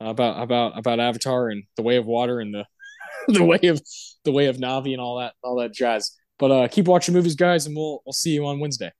about 0.00 0.42
about 0.42 0.78
about 0.78 1.00
Avatar 1.00 1.48
and 1.48 1.64
the 1.76 1.82
Way 1.82 1.96
of 1.96 2.06
Water 2.06 2.40
and 2.40 2.54
the 2.54 2.64
the 3.28 3.44
way 3.44 3.60
of 3.64 3.80
the 4.24 4.32
way 4.32 4.46
of 4.46 4.56
Na'vi 4.56 4.92
and 4.92 5.00
all 5.00 5.18
that 5.18 5.34
all 5.42 5.56
that 5.56 5.72
jazz. 5.72 6.12
But 6.38 6.50
uh, 6.50 6.68
keep 6.68 6.86
watching 6.86 7.14
movies, 7.14 7.34
guys, 7.34 7.66
and 7.66 7.76
we'll 7.76 8.02
we'll 8.04 8.12
see 8.12 8.30
you 8.30 8.46
on 8.46 8.60
Wednesday. 8.60 8.92